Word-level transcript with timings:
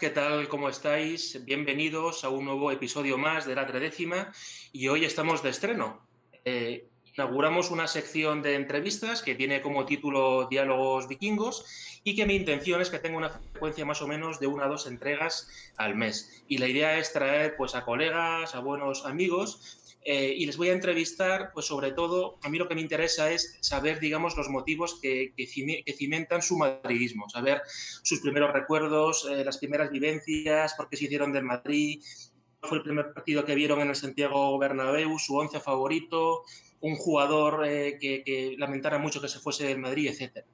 ¿qué 0.00 0.08
tal? 0.08 0.48
¿Cómo 0.48 0.70
estáis? 0.70 1.44
Bienvenidos 1.44 2.24
a 2.24 2.30
un 2.30 2.46
nuevo 2.46 2.72
episodio 2.72 3.18
más 3.18 3.44
de 3.44 3.54
la 3.54 3.66
tredécima 3.66 4.32
y 4.72 4.88
hoy 4.88 5.04
estamos 5.04 5.42
de 5.42 5.50
estreno. 5.50 6.00
Eh, 6.46 6.88
inauguramos 7.14 7.70
una 7.70 7.86
sección 7.86 8.40
de 8.40 8.54
entrevistas 8.54 9.20
que 9.20 9.34
tiene 9.34 9.60
como 9.60 9.84
título 9.84 10.48
Diálogos 10.48 11.06
vikingos 11.06 11.66
y 12.02 12.16
que 12.16 12.24
mi 12.24 12.34
intención 12.34 12.80
es 12.80 12.88
que 12.88 12.98
tenga 12.98 13.18
una 13.18 13.28
frecuencia 13.28 13.84
más 13.84 14.00
o 14.00 14.08
menos 14.08 14.40
de 14.40 14.46
una 14.46 14.64
o 14.64 14.70
dos 14.70 14.86
entregas 14.86 15.50
al 15.76 15.96
mes. 15.96 16.44
Y 16.48 16.56
la 16.56 16.68
idea 16.68 16.96
es 16.96 17.12
traer 17.12 17.54
pues, 17.58 17.74
a 17.74 17.84
colegas, 17.84 18.54
a 18.54 18.60
buenos 18.60 19.04
amigos 19.04 19.79
eh, 20.02 20.34
y 20.36 20.46
les 20.46 20.56
voy 20.56 20.70
a 20.70 20.72
entrevistar, 20.72 21.50
pues 21.52 21.66
sobre 21.66 21.92
todo, 21.92 22.38
a 22.42 22.48
mí 22.48 22.56
lo 22.56 22.68
que 22.68 22.74
me 22.74 22.80
interesa 22.80 23.30
es 23.30 23.58
saber, 23.60 24.00
digamos, 24.00 24.36
los 24.36 24.48
motivos 24.48 24.98
que, 25.00 25.34
que, 25.36 25.46
cimentan 25.46 26.40
su 26.40 26.56
madridismo, 26.56 27.28
saber 27.28 27.60
sus 28.02 28.20
primeros 28.20 28.52
recuerdos, 28.52 29.28
eh, 29.30 29.44
las 29.44 29.58
primeras 29.58 29.90
vivencias, 29.90 30.74
por 30.74 30.88
qué 30.88 30.96
se 30.96 31.04
hicieron 31.04 31.32
del 31.32 31.44
Madrid, 31.44 32.02
cuál 32.60 32.68
fue 32.68 32.78
el 32.78 32.84
primer 32.84 33.12
partido 33.12 33.44
que 33.44 33.54
vieron 33.54 33.80
en 33.80 33.88
el 33.88 33.96
Santiago 33.96 34.58
Bernabéu, 34.58 35.18
su 35.18 35.36
once 35.36 35.60
favorito, 35.60 36.44
un 36.80 36.96
jugador 36.96 37.66
eh, 37.66 37.98
que, 38.00 38.24
que, 38.24 38.54
lamentara 38.56 38.96
mucho 38.96 39.20
que 39.20 39.28
se 39.28 39.38
fuese 39.38 39.66
del 39.66 39.78
Madrid, 39.78 40.08
etc. 40.08 40.46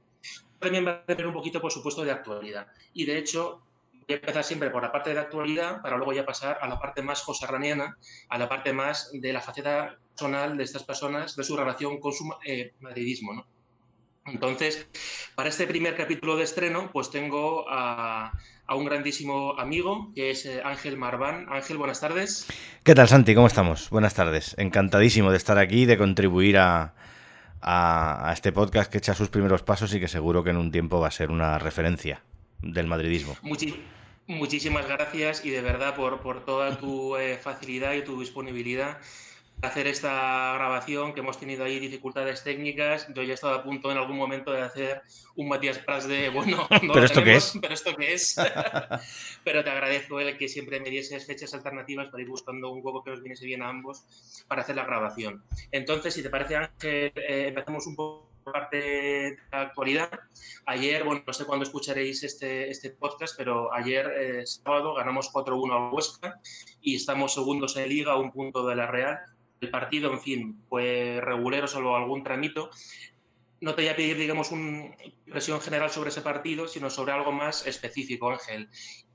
También 0.59 0.85
va 0.87 0.91
a 0.91 1.07
tener 1.07 1.27
un 1.27 1.35
poquito, 1.35 1.61
por 1.61 1.71
supuesto, 1.71 2.05
de 2.05 2.11
actualidad. 2.11 2.67
Y 2.93 3.05
de 3.05 3.19
hecho, 3.19 3.66
voy 4.07 4.15
a 4.15 4.19
empezar 4.19 4.45
siempre 4.45 4.71
por 4.71 4.83
la 4.83 4.93
parte 4.93 5.13
de 5.13 5.19
actualidad 5.19 5.83
para 5.83 5.97
luego 5.97 6.13
ya 6.13 6.25
pasar 6.25 6.59
a 6.61 6.69
la 6.69 6.79
parte 6.79 7.03
más 7.03 7.23
josarraniana, 7.23 7.97
a 8.29 8.39
la 8.39 8.49
parte 8.49 8.73
más 8.73 9.11
de 9.13 9.33
la 9.33 9.41
faceta 9.41 9.99
personal 10.11 10.57
de 10.57 10.63
estas 10.63 10.85
personas, 10.85 11.35
de 11.35 11.43
su 11.43 11.57
relación 11.57 11.99
con 11.99 12.13
su 12.13 12.33
eh, 12.45 12.73
madridismo. 12.81 13.35
¿no? 13.35 13.47
Entonces, 14.27 14.87
para 15.35 15.49
este 15.49 15.67
primer 15.67 15.97
capítulo 15.97 16.37
de 16.37 16.45
estreno, 16.45 16.91
pues 16.93 17.11
tengo 17.11 17.65
a, 17.69 18.33
un 18.69 18.85
grandísimo 18.85 19.59
amigo, 19.59 20.13
que 20.15 20.31
es 20.31 20.47
eh, 20.47 20.63
Ángel 20.65 20.97
Marván. 20.97 21.47
Ángel, 21.51 21.77
buenas 21.77 22.01
tardes. 22.01 22.47
¿Qué 22.85 22.95
tal, 22.95 23.09
Santi? 23.09 23.35
¿Cómo 23.35 23.49
estamos? 23.49 23.91
Buenas 23.91 24.15
tardes. 24.15 24.55
Encantadísimo 24.57 25.33
de 25.33 25.37
estar 25.37 25.59
aquí, 25.59 25.85
de 25.85 25.99
contribuir 25.99 26.59
a, 26.59 26.95
a 27.61 28.31
este 28.33 28.53
podcast 28.53 28.91
que 28.91 28.99
echa 28.99 29.15
sus 29.15 29.31
primeros 29.31 29.65
pasos 29.65 29.93
y 29.95 29.99
que 29.99 30.07
seguro 30.07 30.45
que 30.45 30.51
en 30.51 30.59
un 30.59 30.71
tiempo 30.71 31.01
va 31.01 31.09
a 31.09 31.13
ser 31.13 31.33
una 31.33 31.59
referencia 31.59 32.23
del 32.73 32.87
madridismo. 32.87 33.37
Muchi 33.43 33.75
muchísimas 34.29 34.87
gracias 34.89 35.45
y 35.45 35.51
de 35.51 35.61
verdad 35.61 35.95
por, 35.95 36.21
por 36.21 36.45
toda 36.45 36.77
tu 36.77 37.17
eh, 37.17 37.39
facilidad 37.39 37.95
y 37.95 38.03
tu 38.03 38.19
disponibilidad 38.19 38.99
hacer 39.63 39.87
esta 39.87 40.55
grabación, 40.55 41.15
que 41.15 41.21
hemos 41.21 41.39
tenido 41.39 41.65
ahí 41.65 41.79
dificultades 41.79 42.45
técnicas. 42.45 43.07
Yo 43.15 43.23
ya 43.23 43.31
he 43.31 43.35
estado 43.35 43.55
a 43.55 43.63
punto 43.63 43.91
en 43.91 43.97
algún 43.97 44.17
momento 44.17 44.53
de 44.53 44.61
hacer 44.61 45.03
un 45.35 45.49
Matías 45.49 45.79
Prats 45.79 46.07
de, 46.07 46.29
bueno, 46.35 46.69
no 46.83 46.93
¿Pero 46.93 47.07
esto 47.07 47.25
qué 47.25 47.37
es? 47.37 47.59
Pero 47.61 47.75
esto 47.75 47.97
qué 47.97 48.13
es. 48.13 48.37
pero 49.45 49.65
te 49.65 49.71
agradezco 49.71 50.21
el 50.21 50.37
que 50.37 50.49
siempre 50.49 50.81
me 50.81 50.91
dieses 50.91 51.27
fechas 51.27 51.55
alternativas 51.55 52.09
para 52.09 52.23
ir 52.23 52.29
buscando 52.29 52.71
un 52.71 52.81
hueco 52.85 53.03
que 53.03 53.11
nos 53.11 53.23
viniese 53.23 53.47
bien 53.47 53.63
a 53.63 53.69
ambos 53.69 54.45
para 54.47 54.63
hacer 54.63 54.77
la 54.77 54.85
grabación. 54.85 55.43
Entonces, 55.73 56.15
si 56.15 56.23
te 56.23 56.31
parece, 56.31 56.57
Ángel, 56.57 57.13
eh, 57.17 57.47
empezamos 57.49 57.87
un 57.87 57.97
poco 57.97 58.36
parte 58.53 58.77
de 58.77 59.39
la 59.51 59.63
actualidad. 59.63 60.11
Ayer, 60.67 61.05
bueno, 61.05 61.23
no 61.27 61.33
sé 61.33 61.45
cuándo 61.45 61.65
escucharéis 61.65 62.23
este, 62.23 62.71
este 62.71 62.91
podcast, 62.91 63.35
pero 63.37 63.73
ayer, 63.73 64.07
eh, 64.17 64.47
sábado, 64.47 64.95
ganamos 64.95 65.33
4-1 65.33 65.73
al 65.73 65.93
Huesca 65.93 66.41
y 66.81 66.95
estamos 66.95 67.35
segundos 67.35 67.77
en 67.77 67.89
Liga, 67.89 68.13
a 68.13 68.17
un 68.17 68.33
punto 68.33 68.67
de 68.67 68.77
la 68.77 68.87
Real. 68.87 69.19
El 69.61 69.71
partido, 69.71 70.13
en 70.13 70.21
fin, 70.21 70.63
fue 70.69 71.21
regulero, 71.21 71.67
solo 71.67 71.97
algún 71.97 72.23
tramito. 72.23 72.71
No 73.61 73.75
te 73.75 73.83
voy 73.83 73.89
a 73.89 73.97
pedir, 73.97 74.17
digamos, 74.17 74.53
una 74.53 74.95
impresión 75.03 75.61
general 75.61 75.91
sobre 75.91 76.11
ese 76.11 76.21
partido, 76.21 76.69
sino 76.69 76.91
sobre 76.91 77.13
algo 77.13 77.33
más 77.33 77.67
específico, 77.67 78.31
Ángel. 78.31 78.69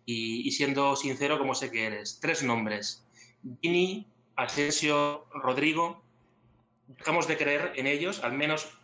Y, 0.06 0.47
y 0.47 0.52
siendo 0.52 0.96
sincero, 0.96 1.38
como 1.38 1.56
sé 1.56 1.72
que 1.72 1.86
eres, 1.86 2.20
tres 2.20 2.44
nombres. 2.44 3.08
Vini, 3.44 4.08
Asensio, 4.36 5.25
Rodrigo. 5.34 6.03
Dejamos 6.88 7.28
de 7.28 7.38
creer 7.38 7.72
en 7.75 7.88
ellos, 7.88 8.22
al 8.24 8.34
menos 8.34 8.81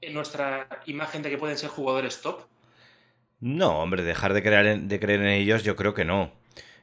en 0.00 0.14
nuestra 0.14 0.68
imagen 0.86 1.22
de 1.22 1.30
que 1.30 1.38
pueden 1.38 1.58
ser 1.58 1.70
jugadores 1.70 2.20
top? 2.20 2.42
No, 3.40 3.80
hombre, 3.80 4.02
dejar 4.02 4.34
de 4.34 4.42
creer, 4.42 4.66
en, 4.66 4.88
de 4.88 5.00
creer 5.00 5.20
en 5.20 5.28
ellos 5.28 5.64
yo 5.64 5.76
creo 5.76 5.94
que 5.94 6.04
no. 6.04 6.30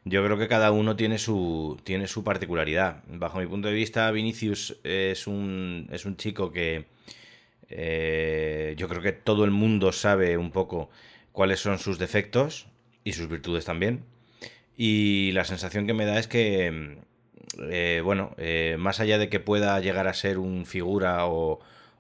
Yo 0.06 0.24
creo 0.24 0.38
que 0.38 0.48
cada 0.48 0.72
uno 0.72 0.96
tiene 0.96 1.18
su, 1.18 1.80
tiene 1.84 2.08
su 2.08 2.24
particularidad. 2.24 3.04
Bajo 3.08 3.40
mi 3.40 3.48
punto 3.48 3.68
de 3.68 3.74
vista, 3.74 4.10
Vinicius 4.12 4.80
es 4.84 5.28
un, 5.28 5.88
es 5.92 6.06
un 6.06 6.18
chico 6.18 6.52
que 6.52 6.86
eh, 7.70 8.74
yo 8.78 8.88
creo 8.88 9.02
que 9.02 9.12
todo 9.12 9.46
el 9.46 9.52
mundo 9.52 9.92
sabe 9.92 10.38
un 10.38 10.52
poco 10.52 10.90
cuáles 11.32 11.60
son 11.60 11.80
sus 11.80 12.00
defectos 12.00 12.68
y 13.04 13.14
sus 13.14 13.30
virtudes 13.30 13.66
también. 13.66 14.04
Y 14.76 15.32
la 15.34 15.46
sensación 15.46 15.86
que 15.88 15.94
me 15.94 16.06
da 16.06 16.20
es 16.20 16.28
que, 16.28 16.98
eh, 17.70 18.02
bueno, 18.04 18.34
eh, 18.38 18.78
más 18.80 19.00
allá 19.00 19.18
de 19.18 19.30
que 19.30 19.40
pueda 19.40 19.80
llegar 19.80 20.08
a 20.08 20.14
ser 20.14 20.40
un 20.40 20.66
figura 20.66 21.28
o, 21.28 21.60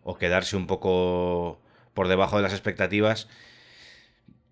o 0.09 0.17
quedarse 0.17 0.57
un 0.57 0.65
poco 0.65 1.61
por 1.93 2.07
debajo 2.07 2.37
de 2.37 2.43
las 2.43 2.53
expectativas, 2.53 3.27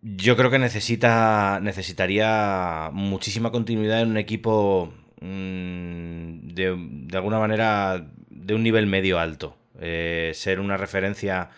yo 0.04 0.38
creo 0.38 0.52
que 0.52 0.60
necesita 0.60 1.60
necesitaría 1.64 2.92
muchísima 2.94 3.52
continuidad 3.52 4.02
en 4.02 4.10
un 4.12 4.18
equipo 4.18 4.94
mmm, 5.20 6.54
de, 6.54 6.76
de, 6.78 7.18
alguna 7.18 7.40
manera 7.40 8.06
de 8.30 8.54
un 8.54 8.62
nivel 8.62 8.86
medio 8.86 9.18
alto. 9.20 9.58
Eh, 9.80 10.32
ser 10.36 10.60
una 10.60 10.78
referencia 10.78 11.50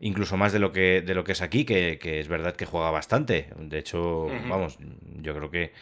incluso 0.00 0.36
más 0.38 0.52
de 0.54 0.58
lo 0.58 0.72
que, 0.72 1.02
de 1.02 1.14
lo 1.14 1.22
que 1.22 1.32
es 1.32 1.42
aquí, 1.42 1.64
que, 1.66 1.98
que 2.00 2.20
es 2.20 2.28
verdad 2.28 2.56
que 2.56 2.64
juega 2.64 2.90
bastante. 2.90 3.48
De 3.58 3.78
hecho, 3.78 4.24
uh 4.24 4.30
-huh. 4.30 4.48
vamos, 4.48 4.78
yo 5.20 5.34
creo 5.34 5.50
que, 5.50 5.72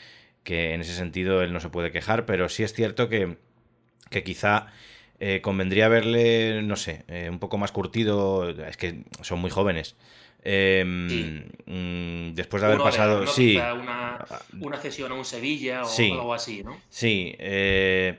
que 0.42 0.74
en 0.74 0.80
ese 0.80 0.94
sentido 0.94 1.42
él 1.42 1.52
no 1.52 1.60
se 1.60 1.70
puede 1.70 1.92
quejar, 1.92 2.26
pero 2.26 2.48
sí 2.48 2.64
es 2.64 2.72
cierto 2.72 3.08
que, 3.08 3.38
que 4.10 4.22
quizá 4.24 4.66
eh, 5.20 5.40
convendría 5.42 5.88
verle, 5.88 6.62
no 6.62 6.76
sé, 6.76 7.04
eh, 7.06 7.28
un 7.30 7.38
poco 7.38 7.58
más 7.58 7.72
curtido. 7.72 8.48
Es 8.48 8.76
que 8.78 9.04
son 9.20 9.38
muy 9.38 9.50
jóvenes. 9.50 9.94
Eh, 10.42 10.82
sí. 11.10 11.42
mmm, 11.66 12.32
después 12.32 12.62
de 12.62 12.66
haber 12.66 12.80
Uno 12.80 12.84
pasado. 12.84 13.20
De, 13.20 13.26
¿no? 13.26 13.30
sí. 13.30 13.56
Una, 13.56 14.24
una, 14.58 14.78
cesión 14.78 15.12
a 15.12 15.14
un 15.14 15.26
Sevilla 15.26 15.82
o 15.82 15.84
sí. 15.84 16.10
algo 16.10 16.32
así, 16.32 16.64
¿no? 16.64 16.80
Sí. 16.88 17.34
Eh, 17.38 18.18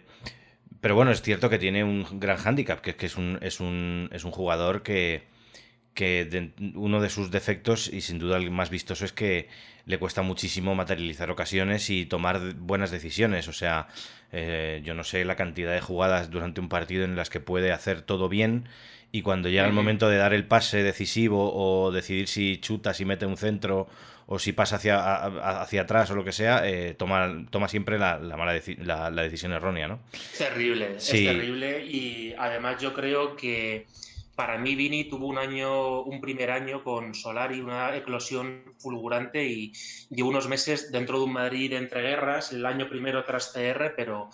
pero 0.80 0.96
bueno, 0.96 1.12
es 1.12 1.24
cierto 1.24 1.50
que 1.50 1.58
tiene 1.58 1.84
un 1.84 2.06
gran 2.20 2.38
hándicap, 2.38 2.82
que, 2.82 2.96
que 2.96 3.08
es, 3.08 3.18
un, 3.18 3.40
es, 3.42 3.60
un, 3.60 4.10
es 4.12 4.24
un 4.24 4.32
jugador 4.32 4.84
que, 4.84 5.24
que 5.96 6.26
de, 6.26 6.52
uno 6.76 7.02
de 7.02 7.10
sus 7.10 7.32
defectos, 7.32 7.88
y 7.92 8.02
sin 8.02 8.20
duda 8.20 8.38
el 8.38 8.52
más 8.52 8.70
vistoso, 8.70 9.06
es 9.06 9.12
que 9.12 9.48
le 9.86 9.98
cuesta 9.98 10.22
muchísimo 10.22 10.76
materializar 10.76 11.32
ocasiones 11.32 11.90
y 11.90 12.06
tomar 12.06 12.54
buenas 12.56 12.92
decisiones. 12.92 13.48
O 13.48 13.54
sea, 13.54 13.88
eh, 14.32 14.82
yo 14.84 14.94
no 14.94 15.04
sé 15.04 15.26
la 15.26 15.36
cantidad 15.36 15.74
de 15.74 15.82
jugadas 15.82 16.30
durante 16.30 16.62
un 16.62 16.70
partido 16.70 17.04
en 17.04 17.16
las 17.16 17.30
que 17.30 17.40
puede 17.40 17.72
hacer 17.72 18.02
todo 18.02 18.30
bien 18.30 18.68
y 19.12 19.24
cuando 19.24 19.50
llega 19.50 19.66
el 19.66 19.74
momento 19.74 20.08
de 20.08 20.18
dar 20.18 20.34
el 20.34 20.46
pase 20.46 20.84
decisivo 20.84 21.54
o 21.54 21.92
decidir 21.92 22.28
si 22.28 22.58
chuta, 22.58 22.94
si 22.94 23.04
mete 23.04 23.26
un 23.26 23.36
centro 23.36 23.90
o 24.26 24.40
si 24.40 24.54
pasa 24.54 24.78
hacia, 24.78 25.26
hacia 25.62 25.82
atrás 25.82 26.10
o 26.12 26.16
lo 26.16 26.24
que 26.24 26.32
sea, 26.32 26.66
eh, 26.66 26.94
toma, 26.98 27.46
toma 27.50 27.68
siempre 27.68 28.00
la, 28.00 28.18
la 28.18 28.38
mala 28.38 28.54
deci 28.54 28.76
la, 28.78 29.10
la, 29.10 29.24
decisión 29.24 29.52
errónea, 29.52 29.90
¿no? 29.90 30.00
Es 30.14 30.38
terrible, 30.38 30.98
sí. 30.98 31.28
es 31.28 31.34
terrible 31.34 31.86
y 31.86 32.34
además 32.38 32.82
yo 32.82 32.94
creo 32.94 33.36
que 33.36 33.88
para 34.42 34.58
mí 34.58 34.74
Vini 34.74 35.04
tuvo 35.04 35.28
un 35.28 35.38
año, 35.38 36.02
un 36.02 36.20
primer 36.20 36.50
año 36.50 36.84
con 36.84 37.14
Solari, 37.14 37.62
una 37.62 37.96
eclosión 37.96 38.74
fulgurante 38.80 39.46
y 39.46 39.72
llevó 40.10 40.30
unos 40.30 40.48
meses 40.48 40.92
dentro 40.92 41.20
de 41.20 41.26
un 41.26 41.34
Madrid 41.34 41.74
entre 41.74 42.02
guerras, 42.02 42.52
el 42.52 42.66
año 42.66 42.90
primero 42.90 43.24
tras 43.24 43.54
CR, 43.54 43.94
pero 43.96 44.32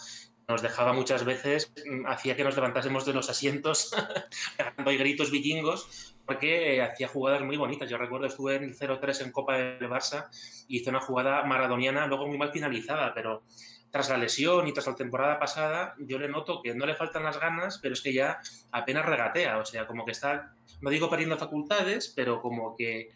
nos 0.48 0.62
dejaba 0.62 0.94
muchas 0.94 1.26
veces, 1.26 1.74
hacía 2.06 2.38
que 2.38 2.46
nos 2.46 2.56
levantásemos 2.56 3.06
de 3.06 3.12
los 3.12 3.30
asientos, 3.30 3.92
dando 4.78 4.92
gritos 4.92 5.30
vikingos, 5.30 6.16
porque 6.26 6.82
hacía 6.82 7.10
jugadas 7.10 7.42
muy 7.42 7.58
bonitas. 7.58 7.90
Yo 7.90 7.98
recuerdo, 7.98 8.28
estuve 8.28 8.56
en 8.56 8.74
0-3 8.74 9.26
en 9.26 9.32
Copa 9.34 9.58
del 9.58 9.90
Barça 9.90 10.30
hizo 10.70 10.90
una 10.90 11.02
jugada 11.02 11.44
maradoniana, 11.44 12.08
luego 12.08 12.28
muy 12.28 12.38
mal 12.38 12.54
finalizada, 12.54 13.14
pero 13.14 13.44
tras 13.92 14.10
la 14.10 14.18
lesión 14.18 14.68
y 14.68 14.74
tras 14.74 14.88
la 14.88 14.96
temporada 14.96 15.40
pasada, 15.40 15.96
yo 16.00 16.20
le 16.20 16.28
noto 16.28 16.62
que 16.62 16.76
no 16.76 16.86
le 16.86 16.96
faltan 16.96 17.24
las 17.24 17.40
ganas, 17.40 17.80
pero 17.82 17.94
es 17.94 18.02
que 18.02 18.14
ya 18.14 18.40
apenas 18.72 19.06
regatea, 19.06 19.58
o 19.58 19.66
sea, 19.66 19.88
como 19.88 20.06
que 20.06 20.12
está, 20.12 20.54
no 20.82 20.90
digo 20.90 21.10
perdiendo 21.10 21.38
facultades, 21.38 22.12
pero 22.16 22.42
como 22.42 22.76
que 22.76 23.12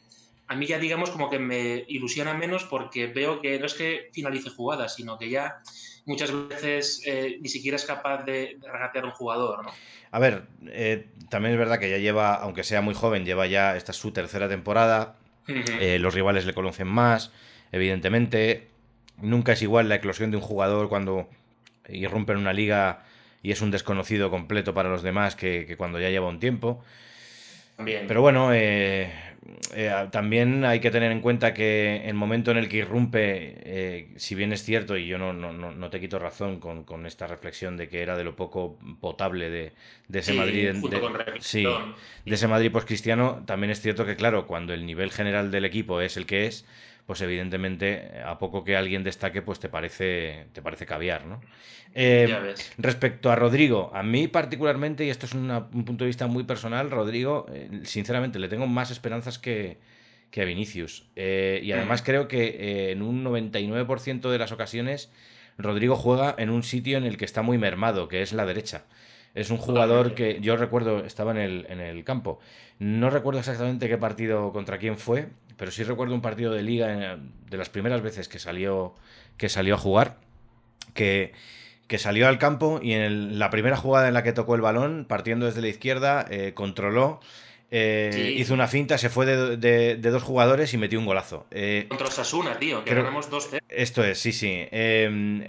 a 0.47 0.55
mí 0.55 0.65
ya 0.65 0.79
digamos 0.79 1.11
como 1.11 1.29
que 1.29 1.39
me 1.39 1.85
ilusiona 1.87 2.33
menos 2.33 2.65
porque 2.65 3.07
veo 3.07 3.41
que 3.41 3.57
no 3.59 3.65
es 3.65 3.73
que 3.73 4.09
finalice 4.13 4.49
jugadas, 4.49 4.95
sino 4.95 5.17
que 5.17 5.29
ya 5.29 5.61
muchas 6.05 6.31
veces 6.49 7.01
eh, 7.05 7.37
ni 7.41 7.47
siquiera 7.47 7.77
es 7.77 7.85
capaz 7.85 8.23
de, 8.25 8.57
de, 8.59 8.71
regatear 8.71 9.05
un 9.05 9.11
jugador, 9.11 9.63
¿no? 9.63 9.71
A 10.11 10.19
ver, 10.19 10.43
eh, 10.67 11.07
también 11.29 11.53
es 11.53 11.59
verdad 11.59 11.79
que 11.79 11.89
ya 11.89 11.97
lleva, 11.97 12.35
aunque 12.35 12.63
sea 12.63 12.81
muy 12.81 12.93
joven, 12.93 13.23
lleva 13.23 13.47
ya, 13.47 13.77
esta 13.77 13.93
es 13.93 13.97
su 13.97 14.11
tercera 14.11 14.49
temporada, 14.49 15.15
uh 15.47 15.51
-huh. 15.51 15.77
eh, 15.79 15.99
los 15.99 16.13
rivales 16.13 16.45
le 16.45 16.53
conocen 16.53 16.87
más, 16.87 17.31
evidentemente, 17.71 18.67
nunca 19.21 19.53
es 19.53 19.61
igual 19.61 19.89
la 19.89 19.95
eclosión 19.95 20.31
de 20.31 20.37
un 20.37 20.43
jugador 20.43 20.89
cuando 20.89 21.29
irrumpe 21.89 22.33
en 22.33 22.39
una 22.39 22.53
liga 22.53 23.03
y 23.43 23.51
es 23.51 23.61
un 23.61 23.71
desconocido 23.71 24.29
completo 24.29 24.73
para 24.73 24.89
los 24.89 25.01
demás 25.01 25.35
que, 25.35 25.65
que 25.65 25.77
cuando 25.77 25.99
ya 25.99 26.09
lleva 26.09 26.27
un 26.27 26.39
tiempo. 26.39 26.83
Pero 27.85 28.21
bueno, 28.21 28.53
eh, 28.53 29.11
eh, 29.73 30.07
también 30.11 30.65
hay 30.65 30.79
que 30.79 30.91
tener 30.91 31.11
en 31.11 31.21
cuenta 31.21 31.53
que 31.53 32.03
el 32.05 32.13
momento 32.13 32.51
en 32.51 32.57
el 32.57 32.69
que 32.69 32.77
irrumpe, 32.77 33.55
eh, 33.63 34.07
si 34.17 34.35
bien 34.35 34.53
es 34.53 34.63
cierto, 34.63 34.97
y 34.97 35.07
yo 35.07 35.17
no, 35.17 35.33
no, 35.33 35.89
te 35.89 35.99
quito 35.99 36.19
razón 36.19 36.59
con, 36.59 37.05
esta 37.05 37.27
reflexión 37.27 37.77
de 37.77 37.89
que 37.89 38.01
era 38.01 38.15
de 38.15 38.23
lo 38.23 38.35
poco 38.35 38.77
potable 38.99 39.49
de, 39.49 39.71
ese 40.13 40.33
Madrid, 40.33 40.73
sí, 41.39 41.63
de 41.63 42.35
ese 42.35 42.47
Madrid 42.47 42.71
post-cristiano, 42.71 43.43
también 43.45 43.71
es 43.71 43.81
cierto 43.81 44.05
que, 44.05 44.15
claro, 44.15 44.45
cuando 44.45 44.73
el 44.73 44.85
nivel 44.85 45.11
general 45.11 45.51
del 45.51 45.65
equipo 45.65 46.01
es 46.01 46.17
el 46.17 46.25
que 46.25 46.45
es, 46.45 46.65
pues 47.11 47.19
evidentemente 47.19 48.21
a 48.25 48.39
poco 48.39 48.63
que 48.63 48.77
alguien 48.77 49.03
destaque, 49.03 49.41
pues 49.41 49.59
te 49.59 49.67
parece, 49.67 50.45
te 50.53 50.61
parece 50.61 50.85
caviar, 50.85 51.25
¿no? 51.25 51.41
Eh, 51.93 52.55
respecto 52.77 53.29
a 53.29 53.35
Rodrigo, 53.35 53.91
a 53.93 54.01
mí 54.01 54.29
particularmente, 54.29 55.03
y 55.03 55.09
esto 55.09 55.25
es 55.25 55.33
un 55.33 55.83
punto 55.85 56.05
de 56.05 56.07
vista 56.07 56.27
muy 56.27 56.45
personal, 56.45 56.89
Rodrigo, 56.89 57.47
eh, 57.51 57.81
sinceramente, 57.83 58.39
le 58.39 58.47
tengo 58.47 58.65
más 58.65 58.91
esperanzas 58.91 59.39
que, 59.39 59.79
a 60.37 60.43
Vinicius. 60.45 61.09
Eh, 61.17 61.59
y 61.61 61.73
además 61.73 62.01
creo 62.01 62.29
que 62.29 62.91
en 62.91 63.01
un 63.01 63.25
99% 63.25 64.31
de 64.31 64.37
las 64.37 64.53
ocasiones, 64.53 65.11
Rodrigo 65.57 65.97
juega 65.97 66.33
en 66.37 66.49
un 66.49 66.63
sitio 66.63 66.97
en 66.97 67.03
el 67.03 67.17
que 67.17 67.25
está 67.25 67.41
muy 67.41 67.57
mermado, 67.57 68.07
que 68.07 68.21
es 68.21 68.31
la 68.31 68.45
derecha. 68.45 68.85
Es 69.33 69.49
un 69.49 69.57
jugador 69.57 70.13
que 70.13 70.39
yo 70.41 70.57
recuerdo, 70.57 71.05
estaba 71.05 71.31
en 71.31 71.37
el, 71.37 71.65
en 71.69 71.79
el 71.79 72.03
campo. 72.03 72.39
No 72.79 73.09
recuerdo 73.09 73.39
exactamente 73.39 73.87
qué 73.87 73.97
partido 73.97 74.51
contra 74.51 74.77
quién 74.77 74.97
fue, 74.97 75.29
pero 75.57 75.71
sí 75.71 75.83
recuerdo 75.83 76.15
un 76.15 76.21
partido 76.21 76.51
de 76.51 76.63
liga 76.63 77.17
de 77.49 77.57
las 77.57 77.69
primeras 77.69 78.01
veces 78.01 78.27
que 78.27 78.39
salió, 78.39 78.95
que 79.37 79.47
salió 79.47 79.75
a 79.75 79.77
jugar, 79.77 80.17
que, 80.93 81.33
que 81.87 81.97
salió 81.97 82.27
al 82.27 82.39
campo 82.39 82.79
y 82.81 82.93
en 82.93 83.37
la 83.37 83.49
primera 83.49 83.77
jugada 83.77 84.07
en 84.07 84.13
la 84.13 84.23
que 84.23 84.33
tocó 84.33 84.55
el 84.55 84.61
balón, 84.61 85.05
partiendo 85.07 85.45
desde 85.45 85.61
la 85.61 85.67
izquierda, 85.67 86.25
eh, 86.29 86.53
controló. 86.53 87.19
Eh, 87.69 88.35
hizo 88.37 88.53
una 88.53 88.67
finta, 88.67 88.97
se 88.97 89.09
fue 89.09 89.25
de, 89.25 89.95
dos 89.97 90.23
jugadores 90.23 90.73
y 90.73 90.77
metió 90.77 90.99
un 90.99 91.05
golazo. 91.05 91.47
Eh, 91.51 91.85
Contra 91.87 92.11
Sasuna, 92.11 92.57
tío, 92.57 92.83
que 92.83 92.95
ganamos 92.95 93.29
dos 93.29 93.49
Esto 93.69 94.03
es, 94.03 94.19
sí, 94.19 94.33
sí. 94.33 94.67
Em, 94.71 95.43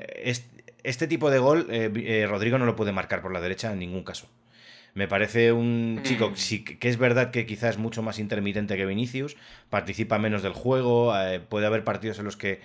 este, 0.84 1.06
tipo 1.06 1.31
de 1.31 1.38
gol, 1.38 1.67
Rodrigo 2.29 2.58
no 2.58 2.67
lo 2.67 2.76
puede 2.76 2.93
marcar 2.93 3.23
por 3.23 3.32
la 3.32 3.40
derecha 3.40 3.73
en 3.73 3.79
ningún 3.79 4.05
caso. 4.05 4.29
Me 4.94 5.08
parece 5.08 5.52
un 5.52 5.96
mm. 5.96 6.02
chico 6.02 6.32
que 6.79 6.88
es 6.88 6.99
verdad 6.99 7.31
que 7.31 7.46
quizás 7.46 7.70
es 7.70 7.79
mucho 7.79 8.02
más 8.02 8.19
intermitente 8.19 8.76
que 8.76 8.84
Vinicius, 8.84 9.37
participa 9.70 10.19
menos 10.19 10.43
del 10.43 10.52
juego, 10.52 11.17
eh, 11.19 11.40
puede 11.40 11.67
haber 11.67 11.82
partidos 11.82 12.19
en 12.19 12.26
los 12.26 12.37
que 12.37 12.61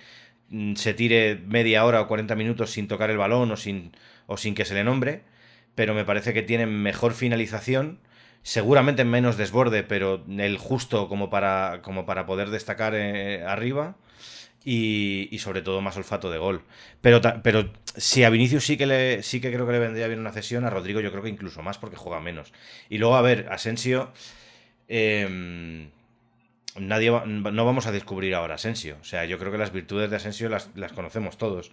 mm, 0.50 0.74
se 0.74 0.92
tire 0.92 1.40
media 1.46 1.84
hora 1.86 2.02
o 2.02 2.08
40 2.08 2.34
minutos 2.34 2.70
sin 2.70 2.86
tocar 2.86 3.10
el 3.10 3.16
balón 3.16 3.50
o 3.50 3.56
sin, 3.56 3.92
o 4.26 4.36
sin 4.36 4.54
que 4.54 4.66
se 4.66 4.74
le 4.74 4.84
nombre, 4.84 5.22
pero 5.74 5.94
me 5.94 6.04
parece 6.04 6.34
que 6.34 6.42
tiene 6.42 6.66
mejor 6.66 7.14
finalización, 7.14 7.98
seguramente 8.42 9.04
menos 9.04 9.38
desborde, 9.38 9.82
pero 9.82 10.22
el 10.28 10.58
justo 10.58 11.08
como 11.08 11.30
para, 11.30 11.80
como 11.82 12.04
para 12.04 12.26
poder 12.26 12.50
destacar 12.50 12.94
eh, 12.94 13.42
arriba 13.44 13.96
y, 14.64 15.36
sobre 15.38 15.62
todo 15.62 15.80
más 15.80 15.96
olfato 15.96 16.30
de 16.30 16.38
gol. 16.38 16.62
Pero, 17.00 17.20
pero 17.42 17.70
si 17.96 18.24
a 18.24 18.30
Vinicius 18.30 18.64
sí 18.64 18.76
que, 18.76 18.86
le, 18.86 19.22
sí 19.22 19.40
que 19.40 19.52
creo 19.52 19.66
que 19.66 19.72
le 19.72 19.78
vendría 19.78 20.08
bien 20.08 20.20
una 20.20 20.32
cesión, 20.32 20.64
a 20.64 20.70
Rodrigo 20.70 21.00
yo 21.00 21.10
creo 21.10 21.22
que 21.22 21.28
incluso 21.28 21.62
más 21.62 21.78
porque 21.78 21.96
juega 21.96 22.20
menos. 22.20 22.52
Y 22.88 22.98
luego, 22.98 23.16
a 23.16 23.22
ver, 23.22 23.48
Asensio... 23.50 24.12
Em, 24.88 25.90
nadie 26.80 27.10
no 27.10 27.64
vamos 27.64 27.86
a 27.86 27.92
descubrir 27.92 28.34
ahora 28.34 28.54
Asensio. 28.54 28.96
O 29.00 29.04
sea, 29.04 29.24
yo 29.24 29.38
creo 29.38 29.52
que 29.52 29.58
las 29.58 29.72
virtudes 29.72 30.10
de 30.10 30.16
Asensio 30.16 30.48
las, 30.48 30.68
conocemos 30.94 31.38
todos. 31.38 31.72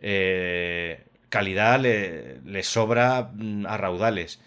Eh, 0.00 1.04
calidad 1.28 1.80
le, 1.80 2.40
le, 2.44 2.62
sobra 2.62 3.30
mm, 3.34 3.66
a 3.66 3.76
raudales. 3.76 4.40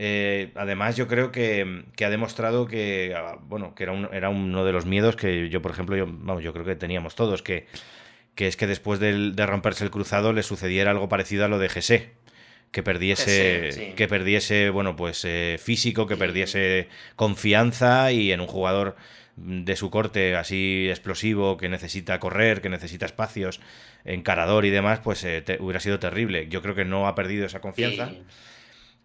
Eh, 0.00 0.52
además, 0.54 0.96
yo 0.96 1.08
creo 1.08 1.32
que, 1.32 1.84
ha 2.04 2.08
demostrado 2.08 2.68
que, 2.68 3.12
ah, 3.16 3.36
bueno, 3.42 3.74
que 3.74 3.82
era, 3.82 4.08
era, 4.12 4.28
uno 4.28 4.64
de 4.64 4.70
los 4.70 4.86
miedos 4.86 5.16
que 5.16 5.48
yo, 5.48 5.60
por 5.60 5.72
ejemplo, 5.72 5.96
yo, 5.96 6.06
vamos, 6.06 6.44
yo 6.44 6.52
creo 6.52 6.64
que 6.64 6.76
teníamos 6.76 7.16
todos, 7.16 7.42
que, 7.42 7.66
que 8.36 8.46
es 8.46 8.56
que 8.56 8.68
después 8.68 9.00
de, 9.00 9.34
romperse 9.44 9.82
el 9.82 9.90
cruzado 9.90 10.32
le 10.32 10.44
sucediera 10.44 10.92
algo 10.92 11.08
parecido 11.08 11.44
a 11.44 11.48
lo 11.48 11.58
de 11.58 11.68
Gese. 11.68 12.12
Que 12.70 12.82
perdiese, 12.82 13.94
que 13.96 14.08
perdiese, 14.08 14.68
bueno, 14.68 14.94
pues 14.94 15.24
eh, 15.24 15.58
físico, 15.58 16.06
que 16.06 16.18
perdiese 16.18 16.88
confianza 17.16 18.12
y 18.12 18.30
en 18.30 18.42
un 18.42 18.46
jugador 18.46 18.94
de 19.36 19.74
su 19.74 19.90
corte 19.90 20.36
así 20.36 20.86
explosivo, 20.90 21.56
que 21.56 21.70
necesita 21.70 22.20
correr, 22.20 22.60
que 22.60 22.68
necesita 22.68 23.06
espacios, 23.06 23.60
encarador 24.04 24.66
y 24.66 24.70
demás, 24.70 25.00
pues 25.02 25.24
eh, 25.24 25.42
hubiera 25.60 25.80
sido 25.80 25.98
terrible. 25.98 26.46
Yo 26.48 26.60
creo 26.60 26.74
que 26.74 26.84
no 26.84 27.08
ha 27.08 27.14
perdido 27.14 27.46
esa 27.46 27.60
confianza. 27.60 28.12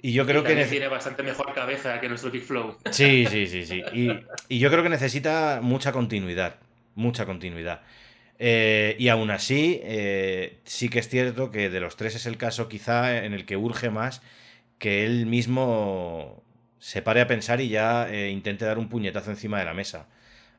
Y 0.06 0.12
yo 0.12 0.26
creo 0.26 0.44
que. 0.44 0.66
Tiene 0.66 0.90
bastante 0.90 1.24
mejor 1.24 1.54
cabeza 1.54 2.00
que 2.02 2.10
nuestro 2.10 2.30
Big 2.30 2.44
Flow. 2.44 2.78
Sí, 2.92 3.26
sí, 3.26 3.48
sí, 3.48 3.66
sí. 3.66 3.82
Y, 4.50 4.60
yo 4.60 4.70
creo 4.70 4.84
que 4.84 4.90
necesita 4.90 5.62
mucha 5.64 5.94
continuidad. 5.94 6.58
Mucha 6.94 7.26
continuidad. 7.26 7.82
Eh, 8.38 8.98
y 9.00 9.08
aún 9.08 9.32
así, 9.32 9.80
eh, 9.82 10.60
sí 10.66 10.90
que 10.90 11.00
es 11.00 11.08
cierto 11.08 11.52
que 11.52 11.70
de 11.70 11.80
los 11.80 11.96
tres 11.96 12.16
es 12.16 12.26
el 12.26 12.36
caso 12.36 12.68
quizá 12.68 13.24
en 13.24 13.34
el 13.34 13.46
que 13.46 13.56
urge 13.56 13.90
más 13.90 14.22
que 14.78 15.06
él 15.06 15.26
mismo 15.26 16.44
se 16.80 17.02
pare 17.02 17.22
a 17.22 17.28
pensar 17.28 17.62
y 17.62 17.70
ya 17.70 18.10
eh, 18.12 18.30
intente 18.30 18.66
dar 18.66 18.80
un 18.80 18.90
puñetazo 18.90 19.32
encima 19.32 19.58
de 19.60 19.66
la 19.66 19.74
mesa. 19.74 20.10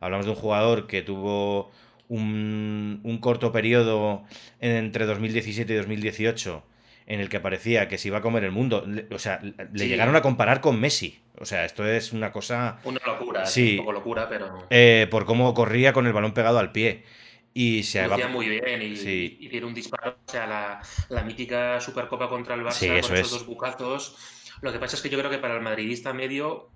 Hablamos 0.00 0.24
de 0.24 0.32
un 0.32 0.38
jugador 0.38 0.86
que 0.86 1.02
tuvo 1.02 1.70
un, 2.08 3.00
un 3.04 3.18
corto 3.18 3.52
periodo 3.52 4.24
entre 4.60 5.04
2017 5.04 5.70
y 5.70 5.76
2018 5.76 6.64
en 7.06 7.20
el 7.20 7.28
que 7.28 7.40
parecía 7.40 7.88
que 7.88 7.98
se 7.98 8.08
iba 8.08 8.18
a 8.18 8.22
comer 8.22 8.44
el 8.44 8.50
mundo. 8.50 8.86
O 9.12 9.18
sea, 9.18 9.40
le 9.42 9.88
llegaron 9.88 10.16
a 10.16 10.22
comparar 10.22 10.60
con 10.60 10.80
Messi. 10.80 11.20
O 11.38 11.44
sea, 11.44 11.64
esto 11.64 11.86
es 11.86 12.12
una 12.12 12.32
cosa. 12.32 12.78
Una 12.84 13.00
locura, 13.04 13.46
sí. 13.46 13.72
un 13.72 13.78
poco 13.78 13.92
locura, 13.92 14.28
pero. 14.28 14.66
Eh, 14.70 15.06
por 15.10 15.24
cómo 15.26 15.52
corría 15.52 15.92
con 15.92 16.06
el 16.06 16.12
balón 16.12 16.32
pegado 16.32 16.58
al 16.58 16.72
pie. 16.72 17.04
Y 17.52 17.84
se 17.84 18.00
hacía 18.00 18.26
muy 18.26 18.48
bien 18.48 18.82
y, 18.82 19.48
tiene 19.48 19.66
un 19.66 19.74
disparo. 19.74 20.16
O 20.26 20.30
sea, 20.30 20.46
la, 20.46 20.82
la 21.08 21.22
mítica 21.22 21.80
Supercopa 21.80 22.28
contra 22.28 22.54
el 22.54 22.62
Barça 22.62 22.88
con 22.88 23.16
esos 23.16 23.30
dos 23.30 23.46
bucazos. 23.46 24.16
Lo 24.60 24.72
que 24.72 24.78
pasa 24.78 24.96
es 24.96 25.02
que 25.02 25.08
yo 25.08 25.18
creo 25.18 25.30
que 25.30 25.38
para 25.38 25.54
el 25.54 25.60
madridista 25.60 26.12
medio, 26.12 26.70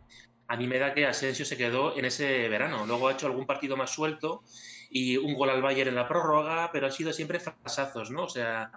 a 0.47 0.57
mí 0.57 0.67
me 0.67 0.79
da 0.79 0.95
que 0.95 1.07
Asensio 1.07 1.45
se 1.45 1.57
quedó 1.57 1.97
en 1.99 2.05
ese 2.05 2.49
verano. 2.49 2.87
Luego 2.87 3.09
ha 3.09 3.13
hecho 3.13 3.27
algún 3.27 3.47
partido 3.47 3.77
más 3.77 3.91
suelto 3.91 4.45
y 4.91 5.17
un 5.17 5.35
gol 5.35 5.51
al 5.51 5.63
Bayern 5.63 5.91
en 5.91 5.95
la 5.95 6.09
prórroga, 6.09 6.71
pero 6.73 6.87
ha 6.87 6.91
sido 6.91 7.13
siempre 7.13 7.41
frasazos, 7.41 8.11
¿no? 8.11 8.25
O 8.25 8.29
sea, 8.29 8.71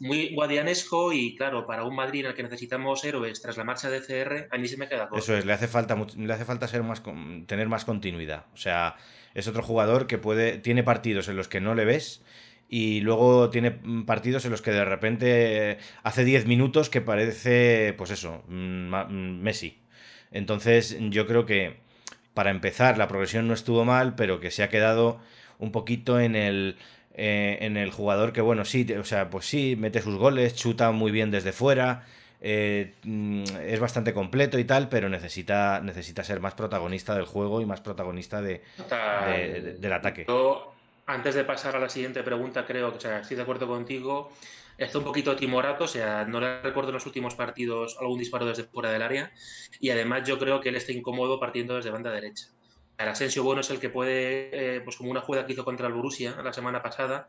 muy 0.00 0.34
guadianesco 0.34 1.12
y 1.12 1.36
claro, 1.36 1.66
para 1.66 1.84
un 1.84 1.94
Madrid 1.94 2.20
en 2.20 2.26
el 2.26 2.34
que 2.34 2.42
necesitamos 2.42 3.04
héroes 3.04 3.40
tras 3.40 3.56
la 3.56 3.64
marcha 3.64 3.90
de 3.90 4.00
CR, 4.00 4.48
a 4.50 4.58
mí 4.58 4.68
se 4.68 4.76
me 4.76 4.88
queda 4.88 5.08
corto. 5.08 5.22
Eso 5.22 5.36
es, 5.36 5.44
le 5.44 5.52
hace 5.52 5.68
falta, 5.68 5.96
le 6.16 6.32
hace 6.32 6.44
falta 6.44 6.68
ser 6.68 6.82
más, 6.82 7.02
tener 7.46 7.68
más 7.68 7.84
continuidad. 7.84 8.46
O 8.54 8.56
sea, 8.56 8.96
es 9.34 9.48
otro 9.48 9.62
jugador 9.62 10.06
que 10.06 10.18
puede, 10.18 10.58
tiene 10.58 10.82
partidos 10.82 11.28
en 11.28 11.36
los 11.36 11.48
que 11.48 11.60
no 11.60 11.74
le 11.74 11.84
ves 11.84 12.22
y 12.68 13.00
luego 13.00 13.50
tiene 13.50 13.70
partidos 14.06 14.44
en 14.44 14.50
los 14.50 14.62
que 14.62 14.72
de 14.72 14.84
repente 14.84 15.78
hace 16.02 16.24
10 16.24 16.46
minutos 16.46 16.90
que 16.90 17.00
parece, 17.00 17.94
pues 17.96 18.10
eso, 18.10 18.42
mm, 18.48 18.94
mm, 18.94 19.40
Messi. 19.40 19.78
Entonces 20.32 20.96
yo 21.10 21.26
creo 21.26 21.46
que 21.46 21.76
para 22.34 22.50
empezar 22.50 22.98
la 22.98 23.08
progresión 23.08 23.48
no 23.48 23.54
estuvo 23.54 23.84
mal, 23.84 24.14
pero 24.14 24.40
que 24.40 24.50
se 24.50 24.62
ha 24.62 24.68
quedado 24.68 25.20
un 25.58 25.72
poquito 25.72 26.20
en 26.20 26.36
el 26.36 26.76
eh, 27.18 27.56
en 27.62 27.78
el 27.78 27.90
jugador 27.90 28.34
que, 28.34 28.42
bueno, 28.42 28.66
sí, 28.66 28.86
o 28.92 29.04
sea, 29.04 29.30
pues 29.30 29.46
sí, 29.46 29.74
mete 29.74 30.02
sus 30.02 30.16
goles, 30.16 30.54
chuta 30.54 30.90
muy 30.92 31.10
bien 31.10 31.30
desde 31.30 31.52
fuera, 31.52 32.04
eh, 32.42 32.92
mm, 33.04 33.44
es 33.64 33.80
bastante 33.80 34.12
completo 34.12 34.58
y 34.58 34.64
tal, 34.64 34.90
pero 34.90 35.08
necesita, 35.08 35.80
necesita 35.80 36.22
ser 36.22 36.40
más 36.40 36.52
protagonista 36.52 37.14
del 37.14 37.24
juego 37.24 37.62
y 37.62 37.64
más 37.64 37.80
protagonista 37.80 38.42
de, 38.42 38.62
del 39.78 39.92
ataque. 39.94 40.26
antes 41.06 41.34
de 41.34 41.44
pasar 41.44 41.74
a 41.74 41.80
la 41.80 41.88
siguiente 41.88 42.22
pregunta, 42.22 42.66
creo 42.66 42.90
que 42.90 42.98
o 42.98 43.00
sea, 43.00 43.20
estoy 43.20 43.38
de 43.38 43.42
acuerdo 43.44 43.66
contigo. 43.66 44.30
Está 44.76 44.98
un 44.98 45.04
poquito 45.04 45.34
timorato, 45.36 45.84
o 45.84 45.88
sea, 45.88 46.26
no 46.26 46.38
le 46.38 46.60
recuerdo 46.60 46.90
en 46.90 46.96
los 46.96 47.06
últimos 47.06 47.34
partidos 47.34 47.96
algún 47.98 48.18
disparo 48.18 48.44
desde 48.44 48.64
fuera 48.64 48.90
del 48.90 49.00
área. 49.00 49.32
Y 49.80 49.88
además 49.88 50.28
yo 50.28 50.38
creo 50.38 50.60
que 50.60 50.68
él 50.68 50.76
está 50.76 50.92
incómodo 50.92 51.40
partiendo 51.40 51.76
desde 51.76 51.88
banda 51.88 52.10
derecha. 52.10 52.48
El 52.98 53.08
Asensio 53.08 53.42
bueno 53.42 53.60
es 53.60 53.70
el 53.70 53.78
que 53.78 53.90
puede, 53.90 54.76
eh, 54.76 54.80
pues 54.80 54.96
como 54.96 55.10
una 55.10 55.20
jugada 55.20 55.46
que 55.46 55.52
hizo 55.52 55.64
contra 55.64 55.86
el 55.86 55.92
Borussia 55.92 56.36
la 56.42 56.52
semana 56.52 56.82
pasada, 56.82 57.26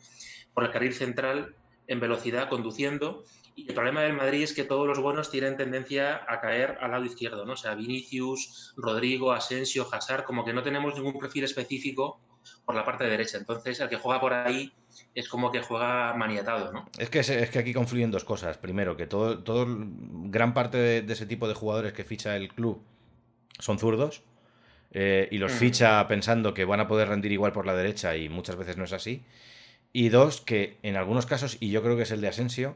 por 0.53 0.63
el 0.63 0.71
carril 0.71 0.93
central 0.93 1.55
en 1.87 1.99
velocidad, 1.99 2.49
conduciendo. 2.49 3.23
Y 3.55 3.67
el 3.67 3.73
problema 3.73 4.01
del 4.01 4.13
Madrid 4.13 4.43
es 4.43 4.53
que 4.53 4.63
todos 4.63 4.87
los 4.87 4.99
buenos 4.99 5.31
tienen 5.31 5.57
tendencia 5.57 6.21
a 6.27 6.39
caer 6.39 6.77
al 6.79 6.91
lado 6.91 7.05
izquierdo, 7.05 7.45
¿no? 7.45 7.53
O 7.53 7.57
sea, 7.57 7.75
Vinicius, 7.75 8.73
Rodrigo, 8.77 9.33
Asensio, 9.33 9.87
Hazard, 9.91 10.25
como 10.25 10.45
que 10.45 10.53
no 10.53 10.63
tenemos 10.63 10.95
ningún 10.95 11.19
perfil 11.19 11.43
específico 11.43 12.19
por 12.65 12.75
la 12.75 12.85
parte 12.85 13.05
derecha. 13.05 13.37
Entonces, 13.37 13.79
el 13.79 13.89
que 13.89 13.97
juega 13.97 14.21
por 14.21 14.33
ahí 14.33 14.71
es 15.15 15.27
como 15.27 15.51
que 15.51 15.61
juega 15.61 16.13
maniatado, 16.13 16.71
¿no? 16.71 16.85
Es 16.97 17.09
que, 17.09 17.19
es, 17.19 17.49
que 17.49 17.59
aquí 17.59 17.73
confluyen 17.73 18.11
dos 18.11 18.23
cosas. 18.23 18.57
Primero, 18.57 18.95
que 18.95 19.07
todo, 19.07 19.39
todo 19.39 19.65
gran 19.67 20.53
parte 20.53 21.01
de 21.01 21.13
ese 21.13 21.25
tipo 21.25 21.47
de 21.47 21.55
jugadores 21.55 21.93
que 21.93 22.03
ficha 22.03 22.35
el 22.35 22.49
club 22.49 22.81
son 23.59 23.79
zurdos 23.79 24.23
eh, 24.91 25.27
y 25.31 25.37
los 25.37 25.51
ficha 25.51 26.07
pensando 26.07 26.53
que 26.53 26.65
van 26.65 26.79
a 26.79 26.87
poder 26.87 27.09
rendir 27.09 27.31
igual 27.31 27.51
por 27.51 27.65
la 27.65 27.75
derecha 27.75 28.15
y 28.15 28.29
muchas 28.29 28.55
veces 28.55 28.77
no 28.77 28.85
es 28.85 28.93
así. 28.93 29.21
Y 29.93 30.09
dos, 30.09 30.41
que 30.41 30.77
en 30.83 30.95
algunos 30.95 31.25
casos, 31.25 31.57
y 31.59 31.69
yo 31.69 31.81
creo 31.83 31.97
que 31.97 32.03
es 32.03 32.11
el 32.11 32.21
de 32.21 32.27
Asensio, 32.27 32.75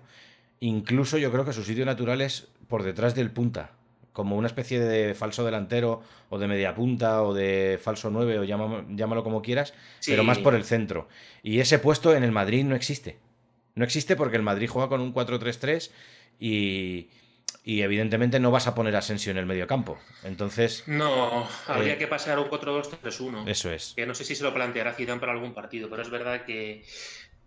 incluso 0.59 1.17
yo 1.17 1.31
creo 1.31 1.45
que 1.45 1.53
su 1.53 1.63
sitio 1.63 1.85
natural 1.85 2.21
es 2.21 2.47
por 2.67 2.83
detrás 2.83 3.15
del 3.15 3.31
punta. 3.31 3.71
como 4.13 4.35
una 4.35 4.47
especie 4.47 4.77
de 4.79 5.15
falso 5.15 5.45
delantero 5.45 6.01
o 6.29 6.37
de 6.37 6.45
media 6.45 6.75
punta 6.75 7.23
o 7.23 7.33
de 7.33 7.79
falso 7.81 8.09
9 8.09 8.39
o 8.39 8.43
llámalo, 8.43 9.23
como 9.23 9.41
quieras, 9.41 9.73
pero 10.05 10.25
más 10.25 10.37
por 10.37 10.53
el 10.53 10.65
centro. 10.65 11.07
Y 11.43 11.59
ese 11.59 11.79
puesto 11.79 12.13
en 12.13 12.23
el 12.23 12.31
Madrid 12.33 12.65
no 12.65 12.75
existe. 12.75 13.19
No 13.73 13.85
existe 13.85 14.17
porque 14.17 14.35
el 14.35 14.43
Madrid 14.43 14.67
juega 14.67 14.89
con 14.89 14.99
un 14.99 15.13
4-3-3 15.13 15.91
y, 16.41 17.07
y 17.63 17.81
evidentemente 17.81 18.39
no 18.39 18.49
vas 18.49 18.67
a 18.67 18.73
poner 18.73 18.95
a 18.95 18.99
Asensio 18.99 19.31
en 19.31 19.37
el 19.37 19.45
medio 19.45 19.67
campo. 19.67 19.99
Entonces. 20.23 20.83
No, 20.87 21.47
habría 21.67 21.93
eh, 21.93 21.97
que 21.97 22.07
pasar 22.07 22.39
un 22.39 22.49
4-2-3-1. 22.49 23.47
Eso 23.47 23.71
es. 23.71 23.93
Que 23.95 24.05
no 24.05 24.15
sé 24.15 24.25
si 24.25 24.35
se 24.35 24.43
lo 24.43 24.53
planteará 24.53 24.93
Zidane 24.93 25.19
para 25.19 25.33
algún 25.33 25.53
partido, 25.53 25.89
pero 25.89 26.01
es 26.01 26.09
verdad 26.09 26.45
que 26.45 26.83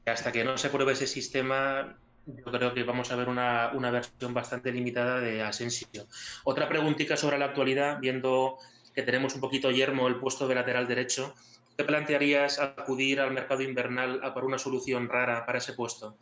hasta 0.06 0.30
que 0.30 0.44
no 0.44 0.56
se 0.56 0.68
pruebe 0.68 0.92
ese 0.92 1.06
sistema, 1.06 1.96
yo 2.26 2.44
creo 2.44 2.74
que 2.74 2.84
vamos 2.84 3.10
a 3.10 3.16
ver 3.16 3.28
una, 3.28 3.70
una 3.74 3.90
versión 3.90 4.34
bastante 4.34 4.70
limitada 4.70 5.18
de 5.20 5.42
Asensio. 5.42 6.06
Otra 6.44 6.68
preguntita 6.68 7.16
sobre 7.16 7.38
la 7.38 7.46
actualidad, 7.46 7.98
viendo 8.00 8.58
que 8.94 9.02
tenemos 9.02 9.34
un 9.34 9.40
poquito 9.40 9.70
yermo 9.70 10.06
el 10.06 10.16
puesto 10.16 10.46
de 10.46 10.54
lateral 10.54 10.86
derecho. 10.86 11.34
¿Qué 11.76 11.82
plantearías 11.82 12.60
acudir 12.60 13.20
al 13.20 13.32
mercado 13.32 13.62
invernal 13.62 14.20
a 14.22 14.32
por 14.32 14.44
una 14.44 14.58
solución 14.58 15.08
rara 15.08 15.44
para 15.44 15.58
ese 15.58 15.72
puesto? 15.72 16.16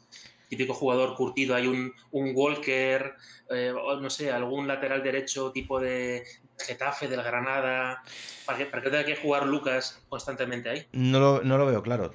Típico 0.52 0.74
jugador 0.74 1.14
curtido, 1.14 1.54
hay 1.54 1.66
un, 1.66 1.94
un 2.10 2.32
Walker, 2.34 3.14
eh, 3.48 3.72
no 3.72 4.10
sé, 4.10 4.30
algún 4.30 4.68
lateral 4.68 5.02
derecho 5.02 5.50
tipo 5.50 5.80
de 5.80 6.24
Getafe, 6.58 7.08
del 7.08 7.22
Granada, 7.22 8.02
para 8.44 8.58
que, 8.58 8.66
para 8.66 8.82
que 8.82 8.90
tenga 8.90 9.06
que 9.06 9.16
jugar 9.16 9.46
Lucas 9.46 10.04
constantemente 10.10 10.68
ahí. 10.68 10.86
No 10.92 11.20
lo, 11.20 11.42
no 11.42 11.56
lo 11.56 11.64
veo 11.64 11.82
claro, 11.82 12.12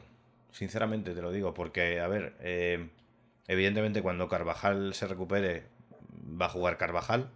sinceramente 0.51 1.15
te 1.15 1.22
lo 1.24 1.32
digo, 1.32 1.56
porque, 1.56 2.00
a 2.00 2.08
ver, 2.08 2.36
eh, 2.41 2.89
evidentemente 3.48 4.03
cuando 4.03 4.29
Carvajal 4.29 4.94
se 4.94 5.08
recupere 5.08 5.63
va 6.39 6.46
a 6.46 6.50
jugar 6.50 6.77
Carvajal. 6.77 7.32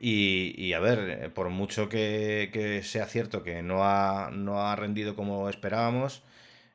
y, 0.00 0.54
y, 0.62 0.74
a 0.74 0.80
ver, 0.80 1.32
por 1.32 1.48
mucho 1.48 1.88
que, 1.88 2.50
que, 2.52 2.82
sea 2.82 3.06
cierto 3.06 3.42
que 3.42 3.62
no 3.62 3.84
ha, 3.84 4.30
no 4.30 4.60
ha 4.60 4.76
rendido 4.76 5.16
como 5.16 5.48
esperábamos, 5.48 6.22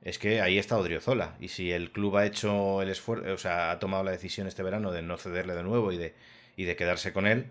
es 0.03 0.19
que 0.19 0.41
ahí 0.41 0.57
está 0.57 0.77
Odriozola. 0.77 1.35
Y 1.39 1.47
si 1.47 1.71
el 1.71 1.91
club 1.91 2.17
ha 2.17 2.25
hecho 2.25 2.81
el 2.81 2.89
esfuerzo, 2.89 3.33
o 3.33 3.37
sea, 3.37 3.71
ha 3.71 3.79
tomado 3.79 4.03
la 4.03 4.11
decisión 4.11 4.47
este 4.47 4.63
verano 4.63 4.91
de 4.91 5.01
no 5.01 5.17
cederle 5.17 5.55
de 5.55 5.63
nuevo 5.63 5.91
y 5.91 5.97
de, 5.97 6.13
y 6.57 6.65
de 6.65 6.75
quedarse 6.75 7.13
con 7.13 7.25
él, 7.25 7.47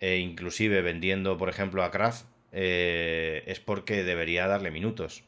e 0.00 0.18
inclusive 0.18 0.80
vendiendo, 0.82 1.36
por 1.38 1.48
ejemplo, 1.48 1.82
a 1.82 1.90
Kraft, 1.90 2.26
eh, 2.52 3.42
es 3.46 3.60
porque 3.60 4.04
debería 4.04 4.46
darle 4.46 4.70
minutos. 4.70 5.24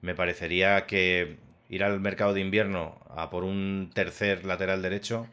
Me 0.00 0.14
parecería 0.14 0.86
que 0.86 1.36
ir 1.68 1.82
al 1.82 2.00
mercado 2.00 2.32
de 2.34 2.40
invierno 2.40 3.00
a 3.10 3.30
por 3.30 3.44
un 3.44 3.90
tercer 3.94 4.44
lateral 4.44 4.82
derecho 4.82 5.26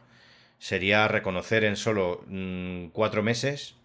sería 0.59 1.07
reconocer 1.07 1.63
en 1.63 1.75
solo 1.75 2.23
mm, 2.27 2.87
cuatro 2.87 3.23
meses 3.23 3.75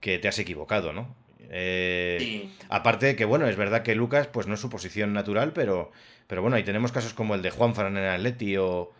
que 0.00 0.18
te 0.18 0.28
has 0.28 0.38
equivocado, 0.38 0.92
¿no? 0.92 1.14
Eh, 1.50 2.48
aparte 2.68 3.06
de 3.06 3.16
que, 3.16 3.24
bueno, 3.24 3.46
es 3.46 3.56
verdad 3.56 3.82
que 3.82 3.94
Lucas, 3.94 4.26
pues 4.26 4.46
no 4.46 4.54
es 4.54 4.60
su 4.60 4.70
posición 4.70 5.12
natural, 5.12 5.52
pero 5.52 5.92
pero 6.26 6.42
bueno, 6.42 6.56
ahí 6.56 6.64
tenemos 6.64 6.92
casos 6.92 7.14
como 7.14 7.34
el 7.34 7.42
de 7.42 7.50
Juan 7.50 7.74
Fran 7.74 7.96
en 7.96 8.04
el 8.04 8.10
Atleti 8.10 8.56
o, 8.56 8.92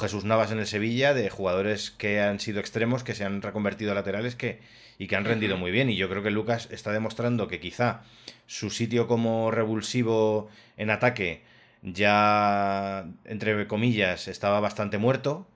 Jesús 0.00 0.24
Navas 0.24 0.50
en 0.52 0.58
el 0.58 0.66
Sevilla, 0.66 1.12
de 1.12 1.28
jugadores 1.28 1.90
que 1.90 2.20
han 2.20 2.40
sido 2.40 2.60
extremos, 2.60 3.04
que 3.04 3.14
se 3.14 3.24
han 3.24 3.42
reconvertido 3.42 3.92
a 3.92 3.94
laterales 3.94 4.34
que, 4.34 4.60
y 4.98 5.06
que 5.06 5.16
han 5.16 5.26
rendido 5.26 5.58
muy 5.58 5.70
bien. 5.70 5.90
Y 5.90 5.96
yo 5.96 6.08
creo 6.08 6.22
que 6.22 6.30
Lucas 6.30 6.68
está 6.70 6.92
demostrando 6.92 7.46
que 7.46 7.60
quizá 7.60 8.00
su 8.46 8.70
sitio 8.70 9.06
como 9.06 9.50
revulsivo 9.50 10.48
en 10.78 10.88
ataque 10.88 11.42
ya, 11.82 13.06
entre 13.26 13.66
comillas, 13.66 14.28
estaba 14.28 14.60
bastante 14.60 14.96
muerto. 14.96 15.46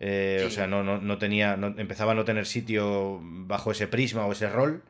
Eh, 0.00 0.42
o 0.44 0.50
sea, 0.50 0.66
no, 0.66 0.82
no, 0.82 1.18
tenía, 1.18 1.56
no, 1.56 1.68
empezaba 1.78 2.12
a 2.12 2.14
no 2.16 2.24
tener 2.24 2.46
sitio 2.46 3.20
bajo 3.22 3.70
ese 3.70 3.86
prisma 3.86 4.26
o 4.26 4.32
ese 4.32 4.48
rol. 4.48 4.82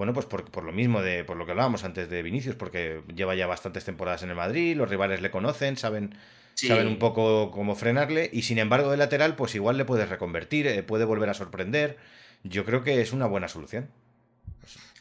Bueno, 0.00 0.14
pues 0.14 0.24
por, 0.24 0.64
lo 0.64 0.72
mismo, 0.72 1.02
de, 1.02 1.24
por 1.24 1.36
lo 1.36 1.44
que 1.44 1.50
hablábamos 1.50 1.84
antes 1.84 2.08
de 2.08 2.22
Vinicius, 2.22 2.56
porque 2.56 3.02
lleva 3.14 3.34
ya 3.34 3.46
bastantes 3.46 3.84
temporadas 3.84 4.22
en 4.22 4.30
el 4.30 4.34
Madrid, 4.34 4.74
los 4.74 4.88
rivales 4.88 5.20
le 5.20 5.30
conocen, 5.30 5.76
saben, 5.76 6.16
saben 6.54 6.86
un 6.86 6.98
poco 6.98 7.50
cómo 7.50 7.76
frenarle, 7.76 8.30
y 8.32 8.40
sin 8.40 8.56
embargo 8.56 8.90
de 8.90 8.96
lateral, 8.96 9.36
pues 9.36 9.54
igual 9.54 9.76
le 9.76 9.84
puedes 9.84 10.08
reconvertir, 10.08 10.66
eh, 10.68 10.82
puede 10.82 11.04
volver 11.04 11.28
a 11.28 11.34
sorprender. 11.34 11.98
Yo 12.44 12.64
creo 12.64 12.82
que 12.82 13.02
es 13.02 13.12
una 13.12 13.26
buena 13.26 13.46
solución. 13.48 13.90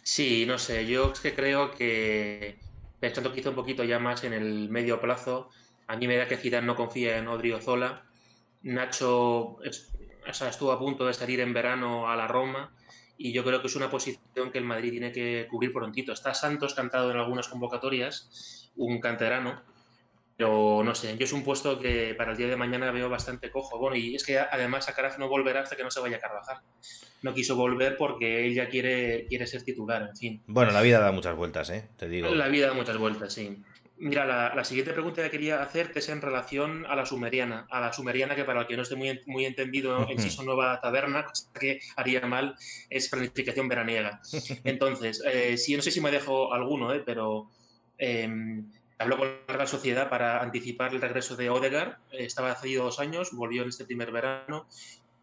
Sí, 0.03 0.46
no 0.46 0.58
sé, 0.58 0.86
yo 0.86 1.13
es 1.13 1.22
que 1.22 1.34
creo 1.34 1.72
que 1.72 2.58
pensando 3.00 3.32
quizá 3.32 3.51
un 3.51 3.56
poquito 3.56 3.86
ya 3.86 4.00
más 4.00 4.25
en 4.25 4.34
el 4.34 4.68
medio 4.68 5.00
plazo, 5.00 5.50
a 5.88 5.96
mí 5.96 6.10
me 6.10 6.18
da 6.18 6.27
que 6.27 6.36
Zidane 6.36 6.68
no 6.68 6.75
confía 6.75 7.18
en 7.18 7.29
Odriozola. 7.29 8.03
Nacho 8.63 9.60
estuvo 10.25 10.74
a 10.74 10.77
punto 10.77 11.08
de 11.08 11.13
salir 11.13 11.39
en 11.39 11.53
verano 11.53 12.10
a 12.10 12.18
la 12.18 12.27
Roma 12.27 12.74
y 13.21 13.33
yo 13.33 13.43
creo 13.43 13.59
que 13.59 13.67
es 13.67 13.75
una 13.75 13.91
posición 13.91 14.49
que 14.49 14.57
el 14.57 14.63
Madrid 14.63 14.91
tiene 14.91 15.11
que 15.11 15.45
cubrir 15.51 15.73
prontito. 15.73 16.13
Está 16.13 16.33
Santos 16.33 16.73
cantado 16.73 17.11
en 17.11 17.17
algunas 17.17 17.49
convocatorias, 17.49 18.71
un 18.77 19.01
canterano, 19.01 19.61
pero 20.38 20.81
no 20.85 20.95
sé, 20.95 21.17
yo 21.17 21.25
es 21.25 21.33
un 21.33 21.43
puesto 21.43 21.77
que 21.79 22.15
para 22.15 22.31
el 22.31 22.38
día 22.38 22.47
de 22.47 22.55
mañana 22.55 22.91
veo 22.91 23.09
bastante 23.09 23.51
cojo. 23.51 23.77
Bueno, 23.77 23.97
y 23.97 24.15
es 24.15 24.25
que 24.25 24.39
además 24.39 24.88
a 24.88 25.17
no 25.17 25.27
volverá 25.27 25.59
hasta 25.59 25.75
que 25.75 25.83
no 25.83 25.91
se 25.91 25.99
vaya 25.99 26.15
a 26.15 26.21
Carvajal. 26.21 26.59
No 27.21 27.33
quiso 27.33 27.57
volver 27.57 27.97
porque 27.97 28.47
él 28.47 28.55
ya 28.55 28.69
quiere, 28.69 29.25
quiere 29.27 29.45
ser 29.45 29.63
titular, 29.63 30.03
en 30.03 30.15
fin. 30.15 30.43
Bueno, 30.47 30.71
la 30.71 30.81
vida 30.81 31.01
da 31.01 31.11
muchas 31.11 31.35
vueltas, 31.35 31.69
¿eh? 31.71 31.89
Te 31.97 32.07
digo. 32.07 32.33
La 32.33 32.47
vida 32.47 32.67
da 32.67 32.73
muchas 32.73 32.97
vueltas, 32.97 33.33
sí. 33.33 33.61
Mira, 34.00 34.25
la, 34.25 34.63
siguiente 34.63 34.94
pregunta 34.94 35.22
que 35.24 35.29
quería 35.29 35.62
hacerte 35.62 36.00
es 36.00 36.08
en 36.10 36.22
relación 36.22 36.86
a 36.88 36.96
la 36.96 37.06
sumeriana. 37.06 37.68
A 37.70 37.82
la 37.82 37.91
sumeriana, 37.91 38.36
que 38.36 38.46
para 38.46 38.62
el 38.62 38.68
que 38.68 38.77
no 38.77 38.84
esté 38.84 38.96
muy, 38.96 39.20
muy 39.25 39.46
entendido 39.46 40.10
en 40.10 40.20
sí 40.20 40.29
son 40.29 40.46
nueva 40.46 40.79
taberna, 40.79 41.25
cosa 41.25 41.50
que 41.60 41.82
haría 41.98 42.22
mal, 42.22 42.56
es 42.89 43.10
planificación 43.10 43.68
veraniega. 43.68 44.22
Entonces, 44.63 45.22
eh, 45.25 45.58
sí, 45.58 45.75
no 45.75 45.82
sé 45.82 45.91
si 45.91 46.00
me 46.00 46.12
dejo 46.12 46.53
alguno, 46.53 46.94
eh, 46.94 47.03
pero 47.06 47.50
eh, 47.98 48.63
habló 49.00 49.18
con 49.18 49.27
la 49.48 49.53
Real 49.53 49.68
Sociedad 49.68 50.10
para 50.10 50.41
anticipar 50.41 50.94
el 50.94 51.01
regreso 51.01 51.36
de 51.36 51.50
Odegaard. 51.50 51.98
Eh, 52.12 52.25
estaba 52.25 52.51
hace 52.51 52.75
dos 52.75 53.00
años, 53.00 53.32
volvió 53.32 53.63
en 53.63 53.70
este 53.70 53.86
primer 53.86 54.12
verano. 54.12 54.68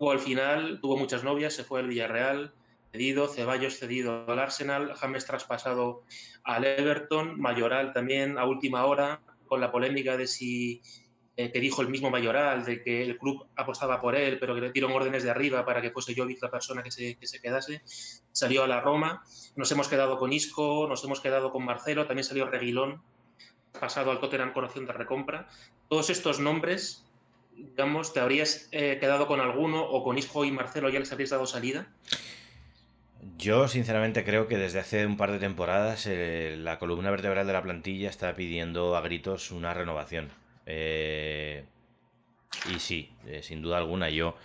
Al 0.01 0.19
final 0.19 0.81
tuvo 0.81 0.97
muchas 0.97 1.23
novias, 1.23 1.55
se 1.55 1.65
fue 1.65 1.81
al 1.81 1.89
Villarreal, 1.89 2.53
cedido, 2.93 3.29
Ceballos 3.29 3.79
cedido 3.79 4.25
al 4.31 4.39
Arsenal, 4.39 4.95
James 4.95 5.27
traspasado 5.27 6.03
al 6.45 6.65
Everton, 6.65 7.41
Mayoral 7.41 7.93
también 7.93 8.39
a 8.39 8.45
última 8.45 8.87
hora, 8.87 9.21
con 9.47 9.61
la 9.61 9.71
polémica 9.71 10.17
de 10.17 10.27
si 10.27 10.83
eh, 11.39 11.53
que 11.53 11.61
dijo 11.61 11.83
el 11.83 11.89
mismo 11.89 12.09
Mayoral, 12.09 12.65
de 12.65 12.83
que 12.83 13.03
el 13.03 13.19
club 13.19 13.47
apostaba 13.57 14.01
por 14.01 14.17
él, 14.17 14.39
pero 14.39 14.55
que 14.55 14.63
le 14.63 14.73
dieron 14.73 14.93
órdenes 14.93 15.23
de 15.23 15.31
arriba 15.31 15.67
para 15.67 15.83
que 15.83 15.91
fuese 15.91 16.15
Jovic 16.17 16.43
la 16.43 16.51
persona 16.51 16.83
que 16.83 16.91
se, 16.91 17.17
que 17.17 17.27
se 17.27 17.43
quedase. 17.43 17.83
Salió 18.33 18.65
a 18.65 18.67
la 18.67 18.81
Roma, 18.81 19.23
nos 19.55 19.71
hemos 19.71 19.89
quedado 19.89 20.19
con 20.19 20.33
Isco, 20.33 20.87
nos 20.89 21.05
hemos 21.05 21.21
quedado 21.21 21.53
con 21.53 21.63
Marcelo, 21.63 22.07
también 22.07 22.25
salió 22.25 22.47
Reguilón, 22.47 23.03
pasado 23.79 24.11
al 24.11 24.21
Tottenham 24.21 24.55
con 24.55 24.65
opción 24.65 24.87
de 24.87 24.95
recompra. 24.95 25.49
Todos 25.91 26.09
estos 26.09 26.41
nombres, 26.41 27.05
digamos, 27.55 28.15
¿te 28.15 28.21
habrías 28.21 28.69
eh, 28.73 28.97
quedado 28.99 29.27
con 29.27 29.41
alguno 29.41 29.83
o 29.83 30.03
con 30.03 30.17
Isco 30.17 30.47
y 30.47 30.51
Marcelo 30.53 30.89
ya 30.89 31.01
les 31.01 31.13
habrías 31.13 31.31
dado 31.31 31.47
salida? 31.47 31.93
Yo 33.39 33.69
sinceramente 33.69 34.25
creo 34.25 34.49
que 34.49 34.57
desde 34.57 34.79
hace 34.79 35.07
un 35.07 35.17
par 35.17 35.31
de 35.31 35.39
temporadas 35.39 36.07
eh, 36.07 36.57
la 36.59 36.79
columna 36.79 37.11
vertebral 37.11 37.47
de 37.47 37.53
la 37.53 37.63
plantilla 37.63 38.09
está 38.09 38.35
pidiendo 38.35 38.97
a 38.97 39.03
gritos 39.03 39.51
una 39.51 39.75
renovación. 39.75 40.29
Eh, 40.65 41.65
y 42.75 42.79
sí, 42.79 43.13
eh, 43.27 43.43
sin 43.43 43.63
duda 43.63 43.79
alguna, 43.79 44.11
yo, 44.11 44.37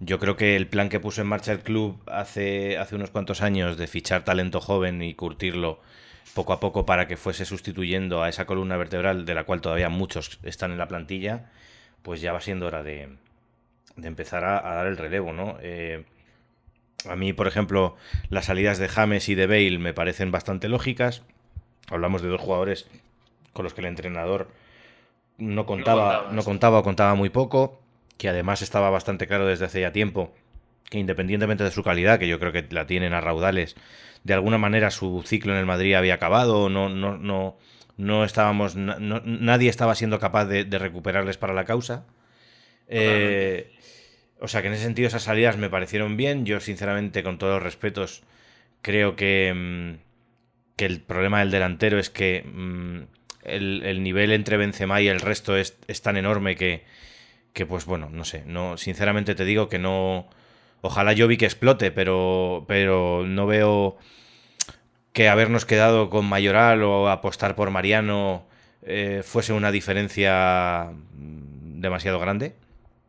yo 0.00 0.18
creo 0.18 0.36
que 0.36 0.56
el 0.56 0.66
plan 0.66 0.88
que 0.88 1.00
puso 1.00 1.20
en 1.20 1.28
marcha 1.28 1.52
el 1.52 1.60
club 1.60 2.02
hace, 2.06 2.78
hace 2.78 2.96
unos 2.96 3.10
cuantos 3.10 3.42
años 3.42 3.76
de 3.76 3.86
fichar 3.86 4.24
talento 4.24 4.60
joven 4.60 5.02
y 5.02 5.14
curtirlo 5.14 5.80
poco 6.34 6.52
a 6.52 6.60
poco 6.60 6.86
para 6.86 7.06
que 7.06 7.16
fuese 7.16 7.44
sustituyendo 7.44 8.22
a 8.22 8.28
esa 8.28 8.46
columna 8.46 8.76
vertebral 8.76 9.24
de 9.24 9.34
la 9.34 9.44
cual 9.44 9.60
todavía 9.60 9.88
muchos 9.88 10.40
están 10.42 10.72
en 10.72 10.78
la 10.78 10.88
plantilla, 10.88 11.50
pues 12.02 12.20
ya 12.20 12.32
va 12.32 12.40
siendo 12.40 12.66
hora 12.66 12.82
de, 12.82 13.08
de 13.96 14.08
empezar 14.08 14.44
a, 14.44 14.60
dar 14.74 14.86
el 14.86 14.96
relevo, 14.96 15.32
¿no? 15.32 15.58
A 17.08 17.16
mí, 17.16 17.32
por 17.32 17.46
ejemplo, 17.46 17.96
las 18.28 18.46
salidas 18.46 18.78
de 18.78 18.88
James 18.88 19.28
y 19.28 19.34
de 19.34 19.46
Bale 19.46 19.78
me 19.78 19.94
parecen 19.94 20.30
bastante 20.30 20.68
lógicas. 20.68 21.22
Hablamos 21.90 22.22
de 22.22 22.28
dos 22.28 22.40
jugadores 22.40 22.88
con 23.52 23.64
los 23.64 23.74
que 23.74 23.80
el 23.80 23.86
entrenador 23.88 24.48
no 25.38 25.66
contaba, 25.66 26.28
no 26.32 26.42
contaba, 26.42 26.78
o 26.78 26.82
contaba 26.82 27.14
muy 27.14 27.30
poco, 27.30 27.80
que 28.18 28.28
además 28.28 28.62
estaba 28.62 28.90
bastante 28.90 29.26
claro 29.26 29.46
desde 29.46 29.64
hace 29.64 29.80
ya 29.80 29.92
tiempo 29.92 30.32
que 30.92 30.98
independientemente 30.98 31.64
de 31.64 31.70
su 31.70 31.82
calidad, 31.82 32.18
que 32.18 32.28
yo 32.28 32.38
creo 32.38 32.52
que 32.52 32.66
la 32.70 32.86
tienen 32.86 33.14
a 33.14 33.22
raudales, 33.22 33.76
de 34.24 34.34
alguna 34.34 34.58
manera 34.58 34.90
su 34.90 35.22
ciclo 35.26 35.54
en 35.54 35.58
el 35.58 35.64
Madrid 35.64 35.94
había 35.94 36.12
acabado, 36.12 36.68
no, 36.68 36.90
no, 36.90 37.16
no, 37.16 37.56
no 37.96 38.24
estábamos, 38.26 38.76
nadie 38.76 39.70
estaba 39.70 39.94
siendo 39.94 40.18
capaz 40.18 40.44
de, 40.44 40.64
recuperarles 40.78 41.38
para 41.38 41.54
la 41.54 41.64
causa. 41.64 42.04
Eh, 42.88 43.72
o 44.42 44.48
sea 44.48 44.60
que 44.60 44.68
en 44.68 44.74
ese 44.74 44.82
sentido 44.82 45.06
esas 45.06 45.22
salidas 45.22 45.56
me 45.56 45.70
parecieron 45.70 46.16
bien. 46.16 46.44
Yo, 46.44 46.58
sinceramente, 46.58 47.22
con 47.22 47.38
todos 47.38 47.54
los 47.54 47.62
respetos, 47.62 48.22
creo 48.82 49.14
que, 49.14 49.52
mm, 49.54 49.98
que 50.76 50.86
el 50.86 51.00
problema 51.00 51.38
del 51.40 51.52
delantero 51.52 51.98
es 52.00 52.10
que 52.10 52.42
mm, 52.44 53.02
el, 53.44 54.02
nivel 54.02 54.32
entre 54.32 54.56
Benzema 54.56 55.00
y 55.00 55.08
el 55.08 55.20
resto 55.20 55.56
es, 55.56 55.76
tan 56.02 56.16
enorme 56.16 56.56
que, 56.56 56.84
que, 57.52 57.66
pues 57.66 57.84
bueno, 57.86 58.10
no 58.10 58.24
sé. 58.24 58.42
No, 58.46 58.76
sinceramente 58.76 59.34
te 59.36 59.44
digo 59.44 59.68
que 59.68 59.78
no. 59.78 60.28
Ojalá 60.80 61.12
yo 61.12 61.28
vi 61.28 61.36
que 61.36 61.46
explote, 61.46 61.92
pero, 61.92 62.64
pero 62.66 63.24
no 63.26 63.46
veo 63.46 63.96
que 65.12 65.28
habernos 65.28 65.64
quedado 65.66 66.10
con 66.10 66.26
Mayoral 66.26 66.82
o 66.82 67.08
apostar 67.08 67.54
por 67.54 67.70
Mariano 67.70 68.46
eh, 68.82 69.22
fuese 69.24 69.52
una 69.52 69.70
diferencia 69.70 70.90
mm, 71.14 71.80
demasiado 71.80 72.18
grande. 72.18 72.56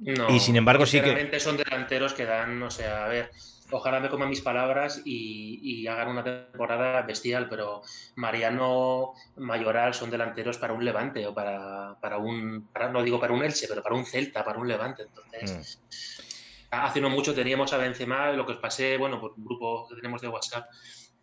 No, 0.06 0.30
y 0.30 0.40
sin 0.40 0.56
embargo 0.56 0.86
sí 0.86 1.02
que... 1.02 1.40
son 1.40 1.58
delanteros 1.58 2.14
que 2.14 2.26
dan, 2.26 2.62
o 2.62 2.70
sea, 2.70 3.06
a 3.06 3.08
ver, 3.08 3.32
ojalá 3.72 4.00
me 4.00 4.10
coman 4.10 4.30
mis 4.30 4.42
palabras 4.42 5.02
y, 5.06 5.88
hagan 5.88 6.10
una 6.10 6.24
temporada 6.24 7.02
bestial, 7.02 7.48
pero 7.50 7.82
Mariano, 8.16 9.14
Mayoral 9.38 9.94
son 9.94 10.10
delanteros 10.10 10.58
para 10.58 10.74
un 10.74 10.84
Levante 10.84 11.26
o 11.28 11.34
para, 11.34 11.98
para 12.02 12.18
un, 12.18 12.70
no 12.92 13.04
digo 13.04 13.20
para 13.20 13.34
un 13.34 13.44
Elche, 13.44 13.68
pero 13.68 13.84
para 13.84 13.96
un 13.96 14.06
Celta, 14.06 14.44
para 14.44 14.60
un 14.60 14.68
Levante. 14.68 15.04
Entonces, 15.04 15.80
mm. 15.82 16.66
hace 16.72 17.02
no 17.02 17.10
mucho 17.10 17.34
teníamos 17.34 17.74
a 17.74 17.78
Benzema, 17.78 18.32
lo 18.32 18.46
que 18.46 18.54
os 18.54 18.60
pasé, 18.60 18.98
bueno, 18.98 19.20
por 19.20 19.34
un 19.38 19.46
grupo 19.46 19.88
que 19.88 19.96
tenemos 19.96 20.22
de 20.22 20.30
WhatsApp, 20.30 20.70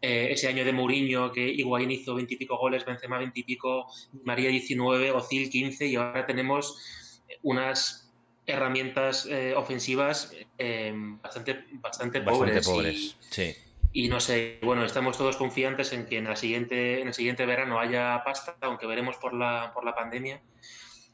eh, 0.03 0.29
ese 0.31 0.49
año 0.49 0.65
de 0.65 0.73
Mourinho, 0.73 1.33
que 1.33 1.47
Higuaín 1.47 1.91
hizo 1.91 2.15
veintipico 2.15 2.57
goles, 2.57 2.85
Benzema 2.85 3.19
veintipico, 3.19 3.87
María 4.25 4.51
19, 4.51 5.11
Ocil 5.13 5.51
15, 5.51 5.87
y 5.87 5.97
ahora 5.97 6.27
tenemos 6.27 6.79
unas 7.43 8.10
herramientas 8.47 9.27
eh, 9.27 9.55
ofensivas 9.57 10.33
eh, 10.59 10.93
bastante, 11.23 11.65
bastante, 11.73 12.21
pobres. 12.21 13.17
y, 13.93 14.09
no 14.09 14.21
sé, 14.21 14.59
bueno, 14.63 14.85
estamos 14.85 15.17
todos 15.17 15.37
confiantes 15.37 15.93
en 15.93 16.07
que 16.07 16.19
en, 16.19 16.25
la 16.25 16.37
siguiente, 16.37 17.01
en 17.01 17.09
el 17.09 17.15
siguiente 17.15 17.47
verano 17.47 17.79
haya 17.79 18.23
pasta, 18.25 18.57
aunque 18.61 18.87
veremos 18.87 19.17
por 19.17 19.35
la, 19.35 19.73
por 19.75 19.85
la 19.85 19.95
pandemia. 19.95 20.41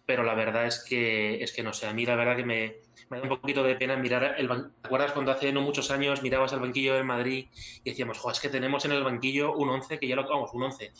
Pero 0.06 0.22
la 0.22 0.34
verdad 0.34 0.66
es 0.66 0.84
que, 0.88 1.42
es 1.42 1.52
que 1.52 1.64
no 1.64 1.72
sé, 1.72 1.86
a 1.86 1.92
mí 1.92 2.06
la 2.06 2.14
verdad 2.14 2.36
que 2.36 2.44
me, 2.44 2.76
me 3.10 3.18
da 3.18 3.22
un 3.24 3.28
poquito 3.28 3.62
de 3.62 3.76
pena 3.76 3.96
mirar 3.96 4.36
el 4.38 4.48
¿Te 4.48 4.86
acuerdas 4.86 5.12
cuando 5.12 5.32
hace 5.32 5.52
no 5.52 5.62
muchos 5.62 5.90
años 5.90 6.22
mirabas 6.22 6.52
el 6.52 6.60
banquillo 6.60 6.94
del 6.94 7.04
Madrid 7.04 7.48
y 7.84 7.90
decíamos, 7.90 8.18
jo, 8.18 8.30
es 8.30 8.40
que 8.40 8.48
tenemos 8.48 8.84
en 8.84 8.92
el 8.92 9.04
banquillo 9.04 9.54
un 9.54 9.68
11 9.68 9.98
que 9.98 10.08
ya 10.08 10.16
lo 10.16 10.28
vamos, 10.28 10.52
un 10.54 10.62
11 10.64 10.92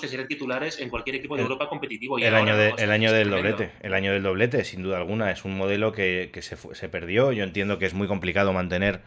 que 0.00 0.08
serán 0.08 0.28
titulares 0.28 0.80
en 0.80 0.88
cualquier 0.88 1.16
equipo 1.16 1.36
de 1.36 1.42
Europa 1.42 1.68
competitivo. 1.68 2.18
el, 2.18 2.34
año 2.34 2.54
el 2.54 2.90
año 2.90 3.12
del 3.12 3.30
doblete, 3.30 3.72
el 3.80 3.94
año 3.94 4.12
del 4.12 4.22
doblete, 4.22 4.64
sin 4.64 4.82
duda 4.82 4.98
alguna, 4.98 5.30
es 5.30 5.44
un 5.44 5.56
modelo 5.56 5.92
que, 5.92 6.30
se, 6.40 6.56
se, 6.56 6.88
perdió. 6.88 7.32
Yo 7.32 7.44
entiendo 7.44 7.78
que 7.78 7.86
es 7.86 7.94
muy 7.94 8.08
complicado 8.08 8.52
mantener 8.52 9.00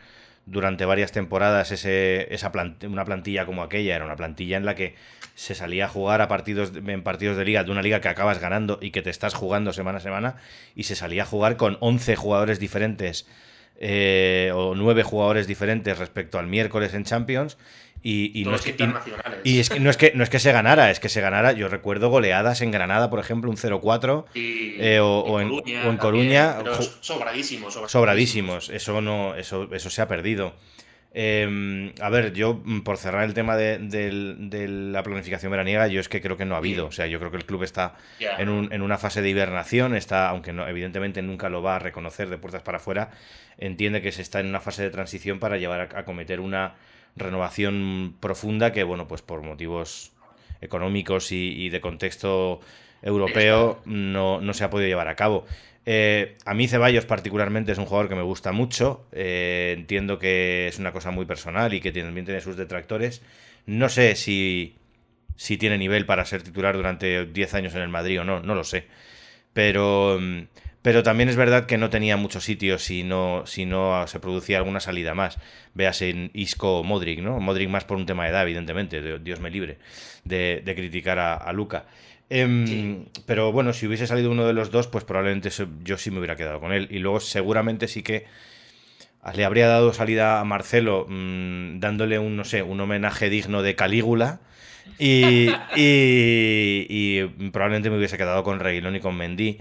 durante 0.45 0.85
varias 0.85 1.11
temporadas 1.11 1.71
ese, 1.71 2.33
esa 2.33 2.51
una 2.83 3.05
plantilla 3.05 3.45
como 3.45 3.63
aquella. 3.63 3.95
Era 3.95 4.05
una 4.05 4.15
plantilla 4.15 4.57
en 4.57 4.65
la 4.65 4.75
que 4.75 4.95
se 5.35 5.55
salía 5.55 5.85
a 5.85 5.87
jugar 5.87 6.21
a 6.21 6.27
partidos 6.27 6.73
en 6.75 7.03
partidos 7.03 7.37
de 7.37 7.45
liga, 7.45 7.63
de 7.63 7.71
una 7.71 7.81
liga 7.81 8.01
que 8.01 8.09
acabas 8.09 8.39
ganando 8.39 8.79
y 8.81 8.91
que 8.91 9.01
te 9.01 9.09
estás 9.09 9.33
jugando 9.33 9.73
semana 9.73 9.99
a 9.99 10.01
semana, 10.01 10.35
y 10.75 10.83
se 10.83 10.95
salía 10.95 11.23
a 11.23 11.25
jugar 11.25 11.57
con 11.57 11.77
11 11.79 12.15
jugadores 12.15 12.59
diferentes. 12.59 13.27
Eh, 13.81 14.51
o 14.53 14.75
nueve 14.75 15.03
jugadores 15.03 15.47
diferentes 15.47 15.97
respecto 15.97 16.37
al 16.37 16.47
miércoles 16.47 16.93
en 16.93 17.05
Champions 17.05 17.57
y, 18.01 18.43
no 18.45 18.55
es 18.55 18.61
que, 18.61 18.75
y, 19.43 19.59
es 19.59 19.69
que, 19.69 19.79
no 19.79 19.89
es 19.89 19.97
que 19.97 20.13
no 20.15 20.23
es 20.23 20.29
que 20.29 20.39
se 20.39 20.51
ganara, 20.51 20.89
es 20.89 20.99
que 20.99 21.09
se 21.09 21.21
ganara. 21.21 21.51
Yo 21.51 21.67
recuerdo 21.67 22.09
goleadas 22.09 22.61
en 22.61 22.71
Granada, 22.71 23.09
por 23.09 23.19
ejemplo, 23.19 23.49
un 23.49 23.57
0-4 23.57 24.25
eh, 24.35 24.99
o, 25.01 25.39
en, 25.41 25.97
Coruña. 25.97 26.57
sobradísimos, 27.01 27.79
sobradísimos. 27.87 28.69
Eso 28.69 29.01
no, 29.01 29.35
eso, 29.35 29.67
eso 29.73 29.89
se 29.89 30.01
ha 30.01 30.07
perdido. 30.07 30.53
Em, 31.11 31.91
a 32.01 32.09
ver, 32.09 32.33
yo 32.33 32.61
mm, 32.63 32.81
por 32.81 32.97
cerrar 32.97 33.23
el 33.23 33.33
tema 33.33 33.57
de, 33.57 33.79
la 34.91 35.01
planificación 35.03 35.51
veraniega, 35.51 35.87
yo 35.87 35.99
es 35.99 36.07
que 36.07 36.21
creo 36.21 36.37
que 36.37 36.45
no 36.45 36.55
ha 36.55 36.59
habido. 36.59 36.85
O 36.85 36.91
sea, 36.91 37.07
yo 37.07 37.19
creo 37.19 37.31
que 37.31 37.37
el 37.37 37.45
club 37.45 37.63
está 37.63 37.95
en, 38.19 38.47
un, 38.49 38.71
en, 38.71 38.81
una 38.81 38.97
fase 38.97 39.21
de 39.21 39.29
hibernación, 39.29 39.95
está, 39.95 40.29
aunque 40.29 40.53
no, 40.53 40.67
evidentemente 40.67 41.21
nunca 41.21 41.49
lo 41.49 41.63
va 41.63 41.77
a 41.77 41.79
reconocer 41.79 42.29
de 42.29 42.37
puertas 42.37 42.61
para 42.61 42.77
afuera, 42.77 43.09
entiende 43.57 44.01
que 44.01 44.11
se 44.11 44.21
está 44.21 44.39
en 44.39 44.47
una 44.47 44.61
fase 44.61 44.83
de 44.83 44.91
transición 44.91 45.39
para 45.39 45.57
llevar 45.57 45.89
a 45.95 46.05
cometer 46.05 46.39
una 46.39 46.75
renovación 47.19 48.15
profunda 48.19 48.71
que, 48.71 48.83
bueno, 48.83 49.07
pues 49.07 49.21
por 49.21 49.41
motivos 49.41 50.11
económicos 50.61 51.31
y, 51.31 51.69
de 51.69 51.81
contexto 51.81 52.59
europeo 53.01 53.81
no, 53.85 54.53
se 54.53 54.63
ha 54.63 54.69
podido 54.69 54.89
llevar 54.89 55.07
a 55.07 55.15
cabo. 55.15 55.45
Eh, 55.85 56.35
a 56.45 56.53
mí 56.53 56.67
Ceballos 56.67 57.05
particularmente 57.05 57.71
es 57.71 57.77
un 57.77 57.85
jugador 57.85 58.09
que 58.09 58.15
me 58.15 58.21
gusta 58.21 58.51
mucho, 58.51 59.05
eh, 59.11 59.73
entiendo 59.77 60.19
que 60.19 60.67
es 60.67 60.77
una 60.77 60.91
cosa 60.91 61.09
muy 61.11 61.25
personal 61.25 61.73
y 61.73 61.81
que 61.81 61.91
también 61.91 62.25
tiene 62.25 62.41
sus 62.41 62.57
detractores. 62.57 63.21
No 63.65 63.89
sé 63.89 64.15
si, 64.15 64.75
si 65.35 65.57
tiene 65.57 65.77
nivel 65.77 66.05
para 66.05 66.25
ser 66.25 66.43
titular 66.43 66.75
durante 66.75 67.25
10 67.25 67.53
años 67.53 67.75
en 67.75 67.81
el 67.81 67.89
Madrid 67.89 68.21
o 68.21 68.23
no, 68.23 68.41
no 68.41 68.55
lo 68.55 68.63
sé. 68.63 68.85
Pero 69.53 70.17
mm, 70.19 70.41
pero 70.81 71.03
también 71.03 71.29
es 71.29 71.35
verdad 71.35 71.65
que 71.65 71.77
no 71.77 71.89
tenía 71.89 72.15
muchos 72.15 72.45
sitios 72.45 72.83
si 72.83 73.03
no, 73.03 73.43
si 73.45 73.65
no 73.65 74.07
se 74.07 74.19
producía 74.19 74.57
alguna 74.57 74.79
salida 74.79 75.13
más. 75.13 75.37
Veas 75.73 76.01
en 76.01 76.31
Isco 76.33 76.79
o 76.79 76.83
Modric, 76.83 77.19
¿no? 77.19 77.39
Modric 77.39 77.69
más 77.69 77.83
por 77.83 77.97
un 77.97 78.05
tema 78.05 78.23
de 78.23 78.29
edad, 78.29 78.43
evidentemente, 78.43 79.19
Dios 79.19 79.39
me 79.39 79.49
libre 79.49 79.77
de, 80.23 80.63
criticar 80.75 81.19
a, 81.19 81.51
Luca. 81.51 81.85
Em, 82.29 83.05
pero 83.25 83.51
bueno, 83.51 83.73
si 83.73 83.87
hubiese 83.87 84.07
salido 84.07 84.31
uno 84.31 84.45
de 84.45 84.53
los 84.53 84.71
dos, 84.71 84.87
pues 84.87 85.03
probablemente 85.03 85.49
yo 85.83 85.97
sí 85.97 86.11
me 86.11 86.19
hubiera 86.19 86.35
quedado 86.35 86.59
con 86.59 86.71
él. 86.71 86.87
Y 86.91 86.99
luego 86.99 87.19
seguramente 87.19 87.87
sí 87.87 88.03
que 88.03 88.25
le 89.33 89.45
habría 89.45 89.67
dado 89.67 89.93
salida 89.93 90.39
a 90.39 90.45
Marcelo 90.45 91.05
mm, 91.09 91.79
dándole 91.79 92.19
un, 92.19 92.37
no 92.37 92.45
sé, 92.45 92.63
un 92.63 92.79
homenaje 92.79 93.29
digno 93.29 93.61
de 93.61 93.75
Calígula. 93.75 94.39
Y, 94.97 95.49
y, 95.75 97.23
probablemente 97.51 97.89
me 97.89 97.97
hubiese 97.97 98.17
quedado 98.17 98.43
con 98.43 98.59
Reguilón 98.59 98.95
y 98.95 98.99
con 98.99 99.15
Mendy. 99.15 99.59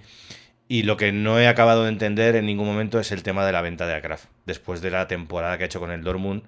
Y 0.68 0.82
lo 0.82 0.98
que 0.98 1.12
no 1.12 1.40
he 1.40 1.48
acabado 1.48 1.84
de 1.84 1.88
entender 1.88 2.36
en 2.36 2.44
ningún 2.44 2.66
momento 2.66 3.00
es 3.00 3.10
el 3.10 3.22
tema 3.22 3.46
de 3.46 3.52
la 3.52 3.62
venta 3.62 3.86
de 3.86 3.94
Akraf. 3.94 4.26
Después 4.44 4.82
de 4.82 4.90
la 4.90 5.08
temporada 5.08 5.56
que 5.56 5.64
ha 5.64 5.66
hecho 5.66 5.80
con 5.80 5.90
el 5.90 6.02
Dortmund, 6.04 6.42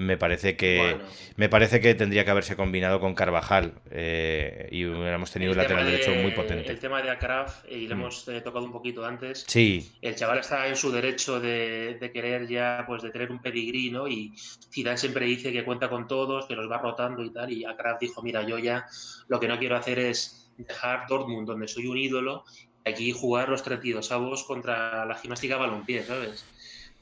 me 0.00 0.16
parece 0.16 0.56
que 0.56 0.98
me 1.36 1.48
parece 1.48 1.80
que 1.80 1.94
tendría 1.94 2.24
que 2.24 2.30
haberse 2.30 2.56
combinado 2.56 3.00
con 3.00 3.14
Carvajal 3.14 3.74
eh, 3.90 4.68
y 4.72 4.86
hubiéramos 4.86 5.30
tenido 5.30 5.52
un 5.52 5.58
lateral 5.58 5.84
derecho 5.84 6.14
muy 6.14 6.30
potente. 6.30 6.70
El 6.70 6.78
tema 6.78 7.02
de 7.02 7.10
Akraf, 7.10 7.64
y 7.70 7.86
lo 7.86 7.96
mm. 7.96 8.00
hemos 8.00 8.28
eh, 8.28 8.40
tocado 8.40 8.64
un 8.64 8.72
poquito 8.72 9.04
antes. 9.04 9.44
Sí. 9.46 9.92
El 10.00 10.14
chaval 10.14 10.38
está 10.38 10.66
en 10.66 10.76
su 10.76 10.90
derecho 10.90 11.38
de, 11.38 12.10
querer 12.12 12.48
ya, 12.48 12.84
pues 12.86 13.02
de 13.02 13.10
tener 13.10 13.30
un 13.30 13.40
pedigrí, 13.40 13.90
¿no? 13.90 14.08
Y 14.08 14.32
Zidane 14.72 14.96
siempre 14.96 15.26
dice 15.26 15.52
que 15.52 15.64
cuenta 15.64 15.90
con 15.90 16.08
todos, 16.08 16.46
que 16.46 16.56
los 16.56 16.70
va 16.70 16.78
rotando 16.78 17.22
y 17.22 17.30
tal. 17.30 17.52
Y 17.52 17.64
Akraf 17.64 18.00
dijo, 18.00 18.22
mira, 18.22 18.46
yo 18.46 18.58
ya 18.58 18.86
lo 19.28 19.38
que 19.38 19.48
no 19.48 19.58
quiero 19.58 19.76
hacer 19.76 19.98
es 19.98 20.50
dejar 20.56 21.06
Dortmund, 21.08 21.46
donde 21.46 21.68
soy 21.68 21.86
un 21.86 21.98
ídolo, 21.98 22.44
aquí 22.84 23.12
jugar 23.12 23.48
los 23.48 23.62
32 23.62 24.10
avos 24.12 24.44
contra 24.44 25.04
la 25.04 25.14
gimnástica 25.14 25.56
balompié, 25.56 26.04
¿sabes? 26.04 26.44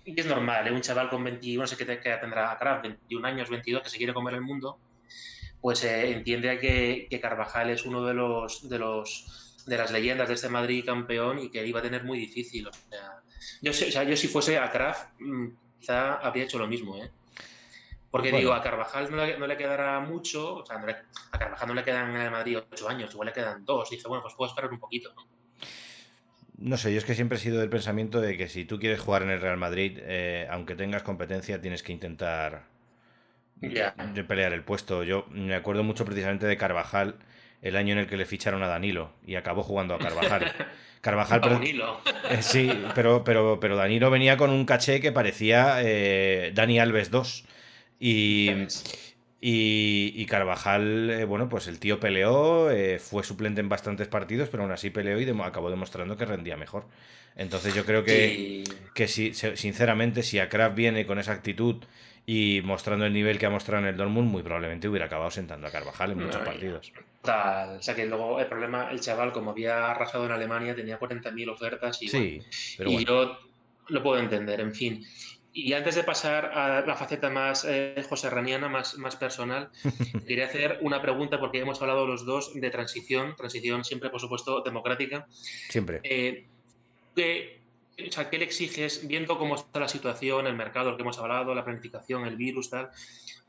Y 0.05 0.19
es 0.19 0.27
normal, 0.27 0.67
¿eh? 0.67 0.73
un 0.73 0.81
chaval 0.81 1.11
con 1.11 1.23
21, 1.23 1.62
no 1.62 1.67
sé 1.67 1.77
qué, 1.77 1.85
tendrá 1.85 2.57
Kraft, 2.59 2.83
21 2.83 3.27
años, 3.27 3.51
22, 3.51 3.83
que 3.83 3.91
se 3.91 3.99
quiere 3.99 4.14
comer 4.14 4.35
el 4.35 4.41
mundo, 4.41 4.79
pues 5.61 5.85
eh, 5.85 6.12
entiende 6.12 6.59
que, 6.59 7.07
que, 7.11 7.21
Carvajal 7.21 7.71
es 7.71 7.85
uno 7.85 8.05
de 8.05 8.14
los, 8.14 8.69
de 8.69 8.79
los 8.79 9.49
de 9.67 9.77
las 9.77 9.91
leyendas 9.91 10.29
de 10.29 10.35
este 10.35 10.49
Madrid 10.49 10.85
campeón 10.85 11.38
y 11.38 11.51
que 11.51 11.67
iba 11.67 11.81
a 11.81 11.83
tener 11.83 12.05
muy 12.05 12.19
difícil. 12.19 12.67
O 12.67 12.73
sea, 12.73 13.21
yo, 13.61 13.71
o 13.71 13.75
sea, 13.75 14.03
yo 14.05 14.17
si 14.17 14.29
fuese 14.29 14.57
a 14.57 14.71
Kraft, 14.71 15.11
mm, 15.21 15.49
quizá 15.79 16.14
habría 16.14 16.45
hecho 16.45 16.59
lo 16.59 16.67
mismo, 16.67 16.97
¿eh? 16.97 17.11
Porque 18.11 18.33
digo, 18.33 18.55
a 18.55 18.62
Carvajal 18.62 19.11
no 19.11 19.19
le, 19.19 19.37
no 19.37 19.47
le, 19.47 19.59
quedará 19.59 20.01
mucho, 20.01 20.57
o 20.57 20.67
sea, 20.67 20.83
a 21.31 21.38
Carvajal 21.38 21.69
no 21.69 21.75
le 21.75 21.85
quedan 21.85 22.17
en 22.17 22.23
el 22.23 22.31
Madrid 22.31 22.59
8 22.73 22.88
años, 22.88 23.12
igual 23.12 23.27
le 23.27 23.35
quedan 23.35 23.67
2. 23.67 23.91
Dice, 23.91 24.09
bueno, 24.09 24.23
pues 24.23 24.35
puedo 24.35 24.49
esperar 24.49 24.73
un 24.73 24.79
poquito, 24.79 25.12
¿no? 25.14 25.38
No 26.59 26.77
sé, 26.77 26.92
yo 26.92 26.99
es 26.99 27.05
que 27.05 27.14
siempre 27.14 27.38
he 27.38 27.40
sido 27.40 27.61
del 27.61 27.71
pensamiento 27.71 28.21
de 28.21 28.37
que 28.37 28.49
si 28.49 28.64
tú 28.64 28.81
quieres 28.81 29.01
jugar 29.01 29.23
en 29.23 29.31
el 29.31 29.40
Real 29.40 29.57
Madrid, 29.57 29.99
eh, 30.03 30.49
aunque 30.51 30.75
tengas 30.75 31.05
competencia, 31.05 31.61
tienes 31.61 31.85
que 31.85 31.92
intentar 31.92 32.64
pelear 33.61 34.53
el 34.53 34.62
puesto. 34.62 35.05
Yo 35.05 35.27
me 35.31 35.55
acuerdo 35.55 35.85
mucho 35.85 36.05
precisamente 36.05 36.47
de 36.47 36.57
Carvajal, 36.57 37.14
el 37.62 37.77
año 37.77 37.92
en 37.92 38.01
el 38.01 38.07
que 38.09 38.16
le 38.16 38.27
ficharon 38.27 38.62
a 38.64 38.66
Danilo 38.66 39.12
y 39.25 39.37
acabó 39.37 39.62
jugando 39.62 39.94
a 39.94 39.99
Carvajal. 39.99 40.53
Carvajal, 41.01 41.40
pero, 41.40 41.55
Danilo. 41.55 42.01
Eh, 42.31 42.42
sí, 42.42 42.71
pero, 42.94 43.25
pero, 43.25 43.59
pero 43.61 43.77
Danilo 43.77 44.11
venía 44.11 44.37
con 44.37 44.51
un 44.51 44.66
caché 44.66 45.01
que 45.01 45.12
parecía 45.12 45.79
eh, 45.83 46.51
Dani 46.55 46.81
Alves 46.81 47.11
2. 47.11 47.44
Y, 48.01 48.51
y, 49.40 50.27
Carvajal, 50.27 51.11
eh, 51.11 51.24
bueno, 51.24 51.48
pues 51.48 51.68
el 51.68 51.79
tío 51.79 52.01
peleó, 52.01 52.70
eh, 52.70 52.98
fue 52.98 53.22
suplente 53.22 53.61
en 53.61 53.68
bastantes 53.68 54.09
partidos, 54.09 54.48
pero 54.48 54.64
aún 54.64 54.72
así 54.72 54.90
peleó 54.90 55.20
y 55.20 55.40
acabó 55.42 55.70
demostrando 55.70 56.16
que 56.16 56.24
rendía 56.24 56.57
mejor. 56.57 56.87
Entonces 57.37 57.72
yo 57.72 57.85
creo 57.85 58.03
que, 58.03 58.64
que 58.94 59.07
si, 59.07 59.33
sinceramente, 59.33 60.24
si 60.24 60.40
a 60.40 60.48
Kraft 60.48 60.74
viene 60.74 61.07
con 61.07 61.20
esa 61.20 61.33
actitud 61.33 61.77
y 62.27 62.61
mostrando 62.64 63.07
el 63.07 63.12
nivel 63.12 63.38
que 63.38 63.46
ha 63.46 63.51
mostrado 63.51 63.85
en 63.85 63.90
el 63.90 63.96
Dortmund, 63.96 64.29
muy 64.29 64.42
probablemente 64.42 64.88
hubiera 64.88 65.07
acabado 65.07 65.31
sentando 65.31 65.68
a 65.68 65.70
Carvajal 65.70 66.11
en 66.11 66.18
muchos 66.18 66.42
partidos. 66.42 66.92
o 67.22 67.83
sea 67.83 67.94
que 67.94 68.07
luego 68.07 68.40
el 68.40 68.46
problema, 68.48 68.90
el 68.90 69.01
chaval, 69.01 69.33
como 69.33 69.53
había 69.53 69.92
arrasado 69.92 70.27
en 70.27 70.33
Alemania, 70.33 70.74
tenía 70.74 70.98
40.000 70.98 71.48
ofertas 71.48 72.03
y, 72.03 72.09
sí, 72.09 72.42
y 72.85 73.05
yo 73.05 73.38
lo 73.88 74.03
puedo 74.03 74.20
entender, 74.20 74.61
en 74.61 74.74
fin. 74.74 75.05
Y 75.52 75.72
antes 75.72 75.94
de 75.94 76.04
pasar 76.04 76.46
a 76.46 76.84
la 76.87 76.94
faceta 76.94 77.30
más 77.30 77.64
eh, 77.64 78.04
joserraniana, 78.08 78.68
más, 78.68 78.96
más 78.98 79.16
personal, 79.16 79.70
quería 80.26 80.46
hacer 80.46 80.78
una 80.82 81.02
pregunta 81.02 81.40
porque 81.40 81.58
hemos 81.58 81.80
hablado 81.80 82.06
los 82.06 82.24
dos 82.24 82.52
de 82.54 82.70
transición, 82.70 83.34
transición 83.37 83.84
siempre, 83.84 84.11
por 84.11 84.20
supuesto, 84.20 84.61
democrática. 84.61 85.26
Siempre. 85.68 86.00
Eh, 86.04 86.46
o 87.16 88.12
sea, 88.12 88.30
¿qué 88.30 88.38
le 88.38 88.44
exiges 88.44 89.06
viendo 89.08 89.38
cómo 89.38 89.56
está 89.56 89.80
la 89.80 89.88
situación, 89.88 90.46
el 90.46 90.54
mercado, 90.54 90.90
el 90.90 90.96
que 90.96 91.02
hemos 91.02 91.18
hablado, 91.18 91.54
la 91.54 91.64
planificación, 91.64 92.26
el 92.26 92.37
virus, 92.37 92.70
tal? 92.70 92.90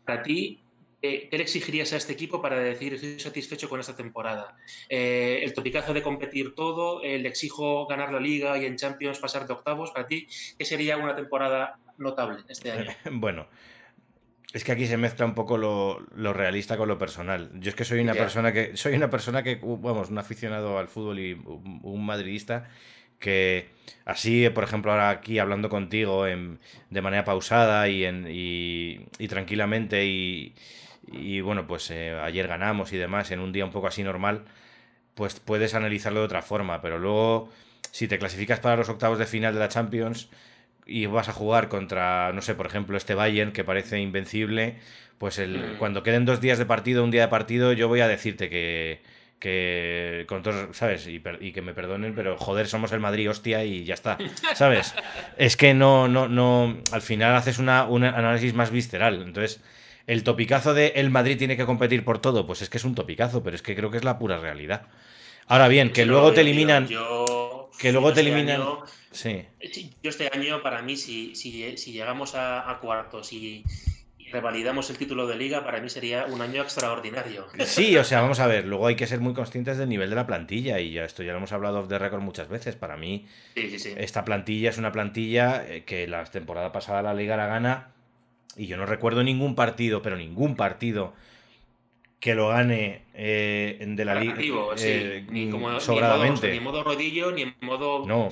Para 0.05 0.23
ti, 0.23 0.59
¿qué 1.01 1.29
le 1.31 1.43
exigirías 1.43 1.93
a 1.93 1.97
este 1.97 2.13
equipo 2.13 2.41
para 2.41 2.59
decir 2.59 2.93
estoy 2.93 3.19
satisfecho 3.19 3.69
con 3.69 3.79
esta 3.79 3.95
temporada? 3.95 4.57
Eh, 4.89 5.41
el 5.43 5.53
topicazo 5.53 5.93
de 5.93 6.01
competir 6.01 6.55
todo, 6.55 7.01
el 7.03 7.25
exijo 7.25 7.85
ganar 7.88 8.12
la 8.12 8.19
liga 8.19 8.57
y 8.57 8.65
en 8.65 8.75
Champions 8.75 9.19
pasar 9.19 9.47
de 9.47 9.53
octavos, 9.53 9.91
para 9.91 10.07
ti, 10.07 10.27
¿qué 10.57 10.65
sería 10.65 10.97
una 10.97 11.15
temporada 11.15 11.79
notable 11.97 12.43
este 12.49 12.71
año? 12.71 12.91
bueno, 13.12 13.47
es 14.53 14.63
que 14.63 14.71
aquí 14.71 14.88
se 14.88 14.97
mezcla 14.97 15.25
un 15.25 15.35
poco 15.35 15.57
lo, 15.57 16.33
realista 16.33 16.75
con 16.75 16.88
lo 16.88 16.97
personal. 16.97 17.51
Yo 17.55 17.69
es 17.69 17.75
que 17.75 17.85
soy 17.85 17.99
una 17.99 18.13
persona 18.13 18.51
que. 18.51 18.75
Soy 18.75 18.95
una 18.95 19.09
persona 19.09 19.43
que, 19.43 19.59
vamos, 19.62 20.09
un 20.09 20.17
aficionado 20.17 20.79
al 20.79 20.88
fútbol 20.88 21.19
y 21.19 21.33
un, 21.33 22.05
madridista 22.05 22.67
que 23.19 23.69
así, 24.05 24.49
por 24.49 24.63
ejemplo, 24.63 24.91
ahora 24.91 25.09
aquí 25.09 25.39
hablando 25.39 25.69
contigo 25.69 26.23
de 26.23 27.01
manera 27.01 27.25
pausada 27.25 27.89
y, 27.89 28.05
en, 28.05 28.25
y, 28.29 29.27
tranquilamente 29.27 30.05
y, 30.05 30.55
bueno, 31.41 31.67
pues 31.67 31.89
eh, 31.91 32.17
ayer 32.22 32.48
ganamos 32.48 32.93
y 32.93 32.98
demás 32.98 33.32
en 33.32 33.39
un 33.39 33.52
día 33.52 33.65
un 33.65 33.72
poco 33.72 33.88
así 33.88 34.04
normal, 34.04 34.45
pues 35.15 35.39
puedes 35.39 35.74
analizarlo 35.74 36.19
de 36.19 36.26
otra 36.26 36.41
forma, 36.41 36.82
pero 36.82 37.00
luego 37.00 37.50
si 37.91 38.08
te 38.08 38.19
clasificas 38.19 38.60
para 38.60 38.78
los 38.78 38.89
octavos 38.89 39.17
de 39.19 39.26
final 39.26 39.54
de 39.54 39.60
la 39.60 39.69
Champions, 39.69 40.30
y 40.89 41.06
vas 41.06 41.30
a 41.30 41.34
jugar 41.34 41.69
contra, 41.69 42.34
no 42.34 42.41
sé, 42.41 42.56
por 42.56 42.65
ejemplo, 42.65 42.98
este 42.98 43.13
Bayern 43.13 43.52
que 43.52 43.63
parece 43.63 44.00
invencible, 44.00 44.78
pues 45.19 45.38
el, 45.38 45.58
mm. 45.58 45.78
cuando 45.78 46.04
queden 46.04 46.26
dos 46.26 46.41
días 46.41 46.58
de 46.58 46.65
partido, 46.65 47.04
un 47.04 47.12
día 47.12 47.22
de 47.22 47.28
partido, 47.28 47.74
yo 47.74 47.88
voy 47.88 48.02
a 48.02 48.08
decirte 48.08 48.50
que, 48.50 49.02
que 49.38 50.26
con 50.28 50.41
todos, 50.41 50.76
¿sabes? 50.76 51.08
Y, 51.08 51.22
que 51.52 51.62
me 51.62 51.74
perdonen, 51.74 52.15
pero 52.15 52.38
joder, 52.38 52.67
somos 52.67 52.91
el 52.91 53.00
Madrid, 53.00 53.30
hostia, 53.30 53.63
y 53.63 53.84
ya 53.86 53.93
está, 53.93 54.17
¿sabes? 54.56 54.95
es 55.38 55.56
que 55.56 55.74
no, 55.74 56.08
no, 56.08 56.28
no, 56.28 56.78
al 56.91 57.02
final 57.02 57.36
haces 57.36 57.60
una, 57.60 57.86
un 57.86 58.04
análisis 58.04 58.54
más 58.54 58.72
visceral, 58.72 59.22
entonces... 59.22 59.62
El 60.10 60.24
topicazo 60.24 60.74
de 60.74 60.93
el 60.95 61.12
Madrid 61.12 61.38
tiene 61.38 61.56
que 61.56 61.67
competir 61.67 62.04
por 62.04 62.17
todo, 62.17 62.48
pues 62.48 62.63
es 62.63 62.69
que 62.72 62.78
es 62.78 62.84
un 62.84 62.95
topicazo, 62.95 63.43
pero 63.43 63.56
es 63.56 63.62
que 63.62 63.76
creo 63.76 63.91
que 63.91 63.98
es 63.98 64.04
la 64.04 64.17
pura 64.17 64.39
realidad. 64.39 64.88
Ahora 65.45 65.67
bien, 65.67 65.91
que 65.91 66.04
luego 66.04 66.34
te 66.34 66.41
eliminan. 66.41 66.88
que 67.78 67.91
luego 67.91 68.12
te 68.12 68.22
eliminan. 68.22 68.60
Sí. 69.12 69.45
Yo 70.02 70.10
este 70.10 70.28
año, 70.34 70.63
para 70.63 70.82
mí, 70.82 70.98
si, 70.98 71.36
si, 71.36 71.78
si 71.78 71.91
llegamos 71.91 72.34
a, 72.34 72.80
cuartos 72.82 73.32
y, 73.34 73.63
revalidamos 74.32 74.89
el 74.89 74.98
título 74.98 75.28
de 75.28 75.36
liga, 75.36 75.63
para 75.63 75.80
mí 75.80 75.89
sería 75.89 76.26
un 76.26 76.41
año 76.41 76.63
extraordinario. 76.63 77.45
Sí, 77.65 77.95
o 77.95 78.04
sea, 78.04 78.22
vamos 78.22 78.39
a 78.39 78.48
ver, 78.48 78.65
luego 78.65 78.88
hay 78.88 78.95
que 78.95 79.06
ser 79.06 79.19
muy 79.19 79.36
conscientes 79.36 79.78
del 79.78 79.89
nivel 79.89 80.10
de 80.10 80.15
la 80.15 80.26
plantilla 80.26 80.80
y 80.80 80.91
ya 80.91 81.06
esto 81.06 81.22
ya 81.22 81.34
lo 81.34 81.38
hemos 81.38 81.52
hablado 81.52 81.86
de 81.86 82.00
récord 82.00 82.24
muchas 82.24 82.50
veces. 82.50 82.76
Para 82.76 82.98
mí, 82.98 83.28
esta 83.56 84.26
plantilla 84.26 84.72
es 84.72 84.80
una 84.80 84.91
plantilla 84.91 85.63
eh, 85.67 85.84
que 85.84 86.08
la 86.08 86.24
temporada 86.26 86.72
pasada 86.72 87.04
la 87.04 87.13
liga 87.13 87.38
la 87.38 87.45
gana 87.45 87.93
y 88.60 88.67
yo 88.67 88.78
no 88.78 88.86
recuerdo 88.86 89.24
ningún 89.24 89.56
partido, 89.56 90.02
pero 90.02 90.17
ningún 90.17 90.56
partido 90.56 91.13
que 92.19 92.36
lo 92.36 92.50
gane 92.50 93.04
eh, 93.13 93.78
de 93.88 94.06
la 94.06 94.15
liga 94.15 94.36
eh, 94.78 95.26
ni 95.30 95.50
como, 95.50 95.80
sobradamente. 95.80 96.52
Ni 96.52 96.58
en 96.58 96.63
modo 96.63 96.84
rodillo, 96.84 97.32
ni 97.32 97.43
en 97.43 97.56
modo 97.62 98.06
no 98.06 98.30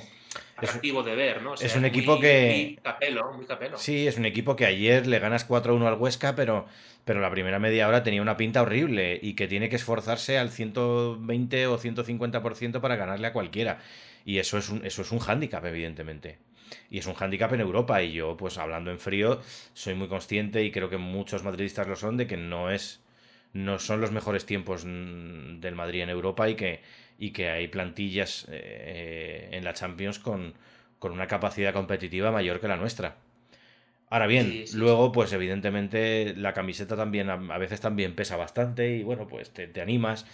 atractivo 0.58 1.02
de 1.02 1.14
ver, 1.14 1.42
¿no? 1.42 1.54
es 1.54 1.76
un 1.76 1.84
equipo 1.84 2.18
que. 2.18 2.74
Muy 2.74 2.78
capelo, 2.82 3.32
muy 3.32 3.46
capelo. 3.46 3.78
Sí, 3.78 4.06
es 4.06 4.18
un 4.18 4.26
equipo 4.26 4.56
que 4.56 4.66
ayer 4.66 5.06
le 5.06 5.18
ganas 5.18 5.48
4-1 5.48 5.86
al 5.86 5.94
Huesca, 5.94 6.34
pero, 6.34 6.66
pero 7.04 7.20
la 7.20 7.30
primera 7.30 7.58
media 7.58 7.88
hora 7.88 8.02
tenía 8.02 8.20
una 8.20 8.36
pinta 8.36 8.62
horrible 8.62 9.18
y 9.22 9.34
que 9.34 9.48
tiene 9.48 9.68
que 9.68 9.76
esforzarse 9.76 10.36
al 10.36 10.50
120 10.50 11.66
o 11.68 11.78
150% 11.78 12.80
para 12.80 12.96
ganarle 12.96 13.28
a 13.28 13.32
cualquiera. 13.32 13.80
Y 14.24 14.38
eso 14.38 14.58
es 14.58 14.68
un, 14.68 14.84
eso 14.84 15.02
es 15.02 15.12
un 15.12 15.20
hándicap, 15.20 15.64
evidentemente. 15.64 16.38
Y 16.90 16.98
es 16.98 17.06
un 17.06 17.14
hándicap 17.14 17.52
en 17.52 17.60
Europa. 17.60 18.02
Y 18.02 18.12
yo, 18.12 18.36
pues 18.36 18.58
hablando 18.58 18.90
en 18.90 18.98
frío, 18.98 19.40
soy 19.74 19.94
muy 19.94 20.08
consciente 20.08 20.64
y 20.64 20.70
creo 20.70 20.90
que 20.90 20.98
muchos 20.98 21.44
madridistas 21.44 21.86
lo 21.86 21.96
son 21.96 22.16
de 22.16 22.26
que 22.26 22.36
no 22.36 22.70
es. 22.70 23.00
No 23.52 23.78
son 23.78 24.00
los 24.00 24.12
mejores 24.12 24.44
tiempos 24.46 24.84
mm, 24.84 25.60
del 25.60 25.74
Madrid 25.74 26.02
en 26.02 26.10
Europa 26.10 26.48
y 26.48 26.54
que 26.54 26.80
y 27.18 27.32
que 27.32 27.50
hay 27.50 27.68
plantillas 27.68 28.46
eh, 28.50 29.48
en 29.50 29.64
la 29.64 29.74
Champions 29.74 30.18
con, 30.20 30.54
una 31.00 31.26
capacidad 31.26 31.72
competitiva 31.72 32.30
mayor 32.30 32.60
que 32.60 32.68
la 32.68 32.76
nuestra. 32.76 33.16
Ahora 34.10 34.26
bien, 34.26 34.64
luego, 34.74 35.12
pues 35.12 35.32
evidentemente 35.32 36.34
la 36.36 36.54
camiseta 36.54 36.96
también 36.96 37.28
a, 37.28 37.58
veces 37.58 37.80
también 37.80 38.14
pesa 38.14 38.36
bastante 38.36 38.96
y 38.96 39.02
bueno, 39.02 39.26
pues 39.26 39.50
te, 39.50 39.80
animas. 39.80 40.24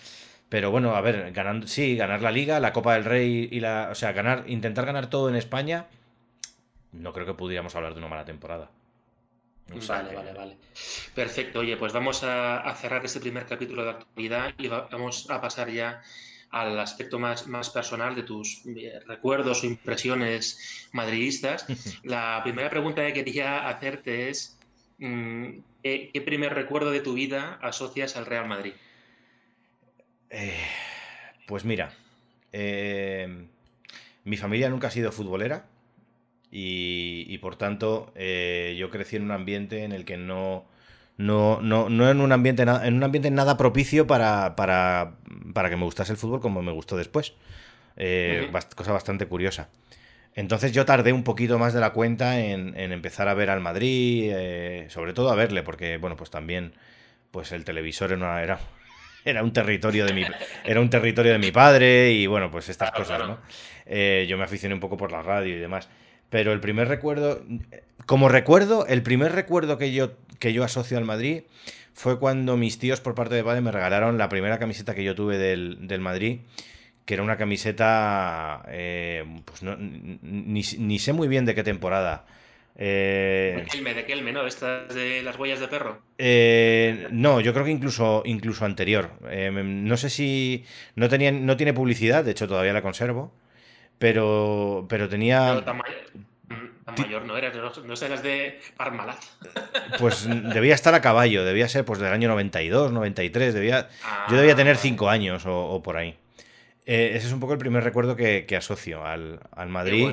Pero 0.49 0.71
bueno, 0.71 0.95
a 0.95 1.01
ver, 1.01 1.33
ganando, 1.33 1.67
sí, 1.67 1.97
ganar 1.97 2.23
la 2.23 2.31
Liga, 2.31 2.61
la 2.61 2.73
Copa 2.73 2.95
del 2.95 3.05
Rey 3.05 3.49
y 3.51 3.61
la. 3.61 3.89
O 3.91 3.95
sea, 3.97 4.13
ganar, 4.13 4.45
intentar 4.47 4.87
ganar 4.87 5.11
todo 5.11 5.29
en 5.29 5.35
España, 5.35 5.87
no 6.95 7.13
creo 7.13 7.27
que 7.27 7.35
pudiéramos 7.35 7.75
hablar 7.75 7.93
de 7.93 7.99
una 7.99 8.09
mala 8.09 8.25
temporada. 8.25 8.71
vale, 9.89 10.15
vale, 10.15 10.33
vale. 10.33 10.57
Perfecto. 11.15 11.61
Oye, 11.61 11.77
pues 11.77 11.93
vamos 11.93 12.23
a, 12.25 12.61
a 12.61 12.75
cerrar 12.75 13.05
este 13.05 13.21
primer 13.21 13.47
capítulo 13.47 13.85
de 13.85 13.91
actualidad 13.91 14.55
y 14.59 14.69
vamos 14.69 15.31
a 15.31 15.41
pasar 15.41 15.71
ya 15.71 16.03
al 16.55 16.79
aspecto 16.79 17.19
más, 17.19 17.49
más 17.49 17.69
personal 17.71 18.15
de 18.15 18.23
tus 18.23 18.65
eh, 18.67 19.01
recuerdos 19.07 19.65
o 19.65 19.67
impresiones 19.67 20.89
madridistas, 20.93 21.67
la 22.05 22.41
primera 22.45 22.71
pregunta 22.71 23.05
que 23.05 23.13
quería 23.13 23.69
hacerte 23.69 24.29
es, 24.29 24.57
mm, 24.99 25.49
¿qué, 25.83 26.23
primer 26.25 26.55
recuerdo 26.55 26.93
de 26.93 27.01
tu 27.01 27.15
vida 27.15 27.59
asocias 27.61 28.17
al 28.17 28.27
Real 28.27 28.47
Madrid? 28.47 28.73
Eh, 30.31 30.65
pues 31.49 31.65
mira, 31.65 31.93
eh, 32.53 33.49
mi 34.23 34.37
familia 34.37 34.69
nunca 34.69 34.87
ha 34.87 34.93
sido 34.93 35.11
futbolera 35.11 35.67
y, 36.57 37.37
por 37.39 37.57
tanto 37.57 38.13
yo 38.15 38.91
crecí 38.91 39.17
en 39.17 39.25
un 39.25 39.33
ambiente 39.33 39.83
en 39.83 39.93
el 39.93 40.05
que 40.05 40.17
no 40.17 40.67
no, 41.17 41.61
no, 41.61 41.89
no 41.89 42.11
en 42.11 42.21
un 42.21 42.33
ambiente 42.33 42.63
en 42.63 42.95
un 42.95 43.03
ambiente 43.03 43.31
nada 43.31 43.57
propicio 43.57 44.07
para, 44.07 44.57
para, 44.57 45.15
para, 45.53 45.71
que 45.71 45.77
me 45.77 45.85
gustase 45.85 46.13
el 46.13 46.19
fútbol 46.19 46.41
como 46.41 46.63
me 46.63 46.73
gustó 46.73 46.97
después. 46.97 47.35
Eh, 47.97 48.51
cosa 48.75 48.93
bastante 48.93 49.27
curiosa. 49.27 49.69
Entonces 50.35 50.73
yo 50.73 50.85
tardé 50.85 51.13
un 51.13 51.23
poquito 51.23 51.59
más 51.59 51.73
de 51.73 51.81
la 51.81 51.91
cuenta 51.91 52.41
en, 52.41 52.75
empezar 52.77 53.29
a 53.29 53.35
ver 53.35 53.51
al 53.51 53.61
Madrid, 53.61 54.33
eh, 54.35 54.87
sobre 54.89 55.13
todo 55.13 55.31
a 55.31 55.37
verle, 55.37 55.63
porque 55.63 55.97
bueno, 55.97 56.17
pues 56.17 56.31
también 56.31 56.75
pues 57.31 57.53
el 57.53 57.65
televisor 57.65 58.13
era, 58.13 58.59
era, 59.25 59.43
un 59.45 59.53
territorio 59.53 60.05
de 60.07 60.13
mi 60.13 60.25
era 60.65 60.81
un 60.81 60.91
territorio 60.91 61.33
de 61.33 61.39
mi 61.39 61.53
padre 61.53 62.11
y 62.11 62.27
bueno, 62.27 62.51
pues 62.51 62.69
estas 62.69 62.91
cosas, 62.91 63.21
¿no? 63.21 63.39
Eh, 63.87 64.27
yo 64.29 64.37
me 64.37 64.45
aficioné 64.45 64.75
un 64.75 64.81
poco 64.81 64.97
por 64.97 65.13
la 65.13 65.23
radio 65.23 65.57
y 65.57 65.61
demás. 65.61 65.89
Pero 66.31 66.53
el 66.53 66.61
primer 66.61 66.89
recuerdo, 66.89 67.43
como 68.07 68.29
recuerdo, 68.29 68.87
el 68.87 69.03
primer 69.03 69.33
recuerdo 69.33 69.79
que 69.79 69.93
yo, 69.93 70.13
que 70.39 70.53
yo 70.53 70.65
asocio 70.65 70.99
al 70.99 71.05
Madrid 71.05 71.43
fue 71.95 72.19
cuando 72.19 72.57
mis 72.57 72.79
tíos 72.79 73.01
por 73.01 73.15
parte 73.15 73.35
de 73.35 73.45
padre 73.45 73.61
me 73.61 73.71
regalaron 73.71 74.19
la 74.19 74.29
primera 74.29 74.59
camiseta 74.59 74.95
que 74.95 75.05
yo 75.05 75.15
tuve 75.15 75.39
del, 75.39 75.87
del 75.87 76.01
Madrid, 76.01 76.41
que 77.05 77.15
era 77.15 77.23
una 77.23 77.37
camiseta, 77.37 78.65
eh, 78.69 79.25
pues 79.45 79.63
no, 79.63 79.77
ni, 79.77 80.63
ni, 80.79 80.99
sé 80.99 81.13
muy 81.13 81.29
bien 81.29 81.45
de 81.45 81.55
qué 81.55 81.63
temporada. 81.63 82.27
Eh, 82.77 83.55
de 83.57 83.65
Kelme, 83.67 83.95
de 83.95 84.05
Kelme, 84.05 84.33
¿no? 84.33 84.47
Estas 84.47 84.93
de 84.93 85.23
las 85.23 85.39
huellas 85.39 85.61
de 85.61 85.69
perro. 85.69 86.03
Eh, 86.19 87.07
no, 87.13 87.41
yo 87.41 87.53
creo 87.53 87.65
que 87.65 87.71
incluso, 87.71 88.23
incluso 88.25 88.65
anterior. 88.65 89.11
Eh, 89.31 89.51
no 89.53 89.97
sé 89.97 90.11
si. 90.11 90.65
No, 90.97 91.09
tenía, 91.09 91.31
no 91.31 91.57
tiene 91.57 91.73
publicidad, 91.73 92.25
de 92.25 92.33
hecho 92.33 92.49
todavía 92.49 92.73
la 92.73 92.83
conservo. 92.83 93.33
Pero, 93.99 94.87
pero 94.89 95.09
tenía. 95.09 95.63
Mm, 96.49 97.01
mayor 97.01 97.25
no 97.25 97.37
eras, 97.37 97.55
no, 97.85 97.95
eras 97.95 98.23
de 98.23 98.61
Parmalat. 98.77 99.19
Pues 99.99 100.27
debía 100.29 100.75
estar 100.75 100.95
a 100.95 101.01
caballo, 101.01 101.45
debía 101.45 101.69
ser 101.69 101.85
pues 101.85 102.01
del 102.01 102.13
año 102.13 102.29
92, 102.29 102.93
93, 102.93 103.55
debía, 103.55 103.89
yo 104.29 104.37
debía 104.37 104.57
tener 104.57 104.77
5 104.77 105.09
años 105.09 105.45
o, 105.47 105.83
por 105.83 105.97
ahí. 105.97 106.17
Eh, 106.87 107.13
ese 107.15 107.29
es 107.29 107.33
un 107.33 107.41
poco 107.41 107.53
el 107.53 107.59
primer 107.59 107.85
recuerdo 107.85 108.17
que, 108.17 108.47
asocio 108.57 109.07
al, 109.07 109.41
Madrid, 109.69 110.11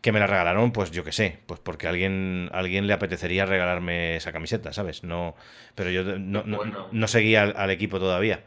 que 0.00 0.12
me 0.12 0.20
la 0.20 0.26
regalaron, 0.26 0.72
pues 0.72 0.90
yo 0.90 1.04
qué 1.04 1.12
sé, 1.12 1.38
pues 1.46 1.60
porque 1.60 1.88
alguien, 1.88 2.48
alguien 2.52 2.86
le 2.86 2.92
apetecería 2.92 3.44
regalarme 3.44 4.16
esa 4.16 4.32
camiseta, 4.32 4.72
¿sabes? 4.72 5.02
No, 5.02 5.34
pero 5.74 5.90
yo 5.90 6.04
no, 6.18 7.08
seguía 7.08 7.42
al 7.42 7.70
equipo 7.70 7.98
todavía 7.98 8.42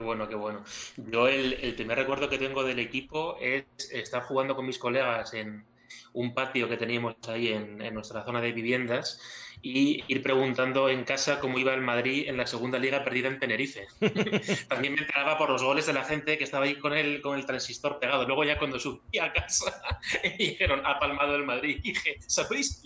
bueno, 0.00 0.28
qué 0.28 0.34
bueno. 0.34 0.64
Yo 0.96 1.28
el, 1.28 1.74
primer 1.74 1.98
recuerdo 1.98 2.28
que 2.28 2.38
tengo 2.38 2.64
del 2.64 2.78
equipo 2.78 3.36
es 3.40 3.64
estar 3.92 4.22
jugando 4.22 4.56
con 4.56 4.66
mis 4.66 4.78
colegas 4.78 5.34
en 5.34 5.64
un 6.12 6.34
patio 6.34 6.68
que 6.68 6.76
teníamos 6.76 7.16
ahí 7.28 7.48
en, 7.48 7.78
nuestra 7.92 8.24
zona 8.24 8.40
de 8.40 8.52
viviendas 8.52 9.20
y 9.62 10.02
ir 10.08 10.22
preguntando 10.22 10.88
en 10.88 11.04
casa 11.04 11.38
cómo 11.38 11.58
iba 11.58 11.74
el 11.74 11.82
Madrid 11.82 12.28
en 12.28 12.38
la 12.38 12.46
segunda 12.46 12.78
liga 12.78 13.04
perdida 13.04 13.28
en 13.28 13.38
Tenerife. 13.38 13.86
También 14.68 14.94
me 14.94 15.00
enteraba 15.00 15.36
por 15.36 15.50
los 15.50 15.62
goles 15.62 15.86
de 15.86 15.92
la 15.92 16.04
gente 16.04 16.38
que 16.38 16.44
estaba 16.44 16.64
ahí 16.64 16.76
con 16.76 16.94
el, 16.94 17.20
con 17.20 17.38
el 17.38 17.44
transistor 17.44 17.98
pegado. 17.98 18.26
Luego 18.26 18.44
ya 18.44 18.58
cuando 18.58 18.80
subí 18.80 19.18
a 19.18 19.34
casa 19.34 19.82
dijeron, 20.38 20.80
ha 20.86 20.98
palmado 20.98 21.36
el 21.36 21.44
Madrid. 21.44 21.78
Y 21.82 21.92
dije, 21.92 22.16
¿sabéis? 22.26 22.82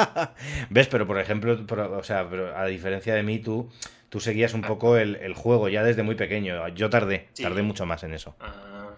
¿Ves? 0.70 0.86
Pero 0.86 1.04
por 1.04 1.18
ejemplo, 1.18 1.58
o 1.98 2.02
sea, 2.04 2.20
a 2.54 2.66
diferencia 2.66 3.14
de 3.14 3.24
mí, 3.24 3.40
tú 3.40 3.68
tú 4.14 4.20
seguías 4.20 4.54
un 4.54 4.62
poco 4.62 4.96
el, 4.96 5.34
juego 5.34 5.68
ya 5.68 5.82
desde 5.82 6.04
muy 6.04 6.14
pequeño. 6.14 6.68
Yo 6.68 6.88
tardé, 6.88 7.26
tardé 7.34 7.62
mucho 7.62 7.84
más 7.84 8.04
en 8.04 8.14
eso. 8.14 8.36
Ah. 8.38 8.94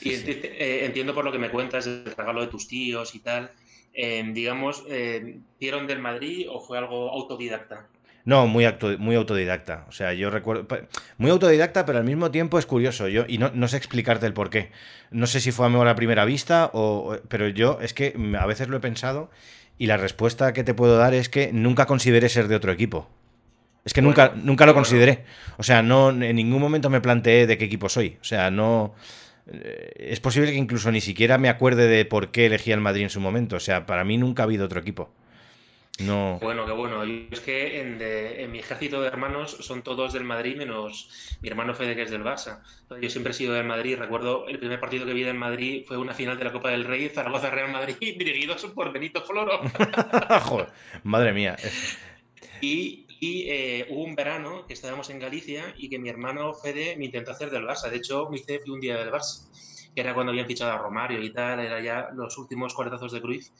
y 0.00 0.10
eh, 0.10 0.84
entiendo 0.84 1.14
por 1.14 1.24
lo 1.24 1.30
que 1.30 1.38
me 1.38 1.50
cuentas 1.50 1.84
del 1.84 2.12
regalo 2.16 2.40
de 2.40 2.48
tus 2.48 2.66
tíos 2.66 3.14
y 3.14 3.20
tal. 3.20 3.52
Em, 3.94 4.34
digamos, 4.34 4.82
eh, 4.88 5.38
¿vieron 5.60 5.86
del 5.86 6.00
Madrid 6.00 6.48
o 6.50 6.58
fue 6.58 6.78
algo 6.78 7.12
autodidacta? 7.12 7.86
No, 8.24 8.48
muy, 8.48 8.66
muy 8.98 9.14
autodidacta. 9.14 9.86
O 9.88 9.92
sea, 9.92 10.12
yo 10.14 10.30
recuerdo. 10.30 10.66
Muy 11.16 11.30
autodidacta, 11.30 11.86
pero 11.86 11.98
al 11.98 12.04
mismo 12.04 12.32
tiempo 12.32 12.58
es 12.58 12.66
curioso. 12.66 13.06
Yo, 13.06 13.24
y 13.28 13.38
no, 13.38 13.68
sé 13.68 13.76
explicarte 13.76 14.26
el 14.26 14.32
por 14.32 14.50
qué. 14.50 14.72
No 15.12 15.28
sé 15.28 15.38
si 15.38 15.52
fue 15.52 15.68
a 15.68 15.90
a 15.90 15.94
primera 15.94 16.24
vista, 16.24 16.70
o, 16.72 17.18
pero 17.28 17.46
yo 17.46 17.78
es 17.80 17.94
que 17.94 18.16
a 18.36 18.46
veces 18.46 18.66
lo 18.66 18.78
he 18.78 18.80
pensado 18.80 19.30
y 19.78 19.86
la 19.86 19.96
respuesta 19.96 20.52
que 20.52 20.64
te 20.64 20.74
puedo 20.74 20.98
dar 20.98 21.14
es 21.14 21.28
que 21.28 21.52
nunca 21.52 21.86
consideré 21.86 22.28
ser 22.28 22.48
de 22.48 22.56
otro 22.56 22.72
equipo. 22.72 23.08
Es 23.86 23.94
que 23.94 24.02
nunca, 24.02 24.32
nunca 24.34 24.66
lo 24.66 24.74
consideré. 24.74 25.24
O 25.58 25.62
sea, 25.62 25.80
no 25.80 26.10
en 26.10 26.34
ningún 26.34 26.60
momento 26.60 26.90
me 26.90 27.00
planteé 27.00 27.46
de 27.46 27.56
qué 27.56 27.66
equipo 27.66 27.88
soy. 27.88 28.18
O 28.20 28.24
sea, 28.24 28.50
no. 28.50 28.96
Eh, 29.46 29.92
es 30.10 30.18
posible 30.18 30.50
que 30.50 30.58
incluso 30.58 30.90
ni 30.90 31.00
siquiera 31.00 31.38
me 31.38 31.48
acuerde 31.48 31.86
de 31.86 32.04
por 32.04 32.32
qué 32.32 32.46
elegí 32.46 32.72
al 32.72 32.80
Madrid 32.80 33.04
en 33.04 33.10
su 33.10 33.20
momento. 33.20 33.54
O 33.54 33.60
sea, 33.60 33.86
para 33.86 34.02
mí 34.02 34.18
nunca 34.18 34.42
ha 34.42 34.44
habido 34.44 34.64
otro 34.64 34.80
equipo. 34.80 35.12
No. 36.00 36.40
Bueno, 36.42 36.66
qué 36.66 36.72
bueno. 36.72 37.04
es 37.30 37.38
que 37.38 37.80
en, 37.80 38.50
mi 38.50 38.58
ejército 38.58 39.00
de 39.00 39.06
hermanos 39.06 39.56
son 39.60 39.82
todos 39.82 40.12
del 40.12 40.24
Madrid, 40.24 40.56
menos 40.56 41.38
mi 41.40 41.48
hermano 41.48 41.72
Fede, 41.72 41.94
que 41.94 42.02
es 42.02 42.10
del 42.10 42.24
Barça. 42.24 42.62
Yo 43.00 43.08
siempre 43.08 43.30
he 43.30 43.34
sido 43.34 43.54
del 43.54 43.66
Madrid. 43.66 43.96
Recuerdo 43.96 44.48
el 44.48 44.58
primer 44.58 44.80
partido 44.80 45.06
que 45.06 45.14
vi 45.14 45.22
en 45.22 45.38
Madrid 45.38 45.84
fue 45.86 45.96
una 45.96 46.12
final 46.12 46.36
de 46.38 46.44
la 46.44 46.52
Copa 46.52 46.70
del 46.70 46.84
Rey, 46.84 47.08
Zaragoza 47.08 47.50
Real 47.50 47.70
Madrid, 47.70 47.96
dirigidos 48.00 48.64
por 48.66 48.92
Benito 48.92 49.22
Floro. 49.22 49.60
Joder, 50.42 50.70
madre 51.04 51.32
mía. 51.32 51.56
Y, 52.60 53.05
eh, 53.20 53.86
hubo 53.90 54.04
un 54.04 54.14
verano 54.14 54.66
que 54.66 54.74
estábamos 54.74 55.10
en 55.10 55.18
Galicia 55.18 55.74
y 55.76 55.88
que 55.88 55.98
mi 55.98 56.08
hermano 56.08 56.52
Fede 56.54 56.96
me 56.96 57.06
intentó 57.06 57.32
hacer 57.32 57.50
del 57.50 57.64
Barça. 57.64 57.88
De 57.90 57.96
hecho, 57.96 58.28
me 58.30 58.36
hice 58.36 58.60
un 58.68 58.80
día 58.80 58.96
del 58.96 59.10
Barça 59.10 59.48
que 59.96 60.02
era 60.02 60.12
cuando 60.12 60.30
habían 60.30 60.46
fichado 60.46 60.72
a 60.72 60.76
Romario 60.76 61.22
y 61.22 61.32
tal, 61.32 61.58
era 61.58 61.80
ya 61.80 62.10
los 62.14 62.36
últimos 62.36 62.74
cuartazos 62.74 63.12
de 63.12 63.22
Cruz. 63.22 63.50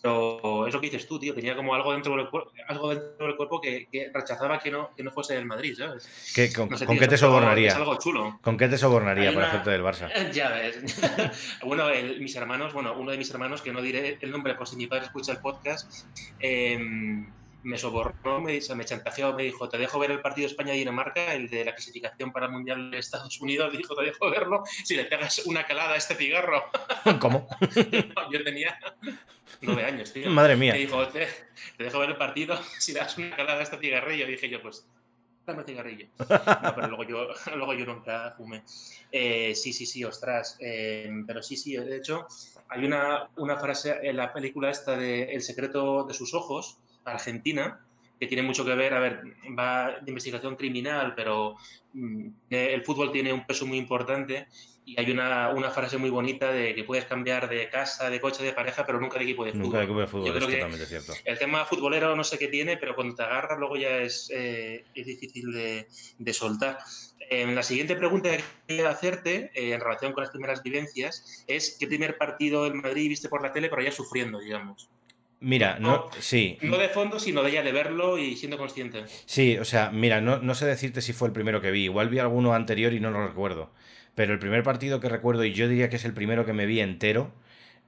Pero 0.00 0.66
es 0.66 0.72
lo 0.72 0.80
que 0.80 0.88
dices 0.88 1.06
tú, 1.06 1.18
tío, 1.18 1.34
tenía 1.34 1.54
como 1.54 1.74
algo 1.74 1.92
dentro 1.92 2.16
del, 2.16 2.28
cuerpo, 2.28 2.52
algo 2.68 2.90
dentro 2.94 3.26
del 3.26 3.36
cuerpo 3.36 3.60
que, 3.60 3.88
rechazaba 4.12 4.58
que 4.58 4.70
no, 4.70 4.94
que 4.94 5.02
no 5.02 5.10
fuese 5.10 5.34
del 5.34 5.44
Madrid, 5.44 5.74
¿sabes? 5.76 6.08
¿Con, 6.54 6.98
qué 6.98 7.06
te 7.06 7.18
sobornaría? 7.18 7.68
Es 7.68 7.74
algo 7.74 7.98
chulo. 7.98 8.38
¿Con 8.42 8.56
qué 8.56 8.68
te 8.68 8.78
sobornaría 8.78 9.32
para 9.34 9.48
hacerte 9.48 9.70
del 9.70 9.82
Barça? 9.82 10.10
Ya 10.32 10.50
ves. 10.50 11.00
bueno, 11.64 11.88
mis 12.18 12.34
hermanos, 12.34 12.72
bueno, 12.72 12.94
uno 12.98 13.10
de 13.10 13.18
mis 13.18 13.30
hermanos, 13.30 13.60
que 13.60 13.72
no 13.72 13.82
diré 13.82 14.18
el 14.20 14.30
nombre 14.30 14.54
por 14.54 14.66
si 14.66 14.76
mi 14.76 14.86
padre 14.86 15.04
escucha 15.04 15.32
el 15.32 15.38
podcast, 15.38 16.06
eh, 16.40 16.78
me 17.64 17.78
sobornó, 17.78 18.40
me, 18.40 18.60
me 18.76 18.84
chantajeó, 18.84 19.32
me 19.32 19.42
dijo, 19.42 19.68
te 19.68 19.78
dejo 19.78 19.98
ver 19.98 20.10
el 20.10 20.20
partido 20.20 20.46
España-Dinamarca, 20.46 21.34
el 21.34 21.48
de 21.48 21.64
la 21.64 21.74
clasificación 21.74 22.30
para 22.30 22.46
el 22.46 22.52
Mundial 22.52 22.90
de 22.90 22.98
Estados 22.98 23.40
Unidos, 23.40 23.72
dijo, 23.76 23.94
te 23.94 24.04
dejo 24.04 24.30
verlo 24.30 24.62
si 24.84 24.94
le 24.94 25.04
pegas 25.06 25.46
una 25.46 25.66
calada 25.66 25.94
a 25.94 25.96
este 25.96 26.14
cigarro. 26.14 26.62
¿Cómo? 27.20 27.48
yo 28.30 28.44
tenía 28.44 28.78
nueve 29.62 29.84
años, 29.84 30.12
tío. 30.12 30.30
Madre 30.30 30.56
mía. 30.56 30.74
Me 30.74 30.80
dijo, 30.80 31.08
te, 31.08 31.26
dejo 31.78 31.98
ver 31.98 32.10
el 32.10 32.16
partido 32.16 32.60
si 32.78 32.92
le 32.92 33.00
das 33.00 33.16
una 33.16 33.34
calada 33.34 33.60
a 33.60 33.62
este 33.62 33.78
cigarrillo. 33.78 34.26
Y 34.26 34.32
dije 34.32 34.48
yo, 34.50 34.60
pues, 34.60 34.86
dame 35.46 35.64
cigarrillo. 35.64 36.08
No, 36.18 36.74
pero 36.74 36.88
luego 36.88 37.04
yo, 37.04 37.28
luego 37.54 37.74
yo 37.74 37.86
nunca 37.86 38.34
fumé. 38.36 38.62
Eh, 39.10 39.54
sí, 39.54 39.72
sí, 39.72 39.86
sí, 39.86 40.04
ostras. 40.04 40.58
Eh, 40.60 41.10
pero 41.26 41.42
sí, 41.42 41.56
sí, 41.56 41.76
de 41.76 41.96
hecho, 41.96 42.26
hay 42.68 42.84
una, 42.84 43.30
una 43.36 43.56
frase 43.56 43.98
en 44.02 44.16
la 44.16 44.32
película 44.32 44.70
esta 44.70 44.96
de 44.96 45.24
El 45.24 45.42
secreto 45.42 46.04
de 46.04 46.14
sus 46.14 46.34
ojos, 46.34 46.78
Argentina, 47.04 47.80
que 48.18 48.26
tiene 48.26 48.42
mucho 48.42 48.64
que 48.64 48.74
ver, 48.74 48.94
a 48.94 49.00
ver, 49.00 49.22
va 49.58 49.98
de 50.00 50.10
investigación 50.10 50.56
criminal, 50.56 51.14
pero 51.14 51.56
mm, 51.92 52.28
el 52.50 52.82
fútbol 52.84 53.12
tiene 53.12 53.32
un 53.32 53.46
peso 53.46 53.66
muy 53.66 53.78
importante 53.78 54.46
y 54.86 55.00
hay 55.00 55.10
una, 55.10 55.48
una, 55.50 55.70
frase 55.70 55.96
muy 55.96 56.10
bonita 56.10 56.52
de 56.52 56.74
que 56.74 56.84
puedes 56.84 57.06
cambiar 57.06 57.48
de 57.48 57.70
casa, 57.70 58.10
de 58.10 58.20
coche, 58.20 58.44
de 58.44 58.52
pareja, 58.52 58.84
pero 58.84 59.00
nunca 59.00 59.18
de 59.18 59.24
equipo 59.24 59.44
de 59.44 59.52
fútbol. 59.52 59.64
Nunca 59.64 59.78
de 59.78 59.84
equipo 59.84 60.00
de 60.00 60.06
fútbol, 60.06 60.36
es 60.36 60.44
totalmente 60.44 60.86
cierto. 60.86 61.12
El 61.24 61.38
tema 61.38 61.64
futbolero 61.64 62.14
no 62.14 62.22
sé 62.22 62.38
qué 62.38 62.48
tiene, 62.48 62.76
pero 62.76 62.94
cuando 62.94 63.14
te 63.14 63.22
agarras 63.22 63.58
luego 63.58 63.76
ya 63.76 63.98
es, 63.98 64.30
eh, 64.32 64.84
es 64.94 65.06
difícil 65.06 65.52
de, 65.52 65.88
de 66.18 66.32
soltar. 66.34 66.78
Eh, 67.30 67.46
la 67.46 67.62
siguiente 67.62 67.96
pregunta 67.96 68.30
que 68.30 68.42
quería 68.66 68.90
hacerte 68.90 69.50
eh, 69.54 69.72
en 69.72 69.80
relación 69.80 70.12
con 70.12 70.22
las 70.22 70.30
primeras 70.30 70.62
vivencias 70.62 71.44
es 71.46 71.76
¿qué 71.78 71.86
primer 71.86 72.18
partido 72.18 72.64
del 72.64 72.74
Madrid 72.74 73.08
viste 73.08 73.28
por 73.28 73.42
la 73.42 73.52
tele 73.52 73.70
pero 73.70 73.82
ya 73.82 73.92
sufriendo, 73.92 74.38
digamos? 74.40 74.90
Mira, 75.44 75.78
no, 75.78 76.08
sí. 76.20 76.56
No 76.62 76.78
de 76.78 76.88
fondo, 76.88 77.20
sino 77.20 77.42
de 77.42 77.52
ya 77.52 77.62
de 77.62 77.70
verlo 77.70 78.16
y 78.16 78.34
siendo 78.34 78.56
consciente. 78.56 79.04
Sí, 79.26 79.58
o 79.58 79.64
sea, 79.66 79.90
mira, 79.90 80.22
no, 80.22 80.38
no 80.38 80.54
sé 80.54 80.64
decirte 80.64 81.02
si 81.02 81.12
fue 81.12 81.28
el 81.28 81.34
primero 81.34 81.60
que 81.60 81.70
vi. 81.70 81.84
Igual 81.84 82.08
vi 82.08 82.18
alguno 82.18 82.54
anterior 82.54 82.94
y 82.94 83.00
no 83.00 83.10
lo 83.10 83.26
recuerdo. 83.26 83.70
Pero 84.14 84.32
el 84.32 84.38
primer 84.38 84.62
partido 84.62 85.00
que 85.00 85.10
recuerdo, 85.10 85.44
y 85.44 85.52
yo 85.52 85.68
diría 85.68 85.90
que 85.90 85.96
es 85.96 86.06
el 86.06 86.14
primero 86.14 86.46
que 86.46 86.54
me 86.54 86.64
vi 86.64 86.80
entero, 86.80 87.30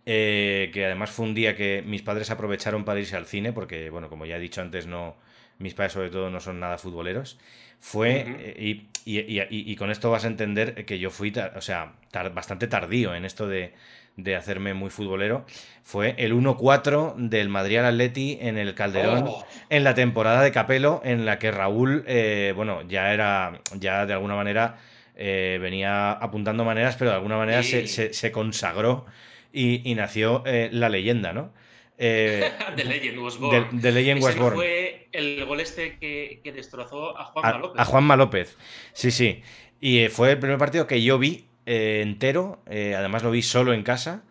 eh, 0.05 0.71
que 0.75 0.85
además 0.85 1.11
fue 1.11 1.25
un 1.25 1.35
día 1.35 1.57
que 1.57 1.83
mis 1.87 2.03
padres 2.03 2.31
aprovecharon 2.31 2.85
para 2.85 3.01
irse 3.01 3.17
al 3.17 3.25
cine, 3.25 3.55
porque, 3.55 3.89
bueno, 3.89 4.11
como 4.11 4.27
ya 4.27 4.37
he 4.37 4.41
dicho 4.41 4.61
antes, 4.61 4.87
no, 4.87 5.17
mis 5.59 5.73
padres 5.73 5.95
sobre 5.95 6.11
todo 6.11 6.29
no 6.29 6.41
son 6.41 6.61
nada 6.61 6.77
futboleros, 6.77 7.39
fue, 7.81 8.25
eh, 8.27 8.87
y, 9.07 9.77
con 9.77 9.91
esto 9.91 10.11
vas 10.11 10.25
a 10.25 10.29
entender 10.29 10.85
que 10.85 10.99
yo 10.99 11.11
fui, 11.11 11.33
o 11.55 11.61
sea, 11.63 11.95
bastante 12.35 12.67
tardío 12.67 13.15
en 13.15 13.25
esto 13.25 13.49
de, 13.49 13.73
de 14.17 14.35
hacerme 14.35 14.75
muy 14.75 14.91
futbolero, 14.91 15.45
fue 15.83 16.15
el 16.19 16.35
1-4 16.35 17.15
del 17.17 17.49
Madrid 17.49 17.79
al 17.79 17.87
Atleti 17.87 18.39
en 18.41 18.57
el 18.57 18.75
Calderón 18.75 19.25
oh. 19.29 19.47
en 19.69 19.85
la 19.85 19.95
temporada 19.95 20.43
de 20.43 20.53
Capelo, 20.53 21.03
en 21.05 21.27
la 21.27 21.39
que 21.39 21.51
Raúl, 21.51 22.03
eh, 22.07 22.53
bueno, 22.57 22.83
ya 22.89 23.13
era, 23.13 23.61
ya 23.75 24.07
de 24.07 24.15
alguna 24.15 24.35
manera 24.35 24.79
eh, 25.17 25.59
venía 25.61 26.13
apuntando 26.13 26.65
maneras, 26.65 26.97
pero 26.97 27.11
de 27.11 27.17
alguna 27.17 27.37
manera 27.37 27.63
se, 27.63 28.33
consagró 28.33 29.05
y, 29.53 29.95
nació 29.95 30.43
eh, 30.47 30.71
la 30.73 30.89
leyenda, 30.89 31.33
¿no? 31.33 31.53
The 31.97 32.85
Legend 32.85 33.19
Was 33.19 33.39
Born. 33.39 33.81
The, 33.81 33.91
Legend 33.91 34.23
Was 34.23 34.37
Born. 34.37 34.57
fue 34.57 35.09
el 35.13 35.43
gol 35.47 35.61
este 35.61 35.99
que, 35.99 36.53
destrozó 36.55 37.19
a 37.19 37.25
Juanma 37.25 37.59
López. 37.59 37.81
A 37.81 37.85
Juanma 37.85 38.17
López, 38.17 38.57
sí, 38.93 39.11
sí. 39.11 39.43
Y 39.81 40.09
fue 40.09 40.33
el 40.33 40.39
primer 40.39 40.59
partido 40.59 40.87
que 40.87 41.03
yo 41.03 41.19
vi 41.19 41.47
eh, 41.67 42.01
entero, 42.03 42.61
eh, 42.67 42.95
además 42.95 43.23
lo 43.23 43.31
vi 43.31 43.43
solo 43.43 43.75
en 43.75 43.83
casa, 43.83 44.23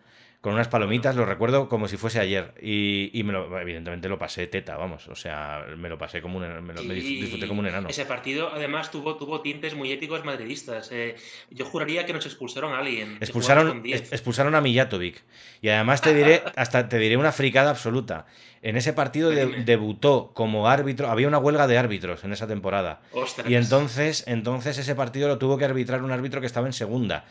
con 0.46 0.54
unas 0.54 0.68
palomitas, 0.68 1.16
lo 1.16 1.26
recuerdo 1.26 1.68
como 1.68 1.88
si 1.88 1.96
fuese 1.96 2.20
ayer. 2.20 2.54
Y, 2.62 3.20
me 3.24 3.32
lo, 3.32 3.58
evidentemente 3.58 4.08
lo 4.08 4.16
pasé 4.16 4.46
teta, 4.46 4.76
vamos. 4.76 5.08
O 5.08 5.16
sea, 5.16 5.66
me 5.76 5.88
lo 5.88 5.98
pasé 5.98 6.22
como 6.22 6.38
un 6.38 6.64
me, 6.64 6.72
lo, 6.72 6.82
disfruté 6.82 7.48
como 7.48 7.62
un 7.62 7.66
enano. 7.66 7.88
Ese 7.88 8.04
partido, 8.04 8.52
además, 8.54 8.92
tuvo, 8.92 9.16
tuvo 9.16 9.40
tintes 9.40 9.74
muy 9.74 9.90
épicos 9.90 10.24
madridistas. 10.24 10.92
Eh, 10.92 11.16
yo 11.50 11.64
juraría 11.64 12.06
que 12.06 12.12
nos 12.12 12.26
expulsaron 12.26 12.74
a 12.74 12.78
alguien. 12.78 13.18
Expulsaron, 13.20 13.82
expulsaron 13.84 14.54
a 14.54 14.60
Mijatovic. 14.60 15.24
Y 15.62 15.68
además 15.70 16.00
te 16.00 16.14
diré, 16.14 16.44
hasta 16.54 16.88
te 16.88 16.98
diré 17.00 17.16
una 17.16 17.32
fricada 17.32 17.70
absoluta. 17.70 18.26
En 18.62 18.76
ese 18.76 18.92
partido 18.92 19.30
debutó 19.30 20.30
como 20.32 20.68
árbitro. 20.68 21.10
Había 21.10 21.26
una 21.26 21.38
huelga 21.38 21.66
de 21.66 21.76
árbitros 21.76 22.22
en 22.22 22.32
esa 22.32 22.46
temporada. 22.46 23.00
Y 23.48 23.56
entonces, 23.56 24.22
entonces 24.28 24.78
ese 24.78 24.94
partido 24.94 25.26
lo 25.26 25.38
tuvo 25.38 25.58
que 25.58 25.64
arbitrar 25.64 26.04
un 26.04 26.12
árbitro 26.12 26.40
que 26.40 26.46
estaba 26.46 26.68
en 26.68 26.72
segunda, 26.72 27.24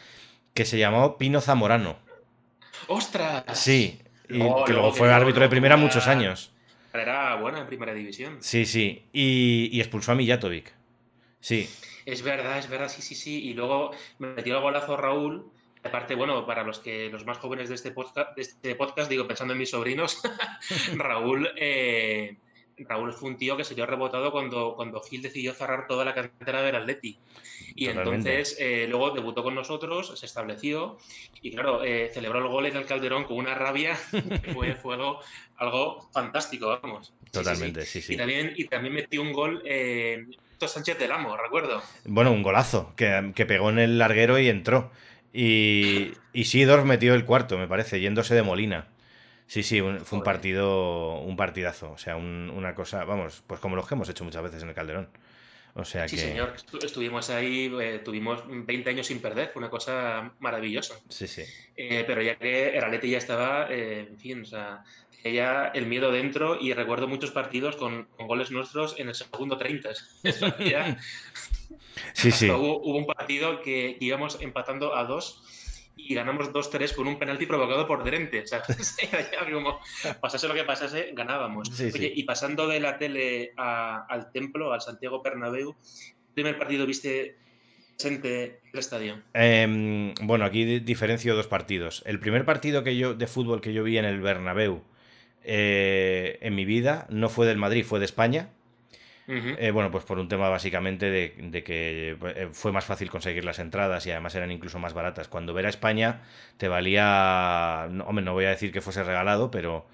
que 0.53 0.65
se 0.65 0.77
llamó 0.77 1.17
Pino 1.17 1.39
Zamorano. 1.39 2.03
¡Ostras! 2.87 3.43
Sí, 3.53 3.99
y 4.29 4.39
que 4.65 4.73
luego 4.73 4.91
fue 4.91 5.11
árbitro 5.11 5.43
de 5.43 5.49
primera 5.49 5.77
muchos 5.77 6.07
años. 6.07 6.51
Era 6.93 7.35
buena 7.35 7.59
en 7.59 7.67
primera 7.67 7.93
división. 7.93 8.37
Sí, 8.39 8.65
sí. 8.65 9.03
Y, 9.11 9.79
expulsó 9.79 10.13
a 10.13 10.15
Mijatovic. 10.15 10.73
Sí. 11.39 11.69
Es 12.05 12.21
verdad, 12.21 12.57
es 12.57 12.69
verdad, 12.69 12.89
sí, 12.89 13.01
sí, 13.01 13.15
sí. 13.15 13.49
Y 13.49 13.53
luego 13.53 13.91
me 14.19 14.27
metió 14.27 14.55
el 14.55 14.61
golazo 14.61 14.95
Raúl. 14.95 15.45
Aparte, 15.83 16.15
bueno, 16.15 16.45
para 16.47 16.63
los 16.63 16.79
que 16.79 17.09
los 17.09 17.25
más 17.25 17.37
jóvenes 17.37 17.69
de 17.69 17.75
este 17.75 17.91
podcast, 17.91 18.35
de 18.35 18.41
este 18.41 18.75
podcast 18.75 19.09
digo, 19.09 19.27
pensando 19.27 19.53
en 19.53 19.59
mis 19.59 19.69
sobrinos, 19.69 20.21
Raúl 20.95 21.51
eh, 21.57 22.37
Raúl 22.77 23.13
fue 23.13 23.29
un 23.29 23.37
tío 23.37 23.55
que 23.55 23.63
se 23.63 23.75
dio 23.75 23.85
rebotado 23.85 24.31
cuando, 24.31 24.75
cuando 24.75 25.01
Gil 25.01 25.21
decidió 25.21 25.53
cerrar 25.53 25.87
toda 25.87 26.03
la 26.05 26.13
cantera 26.13 26.61
del 26.61 26.75
Atleti. 26.75 27.17
Y 27.77 27.89
entonces 27.89 28.55
eh, 28.57 28.87
luego 28.89 29.11
debutó 29.11 29.43
con 29.43 29.53
nosotros, 29.53 30.17
se 30.17 30.25
estableció 30.25 30.97
y 31.41 31.51
claro, 31.51 31.83
eh, 31.83 32.09
celebró 32.13 32.39
el 32.39 32.47
gol 32.47 32.65
en 32.67 32.77
el 32.77 32.85
Calderón 32.85 33.25
con 33.25 33.35
una 33.35 33.53
rabia 33.53 33.97
que 34.11 34.53
fue, 34.53 34.77
algo, 35.57 36.09
fantástico, 36.13 36.79
vamos. 36.81 37.13
Totalmente, 37.31 37.85
sí, 37.85 38.01
sí. 38.01 38.13
Y, 38.13 38.17
también, 38.17 38.53
y 38.55 38.65
también 38.65 38.93
metió 38.93 39.21
un 39.21 39.33
gol 39.33 39.61
eh, 39.65 40.25
Sánchez 40.65 40.97
del 40.97 41.11
Amo, 41.11 41.35
recuerdo. 41.37 41.83
Bueno, 42.05 42.31
un 42.31 42.43
golazo 42.43 42.93
que, 42.95 43.33
que, 43.35 43.45
pegó 43.45 43.69
en 43.69 43.79
el 43.79 43.97
larguero 43.97 44.39
y 44.39 44.47
entró. 44.47 44.91
Y, 45.33 46.13
y 46.31 46.45
Sidorf 46.45 46.85
metió 46.85 47.13
el 47.13 47.25
cuarto, 47.25 47.57
me 47.57 47.67
parece, 47.67 47.99
yéndose 47.99 48.35
de 48.35 48.41
Molina. 48.41 48.87
Sí, 49.47 49.63
sí, 49.63 49.81
fue 50.03 50.19
un 50.19 50.23
partido, 50.23 51.19
un 51.19 51.35
partidazo. 51.35 51.91
O 51.91 51.97
sea, 51.97 52.15
una 52.15 52.73
cosa, 52.73 53.03
vamos, 53.03 53.43
pues 53.45 53.59
como 53.59 53.75
los 53.75 53.87
que 53.87 53.95
hemos 53.95 54.09
hecho 54.09 54.23
muchas 54.23 54.41
veces 54.41 54.63
en 54.63 54.69
el 54.69 54.75
Calderón. 54.75 55.09
O 55.77 55.83
sea 55.83 56.07
sí, 56.07 56.15
que... 56.15 56.21
señor, 56.21 56.53
estuvimos 56.81 57.29
ahí, 57.29 57.69
eh, 57.81 57.99
tuvimos 58.03 58.43
20 58.47 58.89
años 58.89 59.07
sin 59.07 59.19
perder, 59.19 59.49
fue 59.49 59.59
una 59.59 59.69
cosa 59.69 60.33
maravillosa. 60.39 60.95
Sí, 61.09 61.27
sí. 61.27 61.43
Eh, 61.75 62.05
pero 62.07 62.21
ya 62.21 62.37
que 62.37 62.69
el 62.77 62.83
Atleti 62.83 63.09
ya 63.09 63.17
estaba, 63.17 63.67
eh, 63.69 64.07
en 64.09 64.17
fin, 64.17 64.41
o 64.43 64.45
sea, 64.45 64.85
ya 65.21 65.71
el 65.73 65.85
miedo 65.87 66.13
dentro 66.13 66.57
y 66.61 66.71
recuerdo 66.71 67.09
muchos 67.09 67.31
partidos 67.31 67.75
con, 67.75 68.07
goles 68.17 68.51
nuestros 68.51 68.97
en 68.99 69.09
el 69.09 69.15
segundo 69.15 69.57
30. 69.57 69.89
sí, 72.13 72.31
sí. 72.31 72.49
Hubo, 72.49 72.79
hubo, 72.81 72.97
un 72.97 73.05
partido 73.05 73.61
que 73.61 73.97
íbamos 73.99 74.39
empatando 74.39 74.95
a 74.95 75.03
dos 75.03 75.43
y 75.97 76.13
ganamos 76.15 76.51
2-3 76.51 76.93
con 76.93 77.07
un 77.07 77.17
penalti 77.17 77.45
provocado 77.45 77.87
por 77.87 78.03
Drente. 78.03 78.41
O 78.41 78.47
sea, 78.47 78.61
como 79.53 79.79
pasase 80.19 80.47
lo 80.47 80.53
que 80.53 80.63
pasase, 80.63 81.11
ganábamos. 81.13 81.69
Oye, 81.79 82.11
y 82.15 82.23
pasando 82.23 82.67
de 82.67 82.79
la 82.79 82.97
tele 82.97 83.53
al 83.57 84.31
templo, 84.31 84.73
al 84.73 84.81
Santiago 84.81 85.21
Bernabéu, 85.21 85.75
primer 86.33 86.57
partido 86.57 86.85
viste 86.85 87.37
presente 87.95 88.59
el 88.71 88.79
estadio? 88.79 89.21
Em, 89.33 90.13
bueno, 90.21 90.45
aquí 90.45 90.79
diferencio 90.79 91.35
dos 91.35 91.47
partidos. 91.47 92.03
El 92.05 92.19
primer 92.19 92.45
partido 92.45 92.83
que 92.83 92.97
yo 92.97 93.13
de 93.13 93.27
fútbol 93.27 93.61
que 93.61 93.73
yo 93.73 93.83
vi 93.83 93.97
en 93.97 94.05
el 94.05 94.21
Bernabéu 94.21 94.83
eh, 95.43 96.37
en 96.41 96.55
mi 96.55 96.65
vida 96.65 97.07
no 97.09 97.29
fue 97.29 97.47
del 97.47 97.57
Madrid, 97.57 97.85
fue 97.85 97.99
de 97.99 98.05
España. 98.05 98.49
Eh, 99.27 99.71
bueno, 99.71 99.89
pues 99.89 100.03
por 100.03 100.19
un 100.19 100.27
tema 100.27 100.49
básicamente 100.49 101.09
de, 101.09 101.63
que 101.63 102.17
eh, 102.21 102.49
fue 102.51 102.71
más 102.71 102.85
fácil 102.85 103.09
conseguir 103.09 103.43
las 103.43 103.57
entradas 103.57 104.05
y 104.05 104.11
además 104.11 104.35
eran 104.35 104.51
incluso 104.51 104.77
más 104.77 104.93
baratas. 104.93 105.27
Cuando 105.27 105.53
ver 105.53 105.65
a 105.65 105.69
España 105.69 106.21
te 106.57 106.67
valía, 106.67 107.87
no, 107.89 108.03
hombre, 108.05 108.23
no 108.23 108.33
voy 108.33 108.45
a 108.45 108.49
decir 108.49 108.71
que 108.71 108.81
fuese 108.81 109.03
regalado, 109.03 109.49
pero, 109.49 109.87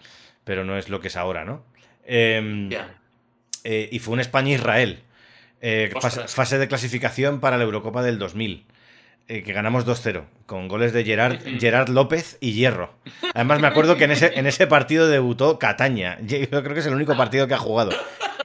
pero 0.44 0.66
no 0.66 0.78
es 0.78 0.90
lo 0.90 1.00
que 1.00 1.08
es 1.08 1.16
ahora, 1.16 1.46
¿no? 1.46 1.64
Em, 2.06 2.70
y 3.64 4.00
fue 4.00 4.14
un 4.14 4.20
España-Israel. 4.20 5.04
Fase, 6.28 6.58
de 6.58 6.68
clasificación 6.68 7.40
para 7.40 7.58
la 7.58 7.64
Eurocopa 7.64 8.04
del 8.04 8.20
2000. 8.20 8.66
Eh, 9.28 9.44
que 9.44 9.54
ganamos 9.54 9.86
2-0, 9.86 10.26
con 10.46 10.68
goles 10.68 10.92
de 10.92 11.06
Gerard, 11.06 11.40
Gerard 11.60 11.88
López 11.88 12.38
y 12.42 12.52
Hierro. 12.54 12.96
Además, 13.34 13.62
me 13.62 13.68
acuerdo 13.68 13.96
que 13.96 14.04
en 14.04 14.12
ese, 14.12 14.32
en 14.38 14.46
ese 14.46 14.68
partido 14.68 15.08
debutó 15.08 15.58
Cataña. 15.58 16.18
Yo 16.22 16.50
creo 16.50 16.74
que 16.74 16.80
es 16.80 16.88
el 16.88 16.96
único 16.96 17.16
partido 17.16 17.48
que 17.48 17.54
ha 17.54 17.60
jugado 17.60 17.92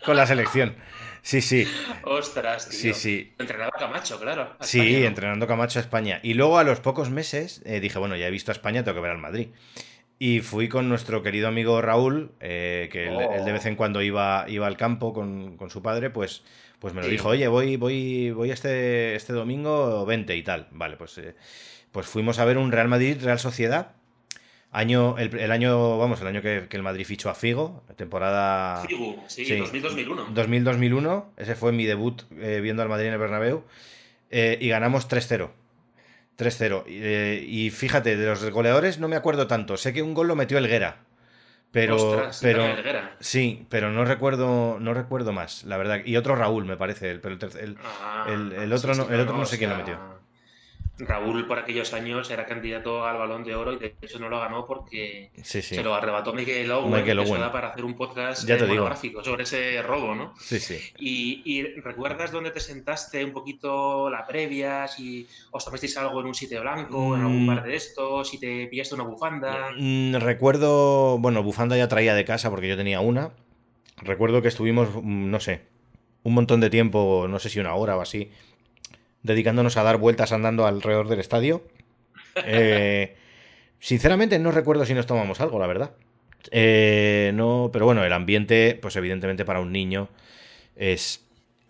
con 0.07 0.17
la 0.17 0.27
selección. 0.27 0.77
Sí, 1.21 1.43
sí. 1.43 1.67
Ostras, 2.05 2.69
tío. 2.69 2.79
Sí, 2.79 2.95
sí. 2.95 3.35
Entrenaba 3.39 3.73
Camacho, 3.73 4.19
claro. 4.19 4.57
Sí, 4.61 5.05
entrenando 5.05 5.47
Camacho 5.47 5.81
a 5.81 5.83
España. 5.83 6.21
Y 6.23 6.35
luego 6.35 6.59
a 6.59 6.65
los 6.65 6.81
pocos 6.81 7.11
meses 7.11 7.61
eh, 7.67 7.81
dije, 7.81 7.99
bueno, 7.99 8.17
ya 8.17 8.29
he 8.29 8.31
visto 8.31 8.53
a 8.53 8.55
España, 8.55 8.85
tengo 8.85 8.95
que 8.95 9.03
ver 9.03 9.11
al 9.11 9.19
Madrid. 9.19 9.49
Y 10.19 10.41
fui 10.41 10.69
con 10.69 10.89
nuestro 10.89 11.23
querido 11.23 11.49
amigo 11.49 11.83
Raúl, 11.83 12.31
eh, 12.41 12.89
que 12.91 13.09
él, 13.09 13.45
de 13.45 13.53
vez 13.53 13.67
en 13.67 13.77
cuando 13.77 14.01
iba, 14.01 14.47
iba 14.49 14.67
al 14.67 14.77
campo 14.79 15.13
con, 15.13 15.59
con 15.59 15.69
su 15.69 15.83
padre, 15.83 16.09
pues 16.09 16.43
pues 16.79 16.93
me 16.95 17.01
lo 17.03 17.09
dijo, 17.09 17.29
oye, 17.29 17.49
voy, 17.49 17.77
voy, 17.77 18.31
voy 18.31 18.51
este, 18.51 19.15
este 19.15 19.33
domingo 19.33 20.05
20 20.05 20.37
y 20.37 20.43
tal. 20.43 20.69
Vale, 20.71 20.97
pues, 20.97 21.17
eh, 21.19 21.35
pues 21.91 22.07
fuimos 22.07 22.39
a 22.39 22.45
ver 22.45 22.59
un 22.59 22.71
Real 22.71 22.89
Madrid, 22.89 23.17
Real 23.23 23.39
Sociedad. 23.39 23.93
Año, 24.77 25.17
el, 25.17 25.51
año, 25.53 25.97
vamos, 25.97 26.21
el 26.21 26.27
año 26.27 26.43
que, 26.43 26.69
el 26.71 26.83
Madrid 26.83 27.07
fichó 27.07 27.31
a 27.31 27.35
Figo, 27.35 27.83
temporada... 27.97 28.85
Figo, 28.87 29.25
sí, 29.27 29.45
2000-2001. 29.45 30.35
2000-2001, 30.35 31.25
ese 31.39 31.55
fue 31.55 31.73
mi 31.73 31.87
debut 31.87 32.25
eh, 32.39 32.61
viendo 32.63 32.83
al 32.83 32.91
Madrid 32.91 33.07
en 33.07 33.15
el 33.15 33.19
Bernabéu. 33.19 33.65
Eh, 34.29 34.59
y 34.61 34.69
ganamos 34.69 35.09
3-0. 35.09 35.49
3-0. 36.37 37.43
y 37.47 37.71
fíjate, 37.71 38.19
de 38.19 38.27
los 38.27 38.51
goleadores 38.51 38.99
no 38.99 39.09
me 39.09 39.17
acuerdo 39.17 39.47
tanto. 39.47 39.79
Sé 39.79 39.95
que 39.95 40.03
un 40.03 40.13
gol 40.13 40.29
lo 40.29 40.37
metió 40.37 40.59
Elguera. 40.59 40.99
Pero, 41.71 42.29
pero 42.43 42.67
sí, 43.21 43.67
pero 43.71 43.91
no 43.91 44.05
recuerdo, 44.05 44.79
no 44.79 44.93
recuerdo 44.93 45.33
más, 45.33 45.65
la 45.65 45.79
verdad. 45.79 46.01
Y 46.05 46.17
otro 46.17 46.37
Raúl, 46.37 46.67
me 46.67 46.77
parece, 46.77 47.11
el, 47.11 47.21
pero 47.21 47.35
el, 47.35 47.79
ah, 47.83 48.27
el, 48.29 48.73
otro, 48.75 48.95
no, 48.95 49.09
el 49.09 49.21
otro 49.21 49.37
no 49.37 49.47
sé 49.47 49.57
quién 49.57 49.71
lo 49.71 49.77
metió. 49.77 49.99
Raúl 50.99 51.47
por 51.47 51.59
aquellos 51.59 51.93
años 51.93 52.31
era 52.31 52.47
candidato 52.47 53.05
al 53.05 53.19
Balón 53.19 53.45
de 53.45 53.55
Oro 53.55 53.73
y 53.73 53.79
de 53.79 53.95
hecho 54.01 54.19
no 54.19 54.29
lo 54.29 54.41
ganó 54.41 54.65
porque 54.67 55.31
se 55.43 55.83
lo 55.83 55.95
arrebató 55.95 56.33
Miguel 56.33 56.71
Owen, 56.71 57.05
para 57.53 57.69
hacer 57.69 57.85
un 57.85 57.95
podcast 57.95 58.47
ya 58.47 58.57
monográfico 58.59 59.23
sobre 59.23 59.43
ese 59.43 59.83
robo, 59.83 60.15
¿no? 60.15 60.35
Sí, 60.39 60.59
sí. 60.59 60.79
Y, 60.99 61.63
recuerdas 61.81 62.33
dónde 62.33 62.51
te 62.51 62.61
sentaste 62.61 63.25
un 63.25 63.33
poquito 63.33 64.09
la 64.09 64.27
previa, 64.27 64.89
si 64.89 65.27
os 65.51 65.65
tomasteis 65.65 65.97
algo 65.99 66.21
en 66.21 66.27
un 66.27 66.35
sitio 66.35 66.61
blanco, 66.63 67.15
en 67.15 67.23
algún 67.23 67.47
bar 67.47 67.63
de 67.63 67.73
mm. 67.73 67.77
estos, 67.77 68.29
si 68.29 68.39
te 68.39 68.67
pillaste 68.67 68.95
una 68.95 69.05
bufanda. 69.05 69.73
Mm, 69.77 70.15
recuerdo, 70.17 71.19
bueno, 71.19 71.43
bufanda 71.43 71.77
ya 71.77 71.89
traía 71.89 72.15
de 72.15 72.25
casa 72.25 72.51
porque 72.51 72.69
yo 72.69 72.77
tenía 72.77 73.01
una. 73.01 73.33
Recuerdo 73.99 74.43
que 74.43 74.49
estuvimos, 74.49 74.89
mm, 74.95 75.31
no 75.31 75.41
sé, 75.41 75.63
un 76.23 76.35
montón 76.35 76.61
de 76.61 76.71
tiempo, 76.71 77.27
no 77.29 77.39
sé 77.39 77.51
si 77.51 77.61
una 77.61 77.75
hora 77.75 77.97
o 77.97 78.01
así, 78.01 78.31
dedicándonos 79.27 79.77
a 79.77 79.83
dar 79.83 79.99
vueltas 79.99 80.33
andando 80.33 80.67
alrededor 80.67 81.09
del 81.09 81.21
estadio. 81.21 81.63
Eh, 82.45 83.17
sinceramente 83.81 84.39
no 84.39 84.51
recuerdo 84.51 84.85
si 84.87 84.95
nos 84.95 85.07
tomamos 85.07 85.41
algo, 85.41 85.59
la 85.59 85.67
verdad. 85.67 85.93
Eh, 86.51 87.33
no, 87.35 87.71
pero 87.73 87.87
bueno, 87.87 88.05
el 88.05 88.13
ambiente, 88.13 88.79
pues 88.81 88.97
evidentemente 88.97 89.45
para 89.45 89.61
un 89.61 89.73
niño 89.73 90.09
es 90.77 91.23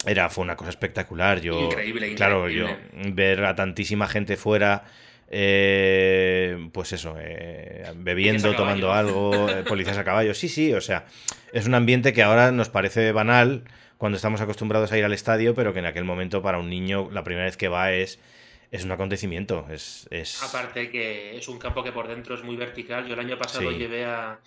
era 0.04 0.28
fue 0.28 0.44
una 0.44 0.56
cosa 0.56 0.70
espectacular. 0.70 1.40
Yo, 1.40 1.64
increíble, 1.64 2.14
claro, 2.14 2.48
yo 2.48 2.66
ver 2.92 3.44
a 3.44 3.54
tantísima 3.54 4.06
gente 4.06 4.36
fuera, 4.36 4.84
eh, 5.30 6.68
pues 6.72 6.92
eso, 6.92 7.16
bebiendo, 7.94 8.54
tomando 8.54 8.92
algo, 8.92 9.46
policías 9.66 9.96
a 9.98 10.04
caballo. 10.04 10.34
Sí, 10.34 10.48
sí, 10.48 10.72
o 10.74 10.80
sea, 10.80 11.06
es 11.52 11.66
un 11.66 11.74
ambiente 11.74 12.12
que 12.12 12.22
ahora 12.22 12.52
nos 12.52 12.68
parece 12.68 13.12
banal 13.12 13.64
cuando 13.98 14.16
estamos 14.16 14.40
acostumbrados 14.40 14.92
a 14.92 14.98
ir 14.98 15.04
al 15.04 15.12
estadio, 15.12 15.54
pero 15.54 15.72
que 15.72 15.78
en 15.78 15.86
aquel 15.86 16.04
momento 16.04 16.42
para 16.42 16.58
un 16.58 16.68
niño 16.68 17.08
la 17.10 17.24
primera 17.24 17.46
vez 17.46 17.56
que 17.56 17.68
va 17.68 17.92
es, 17.92 18.18
es 18.70 18.84
un 18.84 18.92
acontecimiento. 18.92 19.66
Es, 19.70 20.06
es... 20.10 20.42
Aparte 20.42 20.90
que 20.90 21.36
es 21.36 21.48
un 21.48 21.58
campo 21.58 21.82
que 21.82 21.92
por 21.92 22.08
dentro 22.08 22.34
es 22.34 22.42
muy 22.42 22.56
vertical. 22.56 23.06
Yo 23.06 23.14
el 23.14 23.20
año 23.20 23.38
pasado 23.38 23.70
llevé 23.70 24.04
a, 24.04 24.40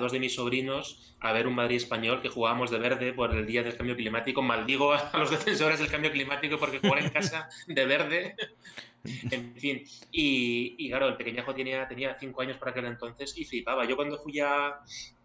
dos 0.00 0.12
de 0.12 0.20
mis 0.20 0.34
sobrinos 0.34 1.16
a 1.20 1.32
ver 1.32 1.46
un 1.46 1.54
Madrid 1.54 1.76
español 1.76 2.22
que 2.22 2.28
jugábamos 2.28 2.70
de 2.70 2.78
verde 2.78 3.12
por 3.12 3.34
el 3.34 3.46
día 3.46 3.62
del 3.62 3.76
cambio 3.76 3.96
climático. 3.96 4.42
Maldigo 4.42 4.92
a 4.92 5.18
los 5.18 5.30
defensores 5.30 5.78
del 5.78 5.90
cambio 5.90 6.10
climático 6.10 6.58
porque 6.58 6.78
jugar 6.78 7.00
en 7.00 7.10
casa 7.10 7.48
de 7.66 7.84
verde. 7.84 8.36
en 9.30 9.54
fin, 9.56 9.84
y, 10.10 10.88
claro, 10.88 11.08
el 11.08 11.16
pequeñajo 11.16 11.54
tenía, 11.54 11.86
tenía 11.86 12.16
cinco 12.18 12.40
años 12.40 12.56
para 12.56 12.70
aquel 12.70 12.86
entonces 12.86 13.36
y 13.36 13.44
flipaba. 13.44 13.84
Yo 13.84 13.96
cuando 13.96 14.18
fui 14.18 14.40
a, 14.40 14.80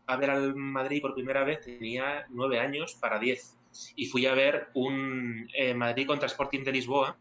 a 0.06 0.15
ver 0.18 0.30
al 0.32 0.54
Madrid 0.56 1.02
por 1.02 1.13
primera 1.13 1.46
vez 1.46 1.62
tenía 1.62 2.26
nueve 2.30 2.60
años 2.60 2.96
para 3.00 3.20
diez 3.20 3.56
y 3.96 4.06
fui 4.08 4.26
a 4.26 4.34
ver 4.34 4.68
un 4.74 5.50
eh, 5.54 5.74
Madrid 5.74 6.08
contra 6.08 6.28
Sporting 6.28 6.63
de 6.63 6.72
Lisboa 6.72 7.18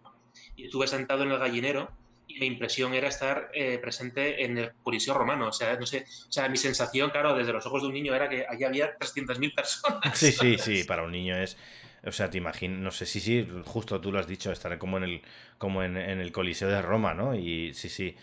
y 0.56 0.64
estuve 0.66 0.86
sentado 0.86 1.22
en 1.22 1.30
el 1.30 1.38
gallinero 1.38 1.90
y 2.26 2.38
mi 2.38 2.46
impresión 2.46 2.94
era 2.94 3.08
estar 3.08 3.50
eh, 3.54 3.78
presente 3.78 4.44
en 4.44 4.58
el 4.58 4.72
Coliseo 4.82 5.14
romano. 5.14 5.48
O 5.48 5.52
sea, 5.52 5.76
no 5.78 5.86
sé, 5.86 6.04
o 6.28 6.32
sea, 6.32 6.48
mi 6.48 6.56
sensación, 6.56 7.10
claro, 7.10 7.34
desde 7.34 7.52
los 7.52 7.64
ojos 7.66 7.82
de 7.82 7.88
un 7.88 7.94
niño 7.94 8.14
era 8.14 8.28
que 8.28 8.44
allí 8.48 8.64
había 8.64 8.96
300.000 8.98 9.54
personas. 9.54 10.18
Sí, 10.18 10.32
sí, 10.32 10.58
sí, 10.58 10.84
para 10.84 11.02
un 11.02 11.12
niño 11.12 11.36
es... 11.36 11.56
O 12.04 12.12
sea, 12.12 12.30
te 12.30 12.38
imaginas, 12.38 12.78
no 12.78 12.90
sé, 12.92 13.06
sí, 13.06 13.18
sí, 13.18 13.46
justo 13.64 14.00
tú 14.00 14.12
lo 14.12 14.20
has 14.20 14.28
dicho, 14.28 14.52
estar 14.52 14.78
como 14.78 14.98
en 14.98 15.02
el, 15.02 15.22
como 15.58 15.82
en, 15.82 15.96
en 15.96 16.20
el 16.20 16.30
Coliseo 16.30 16.68
de 16.68 16.80
Roma, 16.80 17.12
¿no? 17.12 17.34
Y 17.34 17.74
sí, 17.74 17.88
sí. 17.88 18.14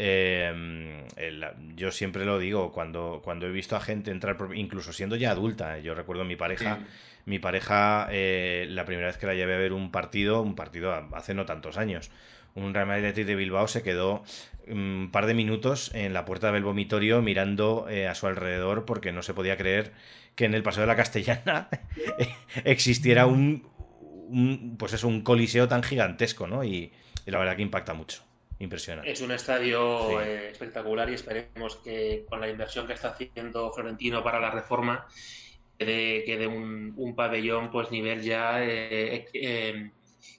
Eh, 0.00 1.04
yo 1.74 1.90
siempre 1.90 2.24
lo 2.24 2.38
digo, 2.38 2.70
cuando, 2.70 3.20
cuando 3.24 3.48
he 3.48 3.50
visto 3.50 3.74
a 3.74 3.80
gente 3.80 4.12
entrar, 4.12 4.38
incluso 4.54 4.92
siendo 4.92 5.16
ya 5.16 5.32
adulta, 5.32 5.80
yo 5.80 5.92
recuerdo 5.92 6.24
mi 6.24 6.36
pareja, 6.36 6.78
mi 7.24 7.40
pareja, 7.40 8.06
eh, 8.12 8.68
la 8.70 8.84
primera 8.84 9.08
vez 9.08 9.18
que 9.18 9.26
la 9.26 9.34
llevé 9.34 9.56
a 9.56 9.58
ver 9.58 9.72
un 9.72 9.90
partido, 9.90 10.40
un 10.40 10.54
partido 10.54 10.94
hace 10.94 11.34
no 11.34 11.46
tantos 11.46 11.78
años, 11.78 12.12
un 12.54 12.74
Real 12.74 12.86
Madrid 12.86 13.26
de 13.26 13.34
Bilbao 13.34 13.66
se 13.66 13.82
quedó 13.82 14.22
un 14.68 15.08
par 15.10 15.26
de 15.26 15.34
minutos 15.34 15.90
en 15.94 16.12
la 16.12 16.24
puerta 16.24 16.52
del 16.52 16.62
vomitorio 16.62 17.20
mirando 17.20 17.88
eh, 17.90 18.06
a 18.06 18.14
su 18.14 18.28
alrededor 18.28 18.84
porque 18.84 19.10
no 19.10 19.22
se 19.22 19.34
podía 19.34 19.56
creer 19.56 19.94
que 20.36 20.44
en 20.44 20.54
el 20.54 20.62
Paseo 20.62 20.82
de 20.82 20.86
la 20.86 20.96
Castellana 20.96 21.68
existiera 22.64 23.26
un, 23.26 24.76
pues 24.78 24.92
es 24.92 25.02
un 25.02 25.22
coliseo 25.22 25.66
tan 25.66 25.82
gigantesco, 25.82 26.46
¿no? 26.46 26.62
y 26.62 26.92
la 27.26 27.40
verdad 27.40 27.56
que 27.56 27.62
impacta 27.62 27.94
mucho. 27.94 28.27
Impresionante. 28.60 29.10
Es 29.12 29.20
un 29.20 29.30
estadio 29.30 30.20
eh, 30.20 30.50
espectacular 30.50 31.08
y 31.10 31.14
esperemos 31.14 31.76
que 31.76 32.24
con 32.28 32.40
la 32.40 32.48
inversión 32.48 32.86
que 32.86 32.94
está 32.94 33.10
haciendo 33.10 33.72
Florentino 33.72 34.22
para 34.24 34.40
la 34.40 34.50
reforma 34.50 35.06
quede, 35.78 36.24
quede 36.24 36.48
un, 36.48 37.14
pabellón 37.14 37.70
pues 37.70 37.92
nivel 37.92 38.22
ya 38.22 38.64
eh, 38.64 39.26
eh, 39.32 39.90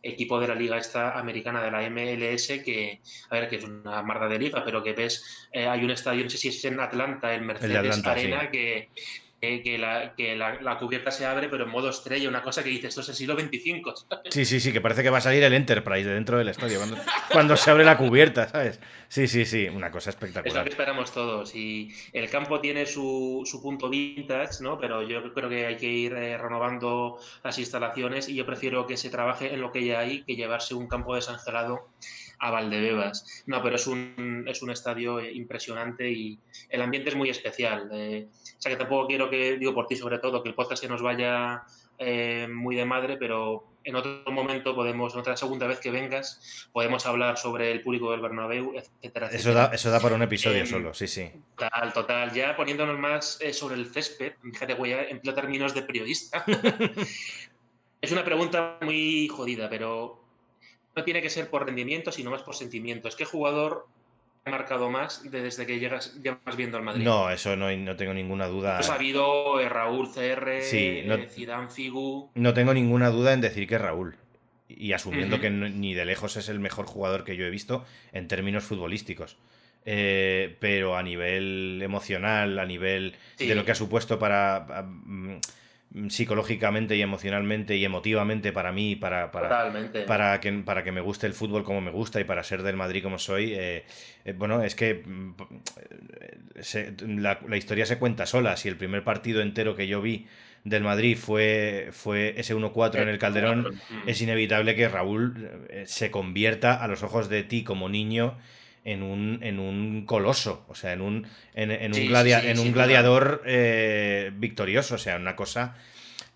equipo 0.03 0.39
de 0.39 0.47
la 0.49 0.55
liga 0.55 0.77
esta 0.77 1.17
americana 1.17 1.63
de 1.63 1.71
la 1.71 1.89
MLS 1.89 2.61
que 2.63 2.99
a 3.29 3.35
ver 3.35 3.49
que 3.49 3.55
es 3.55 3.63
una 3.63 4.01
marda 4.01 4.27
de 4.27 4.39
liga 4.39 4.63
pero 4.65 4.83
que 4.83 4.93
ves 4.93 5.49
hay 5.53 5.83
un 5.83 5.91
estadio 5.91 6.23
no 6.23 6.29
sé 6.29 6.37
si 6.37 6.49
es 6.49 6.65
en 6.65 6.79
Atlanta 6.79 7.33
en 7.33 7.45
Mercedes 7.45 8.05
Arena 8.05 8.51
que 8.51 8.89
que, 9.39 9.77
la, 9.77 10.13
que 10.15 10.35
la, 10.35 10.77
cubierta 10.77 11.11
se 11.11 11.25
abre, 11.25 11.47
pero 11.47 11.63
en 11.63 11.69
modo 11.69 11.89
estrella, 11.89 12.27
una 12.27 12.41
cosa 12.41 12.63
que 12.63 12.69
dice, 12.69 12.87
esto 12.87 13.01
es 13.01 13.09
el 13.09 13.15
siglo 13.15 13.39
XXV. 13.39 14.29
Sí, 14.29 14.45
sí, 14.45 14.59
sí, 14.59 14.73
que 14.73 14.81
parece 14.81 15.01
que 15.01 15.09
va 15.09 15.19
a 15.19 15.21
salir 15.21 15.43
el 15.43 15.53
Enterprise 15.53 16.07
de 16.07 16.13
dentro 16.13 16.37
del 16.37 16.49
estadio, 16.49 16.79
cuando, 17.31 17.55
se 17.55 17.71
abre 17.71 17.85
la 17.85 17.97
cubierta, 17.97 18.49
¿sabes? 18.49 18.79
Sí, 19.07 19.27
sí, 19.27 19.45
sí, 19.45 19.67
una 19.67 19.91
cosa 19.91 20.09
espectacular. 20.09 20.47
Es 20.47 20.53
lo 20.55 20.63
que 20.63 20.69
esperamos 20.69 21.11
todos. 21.13 21.55
Y 21.55 21.93
el 22.13 22.29
campo 22.29 22.59
tiene 22.59 22.85
su, 22.85 23.43
su 23.45 23.61
punto 23.61 23.89
vintage, 23.89 24.61
¿no? 24.61 24.77
Pero 24.77 25.03
yo 25.03 25.33
creo 25.33 25.49
que 25.49 25.65
hay 25.65 25.77
que 25.77 25.87
ir 25.87 26.13
eh, 26.13 26.37
renovando 26.37 27.19
las 27.43 27.57
instalaciones 27.57 28.27
y 28.29 28.35
yo 28.35 28.45
prefiero 28.45 28.85
que 28.85 28.97
se 28.97 29.09
trabaje 29.09 29.53
en 29.53 29.61
lo 29.61 29.71
que 29.71 29.85
ya 29.85 29.99
hay 29.99 30.23
que 30.23 30.35
llevarse 30.35 30.73
un 30.73 30.87
campo 30.87 31.15
desangelado 31.15 31.87
a 32.39 32.51
Valdebebas. 32.51 33.43
No, 33.45 33.61
pero 33.61 33.75
es 33.75 33.87
un, 33.87 34.45
es 34.47 34.61
un 34.61 34.71
estadio 34.71 35.19
impresionante 35.23 36.09
y 36.09 36.39
el 36.69 36.81
ambiente 36.81 37.09
es 37.09 37.15
muy 37.15 37.29
especial. 37.29 37.89
Eh, 37.93 38.27
o 38.31 38.61
sea 38.61 38.71
que 38.71 38.77
tampoco 38.77 39.07
quiero 39.07 39.29
que, 39.29 39.57
digo 39.57 39.73
por 39.73 39.87
ti 39.87 39.95
sobre 39.95 40.19
todo, 40.19 40.41
que 40.41 40.49
el 40.49 40.55
podcast 40.55 40.81
se 40.81 40.89
nos 40.89 41.01
vaya 41.01 41.63
eh, 41.97 42.47
muy 42.49 42.75
de 42.75 42.85
madre, 42.85 43.17
pero 43.17 43.65
en 43.83 43.95
otro 43.95 44.23
momento 44.31 44.75
podemos, 44.75 45.13
en 45.13 45.19
otra 45.19 45.35
segunda 45.35 45.67
vez 45.67 45.79
que 45.79 45.91
vengas, 45.91 46.67
podemos 46.71 47.05
hablar 47.05 47.37
sobre 47.37 47.71
el 47.71 47.81
público 47.81 48.11
del 48.11 48.21
Bernabéu, 48.21 48.73
etcétera, 48.75 49.29
Eso 49.31 49.53
da, 49.53 49.71
eso 49.73 49.89
da 49.89 49.99
para 49.99 50.15
un 50.15 50.21
episodio 50.21 50.59
em, 50.59 50.67
solo, 50.67 50.93
sí, 50.93 51.07
sí. 51.07 51.29
Total, 51.57 51.93
total. 51.93 52.31
Ya 52.33 52.55
poniéndonos 52.55 52.97
más 52.99 53.39
eh, 53.41 53.53
sobre 53.53 53.75
el 53.75 53.91
césped, 53.91 54.33
fíjate, 54.41 54.75
voy 54.75 54.93
a 54.93 55.09
emplear 55.09 55.35
términos 55.35 55.73
de 55.73 55.81
periodista. 55.81 56.45
es 58.01 58.11
una 58.11 58.23
pregunta 58.23 58.77
muy 58.81 59.27
jodida, 59.27 59.69
pero 59.69 60.18
no 60.95 61.03
tiene 61.03 61.21
que 61.21 61.29
ser 61.29 61.49
por 61.49 61.65
rendimiento, 61.65 62.11
sino 62.11 62.31
más 62.31 62.43
por 62.43 62.55
sentimientos. 62.55 63.15
¿Qué 63.15 63.25
jugador 63.25 63.87
marcado 64.45 64.89
más 64.89 65.21
desde 65.29 65.65
que 65.65 65.79
llegas, 65.79 66.17
más 66.45 66.55
viendo 66.55 66.77
al 66.77 66.83
Madrid. 66.83 67.03
No, 67.03 67.29
eso 67.29 67.55
no, 67.55 67.71
no 67.75 67.95
tengo 67.95 68.13
ninguna 68.13 68.47
duda. 68.47 68.77
Pues 68.77 68.89
ha 68.89 68.95
habido 68.95 69.59
eh, 69.59 69.69
Raúl 69.69 70.09
CR, 70.11 70.61
sí, 70.61 71.03
no, 71.05 71.15
eh, 71.15 71.27
Zidane 71.29 71.69
Figu. 71.69 72.31
No 72.35 72.53
tengo 72.53 72.73
ninguna 72.73 73.09
duda 73.09 73.33
en 73.33 73.41
decir 73.41 73.67
que 73.67 73.77
Raúl. 73.77 74.15
Y 74.67 74.93
asumiendo 74.93 75.39
que 75.39 75.49
ni 75.49 75.93
de 75.95 76.05
lejos 76.05 76.37
es 76.37 76.47
el 76.47 76.59
mejor 76.59 76.85
jugador 76.85 77.23
que 77.23 77.35
yo 77.35 77.45
he 77.45 77.49
visto 77.49 77.85
en 78.11 78.27
términos 78.27 78.63
futbolísticos. 78.63 79.37
Eh, 79.85 80.57
pero 80.59 80.95
a 80.95 81.01
nivel 81.01 81.81
emocional, 81.81 82.59
a 82.59 82.65
nivel 82.65 83.15
de 83.37 83.55
lo 83.55 83.65
que 83.65 83.71
ha 83.71 83.75
supuesto 83.75 84.19
para, 84.19 84.83
Mm, 84.83 85.37
psicológicamente 86.09 86.95
y 86.95 87.01
emocionalmente 87.01 87.75
y 87.75 87.83
emotivamente 87.83 88.51
para 88.51 88.71
mí, 88.71 88.95
para, 88.95 89.31
para, 89.31 89.73
para, 90.05 90.39
que, 90.39 90.51
para 90.53 90.83
que 90.83 90.91
me 90.91 91.01
guste 91.01 91.25
el 91.25 91.33
fútbol 91.33 91.63
como 91.63 91.81
me 91.81 91.89
gusta 91.89 92.19
y 92.19 92.25
para 92.25 92.43
ser 92.43 92.61
del 92.61 92.75
Madrid 92.75 93.01
como 93.01 93.17
soy, 93.17 93.53
eh, 93.53 93.85
eh, 94.23 94.33
bueno, 94.33 94.61
es 94.61 94.75
que 94.75 95.03
mm, 95.03 95.33
la, 97.17 97.39
historia 97.57 97.87
se 97.87 97.97
cuenta 97.97 98.27
sola. 98.27 98.55
Si 98.55 98.69
el 98.69 98.77
primer 98.77 99.03
partido 99.03 99.41
entero 99.41 99.75
que 99.75 99.87
yo 99.87 100.01
vi 100.01 100.27
del 100.63 100.83
Madrid 100.83 101.17
fue, 101.17 101.89
fue 101.91 102.35
ese 102.37 102.55
1-4 102.55 103.01
en 103.01 103.09
el 103.09 103.17
Calderón, 103.17 103.61
mm. 103.61 104.09
es 104.09 104.21
inevitable 104.21 104.75
que 104.75 104.87
Raúl 104.89 105.49
eh, 105.69 105.85
se 105.87 106.11
convierta 106.11 106.75
a 106.75 106.87
los 106.87 107.01
ojos 107.01 107.29
de 107.29 107.43
ti 107.43 107.63
como 107.63 107.89
niño 107.89 108.37
en 108.85 109.03
un, 109.03 109.39
en 109.41 109.59
un 109.59 110.05
coloso, 110.05 110.65
o 110.67 110.75
sea, 110.75 110.93
en 110.93 111.01
un, 111.01 111.27
en, 111.53 111.69
un, 111.71 111.97
en 111.97 112.59
un 112.59 112.71
gladiador 112.71 113.43
eh, 113.45 114.31
victorioso, 114.35 114.95
o 114.95 114.99
sea, 114.99 115.17
una 115.17 115.35
cosa... 115.35 115.75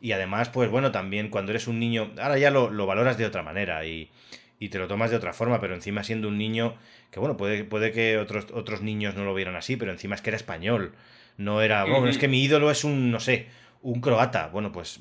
Y 0.04 0.12
además, 0.12 0.50
pues 0.50 0.70
bueno, 0.70 0.92
también 0.92 1.30
cuando 1.30 1.54
eres 1.54 1.68
un 1.68 1.80
niño, 1.80 2.12
ahora 2.20 2.38
ya 2.38 2.52
lo, 2.52 2.86
valoras 2.86 3.18
de 3.18 3.26
otra 3.26 3.42
manera 3.42 3.86
y, 3.86 4.12
te 4.60 4.78
lo 4.78 4.88
tomas 4.88 5.12
de 5.12 5.16
otra 5.16 5.32
forma, 5.32 5.62
pero 5.62 5.76
encima 5.76 6.04
siendo 6.04 6.28
un 6.28 6.38
niño, 6.38 6.76
que 7.10 7.22
bueno, 7.22 7.38
puede, 7.38 7.64
puede 7.64 7.94
que 7.94 8.18
otros, 8.18 8.48
otros 8.54 8.82
niños 8.82 9.16
no 9.16 9.24
lo 9.24 9.34
vieran 9.34 9.56
así, 9.56 9.78
pero 9.78 9.92
encima 9.94 10.16
es 10.16 10.22
que 10.22 10.30
era 10.30 10.38
español, 10.38 10.94
no 11.38 11.62
era, 11.62 11.86
bueno, 11.86 12.10
es 12.10 12.18
que 12.18 12.28
mi 12.28 12.44
ídolo 12.44 12.70
es 12.70 12.84
un, 12.84 13.12
no 13.12 13.22
sé, 13.22 13.48
un 13.82 14.02
croata, 14.02 14.48
bueno, 14.48 14.74
pues 14.74 15.00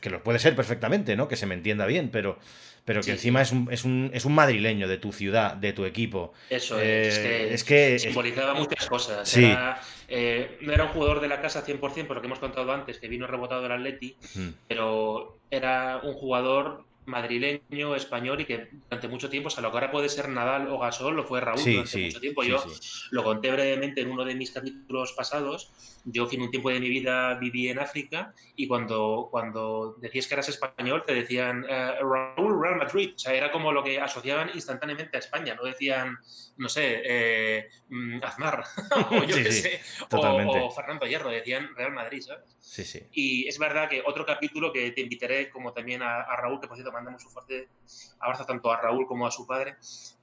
que 0.00 0.10
lo 0.10 0.22
puede 0.22 0.38
ser 0.38 0.54
perfectamente, 0.54 1.16
¿no? 1.16 1.26
Que 1.26 1.36
se 1.36 1.46
me 1.46 1.54
entienda 1.54 1.86
bien, 1.86 2.10
pero 2.10 2.38
pero 2.86 3.02
que 3.02 3.10
encima 3.10 3.42
Es, 3.42 3.50
un, 3.50 3.68
es, 3.70 3.84
un, 3.84 4.10
es, 4.14 4.24
un, 4.24 4.34
madrileño 4.34 4.86
de 4.86 4.96
tu 4.96 5.12
ciudad, 5.12 5.54
de 5.54 5.72
tu 5.72 5.84
equipo. 5.84 6.32
Eso 6.48 6.80
es, 6.80 7.18
es, 7.18 7.64
que, 7.64 7.98
simbolizaba 7.98 8.54
muchas 8.54 8.86
cosas. 8.86 9.36
Era, 9.36 9.80
eh, 10.06 10.56
no 10.60 10.72
era 10.72 10.84
un 10.84 10.90
jugador 10.90 11.20
de 11.20 11.26
la 11.26 11.42
casa 11.42 11.66
100%, 11.66 12.06
por 12.06 12.16
lo 12.16 12.22
que 12.22 12.28
hemos 12.28 12.38
contado 12.38 12.72
antes, 12.72 12.98
que 12.98 13.08
vino 13.08 13.26
rebotado 13.26 13.60
del 13.62 13.72
Atleti, 13.72 14.16
pero 14.68 15.36
era 15.50 16.00
un 16.04 16.14
jugador 16.14 16.84
madrileño, 17.06 17.94
español 17.94 18.40
y 18.40 18.44
que 18.44 18.68
durante 18.88 19.08
mucho 19.08 19.30
tiempo, 19.30 19.48
o 19.48 19.50
sea, 19.50 19.62
lo 19.62 19.70
que 19.70 19.76
ahora 19.76 19.90
puede 19.90 20.08
ser 20.08 20.28
Nadal 20.28 20.68
o 20.68 20.78
Gasol, 20.78 21.16
lo 21.16 21.24
fue 21.24 21.40
Raúl 21.40 21.62
durante 21.62 22.04
mucho 22.04 22.20
tiempo. 22.20 22.42
Yo 22.42 22.64
lo 23.10 23.24
conté 23.24 23.50
brevemente 23.50 24.00
en 24.00 24.10
uno 24.10 24.24
de 24.24 24.34
mis 24.34 24.50
capítulos 24.50 25.12
pasados. 25.12 25.72
Yo, 26.04 26.26
fin 26.26 26.42
un 26.42 26.50
tiempo 26.50 26.70
de 26.70 26.80
mi 26.80 26.88
vida 26.88 27.34
viví 27.34 27.68
en 27.68 27.78
África 27.78 28.32
y 28.54 28.68
cuando, 28.68 29.28
cuando 29.30 29.96
decías 30.00 30.26
que 30.26 30.34
eras 30.34 30.48
español, 30.48 31.02
te 31.06 31.14
decían 31.14 31.64
eh, 31.68 31.94
Raúl 32.00 32.60
Real 32.60 32.76
Madrid. 32.76 33.12
O 33.14 33.18
sea, 33.18 33.34
era 33.34 33.50
como 33.50 33.72
lo 33.72 33.82
que 33.82 34.00
asociaban 34.00 34.50
instantáneamente 34.54 35.16
a 35.16 35.20
España. 35.20 35.54
No 35.54 35.64
decían, 35.64 36.18
no 36.56 36.68
sé, 36.68 37.02
eh, 37.04 37.68
mm, 37.88 38.22
Aznar 38.22 38.64
o 39.10 39.24
yo 39.24 39.36
qué 39.36 39.52
sé, 39.52 39.80
o, 40.10 40.70
Fernando 40.70 41.06
Hierro. 41.06 41.30
Decían 41.30 41.74
Real 41.74 41.92
Madrid, 41.92 42.20
¿sabes? 42.20 42.56
Sí, 42.60 42.84
sí. 42.84 43.00
Y 43.12 43.48
es 43.48 43.58
verdad 43.58 43.88
que 43.88 44.02
otro 44.04 44.24
capítulo 44.24 44.72
que 44.72 44.90
te 44.92 45.00
invitaré, 45.00 45.50
como 45.50 45.72
también 45.72 46.02
a, 46.02 46.22
a 46.22 46.36
Raúl, 46.36 46.60
que 46.60 46.68
por 46.68 46.76
cierto 46.76 46.92
mandamos 46.96 47.24
un 47.24 47.30
fuerte 47.30 47.68
abrazo 48.20 48.44
tanto 48.44 48.72
a 48.72 48.80
Raúl 48.80 49.06
como 49.06 49.26
a 49.26 49.30
su 49.30 49.46
padre. 49.46 49.76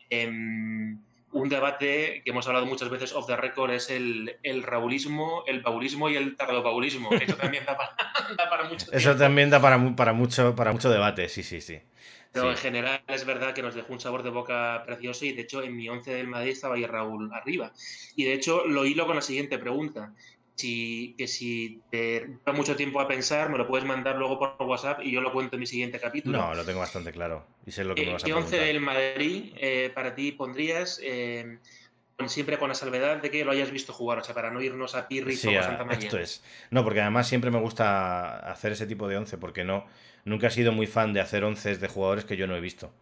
Em, 0.09 0.99
un 1.32 1.49
debate 1.49 2.21
que 2.24 2.32
hemos 2.32 2.47
hablado 2.47 2.65
muchas 2.65 2.89
veces 2.89 3.13
off 3.13 3.28
the 3.28 3.36
record 3.36 3.71
es 3.71 3.89
el, 3.89 4.38
el 4.43 4.63
raulismo, 4.63 5.43
el 5.47 5.61
paulismo 5.61 6.09
y 6.09 6.15
el 6.15 6.36
tardopaulismo. 6.36 7.09
Eso 7.13 7.36
también 7.36 7.65
da 7.65 7.76
para, 7.76 8.63
mucho 8.69 8.91
Eso 8.91 9.15
también 9.15 9.49
da 9.49 9.59
para, 9.61 9.95
para, 9.95 10.13
mucho, 10.13 10.55
para 10.55 10.71
mucho 10.71 10.89
debate, 10.89 11.30
sí, 11.30 11.43
sí, 11.43 11.61
sí. 11.61 11.80
Pero 12.32 12.49
en 12.49 12.57
general 12.57 13.03
es 13.07 13.26
verdad 13.26 13.53
que 13.53 13.61
nos 13.61 13.76
dejó 13.76 13.93
un 13.93 13.99
sabor 13.99 14.24
de 14.24 14.32
boca 14.32 14.82
precioso 14.88 15.24
y 15.26 15.34
de 15.34 15.43
hecho 15.43 15.61
en 15.61 15.76
mi 15.76 15.88
once 15.88 16.11
del 16.15 16.28
Madrid 16.28 16.51
estaba 16.51 16.76
ahí 16.76 16.86
Raúl 16.86 17.32
arriba. 17.32 17.71
Y 18.15 18.24
de 18.26 18.34
hecho 18.34 18.65
lo 18.65 18.86
hilo 18.86 19.05
con 19.05 19.15
la 19.15 19.21
siguiente 19.21 19.59
pregunta 19.59 20.13
si, 20.55 21.15
que 21.17 21.27
si 21.27 21.81
te 21.89 22.37
da 22.45 22.53
mucho 22.53 22.75
tiempo 22.75 22.99
a 22.99 23.07
pensar, 23.07 23.49
me 23.49 23.57
lo 23.57 23.67
puedes 23.67 23.85
mandar 23.85 24.17
luego 24.17 24.39
por 24.39 24.67
WhatsApp 24.67 24.99
y 25.03 25.11
yo 25.11 25.21
lo 25.21 25.31
cuento 25.31 25.55
en 25.55 25.61
mi 25.61 25.67
siguiente 25.67 25.99
capítulo. 25.99 26.37
No, 26.37 26.53
lo 26.53 26.63
tengo 26.63 26.79
bastante 26.79 27.11
claro. 27.11 27.45
Y 27.65 27.71
sé 27.71 27.83
lo 27.83 27.95
que 27.95 28.03
me 28.03 28.09
eh, 28.09 28.13
vas 28.13 28.23
a 28.23 28.25
¿Qué 28.25 28.33
11 28.33 28.57
del 28.57 28.79
Madrid 28.79 29.53
eh, 29.57 29.91
para 29.93 30.15
ti 30.15 30.31
pondrías? 30.31 30.99
Eh, 31.03 31.57
siempre 32.27 32.57
con 32.57 32.69
la 32.69 32.75
salvedad 32.75 33.21
de 33.21 33.29
que 33.29 33.43
lo 33.43 33.51
hayas 33.51 33.71
visto 33.71 33.93
jugar, 33.93 34.19
o 34.19 34.23
sea, 34.23 34.35
para 34.35 34.51
no 34.51 34.61
irnos 34.61 34.95
a 34.95 35.07
Pirri 35.07 35.35
sí, 35.35 35.55
a 35.55 35.63
Santa 35.63 35.83
María. 35.83 36.05
Esto 36.05 36.17
es. 36.17 36.43
No, 36.69 36.83
porque 36.83 37.01
además 37.01 37.27
siempre 37.27 37.51
me 37.51 37.59
gusta 37.59 38.37
hacer 38.51 38.71
ese 38.71 38.87
tipo 38.87 39.07
de 39.07 39.17
once, 39.17 39.37
porque 39.37 39.63
no, 39.63 39.85
nunca 40.23 40.47
he 40.47 40.51
sido 40.51 40.71
muy 40.71 40.87
fan 40.87 41.13
de 41.13 41.21
hacer 41.21 41.43
once 41.43 41.75
de 41.75 41.87
jugadores 41.87 42.25
que 42.25 42.37
yo 42.37 42.47
no 42.47 42.55
he 42.55 42.61
visto. 42.61 42.93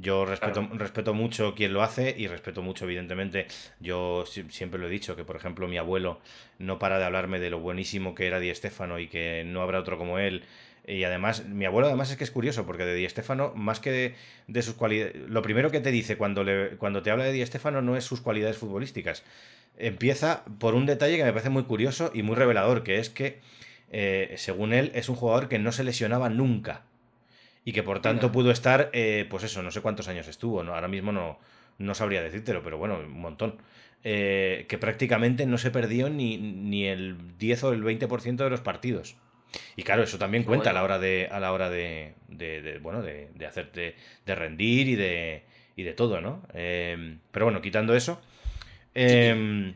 Yo 0.00 0.24
respeto, 0.24 0.68
respeto 0.74 1.12
mucho 1.12 1.56
quien 1.56 1.72
lo 1.72 1.82
hace 1.82 2.14
y 2.16 2.28
respeto 2.28 2.62
mucho, 2.62 2.84
evidentemente, 2.84 3.48
yo 3.80 4.24
siempre 4.26 4.78
lo 4.78 4.86
he 4.86 4.90
dicho, 4.90 5.16
que 5.16 5.24
por 5.24 5.34
ejemplo 5.34 5.66
mi 5.66 5.76
abuelo 5.76 6.20
no 6.60 6.78
para 6.78 7.00
de 7.00 7.04
hablarme 7.04 7.40
de 7.40 7.50
lo 7.50 7.58
buenísimo 7.58 8.14
que 8.14 8.28
era 8.28 8.38
Di 8.38 8.54
Stéfano 8.54 9.00
y 9.00 9.08
que 9.08 9.42
no 9.44 9.60
habrá 9.60 9.80
otro 9.80 9.98
como 9.98 10.20
él. 10.20 10.44
Y 10.86 11.02
además, 11.02 11.46
mi 11.46 11.64
abuelo 11.64 11.88
además 11.88 12.12
es 12.12 12.16
que 12.16 12.22
es 12.22 12.30
curioso, 12.30 12.64
porque 12.64 12.84
de 12.84 12.94
Di 12.94 13.08
Stéfano, 13.08 13.52
más 13.56 13.80
que 13.80 14.14
de, 14.46 14.62
sus 14.62 14.74
cualidades, 14.74 15.16
lo 15.28 15.42
primero 15.42 15.72
que 15.72 15.80
te 15.80 15.90
dice 15.90 16.16
cuando, 16.16 16.44
le, 16.44 16.76
cuando 16.76 17.02
te 17.02 17.10
habla 17.10 17.24
de 17.24 17.32
Di 17.32 17.44
Stéfano 17.44 17.82
no 17.82 17.96
es 17.96 18.04
sus 18.04 18.20
cualidades 18.20 18.56
futbolísticas. 18.56 19.24
Empieza 19.78 20.44
por 20.60 20.76
un 20.76 20.86
detalle 20.86 21.16
que 21.16 21.24
me 21.24 21.32
parece 21.32 21.50
muy 21.50 21.64
curioso 21.64 22.12
y 22.14 22.22
muy 22.22 22.36
revelador, 22.36 22.84
que 22.84 23.00
es 23.00 23.10
que, 23.10 23.40
eh, 23.90 24.32
según 24.36 24.72
él, 24.72 24.92
es 24.94 25.08
un 25.08 25.16
jugador 25.16 25.48
que 25.48 25.58
no 25.58 25.72
se 25.72 25.82
lesionaba 25.82 26.28
nunca 26.28 26.84
y 27.68 27.72
que 27.74 27.82
por 27.82 28.00
tanto 28.00 28.32
pudo 28.32 28.50
estar, 28.50 28.88
eh, 28.94 29.26
pues 29.28 29.44
eso, 29.44 29.62
no 29.62 29.70
sé 29.70 29.82
cuántos 29.82 30.08
años 30.08 30.26
estuvo, 30.26 30.62
¿no? 30.62 30.74
ahora 30.74 30.88
mismo 30.88 31.12
no, 31.12 31.38
no 31.76 31.94
sabría 31.94 32.22
decírtelo, 32.22 32.62
pero 32.62 32.78
bueno, 32.78 32.96
un 32.96 33.20
montón. 33.20 33.58
Eh, 34.04 34.64
que 34.70 34.78
prácticamente 34.78 35.44
no 35.44 35.58
se 35.58 35.70
perdió 35.70 36.08
ni, 36.08 36.38
ni 36.38 36.86
el 36.86 37.36
10 37.36 37.64
o 37.64 37.72
el 37.74 37.84
20% 37.84 38.36
de 38.36 38.48
los 38.48 38.62
partidos. 38.62 39.16
Y 39.76 39.82
claro, 39.82 40.02
eso 40.02 40.16
también 40.16 40.44
cuenta 40.44 40.70
a 40.70 40.72
la 40.72 40.82
hora 40.82 40.98
de, 40.98 41.28
a 41.30 41.40
la 41.40 41.52
hora 41.52 41.68
de, 41.68 42.14
de, 42.28 42.78
bueno, 42.80 43.02
de, 43.02 43.28
de 43.34 43.44
hacerte, 43.44 43.96
de 44.24 44.34
rendir 44.34 44.88
y 44.88 44.96
de, 44.96 45.42
y 45.76 45.82
de 45.82 45.92
todo, 45.92 46.22
¿no? 46.22 46.40
Em, 46.54 47.18
pero 47.32 47.44
bueno, 47.44 47.60
quitando 47.60 47.94
eso, 47.94 48.18
em, 48.94 49.74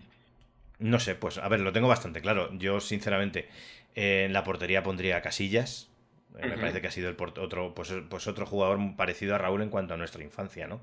no 0.78 0.98
sé, 0.98 1.14
pues 1.14 1.36
a 1.36 1.46
ver, 1.50 1.60
lo 1.60 1.74
tengo 1.74 1.88
bastante 1.88 2.22
claro. 2.22 2.56
Yo, 2.56 2.80
sinceramente, 2.80 3.50
en 3.94 4.32
la 4.32 4.44
portería 4.44 4.82
pondría 4.82 5.20
Casillas, 5.20 5.91
eh, 6.38 6.46
me 6.48 6.56
parece 6.56 6.80
que 6.80 6.86
ha 6.86 6.90
sido 6.90 7.10
el 7.10 7.16
otro, 7.18 7.74
pues, 7.74 7.92
pues 8.08 8.26
otro 8.26 8.46
jugador 8.46 8.78
parecido 8.96 9.34
a 9.34 9.38
Raúl 9.38 9.62
en 9.62 9.68
cuanto 9.68 9.94
a 9.94 9.96
nuestra 9.96 10.22
infancia, 10.22 10.66
¿no? 10.66 10.80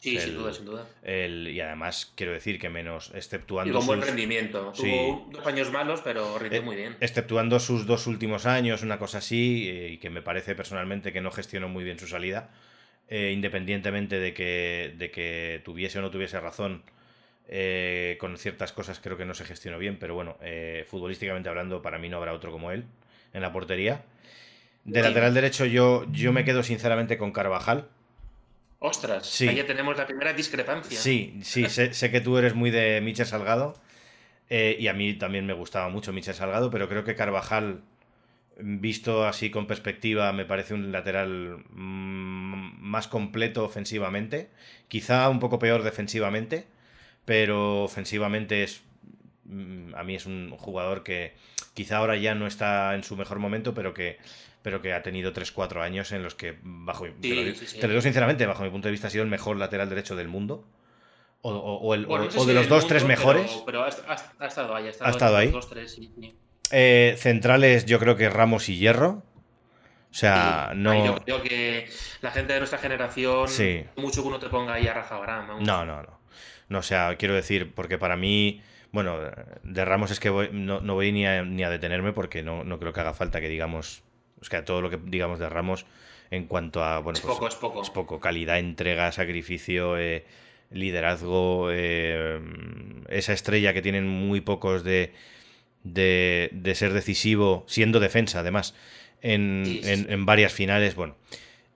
Sí, 0.00 0.20
sin 0.20 0.34
duda, 0.34 0.52
sin 0.52 0.66
duda. 0.66 0.86
y 1.04 1.58
además 1.58 2.12
quiero 2.14 2.32
decir 2.32 2.60
que 2.60 2.68
menos, 2.68 3.10
exceptuando. 3.14 3.72
Y 3.72 3.76
con 3.76 3.86
buen 3.86 4.02
rendimiento. 4.02 4.72
Tuvo 4.76 5.28
dos 5.32 5.46
años 5.46 5.72
malos, 5.72 6.00
pero 6.02 6.38
rindió 6.38 6.60
eh, 6.60 6.64
muy 6.64 6.76
bien. 6.76 6.96
Exceptuando 7.00 7.58
sus 7.58 7.86
dos 7.86 8.06
últimos 8.06 8.46
años, 8.46 8.82
una 8.82 8.98
cosa 8.98 9.18
así, 9.18 9.68
eh, 9.68 9.88
y 9.92 9.98
que 9.98 10.10
me 10.10 10.22
parece 10.22 10.54
personalmente 10.54 11.12
que 11.12 11.20
no 11.20 11.30
gestionó 11.32 11.68
muy 11.68 11.82
bien 11.82 11.98
su 11.98 12.06
salida, 12.06 12.50
independientemente 13.08 14.18
de 14.20 14.34
que, 14.34 14.94
de 14.96 15.10
que 15.10 15.60
tuviese 15.64 15.98
o 15.98 16.02
no 16.02 16.10
tuviese 16.10 16.38
razón. 16.40 16.82
con 18.18 18.36
ciertas 18.36 18.72
cosas 18.72 19.00
creo 19.00 19.16
que 19.16 19.24
no 19.24 19.34
se 19.34 19.44
gestionó 19.44 19.78
bien, 19.78 19.98
pero 19.98 20.14
bueno, 20.14 20.36
futbolísticamente 20.86 21.48
hablando, 21.48 21.82
para 21.82 21.98
mí 21.98 22.08
no 22.08 22.18
habrá 22.18 22.32
otro 22.32 22.52
como 22.52 22.70
él 22.70 22.84
en 23.32 23.42
la 23.42 23.52
portería. 23.52 24.02
De 24.86 25.02
lateral 25.02 25.34
derecho 25.34 25.64
yo, 25.66 26.06
yo 26.12 26.32
me 26.32 26.44
quedo 26.44 26.62
sinceramente 26.62 27.18
con 27.18 27.32
Carvajal. 27.32 27.88
Ostras, 28.78 29.26
sí. 29.26 29.48
ahí 29.48 29.56
ya 29.56 29.66
tenemos 29.66 29.96
la 29.96 30.06
primera 30.06 30.32
discrepancia. 30.32 30.98
Sí, 30.98 31.40
sí, 31.42 31.68
sé, 31.68 32.10
que 32.10 32.20
tú 32.20 32.38
eres 32.38 32.54
muy 32.54 32.70
de 32.70 33.00
Michel 33.00 33.26
Salgado. 33.26 33.74
Eh, 34.48 34.76
y 34.78 34.86
a 34.86 34.92
mí 34.92 35.14
también 35.14 35.44
me 35.44 35.54
gustaba 35.54 35.88
mucho 35.88 36.12
Michel 36.12 36.34
Salgado, 36.34 36.70
pero 36.70 36.88
creo 36.88 37.02
que 37.02 37.16
Carvajal, 37.16 37.80
visto 38.58 39.26
así 39.26 39.50
con 39.50 39.66
perspectiva, 39.66 40.32
me 40.32 40.44
parece 40.44 40.74
un 40.74 40.92
lateral 40.92 41.64
mm, 41.70 42.78
más 42.80 43.08
completo 43.08 43.64
ofensivamente, 43.64 44.50
quizá 44.86 45.28
un 45.30 45.40
poco 45.40 45.58
peor 45.58 45.82
defensivamente, 45.82 46.66
pero 47.24 47.82
ofensivamente 47.82 48.62
es 48.62 48.82
mm, 49.46 49.96
a 49.96 50.04
mí 50.04 50.14
es 50.14 50.26
un 50.26 50.50
jugador 50.50 51.02
que 51.02 51.34
quizá 51.74 51.96
ahora 51.96 52.16
ya 52.16 52.36
no 52.36 52.46
está 52.46 52.94
en 52.94 53.02
su 53.02 53.16
mejor 53.16 53.40
momento, 53.40 53.74
pero 53.74 53.94
que 53.94 54.18
pero 54.66 54.82
que 54.82 54.92
ha 54.92 55.00
tenido 55.00 55.32
3-4 55.32 55.80
años 55.80 56.10
en 56.10 56.24
los 56.24 56.34
que, 56.34 56.56
bajo 56.60 57.04
te, 57.04 57.28
lo, 57.28 57.88
digo 57.88 58.00
sinceramente, 58.00 58.46
bajo 58.46 58.64
mi 58.64 58.70
punto 58.70 58.88
de 58.88 58.90
vista, 58.90 59.06
ha 59.06 59.10
sido 59.10 59.22
el 59.22 59.30
mejor 59.30 59.58
lateral 59.58 59.88
derecho 59.88 60.16
del 60.16 60.26
mundo. 60.26 60.66
O, 61.40 61.94
el, 61.94 62.08
de 62.08 62.52
los 62.52 62.68
dos, 62.68 62.88
tres 62.88 63.04
mejores. 63.04 63.62
Pero, 63.64 63.84
ha, 63.84 63.88
estado 64.44 64.74
ahí. 64.74 64.88
Ha 64.88 65.10
estado, 65.10 65.36
ahí. 65.36 65.52
Eh, 66.72 67.14
centrales, 67.16 67.86
yo 67.86 68.00
creo 68.00 68.16
que 68.16 68.28
Ramos 68.28 68.68
y 68.68 68.76
Hierro. 68.76 69.22
O 70.10 70.14
sea, 70.14 70.72
no. 70.74 71.06
Yo 71.06 71.14
creo 71.24 71.42
que 71.42 71.88
la 72.20 72.32
gente 72.32 72.54
de 72.54 72.58
nuestra 72.58 72.80
generación, 72.80 73.48
mucho 73.94 74.22
que 74.22 74.28
uno 74.28 74.40
te 74.40 74.48
ponga 74.48 74.74
ahí 74.74 74.88
a 74.88 74.94
Rafa 74.94 75.16
Barán. 75.16 75.46
No, 75.46 75.84
no, 75.84 76.02
no. 76.02 76.18
No, 76.68 76.78
o 76.80 76.82
sea, 76.82 77.14
quiero 77.14 77.36
decir, 77.36 77.72
porque 77.72 77.98
para 77.98 78.16
mí, 78.16 78.62
bueno, 78.90 79.16
de 79.62 79.84
Ramos 79.84 80.10
es 80.10 80.18
que 80.18 80.28
no, 80.50 80.80
voy 80.80 81.12
ni 81.12 81.24
a, 81.24 81.44
ni 81.44 81.62
a 81.62 81.70
detenerme 81.70 82.12
porque 82.12 82.42
no, 82.42 82.64
no 82.64 82.80
creo 82.80 82.92
que 82.92 82.98
haga 82.98 83.14
falta 83.14 83.40
que 83.40 83.48
digamos 83.48 84.02
es 84.40 84.48
que 84.48 84.62
todo 84.62 84.80
lo 84.80 84.90
que 84.90 84.98
digamos 85.02 85.38
de 85.38 85.48
Ramos 85.48 85.86
en 86.30 86.46
cuanto 86.46 86.82
a. 86.82 86.98
Bueno, 87.00 87.16
es 87.16 87.22
pues, 87.22 87.34
poco, 87.34 87.48
es 87.48 87.54
poco. 87.54 87.82
Es 87.82 87.90
poco. 87.90 88.20
Calidad, 88.20 88.58
entrega, 88.58 89.12
sacrificio, 89.12 89.98
eh, 89.98 90.24
liderazgo. 90.70 91.68
Eh, 91.70 92.40
esa 93.08 93.32
estrella 93.32 93.72
que 93.72 93.82
tienen 93.82 94.06
muy 94.06 94.40
pocos 94.40 94.84
de, 94.84 95.12
de, 95.84 96.72
ser 96.74 96.92
decisivo, 96.92 97.64
siendo 97.66 98.00
defensa 98.00 98.40
además, 98.40 98.74
en, 99.22 100.26
varias 100.26 100.52
finales. 100.52 100.94
Bueno. 100.94 101.16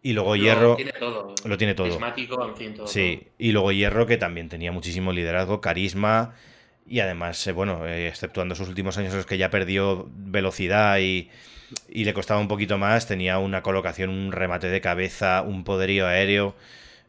Y 0.02 0.14
luego 0.14 0.34
Hierro. 0.34 0.76
Tiene 0.76 0.92
todo. 0.92 1.34
Lo 1.44 1.58
tiene 1.58 1.74
todo. 1.74 1.86
en 1.86 2.56
fin, 2.56 2.74
todo. 2.74 2.86
Sí. 2.86 3.28
Y 3.38 3.52
luego 3.52 3.70
Hierro, 3.70 4.06
que 4.06 4.16
también 4.16 4.48
tenía 4.48 4.72
muchísimo 4.72 5.12
liderazgo, 5.12 5.61
carisma. 5.61 6.34
Y 6.86 7.00
además, 7.00 7.46
eh, 7.46 7.52
bueno, 7.52 7.86
exceptuando 7.86 8.54
sus 8.54 8.68
últimos 8.68 8.96
años 8.96 9.12
en 9.12 9.18
los 9.18 9.26
que 9.26 9.38
ya 9.38 9.50
perdió 9.50 10.08
velocidad 10.11 10.98
y, 10.98 11.30
y 11.88 12.04
le 12.04 12.14
costaba 12.14 12.40
un 12.40 12.48
poquito 12.48 12.78
más. 12.78 13.06
Tenía 13.06 13.38
una 13.38 13.62
colocación, 13.62 14.10
un 14.10 14.32
remate 14.32 14.68
de 14.68 14.80
cabeza, 14.80 15.42
un 15.42 15.64
poderío 15.64 16.06
aéreo. 16.06 16.54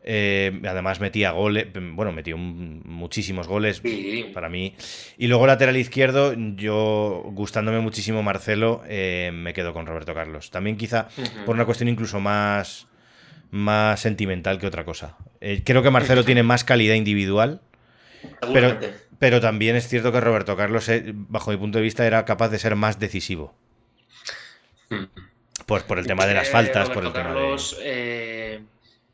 Eh, 0.03 0.61
además 0.67 0.99
metía 0.99 1.29
goles, 1.29 1.67
bueno, 1.75 2.11
metió 2.11 2.35
muchísimos 2.37 3.47
goles 3.47 3.81
para 4.33 4.49
mí. 4.49 4.75
Y 5.17 5.27
luego 5.27 5.45
lateral 5.45 5.77
izquierdo, 5.77 6.33
yo 6.55 7.23
gustándome 7.27 7.79
muchísimo 7.79 8.23
Marcelo, 8.23 8.81
eh, 8.87 9.31
me 9.33 9.53
quedo 9.53 9.73
con 9.73 9.85
Roberto 9.85 10.13
Carlos. 10.13 10.49
También 10.49 10.77
quizá 10.77 11.07
por 11.45 11.55
una 11.55 11.65
cuestión 11.65 11.87
incluso 11.87 12.19
más, 12.19 12.87
más 13.51 13.99
sentimental 13.99 14.57
que 14.57 14.67
otra 14.67 14.85
cosa. 14.85 15.17
Eh, 15.39 15.61
creo 15.63 15.83
que 15.83 15.91
Marcelo 15.91 16.23
tiene 16.25 16.41
más 16.41 16.63
calidad 16.63 16.95
individual, 16.95 17.61
pero, 18.53 18.79
pero 19.19 19.39
también 19.39 19.75
es 19.75 19.87
cierto 19.87 20.11
que 20.11 20.19
Roberto 20.19 20.57
Carlos, 20.57 20.89
bajo 21.13 21.51
mi 21.51 21.57
punto 21.57 21.77
de 21.77 21.83
vista, 21.83 22.07
era 22.07 22.25
capaz 22.25 22.49
de 22.49 22.57
ser 22.57 22.75
más 22.75 22.99
decisivo. 22.99 23.53
Pues 25.65 25.83
por 25.83 25.99
el 25.99 26.07
tema 26.07 26.25
de 26.25 26.33
las 26.33 26.49
faltas, 26.49 26.89
por 26.89 27.05
el 27.05 27.13
tema 27.13 27.33
de... 27.33 27.57
Eh, 27.81 28.63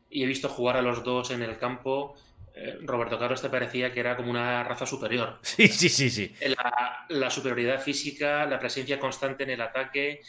y 0.10 0.24
he 0.24 0.26
visto 0.26 0.50
jugar 0.50 0.78
a 0.78 0.82
los 0.82 1.04
dos 1.04 1.32
en 1.32 1.42
el 1.44 1.58
campo. 1.58 2.16
Eh, 2.56 2.80
Roberto 2.82 3.20
Carlos 3.20 3.42
te 3.42 3.50
parecía 3.50 3.94
que 3.94 4.00
era 4.00 4.16
como 4.16 4.32
una 4.32 4.64
raza 4.64 4.86
superior. 4.86 5.40
Sí, 5.44 5.68
sí, 5.68 5.90
sí, 5.90 6.10
sí. 6.10 6.34
La, 7.10 7.30
superioridad 7.30 7.82
física, 7.82 8.46
la 8.46 8.60
presencia 8.60 9.00
constante 9.00 9.44
en 9.44 9.52
el 9.52 9.62
ataque, 9.62 10.22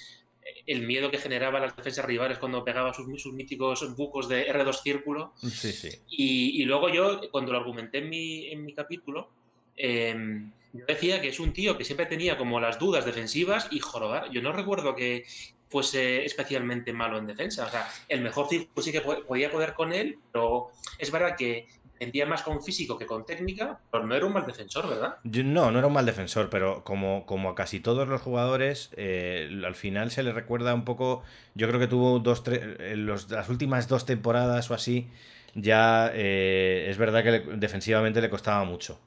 el 0.66 0.82
miedo 0.82 1.11
que 1.11 1.18
generaba 1.18 1.61
las 1.61 1.76
defensas 1.76 2.05
rivales 2.05 2.38
cuando 2.38 2.64
pegaba 2.64 2.92
sus, 2.92 3.32
míticos 3.32 3.96
bucos 3.96 4.28
de 4.28 4.53
R2 4.53 4.82
círculo. 4.82 5.32
Sí, 5.36 5.72
sí. 5.72 5.90
Y, 6.09 6.64
luego 6.64 6.88
yo, 6.88 7.20
cuando 7.30 7.53
lo 7.53 7.59
argumenté 7.59 7.99
en 7.99 8.11
mi, 8.11 8.49
en 8.49 8.64
mi 8.64 8.74
capítulo, 8.74 9.30
em, 9.79 10.53
yo 10.72 10.85
decía 10.87 11.20
que 11.20 11.29
es 11.29 11.41
un 11.41 11.53
tío 11.53 11.79
que 11.79 11.85
siempre 11.85 12.07
tenía 12.07 12.37
como 12.37 12.61
las 12.61 12.79
dudas 12.79 13.05
defensivas 13.05 13.68
y 13.70 13.81
jorobar. 13.81 14.31
Yo 14.31 14.43
no 14.43 14.53
recuerdo 14.53 14.95
que 14.95 15.24
fuese 15.68 16.24
especialmente 16.24 16.93
malo 16.93 17.18
en 17.18 17.26
defensa. 17.26 17.66
O 17.66 17.70
sea, 17.70 17.89
el 18.09 18.20
mejor 18.20 18.49
tipo 18.49 18.83
sí 18.83 18.93
que 18.93 19.01
podía 19.01 19.51
poder 19.51 19.74
con 19.74 19.93
él, 19.93 20.18
pero 20.33 20.68
es 20.99 21.11
verdad 21.11 21.37
que 21.37 21.66
tendía 21.99 22.26
más 22.26 22.43
con 22.43 22.62
físico 22.62 22.97
que 22.97 23.07
con 23.07 23.26
técnica, 23.26 23.81
pero 23.91 24.07
no 24.07 24.14
era 24.14 24.24
un 24.24 24.33
mal 24.33 24.47
defensor, 24.47 24.89
¿verdad? 24.89 25.16
no, 25.24 25.70
no 25.70 25.79
era 25.79 25.89
un 25.89 25.93
mal 25.93 26.07
defensor, 26.07 26.49
pero 26.49 26.85
como, 26.85 27.26
como 27.26 27.51
a 27.51 27.55
casi 27.55 27.81
todos 27.81 28.07
los 28.09 28.22
jugadores, 28.22 28.91
eh, 28.97 29.51
al 29.66 29.74
final 29.74 30.11
se 30.11 30.22
le 30.22 30.33
recuerda 30.33 30.74
un 30.74 30.85
poco. 30.85 31.22
Yo 31.55 31.66
creo 31.66 31.81
que 31.81 31.89
tuvo 31.89 32.20
dos, 32.20 32.45
tres. 32.45 32.62
las 32.97 33.49
últimas 33.49 33.89
dos 33.89 34.07
temporadas 34.07 34.70
o 34.70 34.74
así, 34.74 35.09
ya 35.55 36.11
eh, 36.14 36.87
es 36.89 36.99
verdad 36.99 37.24
que 37.24 37.41
defensivamente 37.57 38.20
le 38.20 38.31
costaba 38.31 38.64
mucho. 38.64 39.01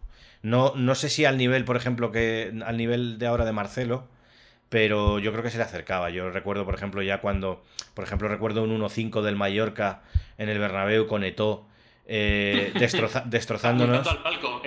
No, 0.44 0.74
no 0.76 0.96
sé 0.96 1.10
si 1.10 1.26
al 1.26 1.38
nivel, 1.38 1.66
por 1.66 1.78
ejemplo, 1.78 2.12
que 2.12 2.54
al 2.66 2.78
nivel 2.78 3.20
de 3.20 3.28
ahora 3.28 3.46
de 3.46 3.52
Marcelo, 3.52 4.08
pero 4.70 5.20
yo 5.20 5.32
creo 5.32 5.44
que 5.44 5.52
se 5.52 5.58
le 5.58 5.64
acercaba. 5.64 6.10
Yo 6.10 6.30
recuerdo, 6.32 6.66
por 6.66 6.74
ejemplo, 6.74 7.02
ya 7.02 7.20
cuando, 7.20 7.62
por 7.94 8.06
ejemplo, 8.06 8.28
recuerdo 8.28 8.64
un 8.64 8.82
1-5 8.82 9.22
del 9.22 9.36
Mallorca 9.36 10.02
en 10.38 10.50
el 10.50 10.60
Bernabéu 10.60 11.08
con 11.08 11.24
Eto. 11.24 11.68
Eh, 12.08 12.74
destrozándonos. 13.26 14.08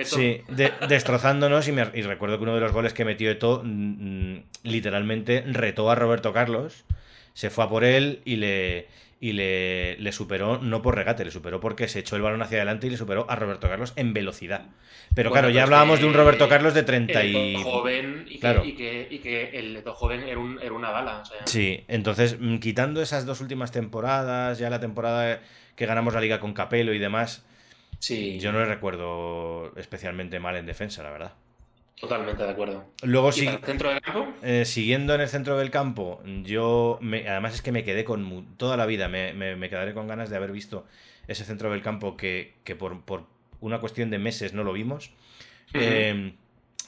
sí, 0.03 0.41
destrozándonos 0.87 1.67
y, 1.67 1.71
me, 1.73 1.89
y, 1.93 2.01
recuerdo 2.03 2.37
que 2.37 2.43
uno 2.43 2.55
de 2.55 2.61
los 2.61 2.71
goles 2.71 2.93
que 2.93 3.03
metió 3.03 3.29
Eto 3.29 3.61
mm, 3.63 4.33
mm, 4.33 4.43
literalmente 4.63 5.43
retó 5.45 5.91
a 5.91 5.95
Roberto 5.95 6.31
Carlos, 6.33 6.85
se 7.33 7.49
fue 7.49 7.65
a 7.65 7.69
por 7.69 7.83
él 7.83 8.21
y 8.25 8.37
le, 8.37 8.87
y 9.19 9.31
le, 9.31 9.97
le, 9.97 10.11
superó 10.11 10.57
no 10.57 10.81
por 10.81 10.95
regate, 10.95 11.23
le 11.23 11.31
superó 11.31 11.59
porque 11.59 11.87
se 11.87 11.99
echó 11.99 12.15
el 12.15 12.21
balón 12.21 12.41
hacia 12.41 12.57
adelante 12.57 12.87
y 12.87 12.89
le 12.89 12.97
superó 12.97 13.25
a 13.29 13.35
Roberto 13.35 13.69
Carlos 13.69 13.93
en 13.95 14.13
velocidad. 14.13 14.67
Pero 15.13 15.31
claro, 15.31 15.49
ya 15.49 15.63
hablábamos 15.63 15.99
de 15.99 16.05
un 16.05 16.13
Roberto 16.13 16.49
Carlos 16.49 16.73
de 16.73 16.83
30 16.83 17.23
y... 17.25 17.55
joven 17.63 18.25
y, 18.27 18.39
claro. 18.39 18.65
y, 18.65 18.73
que, 18.73 19.07
y 19.09 19.19
que, 19.19 19.57
el 19.57 19.81
joven 19.85 20.23
era, 20.23 20.39
un, 20.39 20.59
era 20.61 20.73
una 20.73 20.89
bala. 20.89 21.23
Sí, 21.45 21.83
entonces 21.87 22.37
mm, 22.39 22.57
quitando 22.57 23.01
esas 23.01 23.25
dos 23.25 23.39
últimas 23.39 23.71
temporadas, 23.71 24.59
ya 24.59 24.69
la 24.69 24.79
temporada 24.79 25.41
que 25.75 25.85
ganamos 25.85 26.13
la 26.13 26.21
liga 26.21 26.39
con 26.39 26.53
Capelo 26.53 26.93
y 26.93 26.99
demás, 26.99 27.45
sí. 27.99 28.37
yo 28.39 28.51
no 28.51 28.59
le 28.59 28.65
recuerdo 28.65 29.73
especialmente 29.77 30.39
mal 30.39 30.57
en 30.57 30.65
defensa, 30.65 31.03
la 31.03 31.11
verdad. 31.11 31.33
Totalmente 31.99 32.43
de 32.43 32.49
acuerdo. 32.49 32.85
Luego, 33.03 33.29
¿Y 33.35 33.47
el 33.47 33.59
centro 33.59 33.89
del 33.89 34.01
campo? 34.01 34.33
Eh, 34.43 34.65
siguiendo 34.65 35.15
en 35.15 35.21
el 35.21 35.29
centro 35.29 35.57
del 35.57 35.71
campo, 35.71 36.21
yo 36.43 36.97
me, 37.01 37.27
además 37.27 37.55
es 37.55 37.61
que 37.61 37.71
me 37.71 37.83
quedé 37.83 38.03
con 38.03 38.57
toda 38.57 38.75
la 38.75 38.85
vida, 38.85 39.07
me, 39.07 39.33
me, 39.33 39.69
quedaré 39.69 39.93
con 39.93 40.07
ganas 40.07 40.29
de 40.29 40.35
haber 40.35 40.51
visto 40.51 40.85
ese 41.27 41.45
centro 41.45 41.71
del 41.71 41.81
campo 41.81 42.17
que, 42.17 42.53
que 42.65 42.75
por, 42.75 43.01
por, 43.01 43.23
una 43.61 43.79
cuestión 43.79 44.09
de 44.09 44.19
meses 44.19 44.53
no 44.53 44.63
lo 44.63 44.73
vimos. 44.73 45.11
Em, 45.73 46.35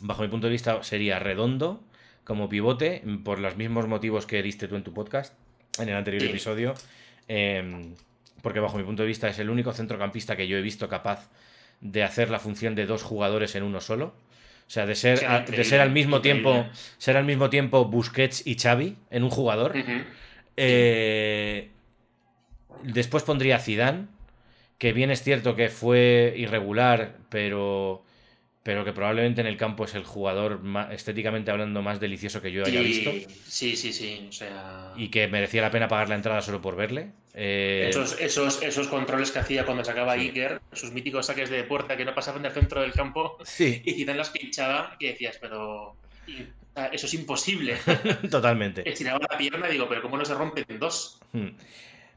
bajo 0.02 0.22
mi 0.22 0.28
punto 0.28 0.48
de 0.48 0.52
vista 0.52 0.84
sería 0.84 1.20
redondo 1.20 1.84
como 2.24 2.50
pivote, 2.50 3.02
por 3.24 3.40
los 3.40 3.56
mismos 3.56 3.88
motivos 3.88 4.26
que 4.26 4.44
diste 4.44 4.68
tú 4.68 4.76
en 4.76 4.84
tu 4.84 4.94
podcast, 4.94 5.34
en 5.80 5.88
el 5.88 5.96
anterior 5.96 6.24
episodio, 6.24 6.74
em, 7.30 7.96
porque 8.42 8.60
bajo 8.60 8.78
mi 8.78 8.84
punto 8.84 9.04
de 9.04 9.08
vista 9.08 9.30
es 9.30 9.40
el 9.40 9.50
único 9.50 9.72
centrocampista 9.72 10.36
que 10.36 10.48
yo 10.48 10.58
he 10.58 10.62
visto 10.62 10.90
capaz 10.90 11.30
de 11.80 12.04
hacer 12.04 12.30
la 12.30 12.40
función 12.40 12.76
de 12.76 12.86
dos 12.86 13.04
jugadores 13.04 13.56
en 13.56 13.64
uno 13.64 13.80
solo. 13.80 14.14
O 14.68 14.70
sea, 14.70 14.86
de 14.86 14.96
ser, 14.96 15.20
de 15.46 15.64
ser 15.64 15.80
al 15.80 15.92
mismo 15.92 16.22
tiempo. 16.22 16.66
Ser 16.98 17.16
al 17.16 17.24
mismo 17.24 17.50
tiempo 17.50 17.86
Busquets 17.86 18.46
y 18.46 18.56
Xavi 18.56 18.98
en 19.10 19.24
un 19.24 19.30
jugador. 19.30 19.74
Eh, 20.58 21.70
después 22.84 23.24
pondría 23.24 23.60
Zidane, 23.60 24.08
que 24.78 24.92
bien 24.92 25.10
es 25.10 25.24
cierto 25.24 25.56
que 25.56 25.70
fue 25.70 26.34
irregular, 26.36 27.16
pero 27.30 28.04
pero 28.68 28.84
que 28.84 28.92
probablemente 28.92 29.40
en 29.40 29.48
el 29.48 29.56
campo 29.56 29.86
es 29.86 29.96
el 29.96 30.04
jugador 30.04 30.60
estéticamente 30.92 31.52
hablando 31.52 31.82
más 31.82 32.02
delicioso 32.02 32.42
que 32.42 32.52
yo 32.52 32.66
haya 32.66 32.82
visto. 32.82 33.12
Sí, 33.46 33.78
sí, 33.78 33.94
sí. 33.94 34.26
O 34.28 34.32
sea... 34.34 34.92
Y 34.98 35.08
que 35.08 35.30
merecía 35.30 35.62
la 35.62 35.72
pena 35.72 35.88
pagar 35.88 36.10
la 36.10 36.16
entrada 36.16 36.42
solo 36.42 36.60
por 36.62 36.76
verle. 36.76 37.12
Eh, 37.34 37.86
esos, 37.88 38.20
esos, 38.20 38.62
esos, 38.62 38.90
controles 38.90 39.32
que 39.32 39.40
hacía 39.40 39.66
cuando 39.66 39.86
sacaba 39.86 40.12
Iker, 40.16 40.60
sus 40.74 40.92
míticos 40.92 41.28
saques 41.28 41.50
de 41.50 41.64
puerta 41.64 41.96
que 41.96 42.04
no 42.04 42.14
pasaban 42.14 42.42
del 42.42 42.52
centro 42.52 42.82
del 42.82 42.92
campo 42.92 43.38
sí. 43.46 43.82
y 43.86 43.94
Zidane 43.94 44.18
las 44.18 44.32
pinchaba, 44.32 44.98
que 45.00 45.12
decías, 45.12 45.38
pero 45.40 45.96
eso 46.92 47.06
es 47.06 47.14
imposible. 47.14 47.78
Totalmente. 48.30 48.84
Estiraba 48.90 49.20
la 49.32 49.38
pierna 49.38 49.70
y 49.70 49.72
digo, 49.72 49.88
pero 49.88 50.02
¿cómo 50.02 50.18
no 50.18 50.26
se 50.26 50.34
rompen 50.34 50.66
en 50.68 50.78
dos? 50.78 51.22
Hmm. 51.32 51.52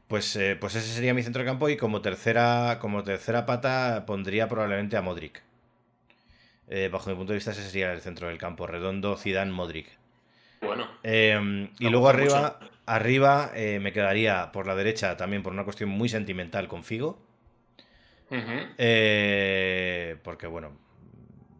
Pues, 0.09 0.35
eh, 0.35 0.57
pues 0.59 0.75
ese 0.75 0.93
sería 0.93 1.13
mi 1.13 1.23
centro 1.23 1.43
de 1.43 1.45
campo 1.45 1.69
y 1.69 1.77
como 1.77 2.01
tercera, 2.01 2.77
como 2.81 3.05
tercera 3.05 3.45
pata 3.45 4.03
pondría 4.05 4.49
probablemente 4.49 4.97
a 4.97 5.01
Modric. 5.01 5.43
Eh, 6.73 6.87
bajo 6.89 7.09
mi 7.09 7.17
punto 7.17 7.33
de 7.33 7.37
vista, 7.37 7.51
ese 7.51 7.63
sería 7.63 7.91
el 7.91 7.99
centro 7.99 8.29
del 8.29 8.37
campo. 8.37 8.65
Redondo, 8.65 9.17
Zidane, 9.17 9.51
Modric. 9.51 9.87
Bueno. 10.61 10.87
Em, 11.03 11.69
y 11.79 11.89
luego 11.89 12.07
arriba, 12.07 12.59
arriba 12.85 13.51
eh, 13.53 13.79
me 13.81 13.91
quedaría 13.91 14.53
por 14.53 14.67
la 14.67 14.75
derecha 14.75 15.17
también 15.17 15.43
por 15.43 15.51
una 15.51 15.65
cuestión 15.65 15.89
muy 15.89 16.07
sentimental 16.07 16.69
con 16.69 16.85
Figo. 16.85 17.19
Eh, 18.77 20.15
porque, 20.23 20.47
bueno, 20.47 20.71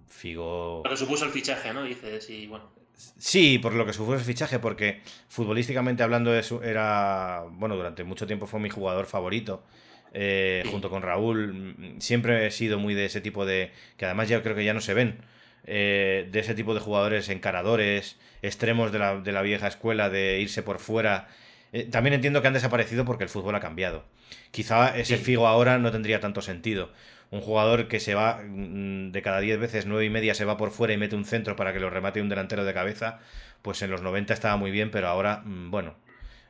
Figo. 0.08 0.84
Lo 0.86 0.90
que 0.90 0.96
supuso 0.96 1.26
el 1.26 1.32
fichaje, 1.32 1.74
¿no? 1.74 1.84
Dices, 1.84 2.30
y 2.30 2.48
bueno. 2.48 2.72
Sí, 2.96 3.60
por 3.60 3.74
lo 3.74 3.86
que 3.86 3.92
supuso 3.92 4.18
el 4.18 4.24
fichaje, 4.24 4.60
porque 4.60 5.02
futbolísticamente 5.28 6.04
hablando, 6.04 6.34
era. 6.34 7.44
Bueno, 7.50 7.76
durante 7.76 8.06
mucho 8.06 8.26
tiempo 8.26 8.48
fue 8.48 8.62
mi 8.62 8.70
jugador 8.70 9.08
favorito. 9.08 9.64
Eh, 10.14 10.64
junto 10.70 10.90
con 10.90 11.02
Raúl. 11.02 11.76
Siempre 12.00 12.48
he 12.48 12.52
sido 12.52 12.80
muy 12.80 12.94
de 12.94 13.06
ese 13.06 13.22
tipo 13.22 13.46
de. 13.46 13.72
que 13.98 14.06
además 14.06 14.30
ya 14.30 14.42
creo 14.42 14.56
que 14.56 14.66
ya 14.66 14.74
no 14.74 14.82
se 14.82 14.94
ven. 14.94 15.20
Eh, 15.66 16.28
de 16.32 16.40
ese 16.40 16.56
tipo 16.56 16.74
de 16.74 16.80
jugadores 16.80 17.30
encaradores, 17.30 18.18
extremos 18.42 18.92
de 18.92 19.00
la, 19.00 19.20
de 19.20 19.32
la 19.32 19.42
vieja 19.42 19.68
escuela, 19.68 20.10
de 20.10 20.40
irse 20.40 20.64
por 20.64 20.80
fuera. 20.80 21.28
Eh, 21.74 21.86
también 21.86 22.14
entiendo 22.14 22.42
que 22.42 22.48
han 22.48 22.54
desaparecido 22.54 23.06
porque 23.06 23.24
el 23.24 23.30
fútbol 23.30 23.56
ha 23.56 23.60
cambiado. 23.60 24.04
Quizá 24.52 24.98
ese 24.98 25.18
Figo 25.18 25.48
ahora 25.48 25.78
no 25.78 25.92
tendría 25.92 26.20
tanto 26.20 26.42
sentido. 26.42 26.92
Un 27.30 27.42
jugador 27.42 27.88
que 27.88 28.00
se 28.00 28.14
va 28.16 28.42
mm, 28.44 29.12
de 29.12 29.22
cada 29.22 29.40
10 29.40 29.60
veces, 29.60 29.86
9 29.86 30.06
y 30.06 30.10
media 30.10 30.34
se 30.34 30.46
va 30.46 30.58
por 30.58 30.72
fuera 30.72 30.94
y 30.94 30.98
mete 30.98 31.16
un 31.16 31.26
centro 31.26 31.56
para 31.56 31.74
que 31.74 31.80
lo 31.80 31.90
remate 31.90 32.22
un 32.22 32.30
delantero 32.30 32.66
de 32.66 32.74
cabeza, 32.74 33.20
pues 33.62 33.82
en 33.82 33.92
los 33.92 34.02
90 34.02 34.34
estaba 34.34 34.58
muy 34.58 34.72
bien, 34.72 34.92
pero 34.92 35.08
ahora, 35.08 35.42
mm, 35.46 35.72
bueno, 35.72 35.96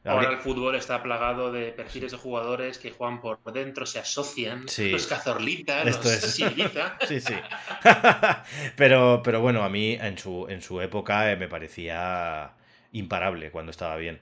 Ahora 0.04 0.32
el 0.32 0.38
fútbol 0.38 0.76
está 0.76 1.04
plagado 1.04 1.52
de 1.52 1.72
perfiles 1.72 2.12
de 2.12 2.18
jugadores 2.18 2.80
que 2.80 2.90
juegan 2.90 3.22
por 3.22 3.40
dentro, 3.54 3.86
se 3.86 4.00
asocian, 4.00 4.66
los 4.66 5.08
cazorlitas, 5.08 5.86
los 5.86 6.06
es... 6.06 6.34
sí, 7.08 7.20
sí. 7.20 7.36
pero, 8.76 9.22
pero 9.24 9.42
bueno, 9.42 9.64
a 9.64 9.70
mí 9.70 9.94
en 9.94 10.18
su, 10.18 10.48
en 10.50 10.62
su 10.62 10.82
época 10.82 11.32
eh, 11.32 11.36
me 11.36 11.48
parecía 11.48 12.54
imparable 12.92 13.52
cuando 13.52 13.70
estaba 13.70 13.96
bien. 13.98 14.20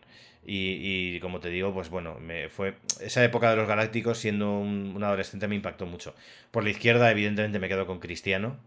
Y, 0.51 1.19
como 1.19 1.39
te 1.39 1.49
digo, 1.49 1.73
pues 1.73 1.89
bueno, 1.89 2.15
me 2.19 2.49
fue 2.49 2.75
esa 3.01 3.23
época 3.23 3.51
de 3.51 3.55
los 3.55 3.67
Galácticos, 3.67 4.17
siendo 4.17 4.57
un, 4.57 4.99
adolescente, 5.03 5.47
me 5.47 5.55
impactó 5.55 5.85
mucho. 5.85 6.15
Por 6.49 6.63
la 6.63 6.71
izquierda, 6.71 7.11
evidentemente, 7.11 7.59
me 7.59 7.67
quedo 7.67 7.85
con 7.85 7.99
Cristiano. 7.99 8.57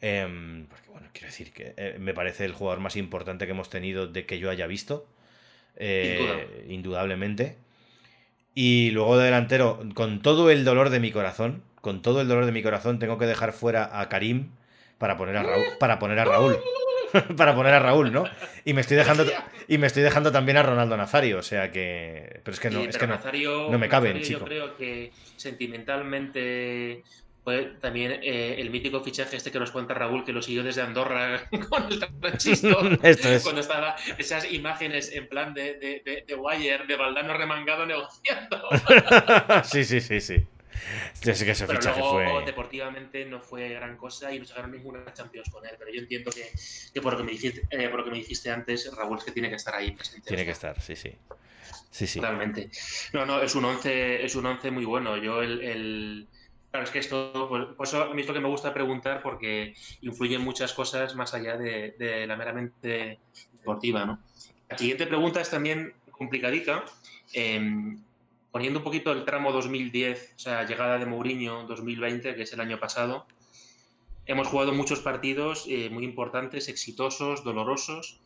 Em, 0.00 0.66
porque 0.66 0.88
bueno, 0.90 1.08
quiero 1.12 1.26
decir 1.28 1.52
que 1.52 1.74
eh, 1.76 1.96
me 1.98 2.14
parece 2.14 2.44
el 2.46 2.52
jugador 2.52 2.80
más 2.80 2.96
importante 2.96 3.44
que 3.46 3.52
hemos 3.52 3.68
tenido 3.68 4.06
de 4.06 4.24
que 4.26 4.38
yo 4.38 4.48
haya 4.48 4.66
visto. 4.66 5.06
Eh, 5.76 6.66
indudablemente. 6.68 7.56
Y 8.54 8.90
luego 8.90 9.18
de 9.18 9.26
delantero, 9.26 9.80
con 9.94 10.22
todo 10.22 10.50
el 10.50 10.64
dolor 10.64 10.90
de 10.90 11.00
mi 11.00 11.12
corazón, 11.12 11.62
con 11.80 12.02
todo 12.02 12.20
el 12.20 12.28
dolor 12.28 12.46
de 12.46 12.52
mi 12.52 12.62
corazón, 12.62 12.98
tengo 12.98 13.18
que 13.18 13.26
dejar 13.26 13.52
fuera 13.52 14.00
a 14.00 14.08
Karim 14.08 14.50
para 14.98 15.16
poner 15.16 15.36
a 15.36 15.42
Raúl. 15.42 15.64
Para 15.78 15.98
poner 15.98 16.18
a 16.18 16.24
Raúl. 16.24 16.56
para 17.36 17.54
poner 17.54 17.74
a 17.74 17.78
Raúl, 17.78 18.12
¿no? 18.12 18.24
Y 18.64 18.72
me 18.72 18.80
estoy 18.80 18.96
dejando 18.96 19.24
y 19.68 19.78
me 19.78 19.86
estoy 19.86 20.02
dejando 20.02 20.32
también 20.32 20.56
a 20.56 20.62
Ronaldo 20.62 20.96
Nazario, 20.96 21.38
o 21.38 21.42
sea 21.42 21.70
que 21.70 22.40
pero 22.42 22.54
es 22.54 22.60
que 22.60 22.70
no, 22.70 22.80
es 22.80 22.96
que 22.96 23.06
no, 23.06 23.18
no 23.70 23.78
me 23.78 23.88
cabe, 23.88 24.20
chico. 24.22 24.40
Yo 24.40 24.44
creo 24.46 24.76
que 24.76 25.12
sentimentalmente 25.36 27.02
también 27.80 28.12
eh, 28.22 28.56
el 28.58 28.70
mítico 28.70 29.02
fichaje 29.02 29.36
este 29.36 29.52
que 29.52 29.60
nos 29.60 29.70
cuenta 29.70 29.94
Raúl, 29.94 30.24
que 30.24 30.32
lo 30.32 30.42
siguió 30.42 30.64
desde 30.64 30.82
Andorra 30.82 31.48
con 31.70 31.84
el 31.92 32.04
Francisco, 32.20 32.76
cuando 33.42 33.60
estaba 33.60 33.96
esas 34.18 34.50
imágenes 34.52 35.12
en 35.12 35.28
plan 35.28 35.54
de, 35.54 35.74
de, 35.74 36.24
de, 36.26 36.34
Wire, 36.34 36.86
de 36.86 36.96
Valdano 36.96 37.36
remangado 37.36 37.86
negociando. 37.86 38.68
sí, 39.64 39.84
sí, 39.84 40.00
sí, 40.00 40.20
sí. 40.20 40.44
que 41.22 41.30
ese 41.30 41.66
pero 41.66 41.80
luego, 41.80 42.10
fue... 42.10 42.44
deportivamente 42.44 43.24
no 43.24 43.40
fue 43.40 43.68
gran 43.68 43.96
cosa 43.96 44.32
y 44.34 44.40
no 44.40 44.44
sacaron 44.44 44.72
ninguna 44.72 45.04
Champions 45.12 45.48
con 45.48 45.64
él, 45.64 45.76
pero 45.78 45.92
yo 45.92 46.00
entiendo 46.00 46.32
que, 46.32 46.50
que 46.92 47.00
por, 47.00 47.12
lo 47.12 47.18
que 47.18 47.24
me 47.24 47.32
dijiste, 47.32 47.62
eh, 47.70 47.88
por 47.88 48.00
lo 48.00 48.04
que 48.04 48.10
me 48.10 48.18
dijiste 48.18 48.50
antes, 48.50 48.92
Raúl, 48.96 49.18
es 49.18 49.24
que 49.24 49.30
tiene 49.30 49.48
que 49.48 49.56
estar 49.56 49.74
ahí 49.74 49.92
presente. 49.92 50.26
Tiene 50.26 50.44
que 50.44 50.50
estar, 50.50 50.80
sí, 50.80 50.96
sí. 50.96 51.12
Sí, 51.92 52.06
sí. 52.08 52.20
Totalmente. 52.20 52.68
No, 53.12 53.24
no, 53.24 53.40
es 53.40 53.54
un 53.54 53.64
once, 53.64 54.24
es 54.24 54.34
un 54.34 54.46
once 54.46 54.70
muy 54.70 54.84
bueno. 54.84 55.16
Yo 55.16 55.42
el 55.42 56.28
Claro, 56.76 56.84
es 56.84 56.92
que 56.92 56.98
esto, 56.98 57.46
pues, 57.48 57.68
pues, 57.74 57.94
a 57.94 58.12
mí 58.12 58.20
es 58.20 58.28
lo 58.28 58.34
que 58.34 58.40
me 58.40 58.48
gusta 58.48 58.74
preguntar 58.74 59.22
porque 59.22 59.74
influye 60.02 60.34
en 60.34 60.42
muchas 60.42 60.74
cosas 60.74 61.14
más 61.14 61.32
allá 61.32 61.56
de, 61.56 62.26
la 62.28 62.36
meramente 62.36 63.18
deportiva, 63.54 64.04
¿no? 64.04 64.18
La 64.68 64.76
siguiente 64.76 65.06
pregunta 65.06 65.40
es 65.40 65.48
también 65.48 65.94
complicadica. 66.10 66.84
Em, 67.32 67.98
poniendo 68.50 68.80
un 68.80 68.84
poquito 68.84 69.10
el 69.12 69.24
tramo 69.24 69.52
2010, 69.52 70.34
o 70.36 70.38
sea, 70.38 70.66
llegada 70.66 70.98
de 70.98 71.06
Mourinho 71.06 71.62
2020, 71.62 72.34
que 72.34 72.42
es 72.42 72.52
el 72.52 72.60
año 72.60 72.78
pasado, 72.78 73.26
hemos 74.26 74.46
jugado 74.46 74.74
muchos 74.74 75.00
partidos 75.00 75.64
eh, 75.70 75.88
muy 75.88 76.04
importantes, 76.04 76.68
exitosos, 76.68 77.42
dolorosos. 77.42 78.20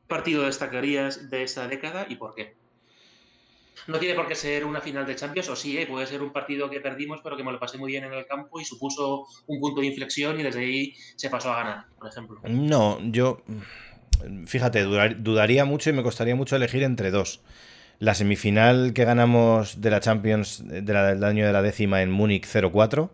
¿Qué 0.00 0.08
partido 0.08 0.44
destacarías 0.44 1.28
de 1.28 1.42
esa 1.42 1.68
década 1.68 2.06
y 2.08 2.16
por 2.16 2.34
qué? 2.34 2.54
No 3.88 3.98
tiene 3.98 4.14
por 4.14 4.28
qué 4.28 4.34
ser 4.34 4.64
una 4.64 4.80
final 4.80 5.06
de 5.06 5.16
Champions, 5.16 5.48
o 5.48 5.56
sí, 5.56 5.76
¿eh? 5.76 5.86
puede 5.86 6.06
ser 6.06 6.22
un 6.22 6.32
partido 6.32 6.70
que 6.70 6.80
perdimos, 6.80 7.20
pero 7.22 7.36
que 7.36 7.42
me 7.42 7.52
lo 7.52 7.58
pasé 7.58 7.78
muy 7.78 7.90
bien 7.90 8.04
en 8.04 8.12
el 8.12 8.26
campo 8.26 8.60
y 8.60 8.64
supuso 8.64 9.26
un 9.46 9.60
punto 9.60 9.80
de 9.80 9.88
inflexión 9.88 10.38
y 10.38 10.42
desde 10.42 10.60
ahí 10.60 10.94
se 11.16 11.30
pasó 11.30 11.52
a 11.52 11.56
ganar, 11.56 11.84
por 11.98 12.08
ejemplo. 12.08 12.40
No, 12.44 12.98
yo, 13.02 13.42
fíjate, 14.46 14.82
dudaría 14.82 15.64
mucho 15.64 15.90
y 15.90 15.92
me 15.92 16.02
costaría 16.02 16.36
mucho 16.36 16.56
elegir 16.56 16.82
entre 16.82 17.10
dos. 17.10 17.40
La 17.98 18.14
semifinal 18.14 18.92
que 18.94 19.04
ganamos 19.04 19.80
de 19.80 19.90
la 19.90 20.00
Champions 20.00 20.62
del 20.66 21.24
año 21.24 21.46
de 21.46 21.52
la 21.52 21.62
décima 21.62 22.02
en 22.02 22.10
Múnich 22.10 22.46
0-4. 22.46 23.10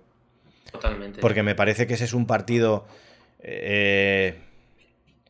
Totalmente. 0.72 1.20
Porque 1.20 1.42
me 1.42 1.54
parece 1.54 1.86
que 1.86 1.94
ese 1.94 2.04
es 2.04 2.12
un 2.12 2.26
partido 2.26 2.86
eh, 3.40 4.38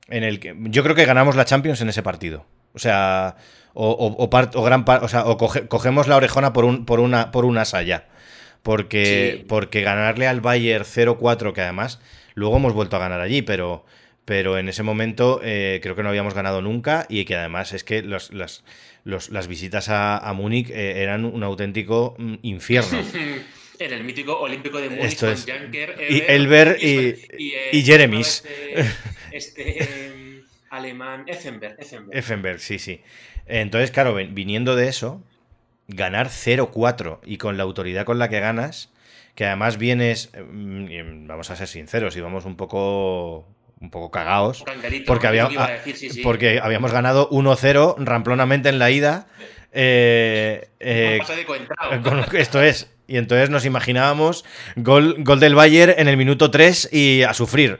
en 0.08 0.24
el 0.24 0.40
que 0.40 0.56
yo 0.58 0.82
creo 0.82 0.94
que 0.94 1.04
ganamos 1.04 1.36
la 1.36 1.44
Champions 1.44 1.80
en 1.80 1.88
ese 1.88 2.02
partido. 2.02 2.44
O 2.74 2.78
sea, 2.78 3.36
o, 3.80 4.28
o, 4.28 4.62
gran 4.64 4.84
o, 4.86 5.08
sea, 5.08 5.26
o 5.26 5.36
cogemos 5.36 6.08
la 6.08 6.16
orejona 6.16 6.52
por, 6.52 6.64
un, 6.64 6.84
por, 6.84 6.98
una, 6.98 7.30
por 7.30 7.44
una 7.44 7.64
saya. 7.64 8.06
Porque, 8.62 9.44
porque 9.48 9.82
ganarle 9.82 10.26
al 10.26 10.40
Bayern 10.40 10.84
0-4, 10.84 11.52
que 11.52 11.60
además 11.60 12.00
luego 12.34 12.56
hemos 12.56 12.72
vuelto 12.72 12.96
a 12.96 12.98
ganar 12.98 13.20
allí, 13.20 13.42
pero, 13.42 13.84
pero 14.24 14.58
en 14.58 14.68
ese 14.68 14.82
momento 14.82 15.40
eh, 15.44 15.78
creo 15.80 15.94
que 15.94 16.02
no 16.02 16.08
habíamos 16.08 16.34
ganado 16.34 16.60
nunca 16.60 17.06
y 17.08 17.24
que 17.24 17.36
además 17.36 17.72
es 17.72 17.84
que 17.84 18.02
las, 18.02 18.32
las 19.04 19.48
visitas 19.48 19.88
a, 19.90 20.32
Múnich 20.34 20.70
eh, 20.70 21.02
eran 21.02 21.24
un 21.24 21.42
auténtico 21.44 22.16
mm, 22.18 22.34
infierno. 22.42 22.98
En 23.80 23.92
el 23.92 24.02
mítico 24.02 24.36
olímpico 24.40 24.80
de 24.80 24.90
Múnich 24.90 25.04
Esto 25.04 25.30
es. 25.30 25.46
y 26.10 26.20
Elber 26.26 26.78
y, 26.82 27.14
y, 27.70 27.82
Jeremis. 27.84 28.42
Este, 29.30 29.78
este 29.78 30.24
alemán, 30.70 31.24
Effenberg, 31.26 31.76
Effenberg. 32.12 32.60
sí, 32.60 32.78
sí. 32.78 33.02
Entonces, 33.46 33.90
claro, 33.90 34.14
viniendo 34.14 34.76
de 34.76 34.88
eso, 34.88 35.22
ganar 35.86 36.28
0-4 36.28 37.20
y 37.24 37.38
con 37.38 37.56
la 37.56 37.62
autoridad 37.62 38.04
con 38.04 38.18
la 38.18 38.28
que 38.28 38.40
ganas, 38.40 38.92
que 39.34 39.46
además 39.46 39.78
vienes, 39.78 40.30
mm, 40.34 41.26
vamos 41.26 41.50
a 41.50 41.56
ser 41.56 41.68
sinceros, 41.68 42.16
y 42.16 42.20
vamos 42.20 42.44
un 42.44 42.56
poco 42.56 43.46
un 43.80 43.90
poco 43.90 44.10
cagados 44.10 44.64
porque, 45.06 45.26
había, 45.28 45.48
porque 46.22 46.60
habíamos 46.60 46.92
ganado 46.92 47.28
1-0 47.30 47.94
ramplonamente 47.98 48.68
en 48.68 48.78
la 48.78 48.90
ida. 48.90 49.28
Eh, 49.72 50.68
eh, 50.80 51.20
esto 52.32 52.62
es. 52.62 52.90
Y 53.06 53.16
entonces 53.16 53.48
nos 53.48 53.64
imaginábamos 53.64 54.44
gol, 54.76 55.16
gol 55.20 55.40
del 55.40 55.54
Bayern 55.54 55.94
en 55.96 56.08
el 56.08 56.16
minuto 56.16 56.50
3 56.50 56.90
y 56.92 57.22
a 57.22 57.32
sufrir. 57.32 57.78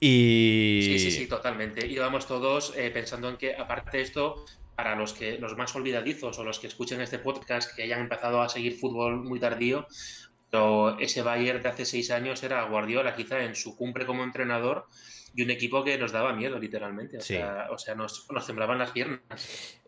Y... 0.00 0.80
Sí, 0.82 0.98
sí, 0.98 1.10
sí, 1.10 1.26
totalmente. 1.26 1.86
Y 1.86 1.98
vamos 1.98 2.26
todos 2.26 2.72
eh, 2.76 2.90
pensando 2.90 3.28
en 3.28 3.36
que, 3.36 3.54
aparte 3.54 3.98
de 3.98 4.02
esto, 4.02 4.44
para 4.74 4.96
los 4.96 5.12
que 5.12 5.38
los 5.38 5.56
más 5.58 5.74
olvidadizos 5.76 6.38
o 6.38 6.44
los 6.44 6.58
que 6.58 6.66
escuchen 6.66 7.02
este 7.02 7.18
podcast 7.18 7.74
que 7.76 7.82
hayan 7.82 8.00
empezado 8.00 8.40
a 8.40 8.48
seguir 8.48 8.78
fútbol 8.78 9.22
muy 9.22 9.38
tardío, 9.38 9.86
pero 10.50 10.98
ese 10.98 11.22
Bayern 11.22 11.62
de 11.62 11.68
hace 11.68 11.84
seis 11.84 12.10
años 12.10 12.42
era 12.42 12.64
Guardiola, 12.64 13.14
quizá 13.14 13.44
en 13.44 13.54
su 13.54 13.76
cumbre 13.76 14.06
como 14.06 14.24
entrenador, 14.24 14.86
y 15.34 15.42
un 15.42 15.50
equipo 15.50 15.84
que 15.84 15.96
nos 15.98 16.12
daba 16.12 16.32
miedo, 16.32 16.58
literalmente. 16.58 17.18
O 17.18 17.20
sea, 17.20 17.68
o 17.70 17.78
sea 17.78 17.94
nos, 17.94 18.26
nos 18.30 18.46
temblaban 18.46 18.78
las 18.78 18.90
piernas. 18.90 19.20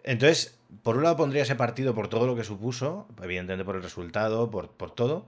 Entonces, 0.05 0.61
por 0.83 0.97
un 0.97 1.05
lado 1.05 1.17
pondría 1.17 1.43
ese 1.43 1.57
partido 1.57 1.95
por 1.95 2.09
todo 2.09 2.27
lo 2.27 2.37
que 2.37 2.45
supuso, 2.45 3.09
evidentemente 3.23 3.65
por 3.65 3.77
el 3.77 3.83
resultado, 3.83 4.51
por, 4.51 4.71
por 4.71 4.95
todo. 4.95 5.27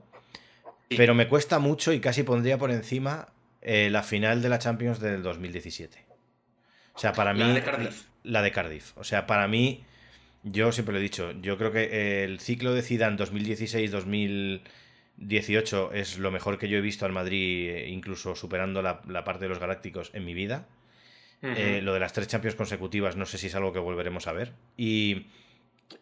Pero 0.89 1.15
me 1.15 1.27
cuesta 1.27 1.59
mucho 1.59 1.91
y 1.91 1.99
casi 1.99 2.23
pondría 2.23 2.57
por 2.57 2.71
encima 2.71 3.29
eh, 3.67 3.89
la 3.89 4.03
final 4.03 4.43
de 4.43 4.49
la 4.49 4.59
Champions 4.59 4.99
del 4.99 5.23
2017. 5.23 6.05
O 6.93 6.99
sea, 6.99 7.13
para 7.13 7.33
mí. 7.33 7.39
La 7.39 7.47
de 7.47 7.63
Cardiff. 7.63 8.05
La, 8.21 8.43
de 8.43 8.51
Cardiff. 8.51 8.95
O 8.95 9.03
sea, 9.03 9.25
para 9.25 9.47
mí, 9.47 9.83
yo 10.43 10.71
siempre 10.71 10.93
lo 10.93 10.99
he 10.99 11.01
dicho, 11.01 11.31
yo 11.41 11.57
creo 11.57 11.71
que 11.71 12.23
el 12.23 12.39
ciclo 12.39 12.75
de 12.75 12.83
Zidane 12.83 13.17
2016-2018 13.17 15.93
es 15.93 16.19
lo 16.19 16.29
mejor 16.29 16.59
que 16.59 16.69
yo 16.69 16.77
he 16.77 16.81
visto 16.81 17.07
al 17.07 17.11
Madrid, 17.11 17.71
eh, 17.71 17.89
incluso 17.89 18.35
superando 18.35 18.83
la, 18.83 19.01
parte 19.23 19.45
de 19.45 19.49
los 19.49 19.57
Galácticos 19.57 20.11
en 20.13 20.25
mi 20.25 20.35
vida. 20.35 20.67
Eh, 21.41 21.81
lo 21.81 21.91
de 21.93 21.99
las 21.99 22.13
tres 22.13 22.27
Champions 22.27 22.55
consecutivas, 22.55 23.15
no 23.15 23.25
sé 23.25 23.39
si 23.39 23.47
es 23.47 23.55
algo 23.55 23.73
que 23.73 23.79
volveremos 23.79 24.27
a 24.27 24.33
ver. 24.33 24.53
Y, 24.77 25.25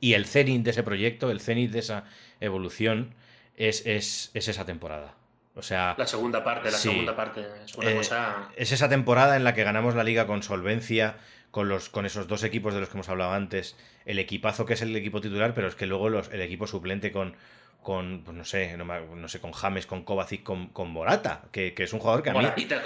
el 0.02 0.26
cenit 0.26 0.64
de 0.64 0.72
ese 0.72 0.84
proyecto, 0.84 1.32
el 1.32 1.40
cenit 1.40 1.72
de 1.72 1.80
esa 1.80 2.04
evolución, 2.42 3.16
es, 3.56 3.86
es 3.86 4.32
esa 4.34 4.66
temporada. 4.66 5.16
O 5.56 5.62
sea, 5.62 5.96
la 5.98 6.08
segunda 6.08 6.44
parte, 6.44 6.72
la 6.72 6.78
segunda 6.78 7.16
parte 7.16 7.46
es 7.64 7.76
una 7.76 7.92
eh, 7.92 7.96
cosa. 7.96 8.50
Es 8.56 8.72
esa 8.72 8.90
temporada 8.90 9.36
en 9.36 9.44
la 9.44 9.54
que 9.54 9.64
ganamos 9.64 9.94
la 9.94 10.04
liga 10.04 10.26
con 10.26 10.42
solvencia, 10.42 11.18
con, 11.52 11.70
los, 11.70 11.90
con 11.90 12.06
esos 12.06 12.28
dos 12.28 12.44
equipos 12.44 12.74
de 12.74 12.80
los 12.80 12.90
que 12.90 12.96
hemos 12.96 13.10
hablado 13.10 13.34
antes. 13.34 13.76
El 14.06 14.18
equipazo 14.18 14.66
que 14.66 14.74
es 14.74 14.82
el 14.82 14.96
equipo 14.96 15.22
titular, 15.22 15.54
pero 15.54 15.68
es 15.68 15.76
que 15.76 15.86
luego 15.86 16.10
los, 16.10 16.30
el 16.32 16.42
equipo 16.42 16.66
suplente 16.66 17.12
con 17.12 17.36
con, 17.84 18.22
pues 18.24 18.36
no 18.36 18.46
sé, 18.46 18.76
no, 18.78 19.28
sé, 19.28 19.40
con 19.40 19.52
James, 19.52 19.86
con 19.86 20.04
Kovacic, 20.04 20.42
con, 20.42 20.68
con 20.68 20.90
Morata, 20.90 21.44
que, 21.52 21.74
es 21.78 21.94
un 21.94 22.00
jugador 22.00 22.24
que 22.24 22.30
a 22.32 22.34
mí, 22.34 22.46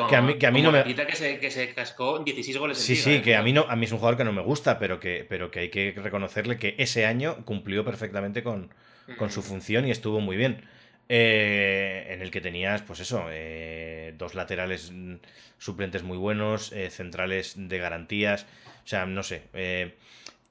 que 0.09 0.15
a 0.15 0.21
mí, 0.21 0.37
que 0.37 0.47
a 0.47 0.51
mí 0.51 0.61
no 0.61 0.71
me... 0.71 0.83
Que 0.83 1.15
se, 1.15 1.39
que 1.39 1.51
se 1.51 1.73
cascó 1.73 2.19
16 2.19 2.57
goles 2.57 2.77
Sí, 2.79 2.95
sí, 2.95 3.15
¿eh? 3.15 3.21
que 3.21 3.35
a 3.35 3.43
mí, 3.43 3.53
no, 3.53 3.65
a 3.69 3.75
mí 3.75 3.85
es 3.85 3.91
un 3.91 3.99
jugador 3.99 4.17
que 4.17 4.23
no 4.23 4.33
me 4.33 4.41
gusta, 4.41 4.79
pero 4.79 4.99
que, 4.99 5.25
pero 5.29 5.51
que 5.51 5.59
hay 5.59 5.69
que 5.69 5.93
reconocerle 5.95 6.57
que 6.57 6.75
ese 6.79 7.05
año 7.05 7.45
cumplió 7.45 7.85
perfectamente 7.85 8.43
con, 8.43 8.73
con 9.17 9.29
su 9.29 9.43
función 9.43 9.87
y 9.87 9.91
estuvo 9.91 10.19
muy 10.19 10.35
bien. 10.35 10.67
Eh, 11.09 12.07
en 12.09 12.21
el 12.21 12.31
que 12.31 12.41
tenías, 12.41 12.81
pues 12.81 12.99
eso, 12.99 13.27
eh, 13.29 14.13
dos 14.17 14.35
laterales 14.35 14.91
mm, 14.91 15.15
suplentes 15.57 16.03
muy 16.03 16.17
buenos, 16.17 16.73
centrales 16.89 17.53
de 17.55 17.77
garantías, 17.77 18.45
o 18.83 18.87
sea, 18.87 19.05
no 19.05 19.23
sé. 19.23 19.43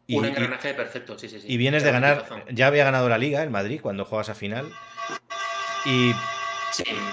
Un 0.08 0.24
engranaje 0.24 0.72
perfecto, 0.72 1.18
sí, 1.18 1.28
sí, 1.28 1.40
sí. 1.40 1.46
Y 1.48 1.56
vienes 1.56 1.82
de 1.82 1.90
ganar, 1.90 2.24
ya 2.50 2.68
había 2.68 2.84
ganado 2.84 3.08
la 3.08 3.18
liga 3.18 3.42
el 3.42 3.50
Madrid 3.50 3.80
cuando 3.82 4.04
juegas 4.04 4.28
a 4.28 4.34
final. 4.34 4.72
Y, 5.84 6.12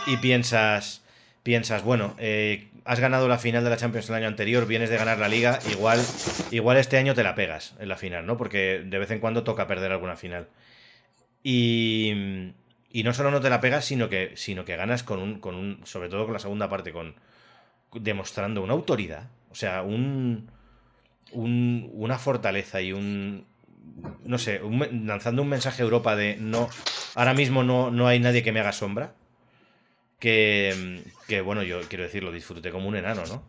y 0.08 0.18
piensas, 0.18 1.04
piensas, 1.44 1.84
bueno, 1.84 2.16
eh, 2.20 2.68
has 2.86 3.00
ganado 3.00 3.28
la 3.28 3.38
final 3.38 3.64
de 3.64 3.70
la 3.70 3.78
Champions 3.78 4.10
el 4.10 4.16
año 4.16 4.28
anterior, 4.28 4.66
vienes 4.68 4.90
de 4.90 4.98
ganar 4.98 5.20
la 5.20 5.28
liga, 5.28 5.60
igual, 5.72 6.02
igual 6.52 6.78
este 6.78 6.98
año 6.98 7.14
te 7.14 7.24
la 7.24 7.36
pegas 7.36 7.76
en 7.80 7.90
la 7.90 7.98
final, 7.98 8.26
¿no? 8.26 8.38
Porque 8.38 8.84
de 8.86 8.98
vez 8.98 9.12
en 9.12 9.20
cuando 9.20 9.44
toca 9.44 9.68
perder 9.68 9.92
alguna 9.92 10.16
final. 10.16 10.48
Y, 11.44 12.54
y 12.94 13.02
no 13.04 13.12
solo 13.12 13.32
no 13.32 13.42
te 13.42 13.50
la 13.50 13.60
pegas, 13.60 13.84
sino 13.84 14.08
que, 14.08 14.34
sino 14.36 14.66
que 14.66 14.76
ganas 14.76 15.02
con 15.02 15.20
un, 15.20 15.40
con 15.40 15.56
un, 15.56 15.82
sobre 15.84 16.10
todo 16.10 16.26
con 16.26 16.34
la 16.34 16.40
segunda 16.40 16.70
parte, 16.70 16.94
con 16.94 17.16
demostrando 17.92 18.62
una 18.62 18.74
autoridad. 18.74 19.32
O 19.50 19.56
sea, 19.56 19.82
un, 19.82 20.48
una 21.34 22.20
fortaleza 22.20 22.82
y 22.82 22.94
un, 22.94 23.48
no 24.24 24.38
sé, 24.38 24.62
lanzando 24.92 25.42
un 25.42 25.50
mensaje 25.50 25.82
a 25.82 25.86
Europa 25.86 26.16
de 26.16 26.38
no, 26.38 26.70
ahora 27.16 27.34
mismo 27.34 27.64
no, 27.64 27.90
no 27.90 28.08
hay 28.08 28.20
nadie 28.20 28.44
que 28.44 28.52
me 28.52 28.60
haga 28.60 28.72
sombra. 28.72 29.16
Que, 30.20 31.04
que, 31.28 31.42
bueno, 31.42 31.64
yo 31.64 31.82
quiero 31.90 32.04
decirlo, 32.04 32.32
disfruté 32.32 32.70
como 32.70 32.88
un 32.88 32.96
enano, 32.96 33.24
¿no? 33.26 33.44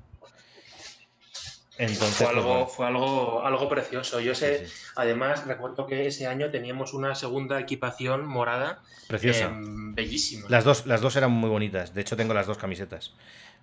Entonces, 1.77 2.17
fue 2.17 2.27
algo, 2.29 2.65
pues, 2.65 2.77
fue 2.77 2.87
algo, 2.87 3.45
algo 3.45 3.69
precioso. 3.69 4.21
Yo 4.21 4.35
sé, 4.35 4.67
además, 4.95 5.47
recuerdo 5.47 5.87
que 5.87 6.07
ese 6.07 6.27
año 6.27 6.51
teníamos 6.51 6.95
una 6.95 7.15
segunda 7.15 7.59
equipación 7.59 8.27
morada. 8.27 8.83
Preciosa. 9.09 9.47
Em, 9.47 9.95
bellísima. 9.95 10.47
Las 10.49 10.65
dos, 10.65 10.87
las 10.87 11.01
dos 11.01 11.17
eran 11.17 11.33
muy 11.33 11.51
bonitas. 11.51 11.93
De 11.93 12.01
hecho, 12.01 12.17
tengo 12.17 12.33
las 12.33 12.47
dos 12.47 12.59
camisetas. 12.59 13.15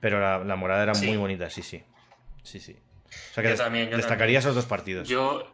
Pero 0.01 0.19
la, 0.19 0.55
morada 0.55 0.83
era 0.83 0.93
muy 0.93 1.15
bonita, 1.15 1.49
sí, 1.49 1.61
sí. 1.61 1.83
Sí, 2.43 2.59
sí. 2.59 2.75
O 3.05 3.33
sea 3.33 3.43
que 3.43 3.53
también, 3.53 3.89
destacaría 3.91 4.39
esos 4.39 4.55
dos 4.55 4.65
partidos. 4.65 5.07
Yo, 5.07 5.53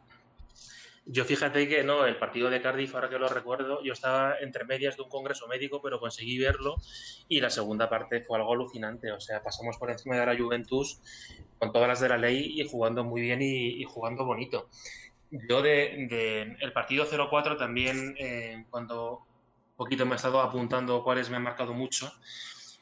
yo 1.09 1.23
fíjate 1.23 1.69
que 1.69 1.83
no, 1.83 2.05
el 2.05 2.17
partido 2.17 2.49
de 2.49 2.61
Cardiff, 2.61 2.93
ahora 2.93 3.09
que 3.09 3.17
lo 3.17 3.29
recuerdo, 3.29 3.81
yo 3.81 3.93
estaba 3.93 4.35
entre 4.41 4.65
medias 4.65 4.97
de 4.97 5.03
un 5.03 5.09
congreso 5.09 5.47
médico, 5.47 5.81
pero 5.81 5.99
conseguí 5.99 6.37
verlo 6.37 6.75
y 7.29 7.39
la 7.39 7.49
segunda 7.49 7.89
parte 7.89 8.21
fue 8.21 8.37
algo 8.37 8.53
alucinante. 8.53 9.11
O 9.13 9.19
sea, 9.19 9.41
pasamos 9.41 9.77
por 9.77 9.89
encima 9.89 10.17
de 10.17 10.25
la 10.25 10.37
Juventus 10.37 11.01
con 11.59 11.71
todas 11.71 11.87
las 11.87 12.01
de 12.01 12.09
la 12.09 12.17
ley 12.17 12.59
y 12.59 12.67
jugando 12.67 13.05
muy 13.05 13.21
bien 13.21 13.41
y, 13.41 13.83
jugando 13.85 14.25
bonito. 14.25 14.69
Yo 15.31 15.61
de, 15.61 16.57
el 16.59 16.73
partido 16.73 17.05
0-4 17.05 17.57
también, 17.57 18.15
eh, 18.19 18.65
cuando 18.69 19.19
un 19.19 19.75
poquito 19.77 20.05
me 20.05 20.13
he 20.13 20.15
estado 20.15 20.41
apuntando 20.41 21.03
cuáles 21.03 21.29
me 21.29 21.37
han 21.37 21.43
marcado 21.43 21.73
mucho, 21.73 22.11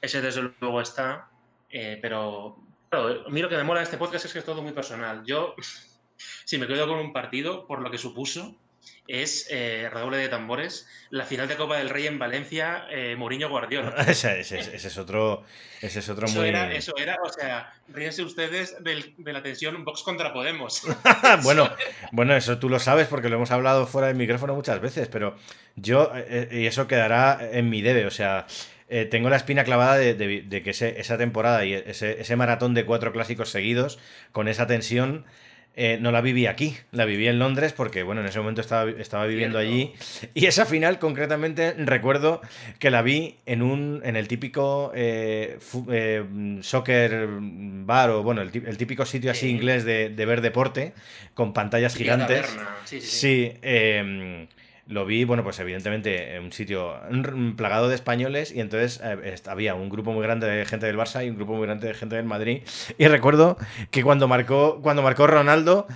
ese 0.01 0.21
desde 0.21 0.41
luego 0.59 0.81
está, 0.81 1.29
eh, 1.69 1.99
pero 2.01 2.57
a 2.91 3.29
mí 3.29 3.41
lo 3.41 3.49
que 3.49 3.57
me 3.57 3.63
mola 3.63 3.81
de 3.81 3.85
este 3.85 3.97
podcast 3.97 4.25
es 4.25 4.33
que 4.33 4.39
es 4.39 4.45
todo 4.45 4.61
muy 4.63 4.71
personal. 4.71 5.23
Yo, 5.25 5.53
si 6.45 6.57
me 6.57 6.67
quedo 6.67 6.87
con 6.87 6.99
un 6.99 7.13
partido, 7.13 7.67
por 7.67 7.81
lo 7.81 7.91
que 7.91 7.97
supuso, 7.97 8.55
es 9.07 9.47
eh, 9.51 9.89
redoble 9.91 10.17
de 10.17 10.29
tambores, 10.29 10.87
la 11.11 11.25
final 11.25 11.47
de 11.47 11.55
Copa 11.55 11.77
del 11.77 11.89
Rey 11.89 12.07
en 12.07 12.17
Valencia, 12.17 12.85
eh, 12.89 13.15
Mourinho 13.15 13.49
Guardiola. 13.49 13.93
ese, 14.07 14.39
es 14.39 14.97
otro, 14.97 15.43
ese 15.81 15.99
es 15.99 16.09
otro 16.09 16.25
eso 16.25 16.39
muy. 16.39 16.49
Era, 16.49 16.73
eso 16.73 16.93
era, 16.97 17.17
o 17.23 17.29
sea, 17.29 17.73
ríense 17.87 18.23
ustedes 18.23 18.75
de 18.83 19.33
la 19.33 19.43
tensión 19.43 19.83
Vox 19.85 20.01
contra 20.01 20.33
Podemos. 20.33 20.81
bueno, 21.43 21.69
bueno, 22.11 22.35
eso 22.35 22.57
tú 22.57 22.69
lo 22.69 22.79
sabes 22.79 23.07
porque 23.07 23.29
lo 23.29 23.35
hemos 23.35 23.51
hablado 23.51 23.85
fuera 23.85 24.07
del 24.07 24.17
micrófono 24.17 24.55
muchas 24.55 24.81
veces, 24.81 25.07
pero 25.07 25.35
yo, 25.75 26.11
eh, 26.15 26.49
y 26.51 26.65
eso 26.65 26.87
quedará 26.87 27.39
en 27.51 27.69
mi 27.69 27.81
debe, 27.81 28.05
o 28.05 28.11
sea. 28.11 28.47
Eh, 28.87 29.05
tengo 29.05 29.29
la 29.29 29.37
espina 29.37 29.63
clavada 29.63 29.97
de, 29.97 30.61
que 30.63 30.69
esa 30.69 31.17
temporada 31.17 31.65
y 31.65 31.73
ese, 31.73 32.35
maratón 32.35 32.75
de 32.75 32.85
cuatro 32.85 33.11
clásicos 33.11 33.49
seguidos, 33.49 33.97
con 34.31 34.47
esa 34.47 34.67
tensión, 34.67 35.25
eh, 35.77 35.97
no 35.99 36.11
la 36.11 36.21
viví 36.21 36.47
aquí, 36.47 36.77
la 36.91 37.03
viví 37.05 37.27
en 37.27 37.37
Londres 37.37 37.73
porque, 37.73 38.03
bueno, 38.03 38.21
en 38.21 38.27
ese 38.27 38.39
momento 38.39 38.61
estaba, 38.61 38.89
estaba 38.91 39.25
viviendo 39.25 39.57
allí. 39.57 39.93
Y 40.33 40.45
esa 40.45 40.65
final, 40.65 40.99
concretamente, 40.99 41.73
recuerdo 41.77 42.41
que 42.79 42.89
la 42.89 43.01
vi 43.01 43.35
en, 43.45 43.61
un, 43.61 44.01
en 44.05 44.15
el 44.15 44.27
típico 44.27 44.93
eh, 44.95 45.57
soccer 46.61 47.27
bar 47.29 48.09
o, 48.11 48.23
bueno, 48.23 48.41
el, 48.41 48.77
típico 48.77 49.05
sitio 49.05 49.31
así 49.31 49.49
inglés 49.49 49.83
de, 49.83 50.09
ver 50.25 50.41
deporte, 50.41 50.93
con 51.33 51.53
pantallas 51.53 51.95
gigantes. 51.95 52.45
Sí, 52.85 53.01
sí, 53.01 53.07
sí. 53.07 53.51
Em, 53.61 54.47
lo 54.87 55.05
vi, 55.05 55.23
bueno, 55.23 55.43
pues 55.43 55.59
evidentemente 55.59 56.35
en 56.35 56.43
un 56.43 56.51
sitio 56.51 56.93
plagado 57.55 57.89
de 57.89 57.95
españoles 57.95 58.53
y 58.53 58.59
entonces 58.59 59.01
eh, 59.03 59.35
había 59.47 59.73
un 59.73 59.89
grupo 59.89 60.11
muy 60.11 60.21
grande 60.21 60.47
de 60.47 60.65
gente 60.65 60.85
del 60.85 60.97
Barça 60.97 61.25
y 61.25 61.29
un 61.29 61.37
grupo 61.37 61.55
muy 61.55 61.65
grande 61.65 61.87
de 61.87 61.93
gente 61.93 62.15
del 62.15 62.25
Madrid. 62.25 62.61
Y 62.97 63.07
recuerdo 63.07 63.57
que 63.91 64.03
cuando 64.03 64.27
marcó, 64.27 64.79
cuando 64.81 65.01
marcó 65.01 65.27
Ronaldo, 65.27 65.87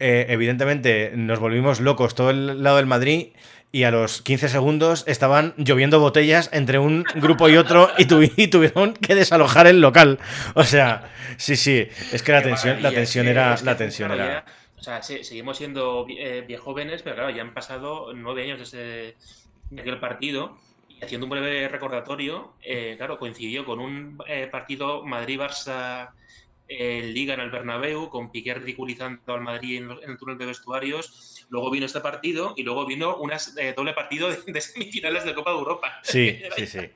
eh, 0.00 0.26
evidentemente 0.28 1.12
nos 1.14 1.38
volvimos 1.38 1.80
locos 1.80 2.14
todo 2.14 2.30
el 2.30 2.62
lado 2.62 2.78
del 2.78 2.86
Madrid 2.86 3.28
y 3.70 3.84
a 3.84 3.90
los 3.90 4.22
15 4.22 4.48
segundos 4.48 5.04
estaban 5.06 5.54
lloviendo 5.56 6.00
botellas 6.00 6.48
entre 6.52 6.78
un 6.78 7.04
grupo 7.16 7.48
y 7.48 7.56
otro 7.56 7.90
y, 7.98 8.06
tuvieron 8.06 8.94
que 8.94 9.14
desalojar 9.14 9.66
el 9.66 9.80
local. 9.80 10.18
O 10.54 10.64
sea, 10.64 11.10
sí, 11.36 11.54
sí, 11.54 11.86
es 12.12 12.22
que 12.22 12.32
la 12.32 12.42
tensión, 12.42 12.82
la 12.82 12.90
tensión 12.90 13.28
era... 13.28 13.56
La 13.62 13.76
tensión 13.76 14.10
era 14.10 14.44
o 14.78 14.82
sea, 14.82 15.02
seguimos 15.02 15.58
siendo 15.58 16.06
eh, 16.08 16.56
jóvenes, 16.58 17.02
pero 17.02 17.16
claro, 17.16 17.30
ya 17.30 17.42
han 17.42 17.54
pasado 17.54 18.12
nueve 18.14 18.44
años 18.44 18.58
desde 18.58 19.16
aquel 19.76 19.98
partido. 19.98 20.56
Y 20.88 21.04
haciendo 21.04 21.26
un 21.26 21.30
breve 21.30 21.68
recordatorio, 21.68 22.54
eh, 22.62 22.94
claro, 22.96 23.18
coincidió 23.18 23.64
con 23.64 23.80
un 23.80 24.18
eh, 24.26 24.48
partido 24.50 25.04
Madrid-Barça 25.04 26.10
Liga 26.68 27.32
en 27.32 27.40
el 27.40 27.50
Bernabéu, 27.50 28.10
con 28.10 28.30
Piqué 28.30 28.52
ridiculizando 28.52 29.32
al 29.32 29.40
Madrid 29.40 29.78
en, 29.78 29.90
el 29.90 30.18
túnel 30.18 30.36
de 30.36 30.46
vestuarios. 30.46 31.46
Luego 31.48 31.70
vino 31.70 31.86
este 31.86 32.00
partido 32.00 32.52
y 32.56 32.62
luego 32.62 32.84
vino 32.84 33.16
un 33.16 33.30
doble 33.74 33.94
partido 33.94 34.28
de, 34.28 34.36
de, 34.52 34.60
semifinales 34.60 35.24
de 35.24 35.34
Copa 35.34 35.52
de 35.52 35.58
Europa. 35.58 35.98
Sí, 36.02 36.38
sí, 36.56 36.66
sí 36.66 36.90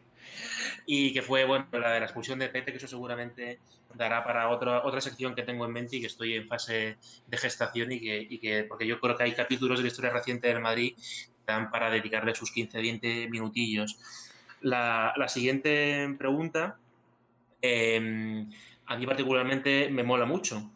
y 0.86 1.12
que 1.12 1.22
fue 1.22 1.44
bueno 1.44 1.66
la 1.72 1.92
de 1.92 2.00
la 2.00 2.06
expulsión 2.06 2.38
de 2.38 2.48
Pete, 2.48 2.72
que 2.72 2.78
eso 2.78 2.88
seguramente 2.88 3.58
dará 3.94 4.24
para 4.24 4.48
otra, 4.48 4.84
otra 4.84 5.00
sección 5.00 5.34
que 5.34 5.42
tengo 5.42 5.64
en 5.64 5.72
mente 5.72 5.96
y 5.96 6.00
que 6.00 6.06
estoy 6.06 6.34
en 6.34 6.48
fase 6.48 6.96
de 7.26 7.36
gestación 7.36 7.92
y 7.92 8.38
que, 8.38 8.64
porque 8.68 8.86
yo 8.86 9.00
creo 9.00 9.16
que 9.16 9.24
hay 9.24 9.32
capítulos 9.32 9.78
de 9.78 9.84
la 9.84 9.88
historia 9.88 10.10
reciente 10.10 10.48
del 10.48 10.60
Madrid 10.60 10.94
que 10.96 11.52
dan 11.52 11.70
para 11.70 11.90
dedicarle 11.90 12.34
sus 12.34 12.54
15-20 12.54 13.28
minutillos. 13.30 13.98
La, 14.60 15.14
siguiente 15.28 16.14
pregunta, 16.18 16.78
eh, 17.60 18.46
a 18.86 18.96
mí 18.96 19.06
particularmente 19.06 19.88
me 19.90 20.02
mola 20.02 20.24
mucho 20.24 20.70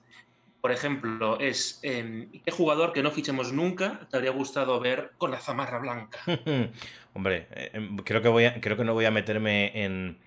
por 0.66 0.72
ejemplo, 0.72 1.38
es 1.38 1.78
em, 1.84 2.28
¿qué 2.44 2.50
jugador 2.50 2.92
que 2.92 3.00
no 3.00 3.12
fichemos 3.12 3.52
nunca 3.52 4.00
te 4.10 4.16
habría 4.16 4.32
gustado 4.32 4.80
ver 4.80 5.12
con 5.16 5.30
la 5.30 5.38
zamarra 5.38 5.78
blanca? 5.78 6.18
Hombre, 7.14 7.46
em, 7.72 7.96
creo, 7.98 8.20
que 8.20 8.26
voy 8.26 8.50
creo 8.60 8.76
que 8.76 8.82
no 8.82 8.92
voy 8.92 9.04
a 9.04 9.12
meterme 9.12 9.84
en, 9.84 10.18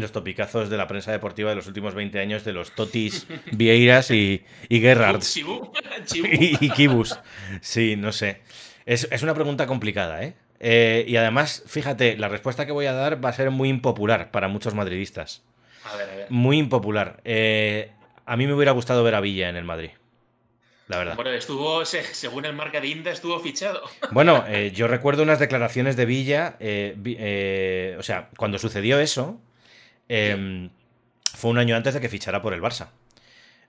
los 0.00 0.12
topicazos 0.12 0.68
de 0.70 0.76
la 0.76 0.86
prensa 0.86 1.12
deportiva 1.12 1.50
de 1.50 1.56
los 1.56 1.66
últimos 1.66 1.94
20 1.94 2.18
años 2.18 2.44
de 2.44 2.52
los 2.52 2.72
Totis, 2.72 3.26
Vieiras 3.52 4.10
y, 4.10 4.44
y 4.68 4.80
Gerrards. 4.80 5.36
y, 6.14 6.64
y, 6.64 6.70
Kibus. 6.70 7.18
Sí, 7.60 7.96
no 7.96 8.12
sé. 8.12 8.42
Es, 8.84 9.22
una 9.22 9.34
pregunta 9.34 9.66
complicada, 9.66 10.22
¿eh? 10.22 10.34
¿eh? 10.60 11.04
Y 11.08 11.16
además, 11.16 11.64
fíjate, 11.66 12.16
la 12.16 12.28
respuesta 12.28 12.66
que 12.66 12.72
voy 12.72 12.86
a 12.86 12.92
dar 12.92 13.24
va 13.24 13.30
a 13.30 13.32
ser 13.32 13.50
muy 13.50 13.68
impopular 13.68 14.30
para 14.30 14.48
muchos 14.48 14.74
madridistas. 14.74 15.42
A 15.84 15.96
ver, 15.96 16.10
a 16.10 16.16
ver. 16.16 16.26
Muy 16.30 16.58
impopular. 16.58 17.20
Eh, 17.24 17.90
a 18.24 18.36
mí 18.36 18.46
me 18.46 18.54
hubiera 18.54 18.72
gustado 18.72 19.02
ver 19.04 19.14
a 19.14 19.20
Villa 19.20 19.48
en 19.48 19.56
el 19.56 19.64
Madrid. 19.64 19.90
La 20.88 20.98
verdad. 20.98 21.16
Bueno, 21.16 21.32
estuvo, 21.32 21.84
según 21.84 22.44
el 22.44 22.52
marca 22.52 22.80
de 22.80 22.88
Inda, 22.88 23.10
estuvo 23.10 23.38
fichado. 23.40 23.82
Bueno, 24.12 24.44
eh, 24.46 24.70
yo 24.72 24.86
recuerdo 24.86 25.22
unas 25.22 25.40
declaraciones 25.40 25.96
de 25.96 26.06
Villa. 26.06 26.56
Eh, 26.60 26.96
eh, 27.04 27.96
o 27.98 28.02
sea, 28.02 28.30
cuando 28.36 28.58
sucedió 28.58 29.00
eso, 29.00 29.40
em, 30.08 30.70
fue 31.34 31.50
un 31.50 31.58
año 31.58 31.76
antes 31.76 31.94
de 31.94 32.00
que 32.00 32.08
fichara 32.08 32.42
por 32.42 32.54
el 32.54 32.62
Barça. 32.62 32.88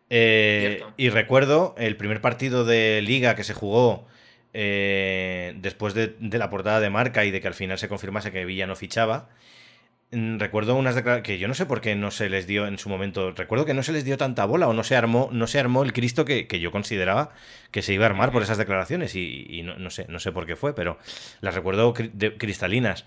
y 0.09 1.09
recuerdo 1.09 1.75
el 1.77 1.97
primer 1.97 2.21
partido 2.21 2.65
de 2.65 3.01
Liga 3.01 3.35
que 3.35 3.43
se 3.43 3.53
jugó 3.53 4.07
después 4.53 5.93
de, 5.93 6.15
de, 6.19 6.37
la 6.37 6.49
portada 6.49 6.79
de 6.79 6.89
marca 6.89 7.25
y 7.25 7.31
de 7.31 7.41
que 7.41 7.47
al 7.47 7.53
final 7.53 7.77
se 7.77 7.89
confirmase 7.89 8.31
que 8.31 8.45
Villa 8.45 8.67
no 8.67 8.75
fichaba. 8.75 9.29
Mm, 10.11 10.39
recuerdo 10.39 10.75
unas 10.75 10.95
declaraciones 10.95 11.25
que 11.25 11.37
yo 11.39 11.47
no 11.47 11.53
sé 11.53 11.65
por 11.65 11.81
qué 11.81 11.95
no 11.95 12.11
se 12.11 12.29
les 12.29 12.47
dio 12.47 12.67
en 12.67 12.77
su 12.77 12.89
momento. 12.89 13.31
Recuerdo 13.31 13.65
que 13.65 13.73
no 13.73 13.83
se 13.83 13.91
les 13.91 14.05
dio 14.05 14.17
tanta 14.17 14.45
bola 14.45 14.67
o 14.67 14.73
no 14.73 14.83
se 14.83 14.95
armó, 14.95 15.29
no 15.31 15.47
se 15.47 15.59
armó 15.59 15.83
el 15.83 15.93
Cristo 15.93 16.25
que, 16.25 16.47
yo 16.59 16.71
consideraba 16.71 17.31
que 17.71 17.81
se 17.81 17.93
iba 17.93 18.05
a 18.05 18.09
armar 18.09 18.31
por 18.31 18.43
esas 18.43 18.57
declaraciones. 18.57 19.15
Y, 19.15 19.63
no, 19.63 19.89
sé, 19.89 20.05
no 20.09 20.19
sé 20.19 20.31
por 20.31 20.45
qué 20.45 20.55
fue, 20.55 20.73
pero 20.75 20.97
las 21.41 21.55
recuerdo 21.55 21.93
cristalinas. 21.93 23.05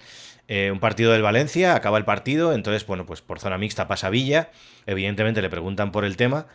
Eh, 0.49 0.71
un 0.73 0.81
partido 0.81 1.13
del 1.13 1.23
Valencia, 1.23 1.77
acaba 1.77 1.97
el 1.99 2.05
partido, 2.05 2.53
entonces, 2.53 2.85
bueno, 2.85 3.07
pues 3.07 3.21
por 3.23 3.39
zona 3.39 3.57
mixta 3.57 3.87
pasa 3.87 4.11
Villa. 4.11 4.51
Evidentemente 4.87 5.43
le 5.43 5.51
preguntan 5.51 5.93
por 5.93 6.05
el 6.05 6.17
tema. 6.17 6.47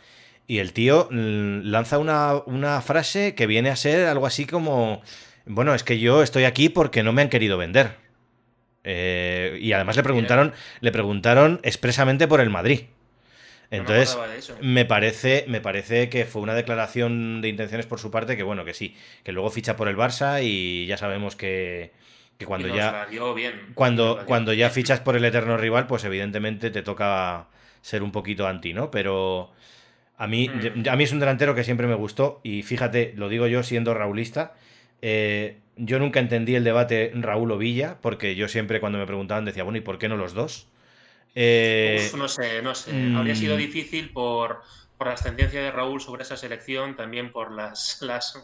Y 0.47 0.59
el 0.59 0.73
tío 0.73 1.07
mm, 1.11 1.61
lanza 1.63 1.97
una, 1.97 2.35
una 2.45 2.81
frase 2.81 3.35
que 3.35 3.47
viene 3.47 3.69
a 3.69 3.75
ser 3.75 4.07
algo 4.07 4.25
así 4.25 4.45
como. 4.45 5.01
Bueno, 5.45 5.73
es 5.75 5.83
que 5.83 5.99
yo 5.99 6.23
estoy 6.23 6.43
aquí 6.43 6.69
porque 6.69 7.03
no 7.03 7.13
me 7.13 7.21
han 7.21 7.29
querido 7.29 7.57
vender. 7.57 8.04
Eh, 8.85 9.57
y 9.59 9.73
además 9.73 9.97
le 9.97 10.03
preguntaron, 10.03 10.53
le 10.79 10.91
preguntaron 10.91 11.59
expresamente 11.63 12.27
por 12.27 12.39
el 12.39 12.49
Madrid. 12.49 12.81
Entonces, 13.71 14.17
me, 14.61 14.85
parece, 14.85 15.45
me 15.47 15.59
parece 15.59 16.07
que 16.07 16.25
fue 16.25 16.43
una 16.43 16.53
declaración 16.53 17.41
de 17.41 17.49
intenciones 17.49 17.87
por 17.87 17.99
su 17.99 18.11
parte 18.11 18.37
que, 18.37 18.43
bueno, 18.43 18.63
que 18.63 18.75
sí, 18.75 18.95
que 19.23 19.31
luego 19.31 19.49
ficha 19.49 19.75
por 19.75 19.87
el 19.87 19.97
Barça 19.97 20.43
y 20.43 20.85
ya 20.85 20.97
sabemos 20.97 21.35
que, 21.35 21.91
cuando 22.45 22.67
ya. 22.67 23.07
Cuando, 23.73 24.23
cuando 24.25 24.53
ya 24.53 24.69
fichas 24.69 24.99
por 24.99 25.15
el 25.15 25.25
eterno 25.25 25.57
rival, 25.57 25.87
pues 25.87 26.03
evidentemente 26.03 26.69
te 26.69 26.83
toca 26.83 27.47
ser 27.81 28.03
un 28.03 28.11
poquito 28.11 28.47
anti, 28.47 28.73
¿no? 28.73 28.91
Pero 28.91 29.51
a 30.17 30.27
mí, 30.27 30.47
mm. 30.47 30.87
a 30.87 30.95
mí 30.95 31.03
es 31.03 31.11
un 31.11 31.19
delantero 31.19 31.55
que 31.55 31.63
siempre 31.63 31.87
me 31.87 31.95
gustó 31.95 32.39
y 32.43 32.61
fíjate, 32.61 33.13
lo 33.15 33.29
digo 33.29 33.47
yo 33.47 33.63
siendo 33.63 33.95
raulista. 33.95 34.53
Eh, 35.01 35.57
yo 35.77 35.99
nunca 35.99 36.19
entendí 36.19 36.55
el 36.55 36.63
debate 36.63 37.11
Raúl 37.15 37.51
o 37.51 37.57
Villa, 37.57 37.97
porque 38.01 38.35
yo 38.35 38.47
siempre 38.47 38.79
cuando 38.79 38.97
me 38.97 39.05
preguntaban 39.05 39.45
decía, 39.45 39.63
bueno, 39.63 39.77
¿y 39.77 39.81
por 39.81 39.97
qué 39.97 40.09
no 40.09 40.17
los 40.17 40.33
dos? 40.33 40.67
Eh, 41.35 42.09
no 42.17 42.27
sé, 42.27 42.61
no 42.61 42.75
sé. 42.75 42.91
Habría 43.15 43.35
sido 43.35 43.55
mm. 43.55 43.59
difícil 43.59 44.09
por, 44.11 44.61
por 44.97 45.07
la 45.07 45.13
ascendencia 45.13 45.61
de 45.61 45.71
Raúl 45.71 46.01
sobre 46.01 46.23
esa 46.23 46.37
selección, 46.37 46.95
también 46.95 47.31
por 47.31 47.51
las, 47.51 48.01
las, 48.01 48.41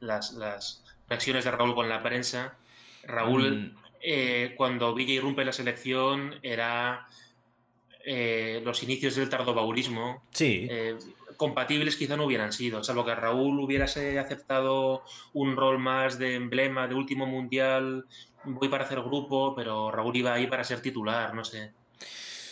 las, 0.00 0.32
las 0.32 0.84
reacciones 1.08 1.44
de 1.44 1.50
Raúl 1.50 1.74
con 1.74 1.88
la 1.88 2.02
prensa. 2.02 2.56
Raúl, 3.04 3.56
mm. 3.56 3.76
eh, 4.00 4.54
cuando 4.56 4.94
Villa 4.94 5.12
irrumpe 5.12 5.44
la 5.44 5.52
selección, 5.52 6.36
era 6.42 7.06
eh, 8.04 8.62
los 8.64 8.82
inicios 8.82 9.16
del 9.16 9.28
tardobaurismo. 9.28 10.22
Sí 10.30 10.68
compatibles 11.36 11.96
quizá 11.96 12.16
no 12.16 12.24
hubieran 12.24 12.52
sido, 12.52 12.82
salvo 12.82 13.04
que 13.04 13.14
Raúl 13.14 13.60
hubiese 13.60 14.18
aceptado 14.18 15.02
un 15.32 15.56
rol 15.56 15.78
más 15.78 16.18
de 16.18 16.34
emblema 16.34 16.86
de 16.88 16.94
último 16.94 17.26
mundial, 17.26 18.06
voy 18.44 18.68
para 18.68 18.84
hacer 18.84 19.00
grupo, 19.00 19.54
pero 19.54 19.90
Raúl 19.90 20.16
iba 20.16 20.34
ahí 20.34 20.46
para 20.46 20.64
ser 20.64 20.80
titular, 20.80 21.34
no 21.34 21.44
sé. 21.44 21.72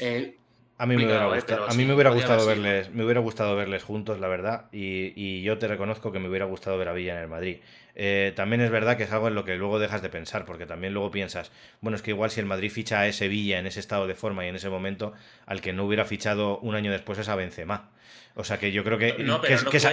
Eh, 0.00 0.36
a 0.76 0.86
mí, 0.86 0.96
me 0.96 1.04
hubiera, 1.04 1.26
eh, 1.28 1.34
gustado, 1.34 1.70
a 1.70 1.74
mí 1.74 1.84
me 1.84 1.94
hubiera 1.94 2.10
gustado 2.10 2.44
verles, 2.46 2.90
me 2.90 3.04
hubiera 3.04 3.20
gustado 3.20 3.54
verles 3.54 3.84
juntos, 3.84 4.18
la 4.18 4.26
verdad, 4.26 4.66
y, 4.72 5.40
yo 5.42 5.56
te 5.58 5.68
reconozco 5.68 6.10
que 6.10 6.18
me 6.18 6.28
hubiera 6.28 6.46
gustado 6.46 6.76
ver 6.76 6.88
a 6.88 6.92
Villa 6.92 7.14
en 7.14 7.22
el 7.22 7.28
Madrid. 7.28 7.58
Eh, 7.94 8.32
también 8.34 8.60
es 8.60 8.72
verdad 8.72 8.96
que 8.96 9.04
es 9.04 9.12
algo 9.12 9.28
en 9.28 9.36
lo 9.36 9.44
que 9.44 9.54
luego 9.54 9.78
dejas 9.78 10.02
de 10.02 10.08
pensar, 10.08 10.44
porque 10.44 10.66
también 10.66 10.92
luego 10.92 11.12
piensas, 11.12 11.52
bueno, 11.80 11.94
es 11.94 12.02
que 12.02 12.10
igual 12.10 12.30
si 12.32 12.40
el 12.40 12.46
Madrid 12.46 12.72
ficha 12.72 12.98
a 12.98 13.06
ese 13.06 13.28
Villa 13.28 13.60
en 13.60 13.66
ese 13.68 13.78
estado 13.78 14.08
de 14.08 14.16
forma 14.16 14.44
y 14.44 14.48
en 14.48 14.56
ese 14.56 14.68
momento, 14.68 15.12
al 15.46 15.60
que 15.60 15.72
no 15.72 15.84
hubiera 15.84 16.04
fichado 16.04 16.58
un 16.58 16.74
año 16.74 16.90
después 16.90 17.20
es 17.20 17.28
a 17.28 17.36
Benzema. 17.36 17.90
O 18.36 18.42
sea 18.42 18.58
que 18.58 18.72
yo 18.72 18.82
creo 18.82 18.98
que, 18.98 19.14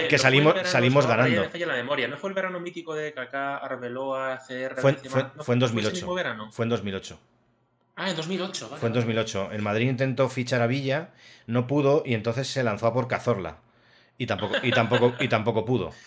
que, 0.08 0.18
salimos, 0.18 0.54
salimos 0.64 1.06
ganando. 1.06 1.48
la 1.54 1.74
memoria. 1.74 2.08
¿No 2.08 2.16
fue 2.16 2.30
el 2.30 2.34
verano 2.34 2.58
mítico 2.58 2.94
de 2.94 3.12
Kaká, 3.12 3.58
Arbeloa, 3.58 4.40
CR? 4.46 4.80
Fue, 4.80 4.94
fue, 4.94 5.54
en 5.54 5.60
2008. 5.60 6.06
Fue 6.50 6.64
en 6.64 6.68
2008. 6.68 7.20
Ah, 7.94 8.10
en 8.10 8.16
2008. 8.16 8.76
fue 8.80 8.88
en 8.88 8.94
2008. 8.94 9.50
El 9.52 9.62
Madrid 9.62 9.88
intentó 9.88 10.28
fichar 10.28 10.60
a 10.60 10.66
Villa, 10.66 11.10
no 11.46 11.68
pudo 11.68 12.02
y 12.04 12.14
entonces 12.14 12.48
se 12.48 12.64
lanzó 12.64 12.88
a 12.88 12.92
por 12.92 13.06
Cazorla. 13.06 13.58
Y 14.18 14.26
tampoco, 14.26 14.56
y 14.62 14.72
tampoco, 14.72 15.14
y 15.20 15.28
tampoco 15.28 15.64
pudo. 15.64 15.92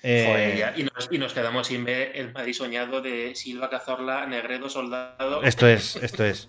Eh, 0.00 0.64
y, 1.10 1.18
nos, 1.18 1.34
quedamos 1.34 1.66
sin 1.66 1.84
ver 1.84 2.12
el 2.14 2.32
Madrid 2.32 2.52
soñado 2.52 3.02
de 3.02 3.34
Silva, 3.34 3.68
Cazorla, 3.68 4.26
Negredo, 4.26 4.68
Soldado. 4.68 5.42
Esto 5.42 5.66
es, 5.66 5.96
esto 5.96 6.24
es. 6.24 6.48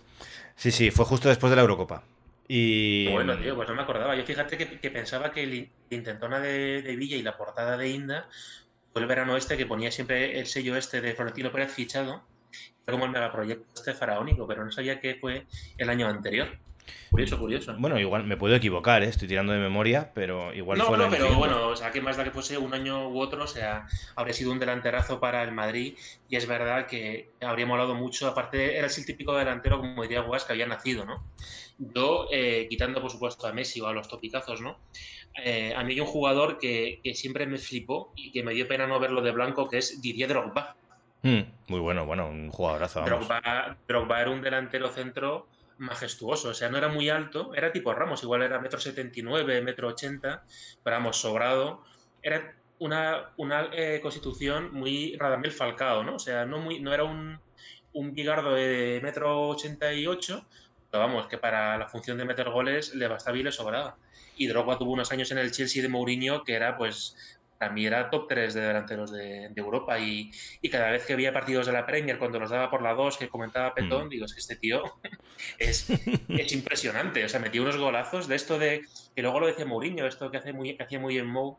Sí, 0.56 0.70
sí, 0.70 0.92
fue 0.92 1.04
justo 1.06 1.30
después 1.30 1.50
de 1.50 1.56
la 1.56 1.64
Eurocopa. 1.64 2.04
Y... 2.52 3.08
Bueno, 3.12 3.38
tío, 3.38 3.56
pues 3.56 3.70
no 3.70 3.76
me 3.76 3.84
acordaba. 3.84 4.16
Yo 4.16 4.26
fíjate 4.26 4.58
que, 4.58 4.90
pensaba 4.90 5.32
que 5.32 5.44
el 5.44 5.70
intentona 5.92 6.40
de, 6.40 6.96
Villa 6.98 7.16
y 7.16 7.22
la 7.22 7.38
portada 7.38 7.78
de 7.78 7.90
Inda 7.90 8.28
fue 8.92 9.04
el 9.04 9.08
verano 9.08 9.38
este 9.38 9.56
que 9.56 9.68
ponía 9.68 9.92
siempre 9.92 10.40
el 10.40 10.48
sello 10.48 10.76
este 10.76 11.00
de 11.00 11.14
Florentino 11.14 11.52
Pérez 11.52 11.72
fichado. 11.72 12.24
Fue 12.84 12.92
como 12.92 13.06
el 13.06 13.12
megaproyecto 13.12 13.68
este 13.76 13.94
faraónico, 13.94 14.48
pero 14.48 14.66
no 14.66 14.72
sabía 14.72 15.00
que 15.00 15.16
fue 15.22 15.46
el 15.78 15.90
año 15.92 16.08
anterior. 16.08 16.58
Curioso, 17.10 17.40
curioso. 17.40 17.76
Bueno, 17.78 18.00
igual 18.00 18.24
me 18.26 18.38
puedo 18.38 18.56
equivocar, 18.56 19.04
¿eh? 19.04 19.08
estoy 19.08 19.28
tirando 19.28 19.52
de 19.54 19.60
memoria, 19.60 20.12
pero 20.14 20.54
igual 20.54 20.78
no, 20.78 20.86
fue. 20.86 20.98
No, 20.98 21.10
pero 21.10 21.34
bueno, 21.36 21.68
o 21.70 21.76
sea, 21.76 21.92
que 21.92 22.02
más 22.02 22.18
da 22.18 22.24
que 22.24 22.32
fuese 22.32 22.58
un 22.58 22.74
año 22.74 23.10
u 23.10 23.20
otro, 23.20 23.44
o 23.44 23.48
sea, 23.48 23.88
habría 24.16 24.34
sido 24.34 24.52
un 24.52 24.60
delanterazo 24.60 25.20
para 25.20 25.44
el 25.44 25.52
Madrid 25.52 25.96
y 26.30 26.36
es 26.36 26.48
verdad 26.48 26.86
que 26.86 27.32
habría 27.42 27.66
molado 27.66 27.96
mucho. 27.96 28.28
Aparte, 28.28 28.78
era 28.78 28.88
el 28.88 29.06
típico 29.06 29.36
delantero, 29.36 29.80
como 29.80 30.04
diría 30.04 30.22
Guas, 30.22 30.46
que 30.46 30.54
había 30.54 30.68
nacido, 30.68 31.06
¿no? 31.06 31.24
Yo, 31.78 32.28
eh, 32.32 32.68
quitando 32.70 33.02
por 33.02 33.10
supuesto 33.10 33.48
a 33.48 33.54
Messi 33.54 33.80
o 33.82 33.88
a 33.88 33.94
los 33.94 34.08
topicazos, 34.08 34.62
¿no? 34.62 34.78
Eh, 35.44 35.74
a 35.76 35.84
mí 35.84 35.94
hay 35.94 36.02
un 36.02 36.08
jugador 36.08 36.60
que, 36.60 37.02
siempre 37.14 37.46
me 37.48 37.58
flipó 37.58 38.12
y 38.16 38.32
que 38.32 38.44
me 38.44 38.54
dio 38.54 38.68
pena 38.68 38.86
no 38.88 39.00
verlo 39.00 39.22
de 39.22 39.32
blanco, 39.32 39.70
que 39.70 39.78
es 39.78 40.02
Didier 40.02 40.30
Drogba. 40.30 40.76
Hmm, 41.22 41.42
muy 41.68 41.80
bueno, 41.80 42.06
bueno, 42.06 42.28
un 42.28 42.50
jugadorazo. 42.50 43.02
Drogba, 43.02 43.78
Drogba, 43.88 44.22
era 44.22 44.30
un 44.30 44.42
delantero 44.42 44.90
centro 44.90 45.48
majestuoso, 45.80 46.50
o 46.50 46.54
sea, 46.54 46.70
no 46.70 46.78
era 46.78 46.90
muy 46.90 47.10
alto, 47.10 47.54
era 47.56 47.72
tipo 47.72 47.94
Ramos, 47.94 48.22
igual 48.22 48.44
era 48.44 48.60
metro 48.60 48.80
setenta 48.80 49.20
y 49.20 49.24
nueve, 49.24 49.62
metro 49.62 49.88
ochenta, 49.88 50.44
pero 50.84 50.98
vamos, 50.98 51.18
sobrado. 51.18 51.84
Era 52.22 52.56
una, 52.80 53.32
una 53.38 53.70
eh, 53.74 54.00
constitución 54.02 54.74
muy 54.74 55.16
Radamel 55.18 55.52
Falcao, 55.52 56.04
¿no? 56.04 56.16
O 56.16 56.20
sea, 56.20 56.46
no, 56.46 56.60
muy, 56.60 56.80
no 56.80 56.94
era 56.94 57.04
un, 57.04 57.40
un 57.94 58.14
bigardo 58.14 58.54
de 58.54 59.00
metro 59.02 59.48
ochenta 59.50 59.94
y 59.94 60.06
ocho, 60.06 60.46
pero 60.92 61.04
vamos, 61.04 61.28
que 61.28 61.38
para 61.38 61.78
la 61.78 61.88
función 61.88 62.18
de 62.18 62.26
meter 62.26 62.50
goles 62.50 62.94
le 62.94 63.08
bastaba 63.08 63.38
y 63.38 63.44
le 63.44 63.52
sobraba. 63.52 63.98
Y 64.36 64.48
Drogba 64.48 64.78
tuvo 64.78 64.94
unos 64.94 65.12
años 65.12 65.32
en 65.32 65.38
el 65.38 65.52
Chelsea 65.52 65.82
de 65.82 65.90
Mourinho 65.90 66.44
que 66.44 66.54
era 66.54 66.78
pues 66.78 67.39
también 67.60 67.94
era 67.94 68.10
top 68.10 68.28
3 68.30 68.54
de 68.54 68.62
delanteros 68.62 69.12
de, 69.12 69.52
Europa 69.56 70.00
y, 70.00 70.32
cada 70.72 70.92
vez 70.92 71.06
que 71.06 71.16
veía 71.16 71.34
partidos 71.34 71.68
de 71.68 71.74
la 71.74 71.86
Premier, 71.86 72.18
cuando 72.18 72.40
los 72.40 72.50
daba 72.50 72.72
por 72.72 72.82
la 72.82 72.94
2, 72.94 73.18
que 73.18 73.28
comentaba 73.28 73.76
Petón, 73.76 74.08
mm. 74.08 74.10
digo, 74.10 74.26
es 74.26 74.34
que 74.34 74.40
este 74.40 74.56
tío 74.56 74.82
es, 75.60 75.90
es, 76.30 76.54
impresionante. 76.54 77.24
O 77.26 77.30
sea, 77.30 77.42
metía 77.42 77.62
unos 77.62 77.78
golazos 77.78 78.28
de 78.30 78.36
esto 78.36 78.58
de, 78.58 78.82
que 79.14 79.22
luego 79.22 79.42
lo 79.42 79.48
decía 79.48 79.66
Mourinho, 79.66 80.08
esto 80.08 80.32
que, 80.32 80.38
hace 80.38 80.54
muy, 80.54 80.78
que 80.78 80.84
hacía 80.84 81.00
muy 81.00 81.18
en 81.18 81.28
Mou, 81.28 81.58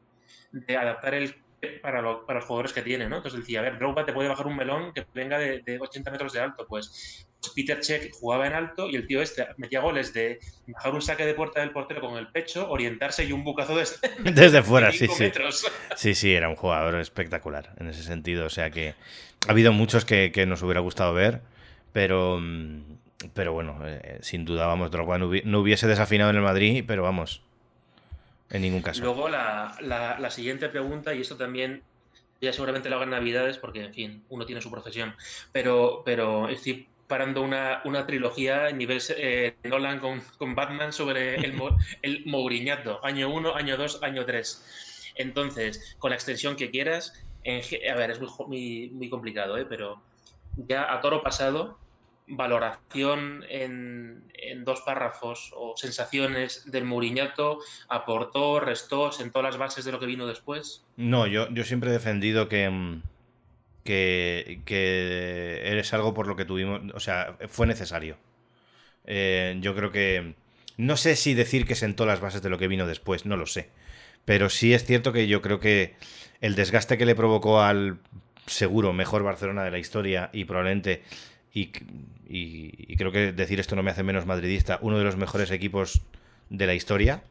de 0.52 0.76
adaptar 0.76 1.14
el 1.14 1.34
para, 1.82 2.02
para, 2.24 2.38
los 2.40 2.44
jugadores 2.46 2.72
que 2.72 2.82
tiene, 2.82 3.08
¿no? 3.08 3.16
Entonces 3.16 3.40
decía, 3.40 3.60
a 3.60 3.62
ver, 3.62 3.78
Drogba 3.78 4.04
te 4.04 4.12
puede 4.12 4.28
bajar 4.28 4.46
un 4.46 4.56
melón 4.56 4.92
que 4.92 5.06
venga 5.14 5.38
de, 5.38 5.60
de 5.60 5.78
80 5.78 6.10
metros 6.10 6.32
de 6.32 6.40
alto. 6.40 6.66
Pues, 6.68 7.26
Peter 7.54 7.80
Check 7.80 8.12
jugaba 8.12 8.46
en 8.46 8.52
alto 8.52 8.88
y 8.88 8.96
el 8.96 9.06
tío 9.06 9.22
este 9.22 9.46
metía 9.56 9.80
goles 9.80 10.12
de 10.12 10.40
bajar 10.66 10.94
un 10.94 11.02
saque 11.02 11.24
de 11.24 11.34
puerta 11.34 11.60
del 11.60 11.70
portero 11.70 12.00
con 12.00 12.16
el 12.16 12.28
pecho, 12.28 12.70
orientarse 12.70 13.24
y 13.24 13.32
un 13.32 13.44
bucazo 13.44 13.76
desde, 13.76 13.96
desde 14.32 14.62
fuera, 14.62 14.92
sí, 14.92 15.06
sí. 15.08 15.30
Sí, 15.96 16.14
sí, 16.14 16.34
era 16.34 16.48
un 16.48 16.56
jugador 16.56 16.96
espectacular 16.96 17.74
en 17.78 17.88
ese 17.88 18.02
sentido. 18.02 18.46
O 18.46 18.50
sea 18.50 18.70
que 18.70 18.94
ha 19.46 19.50
habido 19.50 19.72
muchos 19.72 20.04
que, 20.04 20.32
que 20.32 20.46
nos 20.46 20.62
hubiera 20.62 20.80
gustado 20.80 21.12
ver, 21.12 21.42
pero... 21.92 22.38
Mm, 22.40 22.98
pero 23.34 23.52
bueno, 23.52 23.78
eh, 23.84 24.18
sin 24.22 24.46
duda, 24.46 24.66
vamos, 24.66 24.90
Drogba 24.90 25.18
no 25.18 25.60
hubiese 25.60 25.86
desafinado 25.86 26.30
en 26.30 26.36
el 26.36 26.42
Madrid, 26.42 26.84
pero 26.86 27.02
vamos, 27.02 27.42
en 28.50 28.62
ningún 28.62 28.82
caso. 28.82 29.02
Luego 29.02 29.28
la, 29.28 29.76
la, 29.80 30.30
siguiente 30.30 30.68
pregunta, 30.68 31.14
y 31.14 31.20
esto 31.20 31.36
también 31.36 31.82
ya 32.40 32.52
seguramente 32.52 32.88
lo 32.90 32.96
hagan 32.96 33.10
Navidades, 33.10 33.58
porque 33.58 33.84
en 33.84 33.94
fin, 33.94 34.24
uno 34.28 34.46
tiene 34.46 34.60
su 34.60 34.70
profesión, 34.70 35.14
pero, 35.52 36.02
pero 36.04 36.48
estoy 36.48 36.88
parando 37.06 37.42
una, 37.42 37.82
una 37.84 38.06
trilogía 38.06 38.68
en 38.68 38.78
nivel 38.78 39.00
eh, 39.16 39.56
Nolan 39.64 39.98
con, 39.98 40.20
con, 40.38 40.54
Batman 40.54 40.92
sobre 40.92 41.34
el, 41.36 41.54
el 42.02 42.24
año 43.02 43.30
1, 43.30 43.54
año 43.56 43.76
2, 43.76 44.02
año 44.02 44.24
3. 44.24 45.12
Entonces, 45.16 45.96
con 45.98 46.10
la 46.10 46.16
extensión 46.16 46.56
que 46.56 46.70
quieras, 46.70 47.12
a 47.44 47.94
ver, 47.94 48.10
es 48.10 48.20
muy, 48.46 48.90
muy, 48.90 49.10
complicado, 49.10 49.58
¿eh? 49.58 49.66
pero 49.68 50.00
ya 50.56 50.92
a 50.92 51.00
toro 51.00 51.22
pasado, 51.22 51.78
valoración 52.30 53.44
en, 53.48 54.24
dos 54.64 54.80
párrafos 54.82 55.52
o 55.54 55.74
sensaciones 55.76 56.70
del 56.70 56.84
Mourinhato, 56.84 57.58
aportó, 57.88 58.60
restó, 58.60 59.12
sentó 59.12 59.42
las 59.42 59.58
bases 59.58 59.84
de 59.84 59.92
lo 59.92 60.00
que 60.00 60.06
vino 60.06 60.26
después? 60.26 60.84
No, 60.96 61.26
yo, 61.26 61.48
yo 61.50 61.64
siempre 61.64 61.90
he 61.90 61.92
defendido 61.92 62.48
que, 62.48 62.68
mm, 62.68 63.02
que, 63.84 64.60
que 64.64 65.60
eres 65.64 65.92
algo 65.92 66.14
por 66.14 66.26
lo 66.26 66.36
que 66.36 66.44
tuvimos, 66.44 66.80
o 66.94 67.00
sea, 67.00 67.36
fue 67.48 67.66
necesario. 67.66 68.16
Eh, 69.06 69.56
yo 69.60 69.74
creo 69.74 69.90
que... 69.90 70.34
No 70.76 70.96
sé 70.96 71.16
si 71.16 71.34
decir 71.34 71.66
que 71.66 71.74
sentó 71.74 72.06
las 72.06 72.20
bases 72.20 72.42
de 72.42 72.48
lo 72.48 72.58
que 72.58 72.68
vino 72.68 72.86
después, 72.86 73.26
no 73.26 73.36
lo 73.36 73.46
sé. 73.46 73.68
Pero 74.24 74.48
sí 74.48 74.72
es 74.72 74.84
cierto 74.84 75.12
que 75.12 75.26
yo 75.26 75.42
creo 75.42 75.60
que 75.60 75.94
el 76.40 76.54
desgaste 76.54 76.96
que 76.96 77.04
le 77.04 77.14
provocó 77.14 77.60
al 77.60 77.98
seguro 78.46 78.92
mejor 78.92 79.22
Barcelona 79.22 79.64
de 79.64 79.70
la 79.70 79.78
historia 79.78 80.30
y 80.32 80.44
probablemente 80.44 81.02
y, 81.52 81.70
y, 82.28 82.96
creo 82.96 83.10
que 83.12 83.32
decir 83.32 83.58
esto 83.58 83.76
no 83.76 83.82
me 83.82 83.90
hace 83.90 84.02
menos 84.02 84.26
madridista, 84.26 84.78
uno 84.82 84.98
de 84.98 85.04
los 85.04 85.16
mejores 85.16 85.50
equipos 85.50 86.02
de 86.48 86.66
la 86.66 86.74
historia, 86.74 87.22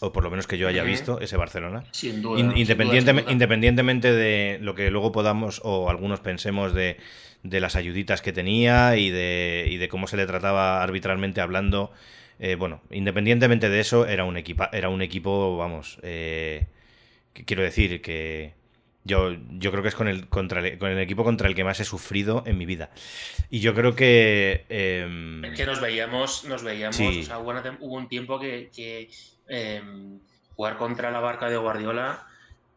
o 0.00 0.12
por 0.12 0.22
lo 0.22 0.30
menos 0.30 0.46
que 0.46 0.58
yo 0.58 0.68
haya 0.68 0.82
visto, 0.82 1.20
ese 1.20 1.36
Barcelona. 1.36 1.84
Sin 1.90 2.22
duda, 2.22 2.40
Independientemente 2.40 4.12
de 4.12 4.58
lo 4.60 4.74
que 4.74 4.90
luego 4.90 5.12
podamos 5.12 5.60
o 5.64 5.90
algunos 5.90 6.20
pensemos 6.20 6.74
de, 6.74 6.98
de 7.42 7.60
las 7.60 7.76
ayuditas 7.76 8.22
que 8.22 8.32
tenía 8.32 8.96
y 8.96 9.10
de, 9.10 9.66
y 9.68 9.76
de 9.76 9.88
cómo 9.88 10.06
se 10.06 10.16
le 10.16 10.26
trataba 10.26 10.82
arbitralmente 10.82 11.40
hablando. 11.40 11.92
Eh, 12.40 12.56
bueno, 12.56 12.82
independientemente 12.90 13.68
de 13.68 13.80
eso, 13.80 14.06
era 14.06 14.24
un, 14.24 14.36
equipa, 14.36 14.68
era 14.72 14.88
un 14.88 15.02
equipo, 15.02 15.56
vamos, 15.56 15.98
eh, 16.02 16.66
quiero 17.32 17.62
decir 17.62 18.02
que 18.02 18.54
yo, 19.04 19.36
yo 19.50 19.70
creo 19.70 19.82
que 19.82 19.90
es 19.90 19.94
con 19.94 20.08
el, 20.08 20.28
contra 20.28 20.60
el, 20.60 20.78
con 20.78 20.90
el 20.90 20.98
equipo 20.98 21.24
contra 21.24 21.48
el 21.48 21.54
que 21.54 21.62
más 21.62 21.78
he 21.80 21.84
sufrido 21.84 22.42
en 22.46 22.56
mi 22.56 22.66
vida. 22.66 22.90
Y 23.50 23.60
yo 23.60 23.74
creo 23.74 23.94
que... 23.94 24.64
Em, 24.68 25.42
que 25.54 25.66
nos 25.66 25.80
veíamos, 25.80 26.44
nos 26.44 26.62
veíamos, 26.62 26.98
o 26.98 27.22
sea, 27.22 27.38
hubo, 27.38 27.52
un 27.80 28.08
tiempo 28.08 28.40
que, 28.40 29.10
em, 29.48 30.18
jugar 30.56 30.78
contra 30.78 31.10
la 31.10 31.20
barca 31.20 31.50
de 31.50 31.56
Guardiola 31.58 32.26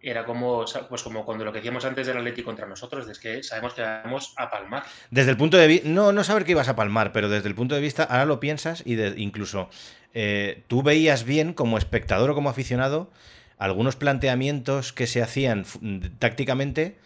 era 0.02 0.26
como, 0.26 0.66
pues 0.90 1.02
como 1.02 1.26
cuando 1.26 1.44
lo 1.44 1.52
que 1.52 1.60
decíamos 1.60 1.84
antes 1.86 2.06
del 2.06 2.18
Atleti 2.18 2.44
contra 2.44 2.68
nosotros, 2.68 3.08
es 3.10 3.20
que 3.20 3.42
sabemos 3.42 3.74
que 3.74 3.82
vamos 3.82 4.34
a 4.38 4.50
palmar. 4.50 4.84
Desde 5.10 5.32
el 5.32 5.38
punto 5.38 5.58
de 5.58 5.68
vista, 5.68 5.88
no, 5.90 6.12
no 6.12 6.24
saber 6.24 6.46
que 6.46 6.52
ibas 6.52 6.70
a 6.70 6.76
palmar, 6.76 7.12
pero 7.14 7.30
desde 7.30 7.48
el 7.48 7.56
punto 7.56 7.74
de 7.74 7.82
vista, 7.82 8.04
ahora 8.04 8.26
lo 8.26 8.40
piensas 8.40 8.84
y 8.86 9.02
incluso 9.18 9.70
eh, 10.14 10.64
tú 10.68 10.84
veías 10.84 11.24
bien 11.24 11.54
como 11.54 11.78
espectador 11.78 12.30
o 12.30 12.36
como 12.36 12.50
aficionado 12.50 13.10
algunos 13.58 13.96
planteamientos 13.96 14.94
que 14.94 15.08
se 15.08 15.22
hacían 15.22 15.66
tácticamente 16.20 16.98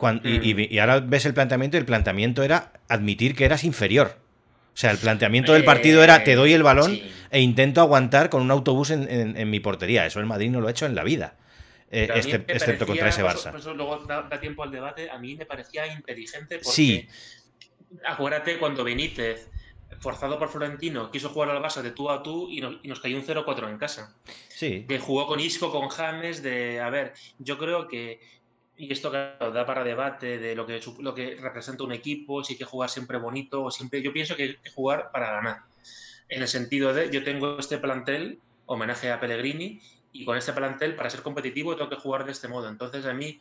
mm. 0.00 0.18
y, 0.24 0.78
ahora 0.78 1.00
ves 1.00 1.26
el 1.26 1.34
planteamiento 1.34 1.76
y 1.76 1.80
el 1.80 1.86
planteamiento 1.86 2.42
era 2.42 2.72
admitir 2.88 3.34
que 3.34 3.44
eras 3.44 3.64
inferior. 3.64 4.16
O 4.74 4.76
sea, 4.76 4.90
el 4.90 4.98
planteamiento 4.98 5.52
del 5.52 5.64
partido 5.64 6.02
era 6.02 6.24
te 6.24 6.34
doy 6.34 6.54
el 6.54 6.62
balón 6.62 6.98
e 7.30 7.40
intento 7.40 7.82
aguantar 7.82 8.30
con 8.30 8.40
un 8.40 8.50
autobús 8.50 8.90
en, 8.90 9.50
mi 9.50 9.60
portería. 9.60 10.06
Eso 10.06 10.18
el 10.18 10.26
Madrid 10.26 10.50
no 10.50 10.60
lo 10.60 10.68
ha 10.68 10.70
hecho 10.70 10.86
en 10.86 10.94
la 10.94 11.04
vida. 11.04 11.34
Eh, 11.90 12.08
este, 12.14 12.36
excepto 12.48 12.86
contra 12.86 13.08
ese 13.08 13.22
Barça. 13.22 13.54
eso, 13.54 13.74
luego 13.74 13.98
da, 14.06 14.28
tiempo 14.40 14.62
al 14.62 14.70
debate. 14.70 15.10
A 15.10 15.18
mí 15.18 15.36
me 15.36 15.44
parecía 15.44 15.86
inteligente 15.86 16.56
porque 16.56 16.70
sí. 16.70 17.06
acuérdate 18.06 18.56
cuando 18.56 18.82
Benítez, 18.82 19.50
forzado 20.02 20.36
por 20.36 20.48
Florentino, 20.48 21.10
quiso 21.12 21.28
jugar 21.28 21.50
al 21.50 21.62
Barça 21.62 21.80
de 21.80 21.92
tú 21.92 22.10
a 22.10 22.22
tú 22.24 22.48
y 22.50 22.60
nos, 22.60 23.00
cayó 23.00 23.16
un 23.16 23.24
0-4 23.24 23.70
en 23.70 23.78
casa. 23.78 24.14
Sí. 24.48 24.84
Que 24.88 24.98
jugó 24.98 25.28
con 25.28 25.38
Isco, 25.38 25.70
con 25.70 25.88
James, 25.88 26.42
de... 26.42 26.80
A 26.80 26.90
ver, 26.90 27.14
yo 27.38 27.56
creo 27.56 27.86
que... 27.86 28.20
Y 28.76 28.92
esto 28.92 29.10
da 29.10 29.64
para 29.64 29.84
debate 29.84 30.38
de 30.38 30.56
lo 30.56 30.66
que, 30.66 30.80
lo 30.98 31.14
que 31.14 31.36
representa 31.36 31.84
un 31.84 31.92
equipo, 31.92 32.42
si 32.42 32.54
hay 32.54 32.58
que 32.58 32.64
jugar 32.64 32.90
siempre 32.90 33.16
bonito 33.16 33.62
o 33.62 33.70
siempre... 33.70 34.02
Yo 34.02 34.12
pienso 34.12 34.34
que 34.34 34.42
hay 34.42 34.56
que 34.56 34.70
jugar 34.70 35.10
para 35.12 35.30
ganar. 35.30 35.62
En 36.28 36.42
el 36.42 36.48
sentido 36.48 36.92
de, 36.92 37.08
yo 37.10 37.22
tengo 37.22 37.58
este 37.60 37.78
plantel, 37.78 38.40
homenaje 38.66 39.12
a 39.12 39.20
Pellegrini, 39.20 39.80
y 40.12 40.24
con 40.24 40.36
este 40.36 40.52
plantel, 40.52 40.96
para 40.96 41.10
ser 41.10 41.22
competitivo, 41.22 41.76
tengo 41.76 41.88
que 41.88 41.96
jugar 41.96 42.24
de 42.24 42.32
este 42.32 42.48
modo. 42.48 42.68
Entonces, 42.68 43.06
a 43.06 43.14
mí, 43.14 43.40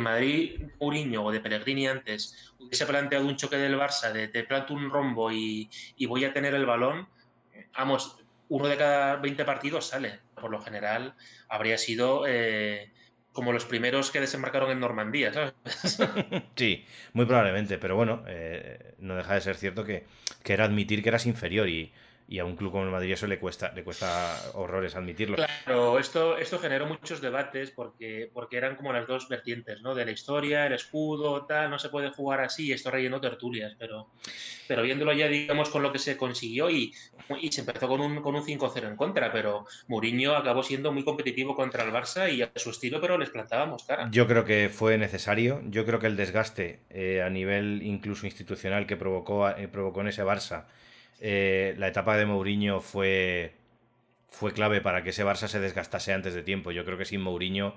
Madrid, 0.00 0.60
Mourinho 0.80 1.24
o 1.24 1.32
de 1.32 1.40
Pellegrini 1.40 1.86
antes 1.88 2.52
hubiese 2.58 2.86
planteado 2.86 3.26
un 3.26 3.36
choque 3.36 3.56
del 3.56 3.78
Barça 3.78 4.12
de 4.12 4.28
te 4.28 4.44
planto 4.44 4.74
un 4.74 4.90
rombo 4.90 5.30
y, 5.32 5.70
voy 6.06 6.24
a 6.24 6.32
tener 6.32 6.54
el 6.54 6.66
balón, 6.66 7.08
vamos, 7.76 8.18
uno 8.48 8.68
de 8.68 8.76
cada 8.76 9.16
20 9.16 9.44
partidos 9.44 9.88
sale. 9.88 10.20
Por 10.34 10.50
lo 10.50 10.60
general, 10.60 11.14
habría 11.48 11.78
sido 11.78 12.24
eh, 12.26 12.92
como 13.32 13.52
los 13.52 13.64
primeros 13.64 14.10
que 14.10 14.20
desembarcaron 14.20 14.70
en 14.70 14.80
Normandía, 14.80 15.32
¿sabes? 15.32 15.54
sí, 16.56 16.84
muy 17.12 17.26
probablemente, 17.26 17.78
pero 17.78 17.96
bueno, 17.96 18.24
eh, 18.26 18.94
no 18.98 19.16
deja 19.16 19.34
de 19.34 19.40
ser 19.40 19.56
cierto 19.56 19.84
que, 19.84 20.06
que 20.42 20.52
era 20.52 20.64
admitir 20.64 21.02
que 21.02 21.08
eras 21.08 21.26
inferior 21.26 21.68
y 21.68 21.92
y 22.28 22.38
a 22.40 22.44
un 22.44 22.56
club 22.56 22.72
como 22.72 22.84
el 22.84 22.90
Madrid 22.90 23.12
eso 23.12 23.26
le 23.26 23.38
cuesta, 23.38 23.72
le 23.72 23.84
cuesta 23.84 24.36
horrores 24.54 24.96
admitirlo. 24.96 25.36
Claro, 25.36 25.98
esto, 25.98 26.36
esto 26.36 26.58
generó 26.58 26.86
muchos 26.86 27.20
debates 27.20 27.70
porque, 27.70 28.30
porque 28.32 28.56
eran 28.56 28.76
como 28.76 28.92
las 28.92 29.06
dos 29.06 29.28
vertientes, 29.28 29.80
¿no? 29.82 29.94
De 29.94 30.04
la 30.04 30.10
historia, 30.10 30.66
el 30.66 30.72
escudo, 30.72 31.46
tal, 31.46 31.70
no 31.70 31.78
se 31.78 31.88
puede 31.88 32.10
jugar 32.10 32.40
así, 32.40 32.72
esto 32.72 32.90
rellenó 32.90 33.20
tertulias, 33.20 33.76
pero, 33.78 34.10
pero 34.66 34.82
viéndolo 34.82 35.12
ya, 35.12 35.28
digamos, 35.28 35.70
con 35.70 35.82
lo 35.82 35.92
que 35.92 35.98
se 35.98 36.16
consiguió 36.16 36.68
y, 36.68 36.92
y 37.40 37.52
se 37.52 37.60
empezó 37.60 37.86
con 37.86 38.00
un, 38.00 38.20
con 38.20 38.34
un 38.34 38.42
5-0 38.42 38.88
en 38.88 38.96
contra, 38.96 39.32
pero 39.32 39.64
Mourinho 39.86 40.34
acabó 40.34 40.62
siendo 40.62 40.92
muy 40.92 41.04
competitivo 41.04 41.54
contra 41.54 41.84
el 41.84 41.92
Barça 41.92 42.32
y 42.32 42.42
a 42.42 42.50
su 42.56 42.70
estilo, 42.70 43.00
pero 43.00 43.18
les 43.18 43.30
plantábamos 43.30 43.84
cara. 43.84 44.08
Yo 44.10 44.26
creo 44.26 44.44
que 44.44 44.68
fue 44.68 44.98
necesario, 44.98 45.62
yo 45.66 45.86
creo 45.86 46.00
que 46.00 46.08
el 46.08 46.16
desgaste 46.16 46.80
eh, 46.90 47.22
a 47.22 47.30
nivel 47.30 47.82
incluso 47.84 48.26
institucional 48.26 48.86
que 48.86 48.96
provocó, 48.96 49.48
eh, 49.48 49.68
provocó 49.68 50.00
en 50.00 50.08
ese 50.08 50.24
Barça 50.24 50.64
eh, 51.20 51.74
la 51.78 51.88
etapa 51.88 52.16
de 52.16 52.26
Mourinho 52.26 52.80
fue, 52.80 53.54
fue 54.28 54.52
clave 54.52 54.80
para 54.80 55.02
que 55.02 55.10
ese 55.10 55.24
Barça 55.24 55.48
se 55.48 55.60
desgastase 55.60 56.12
antes 56.12 56.34
de 56.34 56.42
tiempo. 56.42 56.72
Yo 56.72 56.84
creo 56.84 56.98
que 56.98 57.04
sin 57.04 57.22
Mourinho 57.22 57.74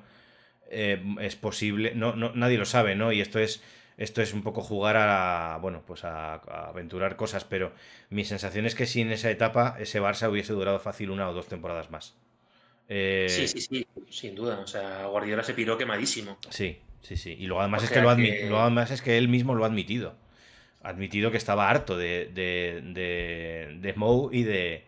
eh, 0.69 1.01
es 1.21 1.35
posible, 1.35 1.93
no, 1.95 2.15
no, 2.15 2.33
nadie 2.35 2.57
lo 2.57 2.65
sabe, 2.65 2.95
¿no? 2.95 3.11
Y 3.11 3.21
esto 3.21 3.39
es, 3.39 3.63
esto 3.97 4.21
es 4.21 4.33
un 4.33 4.43
poco 4.43 4.61
jugar 4.61 4.97
a, 4.97 5.57
bueno, 5.61 5.83
pues 5.85 6.03
a, 6.03 6.35
aventurar 6.35 7.15
cosas, 7.15 7.45
pero 7.45 7.71
mi 8.09 8.25
sensación 8.25 8.65
es 8.65 8.75
que 8.75 8.85
sin 8.85 9.11
esa 9.11 9.31
etapa 9.31 9.77
ese 9.79 10.01
Barça 10.01 10.29
hubiese 10.29 10.53
durado 10.53 10.79
fácil 10.79 11.09
una 11.09 11.29
o 11.29 11.33
dos 11.33 11.47
temporadas 11.47 11.89
más. 11.89 12.15
Eh, 12.89 13.27
sí, 13.29 13.47
sí, 13.47 13.61
sí, 13.61 13.87
sin 14.09 14.35
duda. 14.35 14.59
O 14.59 14.67
sea, 14.67 15.05
Guardiola 15.05 15.43
se 15.43 15.53
piró 15.53 15.77
quemadísimo. 15.77 16.39
Sí, 16.49 16.79
sí, 17.01 17.17
sí. 17.17 17.37
Y 17.39 17.45
lo 17.45 17.59
además 17.61 17.83
es 17.83 17.91
que, 17.91 18.01
lo, 18.01 18.15
lo 18.49 18.59
además 18.59 18.89
es 18.89 19.03
que 19.03 19.17
él 19.17 19.27
mismo 19.27 19.53
lo 19.53 19.63
ha 19.63 19.67
admitido 19.67 20.15
admitido 20.81 21.31
que 21.31 21.37
estaba 21.37 21.69
harto 21.69 21.97
de, 21.97 22.29
de, 22.33 22.81
de, 22.83 23.77
de 23.79 24.29
y, 24.31 24.43
de, 24.43 24.85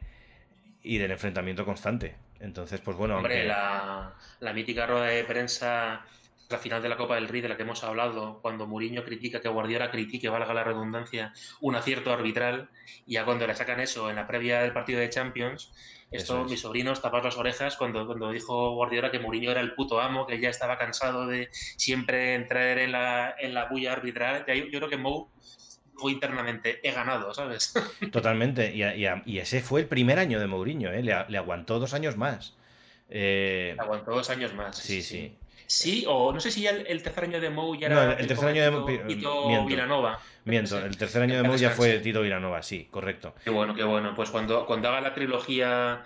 y 0.83 0.97
del 0.97 1.11
enfrentamiento 1.11 1.65
constante. 1.65 2.15
Entonces, 2.39 2.81
pues 2.81 2.97
bueno. 2.97 3.17
Hombre, 3.17 3.45
la, 3.45 4.13
la, 4.39 4.53
mítica 4.53 4.87
rueda 4.87 5.05
de 5.05 5.23
prensa, 5.23 6.03
la 6.49 6.57
final 6.57 6.81
de 6.81 6.89
la 6.89 6.97
Copa 6.97 7.15
del 7.15 7.27
Rey 7.27 7.41
de 7.41 7.49
la 7.49 7.55
que 7.55 7.63
hemos 7.63 7.83
hablado, 7.83 8.39
cuando 8.41 8.65
Mourinho 8.65 9.03
critica 9.03 9.41
que 9.41 9.49
Guardiola 9.49 9.91
critique, 9.91 10.27
valga 10.29 10.53
la 10.53 10.63
redundancia, 10.63 11.33
un 11.59 11.75
acierto 11.75 12.11
arbitral, 12.11 12.69
y 13.05 13.13
ya 13.13 13.25
cuando 13.25 13.45
le 13.45 13.55
sacan 13.55 13.79
eso 13.79 14.09
en 14.09 14.15
la 14.15 14.27
previa 14.27 14.61
del 14.61 14.73
partido 14.73 14.99
de 14.99 15.09
Champions, 15.09 15.71
esto, 16.09 16.43
mis 16.43 16.59
sobrinos 16.59 17.01
taparon 17.01 17.25
las 17.25 17.37
orejas 17.37 17.77
cuando, 17.77 18.05
cuando 18.05 18.31
dijo 18.31 18.73
Guardiola 18.73 19.11
que 19.11 19.19
Mourinho 19.19 19.51
era 19.51 19.61
el 19.61 19.75
puto 19.75 20.01
amo, 20.01 20.27
que 20.27 20.41
ya 20.41 20.49
estaba 20.49 20.77
cansado 20.77 21.25
de 21.25 21.49
siempre 21.53 22.33
entrar 22.33 22.79
en 22.79 22.91
la, 22.91 23.33
en 23.39 23.53
la 23.53 23.65
bulla 23.65 23.93
arbitral. 23.93 24.43
Yo, 24.45 24.65
yo 24.65 24.79
creo 24.79 24.89
que 24.89 24.97
Mou 24.97 25.29
internamente, 26.09 26.79
he 26.87 26.91
ganado, 26.91 27.33
¿sabes? 27.33 27.73
Totalmente, 28.11 28.73
y, 28.73 29.37
ese 29.37 29.61
fue 29.61 29.81
el 29.81 29.87
primer 29.87 30.19
año 30.19 30.39
de 30.39 30.47
Mourinho, 30.47 30.91
¿eh? 30.91 31.03
le, 31.03 31.37
aguantó 31.37 31.79
dos 31.79 31.93
años 31.93 32.17
más. 32.17 32.55
Eh... 33.09 33.75
aguantó 33.77 34.11
dos 34.11 34.29
años 34.29 34.53
más. 34.53 34.77
Sí, 34.77 35.01
sí. 35.01 35.35
sí. 35.37 35.37
O 36.07 36.33
no 36.33 36.39
sé 36.39 36.51
si 36.51 36.61
ya 36.61 36.71
el, 36.71 37.03
tercer 37.03 37.25
año 37.25 37.39
de 37.39 37.49
Mou 37.49 37.75
ya 37.75 37.87
era. 37.87 38.13
el, 38.13 38.27
tercer 38.27 38.49
año 38.49 38.85
de 38.85 38.97
Tito, 38.99 39.07
Tito 39.07 39.65
Vilanova. 39.65 40.19
Miento, 40.45 40.83
el 40.83 40.97
tercer 40.97 41.21
año 41.21 41.37
de 41.37 41.43
Mou 41.43 41.55
ya 41.55 41.71
fue 41.71 41.99
Tito 41.99 42.21
Vilanova, 42.21 42.61
sí, 42.61 42.87
correcto. 42.89 43.35
Qué 43.43 43.49
bueno, 43.49 43.75
qué 43.75 43.83
bueno. 43.83 44.13
Pues 44.15 44.29
cuando, 44.29 44.65
cuando 44.65 44.89
haga 44.89 45.01
la 45.01 45.13
trilogía 45.13 46.03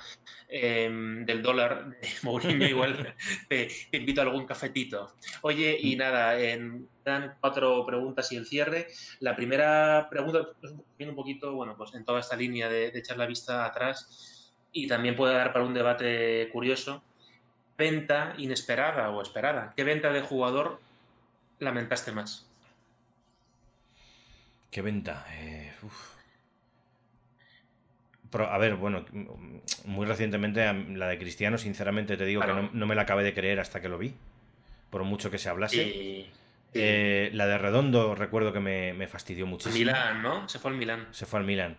Em, 0.47 1.25
del 1.25 1.41
dólar 1.41 1.89
de 1.99 2.07
Mourinho, 2.23 2.67
igual 2.67 3.15
te, 3.49 3.67
invito 3.91 4.21
a 4.21 4.25
algún 4.25 4.45
cafetito. 4.45 5.13
Oye, 5.41 5.77
y 5.81 5.95
mm. 5.95 5.99
nada, 5.99 6.39
en, 6.39 6.87
dan 7.03 7.35
cuatro 7.41 7.85
preguntas 7.85 8.31
y 8.31 8.37
el 8.37 8.45
cierre. 8.45 8.87
La 9.19 9.35
primera 9.35 10.07
pregunta 10.09 10.47
pues, 10.61 10.73
viene 10.97 11.11
un 11.11 11.15
poquito, 11.15 11.53
bueno, 11.53 11.75
pues 11.75 11.93
en 11.95 12.05
toda 12.05 12.19
esta 12.19 12.35
línea 12.35 12.69
de, 12.69 12.87
echar 12.95 13.17
la 13.17 13.25
vista 13.25 13.65
atrás 13.65 14.53
y 14.71 14.87
también 14.87 15.15
puede 15.15 15.33
dar 15.33 15.51
para 15.51 15.65
un 15.65 15.73
debate 15.73 16.47
curioso. 16.51 17.03
Venta 17.77 18.33
inesperada 18.37 19.09
o 19.09 19.21
esperada. 19.21 19.73
¿Qué 19.75 19.83
venta 19.83 20.11
de 20.11 20.21
jugador 20.21 20.79
lamentaste 21.59 22.11
más? 22.11 22.47
¿Qué 24.71 24.81
venta? 24.81 25.25
Eh, 25.31 25.71
a 28.43 28.57
ver, 28.57 28.75
bueno, 28.75 29.05
muy 29.85 30.05
recientemente 30.05 30.65
la 30.73 31.07
de 31.07 31.17
Cristiano, 31.17 31.57
sinceramente 31.57 32.17
te 32.17 32.25
digo 32.25 32.41
que 32.41 32.69
no, 32.73 32.85
me 32.85 32.95
la 32.95 33.03
acabé 33.03 33.23
de 33.23 33.33
creer 33.33 33.59
hasta 33.59 33.81
que 33.81 33.89
lo 33.89 33.97
vi, 33.97 34.13
por 34.89 35.03
mucho 35.03 35.31
que 35.31 35.37
se 35.37 35.49
hablase. 35.49 36.27
Eh, 36.73 37.29
la 37.33 37.47
de 37.47 37.57
Redondo 37.57 38.15
recuerdo 38.15 38.51
que 38.51 38.59
me, 38.59 39.07
fastidió 39.07 39.47
muchísimo. 39.47 39.75
Milán, 39.77 40.21
¿no? 40.21 40.49
Se 40.49 40.59
fue 40.59 40.71
al 40.71 40.77
Milán. 40.77 41.07
Se 41.11 41.25
fue 41.25 41.39
al 41.39 41.45
Milán. 41.45 41.77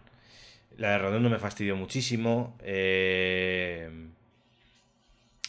La 0.78 0.92
de 0.92 0.98
Redondo 0.98 1.28
me 1.28 1.38
fastidió 1.38 1.76
muchísimo. 1.76 2.56
Eh, 2.62 3.90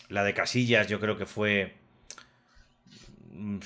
la 0.09 0.23
de 0.23 0.33
Casillas 0.33 0.87
yo 0.87 0.99
creo 0.99 1.17
que 1.17 1.25
fue 1.25 1.75
mm, 3.31 3.59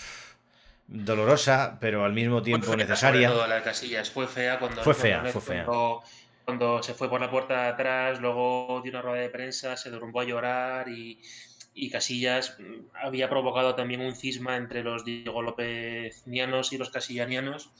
dolorosa, 0.87 1.77
pero 1.79 2.03
al 2.03 2.13
mismo 2.13 2.41
tiempo 2.41 2.75
necesaria. 2.75 3.29
la 3.29 3.55
de 3.55 3.61
Casillas. 3.63 4.09
Fue 4.09 4.27
fea 4.27 4.59
cuando... 4.59 4.83
Fue 4.83 4.93
fea, 4.93 5.25
fue 5.25 5.41
fea. 5.41 5.65
cuando 6.45 6.83
se 6.83 6.93
fue 6.93 7.09
por 7.09 7.21
la 7.21 7.29
puerta 7.29 7.63
de 7.63 7.69
atrás, 7.69 8.19
luego 8.19 8.81
dio 8.83 8.91
una 8.91 9.01
rueda 9.01 9.21
de 9.21 9.29
prensa, 9.29 9.77
se 9.77 9.91
derrumbó 9.91 10.21
a 10.21 10.25
llorar 10.25 10.87
y, 10.89 11.21
Casillas 11.91 12.57
mm, 12.59 12.95
había 13.03 13.29
provocado 13.29 13.75
también 13.75 14.01
un 14.01 14.15
cisma 14.15 14.57
entre 14.57 14.83
los 14.83 15.05
Diego 15.05 15.41
López 15.41 16.23
y 16.25 16.77
los 16.77 16.89
casillanianos 16.89 17.71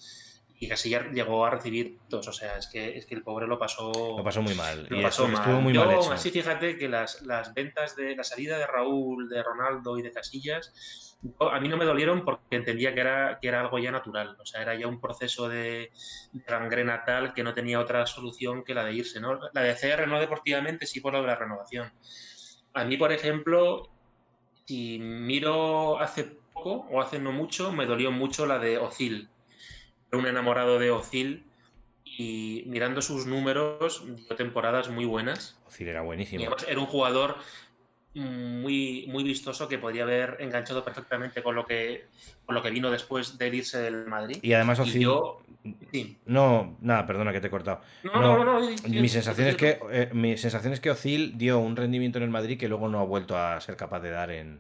y 0.62 0.68
Casillas 0.68 1.12
llegó 1.12 1.43
a 1.43 1.49
recibir 1.49 1.97
dos. 2.07 2.28
O 2.28 2.32
sea, 2.32 2.55
es 2.55 2.68
que, 2.68 2.95
es 2.95 3.07
que 3.07 3.16
el 3.16 3.24
pobre 3.24 3.47
lo 3.47 3.57
pasó. 3.57 3.91
Lo 4.16 4.24
pasó 4.24 4.43
muy 4.43 4.53
mal. 4.53 4.86
Lo 4.88 4.99
y 4.99 5.01
pasó 5.01 5.26
estuvo 5.26 5.53
mal. 5.53 5.62
muy 5.64 5.74
Yo, 5.74 5.84
mal 5.84 5.95
hecho. 5.95 6.12
así, 6.12 6.30
fíjate 6.30 6.78
que 6.78 6.88
las, 6.88 7.24
las 7.24 7.55
ventas 7.55 7.95
de 7.95 8.16
la 8.16 8.24
salida 8.24 8.59
de 8.59 8.68
Raúl, 8.68 9.28
de 9.28 9.41
Ronaldo 9.41 9.97
y 9.97 10.03
de 10.03 10.12
Casillas, 10.12 11.18
a 11.39 11.59
mí 11.59 11.68
no 11.68 11.78
me 11.78 11.86
dolieron 11.86 12.24
porque 12.24 12.57
entendía 12.57 12.93
que 12.93 12.99
era, 12.99 13.39
que 13.41 13.47
era 13.47 13.59
algo 13.59 13.80
ya 13.80 13.89
natural. 13.89 14.38
O 14.39 14.45
sea, 14.45 14.62
era 14.62 14.76
ya 14.76 14.86
un 14.86 15.01
proceso 15.01 15.49
de, 15.49 15.89
de 16.32 16.43
gangrena 16.45 17.05
tal 17.05 17.34
que 17.34 17.41
no 17.41 17.55
tenía 17.55 17.80
otra 17.80 18.05
solución 18.05 18.64
que 18.64 18.76
la 18.76 18.86
de 18.86 18.93
irse. 18.93 19.20
¿no? 19.20 19.39
La 19.53 19.64
de 19.64 19.74
CR 19.74 20.07
no 20.07 20.20
deportivamente, 20.20 20.86
sí 20.86 21.01
por 21.01 21.14
lo 21.14 21.22
de 21.22 21.28
la 21.28 21.36
renovación. 21.38 21.91
A 22.76 22.86
mí, 22.86 22.97
por 22.97 23.12
ejemplo, 23.12 23.89
si 24.66 24.99
miro 24.99 25.99
hace 25.99 26.38
poco 26.53 26.86
o 26.91 27.01
hace 27.01 27.18
no 27.18 27.32
mucho, 27.32 27.72
me 27.72 27.88
dolió 27.88 28.12
mucho 28.12 28.45
la 28.45 28.59
de 28.59 28.78
Ozil. 28.78 29.28
Era 30.14 30.20
un 30.22 30.28
enamorado 30.28 30.78
de 30.78 30.91
Ozil 30.91 31.45
y 32.03 32.64
mirando 32.68 33.01
sus 33.01 33.26
números, 33.26 34.03
dio 34.05 34.36
temporadas 34.36 34.89
muy 34.89 35.05
buenas. 35.05 35.57
Ozil 35.66 35.88
era 35.88 36.01
Y 36.01 36.05
buenísimo. 36.05 36.41
además 36.41 36.66
era 36.68 36.80
un 36.82 36.86
jugador 36.86 37.38
muy, 38.14 39.05
muy 39.07 39.24
vistoso 39.24 39.70
que 39.70 39.78
podría 39.78 40.03
haber 40.03 40.36
enganchado 40.41 40.84
perfectamente 40.84 41.41
con 41.41 41.55
lo 41.55 41.66
que, 41.66 42.07
con 42.45 42.55
lo 42.55 42.62
que 42.62 42.72
vino 42.72 42.91
después 42.91 43.38
de 43.38 43.47
irse 43.55 43.80
del 43.80 44.05
Madrid. 44.05 44.38
Y 44.41 44.51
además 44.51 44.80
Y 44.80 44.82
Ozil... 44.82 45.01
yo- 45.01 45.41
sí. 45.93 46.18
No, 46.26 46.76
nada, 46.82 47.05
perdona 47.07 47.32
que 47.32 47.39
te 47.39 47.47
he 47.47 47.51
cortado. 47.51 47.80
No, 48.03 48.12
No, 48.22 48.43
no, 48.43 48.43
sensación 49.07 49.47
es 49.47 49.55
que 49.55 49.80
eh, 49.91 50.09
mi 50.12 50.36
sensación 50.36 50.74
es 50.74 50.82
que 50.82 50.91
Ozil 50.91 51.38
dio 51.38 51.59
un 51.59 51.78
rendimiento 51.78 52.18
en 52.18 52.26
el 52.26 52.32
Madrid 52.32 52.59
que 52.59 52.68
luego 52.68 52.89
no 52.89 52.99
ha 52.99 53.05
vuelto 53.05 53.38
a 53.38 53.62
ser 53.62 53.78
capaz 53.78 54.01
de 54.01 54.09
dar 54.09 54.30
en, 54.32 54.59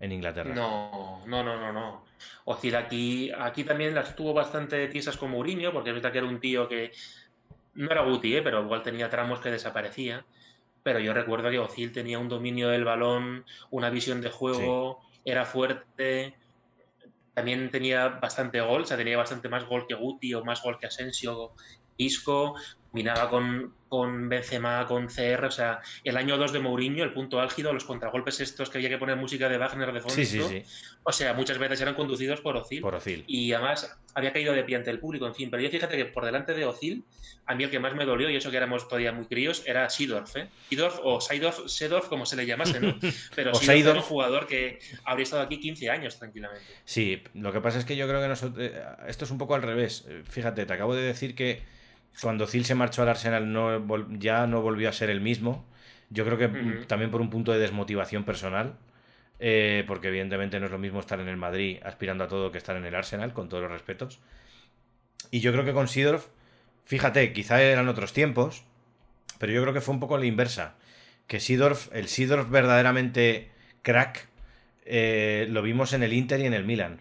en 0.00 0.12
Inglaterra. 0.12 0.54
No, 0.54 1.22
no, 1.26 1.42
no, 1.42 1.58
no, 1.58 1.72
no. 1.72 2.04
Ozil 2.44 2.76
aquí, 2.76 3.30
aquí 3.36 3.64
también 3.64 3.94
las 3.94 4.14
tuvo 4.16 4.32
bastante 4.32 4.88
tiesas 4.88 5.16
con 5.16 5.30
Mourinho, 5.30 5.72
porque 5.72 5.90
es 5.90 5.94
verdad 5.94 6.12
que 6.12 6.18
era 6.18 6.26
un 6.26 6.40
tío 6.40 6.68
que 6.68 6.92
no 7.74 7.90
era 7.90 8.02
Guti, 8.02 8.36
¿eh? 8.36 8.42
pero 8.42 8.62
igual 8.62 8.82
tenía 8.82 9.10
tramos 9.10 9.40
que 9.40 9.50
desaparecía. 9.50 10.24
Pero 10.82 11.00
yo 11.00 11.12
recuerdo 11.12 11.50
que 11.50 11.58
Ozil 11.58 11.92
tenía 11.92 12.18
un 12.18 12.28
dominio 12.28 12.68
del 12.68 12.84
balón, 12.84 13.44
una 13.70 13.90
visión 13.90 14.20
de 14.20 14.30
juego, 14.30 15.00
era 15.24 15.44
fuerte, 15.44 16.34
también 17.34 17.70
tenía 17.70 18.08
bastante 18.08 18.60
gol, 18.60 18.82
o 18.82 18.86
sea, 18.86 18.96
tenía 18.96 19.16
bastante 19.16 19.48
más 19.48 19.64
gol 19.66 19.86
que 19.86 19.94
Guti 19.94 20.34
o 20.34 20.44
más 20.44 20.62
gol 20.62 20.78
que 20.78 20.86
Asensio, 20.86 21.52
Isco, 21.96 22.54
combinaba 22.90 23.28
con, 23.28 23.74
con 23.88 24.28
Benzema, 24.28 24.86
con 24.86 25.08
CR, 25.08 25.44
o 25.44 25.50
sea, 25.50 25.80
el 26.04 26.16
año 26.16 26.38
2 26.38 26.52
de 26.52 26.58
Mourinho, 26.58 27.04
el 27.04 27.12
punto 27.12 27.40
álgido, 27.40 27.72
los 27.72 27.84
contragolpes 27.84 28.40
estos 28.40 28.70
que 28.70 28.78
había 28.78 28.88
que 28.88 28.98
poner 28.98 29.16
música 29.16 29.48
de 29.48 29.58
Wagner 29.58 29.92
de 29.92 30.00
fondo, 30.00 30.14
Sí, 30.14 30.24
sí, 30.24 30.40
sí. 30.42 30.62
o 31.02 31.12
sea, 31.12 31.34
muchas 31.34 31.58
veces 31.58 31.80
eran 31.82 31.94
conducidos 31.94 32.40
por 32.40 32.56
Ozil. 32.56 32.80
Por 32.80 32.94
Ozil. 32.94 33.24
Y 33.26 33.52
además 33.52 33.94
había 34.14 34.32
caído 34.32 34.54
de 34.54 34.64
pie 34.64 34.76
ante 34.76 34.90
el 34.90 34.98
público, 34.98 35.26
en 35.26 35.34
fin. 35.34 35.50
Pero 35.50 35.62
yo 35.62 35.68
fíjate 35.70 35.96
que 35.96 36.06
por 36.06 36.24
delante 36.24 36.54
de 36.54 36.64
Ozil, 36.64 37.04
a 37.46 37.54
mí 37.54 37.64
el 37.64 37.70
que 37.70 37.78
más 37.78 37.94
me 37.94 38.04
dolió, 38.06 38.30
y 38.30 38.36
eso 38.36 38.50
que 38.50 38.56
éramos 38.56 38.88
todavía 38.88 39.12
muy 39.12 39.26
críos, 39.26 39.62
era 39.66 39.88
Sidorf, 39.90 40.36
¿eh? 40.36 40.48
Sidorf 40.70 40.98
o 41.02 41.20
Seidorf, 41.20 41.66
Sedorf, 41.66 42.08
como 42.08 42.24
se 42.26 42.36
le 42.36 42.46
llamase, 42.46 42.80
¿no? 42.80 42.98
Pero 43.36 43.52
O 43.52 43.54
Seedorf 43.54 43.90
era 43.90 44.00
un 44.00 44.02
jugador 44.02 44.46
que 44.46 44.78
habría 45.04 45.24
estado 45.24 45.42
aquí 45.42 45.60
15 45.60 45.90
años 45.90 46.18
tranquilamente. 46.18 46.64
Sí, 46.84 47.22
lo 47.34 47.52
que 47.52 47.60
pasa 47.60 47.78
es 47.78 47.84
que 47.84 47.96
yo 47.96 48.08
creo 48.08 48.20
que 48.22 48.28
nosotros, 48.28 48.66
eh, 48.66 48.82
esto 49.06 49.24
es 49.26 49.30
un 49.30 49.38
poco 49.38 49.54
al 49.54 49.62
revés. 49.62 50.06
Fíjate, 50.24 50.64
te 50.64 50.72
acabo 50.72 50.94
de 50.94 51.02
decir 51.02 51.34
que 51.34 51.62
cuando 52.20 52.44
Ozil 52.44 52.64
se 52.64 52.74
marchó 52.74 53.02
al 53.02 53.08
Arsenal 53.08 53.52
no, 53.52 54.08
ya 54.18 54.46
no 54.46 54.62
volvió 54.62 54.88
a 54.88 54.92
ser 54.92 55.10
el 55.10 55.20
mismo. 55.20 55.66
Yo 56.10 56.24
creo 56.24 56.38
que 56.38 56.48
mm, 56.48 56.86
también 56.86 57.10
por 57.10 57.20
un 57.20 57.30
punto 57.30 57.52
de 57.52 57.58
desmotivación 57.58 58.24
personal, 58.24 58.76
eh, 59.38 59.84
porque 59.86 60.08
evidentemente 60.08 60.58
no 60.58 60.66
es 60.66 60.72
lo 60.72 60.78
mismo 60.78 61.00
estar 61.00 61.20
en 61.20 61.28
el 61.28 61.36
Madrid 61.36 61.78
aspirando 61.84 62.24
a 62.24 62.28
todo 62.28 62.50
que 62.50 62.58
estar 62.58 62.76
en 62.76 62.84
el 62.84 62.94
Arsenal, 62.94 63.32
con 63.32 63.48
todos 63.48 63.62
los 63.62 63.72
respetos. 63.72 64.20
Y 65.30 65.40
yo 65.40 65.52
creo 65.52 65.64
que 65.64 65.72
con 65.72 65.88
Sidorf, 65.88 66.26
fíjate, 66.84 67.32
quizá 67.32 67.62
eran 67.62 67.88
otros 67.88 68.12
tiempos, 68.12 68.64
pero 69.38 69.52
yo 69.52 69.62
creo 69.62 69.74
que 69.74 69.80
fue 69.80 69.94
un 69.94 70.00
poco 70.00 70.18
la 70.18 70.26
inversa. 70.26 70.74
Que 71.26 71.40
Sidorf, 71.40 71.94
el 71.94 72.08
Sidorf 72.08 72.48
verdaderamente 72.50 73.50
crack, 73.82 74.28
eh, 74.86 75.46
lo 75.50 75.62
vimos 75.62 75.92
en 75.92 76.02
el 76.02 76.14
Inter 76.14 76.40
y 76.40 76.46
en 76.46 76.54
el 76.54 76.64
Milan. 76.64 77.00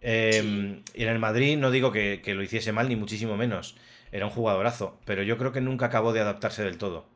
Eh, 0.00 0.40
Sí. 0.42 0.82
Y 0.94 1.02
en 1.04 1.08
el 1.10 1.18
Madrid 1.18 1.56
no 1.58 1.70
digo 1.70 1.92
que, 1.92 2.22
que 2.24 2.34
lo 2.34 2.42
hiciese 2.42 2.72
mal, 2.72 2.88
ni 2.88 2.96
muchísimo 2.96 3.36
menos. 3.36 3.76
Era 4.12 4.26
un 4.26 4.30
jugadorazo, 4.30 5.00
pero 5.06 5.22
yo 5.22 5.38
creo 5.38 5.52
que 5.52 5.60
nunca 5.60 5.86
acabó 5.86 6.12
de 6.12 6.20
adaptarse 6.20 6.62
del 6.62 6.78
todo. 6.78 7.06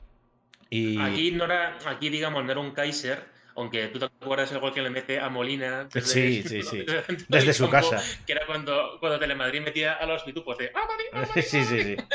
Y 0.70 0.98
Aquí 1.00 1.30
no 1.30 1.44
era, 1.44 1.78
aquí 1.86 2.08
digamos, 2.08 2.44
no 2.44 2.50
era 2.50 2.60
un 2.60 2.72
Kaiser, 2.72 3.22
aunque 3.54 3.88
tú 3.88 3.98
te 3.98 4.06
acuerdas 4.06 4.50
el 4.52 4.58
gol 4.58 4.72
que 4.74 4.82
le 4.82 4.90
mete 4.90 5.20
a 5.20 5.28
Molina 5.28 5.88
Sí, 5.94 6.42
sí, 6.42 6.62
sí. 6.62 6.78
desde 6.78 7.04
Desde 7.28 7.52
su 7.52 7.68
campo, 7.70 7.90
casa. 7.90 8.18
Que 8.26 8.32
era 8.32 8.46
cuando, 8.46 8.96
cuando 8.98 9.18
Telemadrid 9.18 9.60
metía 9.60 9.92
a 9.92 10.06
los 10.06 10.22
pitupos 10.22 10.58
de 10.58 10.72
¡Ah, 10.74 10.86
Madrid, 10.88 11.06
ah, 11.12 11.20
Madrid, 11.20 11.42
sí, 11.46 11.64
sí, 11.64 11.82
sí. 11.82 11.96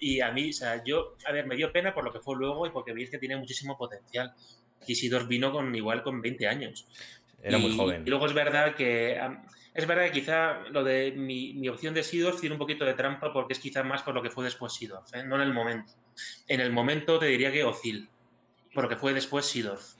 Y 0.00 0.20
a 0.20 0.32
mí, 0.32 0.50
o 0.50 0.52
sea, 0.52 0.82
yo, 0.84 1.16
a 1.26 1.32
ver, 1.32 1.46
me 1.46 1.54
dio 1.54 1.70
pena 1.70 1.92
por 1.92 2.02
lo 2.02 2.12
que 2.12 2.20
fue 2.20 2.34
luego 2.36 2.66
y 2.66 2.70
porque 2.70 2.92
veis 2.94 3.10
que 3.10 3.18
tiene 3.18 3.36
muchísimo 3.36 3.76
potencial. 3.76 4.32
Isidor 4.86 5.28
vino 5.28 5.52
con 5.52 5.74
igual 5.74 6.02
con 6.02 6.22
20 6.22 6.48
años. 6.48 6.86
Era 7.42 7.58
muy 7.58 7.76
joven. 7.76 8.02
Y 8.06 8.10
luego 8.10 8.26
es 8.26 8.32
verdad 8.32 8.74
que 8.74 9.20
es 9.80 9.86
verdad 9.88 10.04
que 10.06 10.12
quizá 10.20 10.60
lo 10.70 10.84
de 10.84 11.12
mi, 11.12 11.54
mi 11.54 11.68
opción 11.68 11.92
de 11.94 12.02
Sidorf 12.02 12.40
tiene 12.40 12.54
un 12.54 12.58
poquito 12.58 12.84
de 12.84 12.94
trampa 12.94 13.32
porque 13.32 13.52
es 13.54 13.58
quizá 13.58 13.82
más 13.82 14.02
por 14.02 14.14
lo 14.14 14.22
que 14.22 14.30
fue 14.30 14.44
después 14.44 14.72
Sidorf, 14.74 15.12
¿eh? 15.14 15.24
no 15.24 15.36
en 15.36 15.42
el 15.42 15.52
momento. 15.52 15.92
En 16.46 16.60
el 16.60 16.70
momento 16.72 17.18
te 17.18 17.26
diría 17.26 17.50
que 17.50 17.64
Ozil, 17.64 18.08
por 18.74 18.84
lo 18.84 18.88
que 18.88 18.96
fue 18.96 19.12
después 19.14 19.46
Sidorf. 19.46 19.94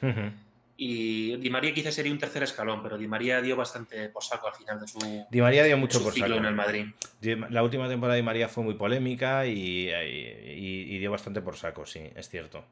Y 0.83 1.37
Di 1.37 1.51
María 1.51 1.75
quizá 1.75 1.93
sería 1.93 2.11
un 2.11 2.19
tercer 2.19 2.43
escalón, 2.43 2.83
pero 2.83 2.97
Di 2.97 3.07
María 3.07 3.43
dio 3.43 3.55
bastante 3.55 4.09
por 4.09 4.23
saco 4.25 4.49
al 4.49 4.55
final 4.55 4.81
de 4.81 4.89
su, 4.89 4.99
Di 5.31 5.41
María 5.43 5.63
dio 5.65 5.77
mucho 5.77 6.03
por 6.03 6.15
saco. 6.15 6.35
en 6.35 6.45
el 6.47 6.55
Madrid. 6.55 6.87
La 7.51 7.63
última 7.63 7.87
temporada 7.87 8.15
de 8.15 8.23
Di 8.23 8.25
María 8.25 8.49
fue 8.49 8.65
muy 8.65 8.75
polémica 8.75 9.45
y, 9.47 9.91
y- 9.91 10.95
y 10.95 10.99
dio 10.99 11.11
bastante 11.11 11.43
por 11.43 11.57
saco, 11.57 11.85
sí, 11.85 12.01
es 12.15 12.29
cierto. 12.31 12.65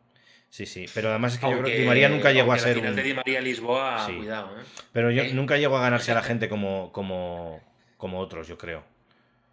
Sí, 0.51 0.65
sí. 0.67 0.87
Pero 0.95 1.11
además 1.11 1.35
es 1.35 1.41
que 1.41 1.47
yo 1.51 1.53
creo 1.59 1.65
que 1.67 1.79
Di 1.81 1.87
María 1.87 2.09
nunca 2.09 2.33
llegó 2.33 2.53
a 2.53 2.59
ser 2.59 2.75
final 2.75 2.91
un... 2.91 2.97
de 2.97 3.03
Di 3.03 3.15
María 3.15 3.41
Lisboa, 3.41 4.07
Sí. 4.07 4.17
cuidado, 4.17 4.59
¿eh? 4.59 4.63
Pero 4.93 5.11
yo 5.11 5.23
Eh, 5.23 5.33
nunca 5.35 5.57
llegó 5.59 5.77
a 5.77 5.83
ganarse 5.83 6.11
a 6.13 6.15
la 6.15 6.23
gente 6.23 6.49
como, 6.49 6.91
como, 6.93 7.61
como 7.97 8.19
otros, 8.21 8.49
yo 8.49 8.57
creo. 8.57 8.83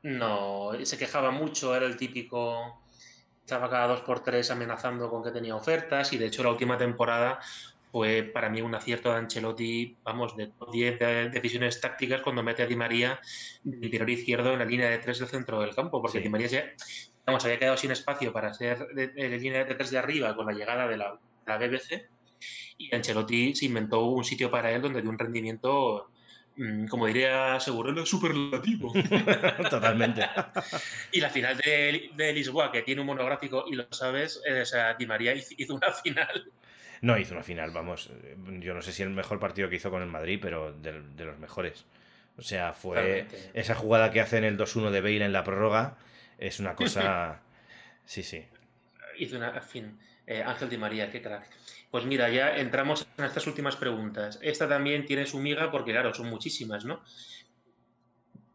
No, 0.03 0.71
se 0.83 0.97
quejaba 0.97 1.31
mucho, 1.31 1.75
era 1.75 1.85
el 1.85 1.97
típico. 1.97 2.81
Estaba 3.41 3.69
cada 3.69 3.87
dos 3.87 4.01
por 4.01 4.23
tres 4.23 4.49
amenazando 4.51 5.09
con 5.09 5.23
que 5.23 5.31
tenía 5.31 5.55
ofertas 5.55 6.13
y 6.13 6.17
de 6.17 6.27
hecho 6.27 6.43
la 6.43 6.49
última 6.49 6.77
temporada 6.77 7.39
fue 7.91 8.23
para 8.23 8.49
mí 8.49 8.61
un 8.61 8.73
acierto 8.75 9.11
de 9.11 9.17
Ancelotti, 9.19 9.97
vamos, 10.03 10.35
de 10.35 10.47
top 10.47 10.71
10 10.71 10.99
de 10.99 11.29
decisiones 11.29 11.79
tácticas 11.79 12.21
cuando 12.21 12.41
mete 12.43 12.63
a 12.63 12.65
Di 12.67 12.75
María 12.75 13.19
de 13.63 13.75
interior 13.85 14.09
izquierdo 14.09 14.53
en 14.53 14.59
la 14.59 14.65
línea 14.65 14.89
de 14.89 14.97
tres 14.97 15.19
del 15.19 15.27
centro 15.27 15.59
del 15.61 15.75
campo, 15.75 16.01
porque 16.01 16.17
Sí. 16.17 16.23
Di 16.23 16.29
María 16.29 16.47
ya, 16.47 16.65
había 17.27 17.59
quedado 17.59 17.77
sin 17.77 17.91
espacio 17.91 18.31
para 18.31 18.53
ser 18.53 18.87
de, 18.89 19.07
de 19.07 19.29
línea 19.39 19.63
de 19.63 19.75
tres 19.75 19.89
de 19.91 19.97
arriba 19.97 20.35
con 20.35 20.45
la 20.45 20.53
llegada 20.53 20.87
de 20.87 20.97
la, 20.97 21.17
la 21.45 21.57
BBC 21.57 22.07
y 22.77 22.93
Ancelotti 22.93 23.55
se 23.55 23.65
inventó 23.65 24.05
un 24.05 24.23
sitio 24.23 24.51
para 24.51 24.71
él 24.71 24.81
donde 24.81 25.01
dio 25.01 25.09
un 25.09 25.17
rendimiento, 25.17 26.09
mm, 26.57 26.87
como 26.87 27.07
diría 27.07 27.59
Seguro, 27.59 28.05
superlativo. 28.05 28.93
Totalmente. 29.69 30.23
Y 31.11 31.21
la 31.21 31.29
final 31.29 31.57
de, 31.57 32.11
de 32.15 32.33
Lisboa, 32.33 32.71
que 32.71 32.81
tiene 32.81 33.01
un 33.01 33.07
monográfico 33.07 33.65
y 33.67 33.75
lo 33.75 33.87
sabes, 33.91 34.41
eh, 34.45 34.61
o 34.61 34.65
sea, 34.65 34.93
Di 34.95 35.05
María 35.05 35.33
hizo 35.33 35.75
una 35.75 35.91
final. 35.91 36.51
No 37.01 37.17
hizo 37.17 37.33
una 37.33 37.43
final, 37.43 37.71
vamos. 37.71 38.09
eh, 38.23 38.35
Yo 38.59 38.73
no 38.73 38.81
sé 38.81 38.91
si 38.91 39.03
el 39.03 39.09
mejor 39.09 39.39
partido 39.39 39.69
que 39.69 39.77
hizo 39.77 39.89
con 39.91 40.01
el 40.01 40.09
Madrid, 40.09 40.39
pero 40.41 40.73
de, 40.73 41.01
de 41.01 41.25
los 41.25 41.37
mejores. 41.39 41.85
O 42.37 42.41
sea, 42.41 42.73
fue 42.73 43.25
esa 43.53 43.75
jugada 43.75 44.11
que 44.11 44.19
hace 44.19 44.37
en 44.37 44.43
el 44.43 44.57
2-1 44.57 44.91
de 44.91 45.01
Bale 45.01 45.23
en 45.25 45.31
la 45.33 45.43
prórroga. 45.45 45.97
Es 46.37 46.59
una 46.59 46.75
cosa. 46.75 47.39
Sí, 48.05 48.23
sí. 48.23 48.45
Hizo 49.17 49.37
una, 49.37 49.55
en 49.55 49.63
fin, 49.63 49.99
eh, 50.27 50.43
Ángel 50.43 50.69
Di 50.69 50.77
María, 50.77 51.09
qué 51.09 51.21
crack. 51.21 51.49
Pues 51.91 52.05
mira, 52.05 52.29
ya 52.29 52.57
entramos 52.57 53.07
en 53.17 53.25
estas 53.25 53.47
últimas 53.47 53.75
preguntas. 53.75 54.39
Esta 54.41 54.67
también 54.67 55.05
tiene 55.05 55.25
su 55.25 55.39
miga 55.39 55.71
porque, 55.71 55.91
claro, 55.91 56.13
son 56.13 56.29
muchísimas, 56.29 56.83
¿no? 56.83 57.01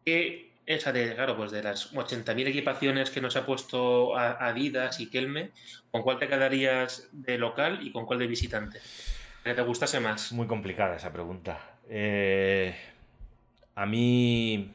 ¿Qué, 0.05 0.51
esa 0.65 0.91
de, 0.91 1.15
claro, 1.15 1.35
pues 1.35 1.51
de 1.51 1.63
las 1.63 1.93
80.000 1.93 2.47
equipaciones 2.47 3.09
que 3.09 3.21
nos 3.21 3.35
ha 3.35 3.45
puesto 3.45 4.15
Adidas 4.15 4.99
y 4.99 5.09
Kelme, 5.09 5.51
¿con 5.89 6.03
cuál 6.03 6.19
te 6.19 6.27
quedarías 6.27 7.09
de 7.11 7.37
local 7.37 7.79
y 7.81 7.91
con 7.91 8.05
cuál 8.05 8.19
de 8.19 8.27
visitante? 8.27 8.79
Que 9.43 9.53
te 9.53 9.61
gustase 9.63 9.99
más. 9.99 10.31
Muy 10.31 10.47
complicada 10.47 10.95
esa 10.95 11.11
pregunta. 11.11 11.59
Eh, 11.89 12.75
a 13.75 13.85
mí. 13.85 14.71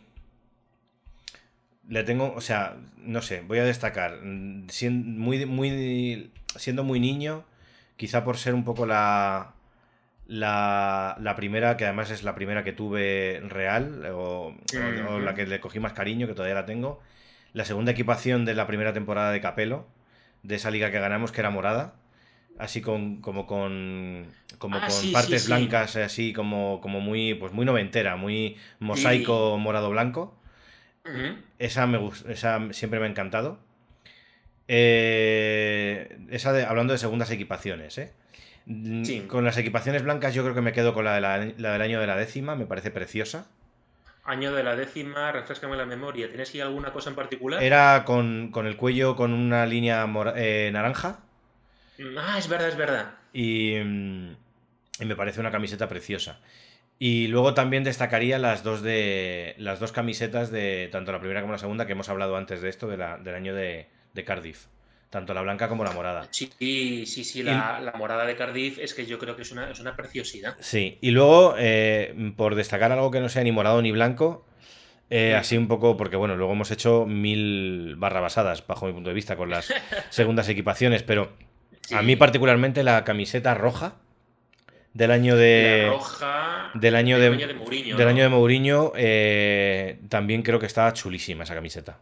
Le 1.89 2.03
tengo, 2.05 2.33
o 2.35 2.41
sea, 2.41 2.77
no 2.99 3.23
sé, 3.23 3.43
voy 3.43 3.59
a 3.59 3.65
destacar. 3.65 4.21
mm, 4.23 4.69
sien- 4.71 5.19
muy, 5.19 5.47
muy, 5.47 6.31
siendo 6.57 6.85
muy 6.85 7.01
niño, 7.01 7.45
quizá 7.97 8.25
por 8.25 8.37
ser 8.39 8.55
un 8.55 8.65
poco 8.65 8.87
la, 8.87 9.55
la, 10.27 11.17
la 11.21 11.37
primera, 11.37 11.77
que 11.77 11.85
además 11.85 12.11
es 12.11 12.23
la 12.25 12.35
primera 12.35 12.65
que 12.65 12.73
tuve 12.73 13.43
real, 13.49 14.05
o, 14.13 14.55
o- 14.75 15.15
o 15.17 15.21
la 15.21 15.35
que 15.35 15.47
le 15.47 15.61
cogí 15.61 15.81
más 15.81 15.93
cariño, 15.93 16.27
que 16.27 16.35
todavía 16.35 16.55
la 16.57 16.67
tengo. 16.67 17.01
La 17.53 17.65
segunda 17.65 17.93
equipación 17.93 18.45
de 18.45 18.55
la 18.55 18.67
primera 18.67 18.93
temporada 18.93 19.31
de 19.33 19.41
Capelo, 19.41 19.87
de 20.43 20.57
esa 20.57 20.71
liga 20.71 20.91
que 20.91 21.01
ganamos, 21.01 21.33
que 21.33 21.41
era 21.41 21.51
morada. 21.51 21.95
Así 22.59 22.81
con, 22.83 23.21
como 23.21 23.47
con, 23.47 24.27
como 24.59 24.79
Ah, 24.79 24.83
con 24.87 25.03
sí, 25.03 25.13
partes 25.13 25.47
blancas, 25.47 25.97
así 25.97 26.33
como, 26.33 26.81
como 26.81 27.01
muy, 27.01 27.35
pues 27.35 27.53
muy 27.53 27.67
noventera, 27.67 28.17
muy 28.17 28.57
mosaico 28.81 29.59
Esa, 31.59 31.87
me 31.87 32.11
esa 32.28 32.73
siempre 32.73 33.01
me 33.01 33.07
ha 33.07 33.09
encantado. 33.09 33.59
Eh, 34.69 36.19
esa 36.31 36.53
de, 36.53 36.65
hablando 36.65 36.93
de 36.93 36.99
segundas 36.99 37.31
equipaciones, 37.31 37.99
¿eh? 37.99 38.12
Mm, 38.66 39.28
con 39.28 39.45
las 39.45 39.57
equipaciones 39.59 40.03
blancas 40.03 40.35
yo 40.35 40.43
creo 40.43 40.55
que 40.55 40.61
me 40.61 40.73
quedo 40.73 40.93
con 40.93 41.05
la, 41.05 41.20
la, 41.20 41.39
del 41.39 41.83
año 41.83 42.01
de 42.01 42.07
la 42.07 42.16
décima, 42.16 42.57
me 42.57 42.66
parece 42.66 42.91
preciosa. 42.91 43.47
Año 44.24 44.53
de 44.53 44.65
la 44.65 44.74
décima, 44.74 45.31
refrescame 45.31 45.77
la 45.77 45.87
memoria. 45.87 46.28
¿Tienes 46.28 46.53
ahí 46.53 46.61
alguna 46.61 46.93
cosa 46.93 47.11
en 47.11 47.16
particular? 47.16 47.62
Era 47.62 48.03
con, 48.05 48.51
el 48.53 48.77
cuello 48.77 49.15
con 49.15 49.33
una 49.33 49.66
línea 49.66 50.05
eh, 50.35 50.70
naranja. 50.73 51.20
Mm, 51.99 52.19
ah, 52.19 52.37
es 52.37 52.49
verdad, 52.49 52.69
es 52.69 52.77
verdad. 52.77 53.11
Y, 53.33 53.77
mm, 53.77 54.37
y, 54.99 55.05
me 55.05 55.15
parece 55.15 55.39
una 55.39 55.53
camiseta 55.53 55.89
preciosa. 55.89 56.41
Y 56.98 57.27
luego 57.27 57.52
también 57.52 57.85
destacaría 57.85 58.39
las 58.39 58.62
dos 58.62 58.82
de 58.82 59.55
las 59.59 59.81
dos 59.81 59.93
camisetas 59.93 60.51
de 60.51 60.89
tanto 60.90 61.12
la 61.12 61.18
primera 61.18 61.43
como 61.43 61.52
la 61.52 61.59
segunda 61.59 61.86
que 61.86 61.93
hemos 61.93 62.09
hablado 62.09 62.36
antes 62.36 62.62
de 62.62 62.70
esto, 62.70 62.89
de 62.89 62.97
la, 62.97 63.18
del 63.18 63.35
año 63.35 63.55
de, 63.55 63.89
de 64.14 64.24
Cardiff. 64.24 64.66
Tanto 65.10 65.35
la 65.35 65.43
blanca 65.43 65.68
como 65.68 65.85
la 65.85 65.93
morada. 65.93 66.27
Sí, 66.31 66.51
sí, 66.59 67.06
sí, 67.06 67.43
la, 67.43 67.93
morada 67.97 68.27
de 68.27 68.35
Cardiff 68.35 68.78
es 68.78 68.93
que 68.93 69.06
yo 69.06 69.18
creo 69.18 69.36
que 69.36 69.43
es 69.43 69.52
una, 69.52 69.70
es 69.70 69.78
una 69.78 69.94
preciosidad. 69.94 70.56
Sí, 70.59 70.98
y 71.01 71.10
luego, 71.10 71.55
eh, 71.59 72.32
por 72.36 72.55
destacar 72.55 72.90
algo 72.90 73.10
que 73.10 73.20
no 73.20 73.28
sea 73.28 73.44
ni 73.44 73.52
morado 73.52 73.81
ni 73.82 73.93
blanco, 73.93 74.44
eh, 75.09 75.35
así 75.35 75.56
un 75.56 75.68
poco, 75.68 75.97
porque 75.97 76.16
bueno, 76.16 76.35
luego 76.35 76.52
hemos 76.52 76.70
hecho 76.73 77.06
mil 77.06 77.94
barra 77.97 78.20
basadas, 78.20 78.66
bajo 78.66 78.86
mi 78.86 78.93
punto 78.93 79.10
de 79.10 79.14
vista, 79.14 79.36
con 79.36 79.48
las 79.48 79.73
segundas 80.10 80.48
equipaciones, 80.48 81.02
pero 81.05 81.32
a 81.93 82.02
mí 82.02 82.16
particularmente 82.16 82.82
la 82.82 83.05
camiseta 83.05 83.55
roja 83.55 83.94
del 84.97 85.10
año 85.10 85.36
de. 85.36 85.89
roja. 85.90 86.70
Del 86.74 86.94
año 86.94 87.18
de, 87.18 87.31
Del 87.31 88.09
año 88.09 88.23
de 88.23 88.28
Mourinho, 88.28 88.93
eh, 88.97 90.01
también 90.09 90.43
creo 90.43 90.59
que 90.59 90.66
estaba 90.66 90.93
chulísima 90.93 91.44
esa 91.44 91.55
camiseta. 91.55 91.98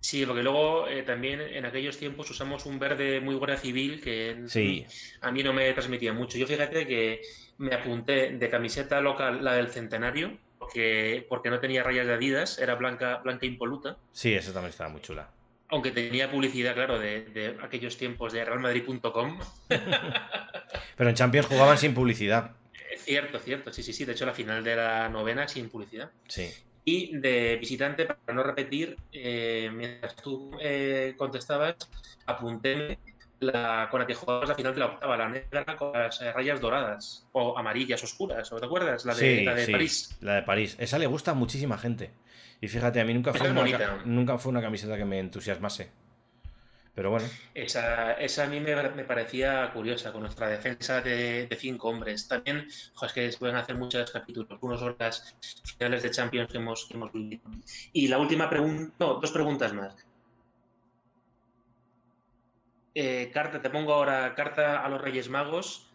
Sí, 0.00 0.24
porque 0.26 0.42
luego 0.42 0.88
eh, 0.88 1.02
también 1.02 1.40
en 1.40 1.64
aquellos 1.64 1.98
tiempos 1.98 2.30
usamos 2.30 2.66
un 2.66 2.78
verde 2.78 3.20
muy 3.20 3.34
guardia 3.34 3.56
civil 3.56 4.00
que 4.02 4.44
a 5.20 5.30
mí 5.30 5.42
no 5.42 5.52
me 5.52 5.72
transmitía 5.72 6.12
mucho. 6.12 6.38
Yo 6.38 6.46
fíjate 6.46 6.86
que 6.86 7.20
me 7.58 7.74
apunté 7.74 8.30
de 8.30 8.50
camiseta 8.50 9.00
local, 9.00 9.44
la 9.44 9.54
del 9.54 9.68
centenario, 9.68 10.36
porque, 10.58 11.26
porque 11.28 11.50
no 11.50 11.60
tenía 11.60 11.82
rayas 11.82 12.06
de 12.06 12.14
Adidas, 12.14 12.58
era 12.58 12.74
blanca, 12.74 13.20
blanca 13.22 13.46
impoluta. 13.46 13.96
Sí, 14.12 14.34
esa 14.34 14.52
también 14.52 14.70
estaba 14.70 14.90
muy 14.90 15.00
chula. 15.00 15.28
Aunque 15.74 15.90
tenía 15.90 16.30
publicidad, 16.30 16.72
claro, 16.72 17.00
de, 17.00 17.56
aquellos 17.60 17.96
tiempos 17.96 18.32
de 18.32 18.44
realmadrid.com. 18.44 19.40
Pero 20.96 21.10
en 21.10 21.16
Champions 21.16 21.48
jugaban 21.48 21.76
sin 21.78 21.92
publicidad. 21.92 22.52
Cierto, 22.98 23.40
cierto, 23.40 23.72
sí, 23.72 23.82
sí, 23.82 23.92
sí. 23.92 24.04
De 24.04 24.12
hecho, 24.12 24.24
la 24.24 24.34
final 24.34 24.62
de 24.62 24.76
la 24.76 25.08
novena 25.08 25.48
sin 25.48 25.68
publicidad. 25.68 26.12
Sí. 26.28 26.48
Y 26.84 27.16
de 27.16 27.56
visitante, 27.56 28.06
para 28.06 28.36
no 28.36 28.44
repetir, 28.44 28.96
eh, 29.10 29.68
mientras 29.74 30.14
tú 30.14 30.52
eh, 30.60 31.14
contestabas, 31.16 31.74
apunté 32.24 33.00
la, 33.40 33.88
con 33.90 33.98
la 33.98 34.06
que 34.06 34.14
jugabas 34.14 34.48
la 34.48 34.54
final 34.54 34.74
de 34.74 34.78
la 34.78 34.86
octava, 34.86 35.16
la 35.16 35.28
negra 35.28 35.76
con 35.76 35.92
las 35.92 36.20
eh, 36.20 36.32
rayas 36.32 36.60
doradas 36.60 37.26
o 37.32 37.58
amarillas 37.58 38.04
oscuras, 38.04 38.48
¿te 38.48 38.64
acuerdas? 38.64 39.04
La 39.04 39.14
de, 39.16 39.42
la 39.42 39.54
de 39.54 39.66
París. 39.66 40.16
La 40.20 40.34
de 40.36 40.42
París. 40.42 40.76
Esa 40.78 41.00
le 41.00 41.08
gusta 41.08 41.32
a 41.32 41.34
muchísima 41.34 41.76
gente. 41.78 42.12
Y 42.64 42.68
fíjate, 42.68 42.98
a 42.98 43.04
mí 43.04 43.12
nunca 43.12 43.34
fue, 43.34 43.50
una, 43.50 44.02
nunca 44.06 44.38
fue 44.38 44.50
una 44.50 44.62
camiseta 44.62 44.96
que 44.96 45.04
me 45.04 45.18
entusiasmase. 45.18 45.90
Pero 46.94 47.10
bueno. 47.10 47.26
Esa, 47.52 48.14
esa 48.14 48.44
a 48.44 48.46
mí 48.46 48.58
me, 48.58 49.04
parecía 49.04 49.70
curiosa, 49.70 50.12
con 50.12 50.22
nuestra 50.22 50.48
defensa 50.48 51.02
de, 51.02 51.46
cinco 51.60 51.90
hombres. 51.90 52.26
También, 52.26 52.66
es 52.66 53.12
que 53.12 53.30
se 53.30 53.36
pueden 53.36 53.56
hacer 53.56 53.76
muchos 53.76 54.10
capítulos, 54.10 54.48
unos 54.62 54.80
horas 54.80 55.36
finales 55.76 56.04
de 56.04 56.10
Champions 56.10 56.50
que 56.50 56.56
hemos, 56.56 56.86
que 56.86 56.94
hemos 56.94 57.12
vivido. 57.12 57.42
Y 57.92 58.08
la 58.08 58.16
última 58.16 58.48
pregunta, 58.48 58.94
no, 58.98 59.20
dos 59.20 59.30
preguntas 59.30 59.74
más. 59.74 59.94
Eh, 62.94 63.30
carta, 63.30 63.60
te 63.60 63.68
pongo 63.68 63.92
ahora 63.92 64.34
carta 64.34 64.82
a 64.82 64.88
los 64.88 65.02
Reyes 65.02 65.28
Magos, 65.28 65.92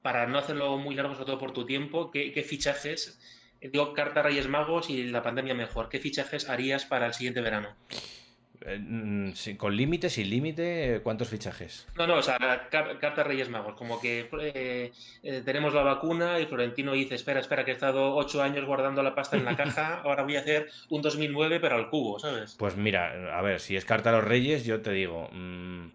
para 0.00 0.26
no 0.26 0.38
hacerlo 0.38 0.78
muy 0.78 0.94
largo, 0.94 1.12
sobre 1.12 1.26
todo 1.26 1.38
por 1.38 1.52
tu 1.52 1.66
tiempo, 1.66 2.10
¿qué, 2.10 2.32
qué 2.32 2.42
fichajes, 2.42 3.20
digo 3.68 3.92
carta 3.92 4.22
Reyes 4.22 4.48
Magos 4.48 4.90
y 4.90 5.04
la 5.04 5.22
pandemia 5.22 5.54
mejor, 5.54 5.88
qué 5.88 5.98
fichajes 5.98 6.48
harías 6.48 6.84
para 6.84 7.06
el 7.06 7.14
siguiente 7.14 7.40
verano? 7.40 7.74
Eh, 8.66 8.78
mm, 8.80 9.56
¿Con 9.56 9.76
límite, 9.76 10.10
sin 10.10 10.28
límite? 10.28 11.00
¿Cuántos 11.04 11.28
fichajes? 11.28 11.86
No, 11.96 12.06
no, 12.06 12.16
o 12.16 12.22
sea, 12.22 12.68
carta 12.68 13.22
Reyes 13.22 13.48
Magos, 13.48 13.74
como 13.76 14.00
que 14.00 14.28
eh, 14.40 14.92
eh, 15.22 15.42
tenemos 15.44 15.72
la 15.72 15.82
vacuna 15.82 16.40
y 16.40 16.46
Florentino 16.46 16.92
dice, 16.92 17.14
espera, 17.14 17.38
espera, 17.38 17.64
que 17.64 17.70
he 17.70 17.74
estado 17.74 18.16
ocho 18.16 18.42
años 18.42 18.64
guardando 18.64 19.04
la 19.04 19.14
pasta 19.14 19.36
en 19.36 19.44
la 19.44 19.56
caja, 19.56 20.00
ahora 20.04 20.24
voy 20.24 20.36
a 20.36 20.40
hacer 20.40 20.68
un 20.90 21.00
2009 21.00 21.60
pero 21.60 21.76
al 21.76 21.88
cubo, 21.90 22.18
¿sabes? 22.18 22.56
Pues 22.58 22.76
mira, 22.76 23.38
a 23.38 23.42
ver, 23.42 23.60
si 23.60 23.76
es 23.76 23.84
carta 23.84 24.10
a 24.10 24.14
los 24.14 24.24
Reyes, 24.24 24.64
yo 24.64 24.80
te 24.80 24.90
digo, 24.90 25.28
mm, 25.30 25.90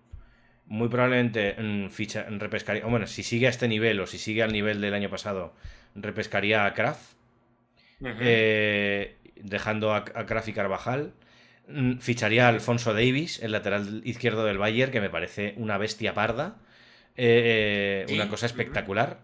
muy 0.67 0.87
probablemente 0.87 1.55
mm, 1.57 1.89
ficha, 1.89 2.25
repescaría, 2.29 2.85
bueno, 2.85 3.05
si 3.05 3.23
sigue 3.23 3.47
a 3.47 3.49
este 3.49 3.67
nivel 3.67 3.99
o 3.99 4.07
si 4.07 4.17
sigue 4.17 4.43
al 4.43 4.53
nivel 4.53 4.79
del 4.79 4.93
año 4.93 5.09
pasado, 5.09 5.53
repescaría 5.95 6.65
a 6.65 6.73
Kraft, 6.73 7.20
dejando 9.35 9.93
a, 9.93 10.05
a 10.13 10.25
Carvajal. 10.25 11.13
Mm, 11.67 11.97
ficharía 11.97 12.45
a 12.45 12.49
Alfonso 12.49 12.93
Davis, 12.93 13.41
el 13.41 13.51
lateral 13.51 14.01
izquierdo 14.03 14.45
del 14.45 14.57
Bayern, 14.57 14.91
que 14.91 15.01
me 15.01 15.09
parece 15.09 15.53
una 15.57 15.77
bestia 15.77 16.13
parda. 16.13 16.57
Eh, 17.17 18.05
una 18.13 18.29
cosa 18.29 18.45
espectacular 18.45 19.19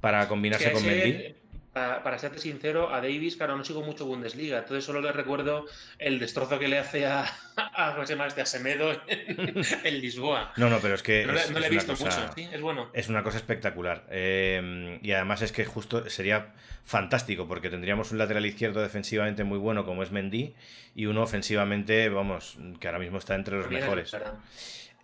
para 0.00 0.28
combinarse 0.28 0.72
con 0.72 0.84
Mendy. 0.86 1.34
Para, 1.72 2.18
serte 2.18 2.38
sincero, 2.38 2.92
a 2.92 3.00
Davis, 3.00 3.36
claro, 3.36 3.56
no 3.56 3.64
sigo 3.64 3.80
mucho 3.80 4.04
Bundesliga, 4.04 4.58
entonces 4.58 4.84
solo 4.84 5.00
le 5.00 5.10
recuerdo 5.10 5.64
el 5.98 6.18
destrozo 6.18 6.58
que 6.58 6.68
le 6.68 6.78
hace 6.78 7.06
a, 7.06 7.24
a 7.56 7.92
José 7.92 8.14
Más 8.14 8.36
de 8.36 8.42
Asemedo 8.42 8.92
en, 9.06 10.00
Lisboa. 10.00 10.52
No, 10.58 10.68
no, 10.68 10.80
pero 10.80 10.94
es 10.94 11.02
que. 11.02 11.24
No, 11.24 11.32
es, 11.32 11.50
le 11.50 11.66
he 11.66 11.70
visto 11.70 11.92
mucho, 11.92 12.30
¿sí? 12.34 12.46
es 12.52 12.60
bueno. 12.60 12.90
Es 12.92 13.08
una 13.08 13.22
cosa 13.22 13.38
espectacular. 13.38 14.04
Eh, 14.10 14.98
y 15.00 15.12
además 15.12 15.40
es 15.40 15.50
que 15.52 15.64
justo 15.64 16.10
sería 16.10 16.52
fantástico, 16.84 17.48
porque 17.48 17.70
tendríamos 17.70 18.12
un 18.12 18.18
lateral 18.18 18.44
izquierdo 18.44 18.82
defensivamente 18.82 19.42
muy 19.42 19.56
bueno, 19.56 19.86
como 19.86 20.02
es 20.02 20.10
Mendy, 20.10 20.54
y 20.94 21.06
uno 21.06 21.22
ofensivamente, 21.22 22.10
vamos, 22.10 22.58
que 22.80 22.86
ahora 22.86 22.98
mismo 22.98 23.16
está 23.16 23.34
entre 23.34 23.56
los 23.56 23.70
mejores. 23.70 24.14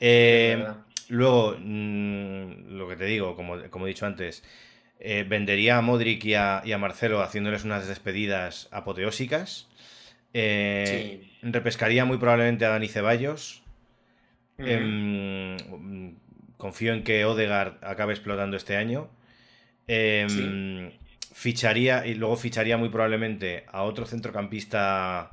Eh, 0.00 0.66
luego, 1.08 1.56
mm, 1.58 2.76
lo 2.76 2.86
que 2.88 2.96
te 2.96 3.06
digo, 3.06 3.34
como, 3.34 3.56
como 3.70 3.86
he 3.86 3.88
dicho 3.88 4.04
antes. 4.04 4.44
Eh, 5.00 5.24
vendería 5.28 5.78
a 5.78 5.80
Modric 5.80 6.24
y 6.24 6.34
a, 6.34 6.78
Marcelo 6.78 7.22
haciéndoles 7.22 7.64
unas 7.64 7.86
despedidas 7.86 8.68
apoteósicas. 8.72 9.68
Eh, 10.34 11.30
repescaría 11.42 12.04
muy 12.04 12.18
probablemente 12.18 12.64
a 12.64 12.70
Dani 12.70 12.88
Ceballos. 12.88 13.62
Em, 14.58 15.56
confío 16.56 16.92
en 16.92 17.04
que 17.04 17.24
Odegaard 17.24 17.78
acabe 17.82 18.12
explotando 18.12 18.56
este 18.56 18.76
año. 18.76 19.08
Em, 19.86 20.90
ficharía 21.32 22.04
y 22.06 22.14
luego 22.14 22.36
ficharía 22.36 22.76
muy 22.76 22.88
probablemente 22.88 23.64
a 23.68 23.82
otro 23.84 24.04
centrocampista 24.04 25.30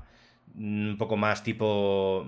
un 0.55 0.95
poco 0.99 1.17
más 1.17 1.43
tipo. 1.43 2.27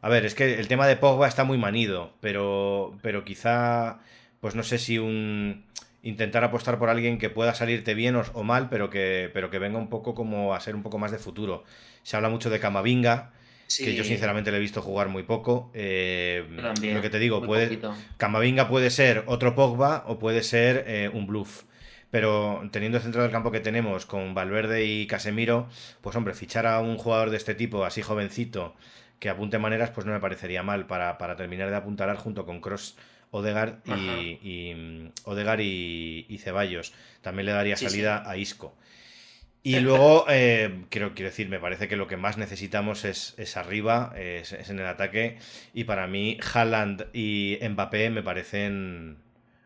A 0.00 0.08
ver, 0.08 0.26
es 0.26 0.34
que 0.34 0.58
el 0.58 0.68
tema 0.68 0.88
de 0.88 0.96
Pogba 0.96 1.28
está 1.28 1.44
muy 1.44 1.58
manido, 1.58 2.12
pero, 2.20 2.98
pero 3.02 3.24
quizá, 3.24 4.00
pues 4.40 4.56
no 4.56 4.64
sé 4.64 4.78
si 4.78 4.98
un 4.98 5.64
intentar 6.02 6.42
apostar 6.44 6.78
por 6.78 6.88
alguien 6.88 7.18
que 7.18 7.30
pueda 7.30 7.54
salirte 7.54 7.94
bien 7.94 8.16
o, 8.16 8.42
mal, 8.42 8.68
pero 8.68 8.90
que, 8.90 9.30
pero 9.32 9.50
que 9.50 9.58
venga 9.58 9.78
un 9.78 9.88
poco 9.88 10.14
como 10.14 10.54
a 10.54 10.60
ser 10.60 10.74
un 10.74 10.82
poco 10.82 10.98
más 10.98 11.12
de 11.12 11.18
futuro. 11.18 11.64
Se 12.02 12.16
habla 12.16 12.28
mucho 12.28 12.50
de 12.50 12.58
Camavinga, 12.58 13.32
que 13.78 13.94
yo 13.94 14.04
sinceramente 14.04 14.50
le 14.50 14.58
he 14.58 14.60
visto 14.60 14.82
jugar 14.82 15.08
muy 15.08 15.22
poco. 15.22 15.70
Eh, 15.74 16.44
lo 16.48 17.00
que 17.00 17.10
te 17.10 17.18
digo, 17.18 17.42
puede, 17.42 17.78
Camavinga 18.16 18.68
puede 18.68 18.90
ser 18.90 19.24
otro 19.26 19.54
Pogba 19.54 20.04
o 20.06 20.18
puede 20.18 20.42
ser 20.42 20.84
eh, 20.86 21.10
un 21.12 21.26
bluff. 21.26 21.62
Pero 22.10 22.68
teniendo 22.72 22.98
el 22.98 23.04
centro 23.04 23.22
del 23.22 23.30
campo 23.30 23.50
que 23.50 23.60
tenemos 23.60 24.04
con 24.04 24.34
Valverde 24.34 24.84
y 24.84 25.06
Casemiro, 25.06 25.68
pues 26.02 26.14
hombre, 26.14 26.34
fichar 26.34 26.66
a 26.66 26.80
un 26.80 26.98
jugador 26.98 27.30
de 27.30 27.38
este 27.38 27.54
tipo, 27.54 27.86
así 27.86 28.02
jovencito, 28.02 28.74
que 29.18 29.30
apunte 29.30 29.58
maneras, 29.58 29.90
pues 29.90 30.04
no 30.04 30.12
me 30.12 30.20
parecería 30.20 30.62
mal 30.62 30.86
para, 30.86 31.16
para 31.16 31.36
terminar 31.36 31.70
de 31.70 31.76
apuntalar 31.76 32.16
junto 32.16 32.44
con 32.44 32.60
Cross 32.60 32.96
Odegar 33.32 33.80
y, 33.84 34.38
y, 34.42 36.26
y, 36.28 36.38
Ceballos. 36.38 36.92
También 37.22 37.46
le 37.46 37.52
daría 37.52 37.76
salida 37.76 38.22
a 38.28 38.36
Isco. 38.36 38.74
Y 39.64 39.80
luego, 39.80 40.26
eh, 40.28 40.84
quiero, 40.90 41.14
quiero 41.14 41.30
decir, 41.30 41.48
me 41.48 41.58
parece 41.58 41.88
que 41.88 41.96
lo 41.96 42.08
que 42.08 42.16
más 42.16 42.36
necesitamos 42.36 43.04
es, 43.04 43.34
es 43.38 43.56
arriba, 43.56 44.12
es, 44.16 44.52
en 44.52 44.78
el 44.78 44.86
ataque. 44.86 45.38
Y 45.72 45.84
para 45.84 46.06
mí, 46.06 46.38
Haaland 46.52 47.06
y 47.12 47.58
Mbappé 47.62 48.10
me 48.10 48.22
parecen 48.22 49.16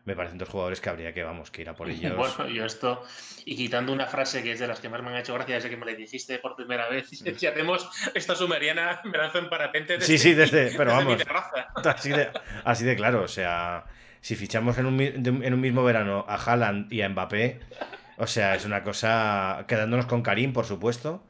me 0.07 0.15
parecen 0.15 0.37
dos 0.37 0.47
jugadores 0.47 0.79
que 0.79 0.89
habría 0.89 1.13
que, 1.13 1.21
vamos, 1.21 1.51
que 1.51 1.61
ir 1.61 1.69
a 1.69 1.75
por 1.75 1.89
ellos. 1.89 2.13
Bueno, 2.15 2.47
yo 2.47 2.63
esto, 2.63 3.03
y 3.43 3.57
quitando 3.57 3.91
una 3.91 4.07
frase 4.07 4.41
que 4.41 4.53
es 4.53 4.59
de 4.59 4.65
las 4.65 4.79
que 4.79 4.87
más 4.87 5.03
me 5.03 5.09
han 5.09 5.17
hecho 5.17 5.33
gracia 5.33 5.55
desde 5.55 5.69
que 5.69 5.75
me 5.75 5.85
la 5.85 5.91
dijiste 5.91 6.39
por 6.39 6.55
primera 6.55 6.87
vez, 6.87 7.09
si 7.09 7.45
hacemos 7.45 7.89
esta 8.15 8.33
sumeriana, 8.33 9.01
me 9.03 9.17
lanzo 9.17 9.39
en 9.39 9.49
parapente 9.49 9.99
Sí, 9.99 10.17
sí, 10.17 10.33
desde, 10.33 10.71
pero 10.77 10.91
vamos, 10.91 11.21
así 11.83 12.09
de, 12.09 12.29
así 12.63 12.85
de 12.85 12.95
claro, 12.95 13.23
o 13.23 13.27
sea, 13.27 13.83
si 14.21 14.37
fichamos 14.37 14.77
en 14.77 14.85
un, 14.85 15.01
en 15.01 15.53
un 15.53 15.59
mismo 15.59 15.83
verano 15.83 16.23
a 16.25 16.35
Haaland 16.35 16.91
y 16.91 17.01
a 17.01 17.09
Mbappé, 17.09 17.59
o 18.15 18.27
sea, 18.27 18.55
es 18.55 18.63
una 18.63 18.83
cosa, 18.83 19.65
quedándonos 19.67 20.05
con 20.05 20.21
Karim, 20.21 20.53
por 20.53 20.65
supuesto, 20.65 21.21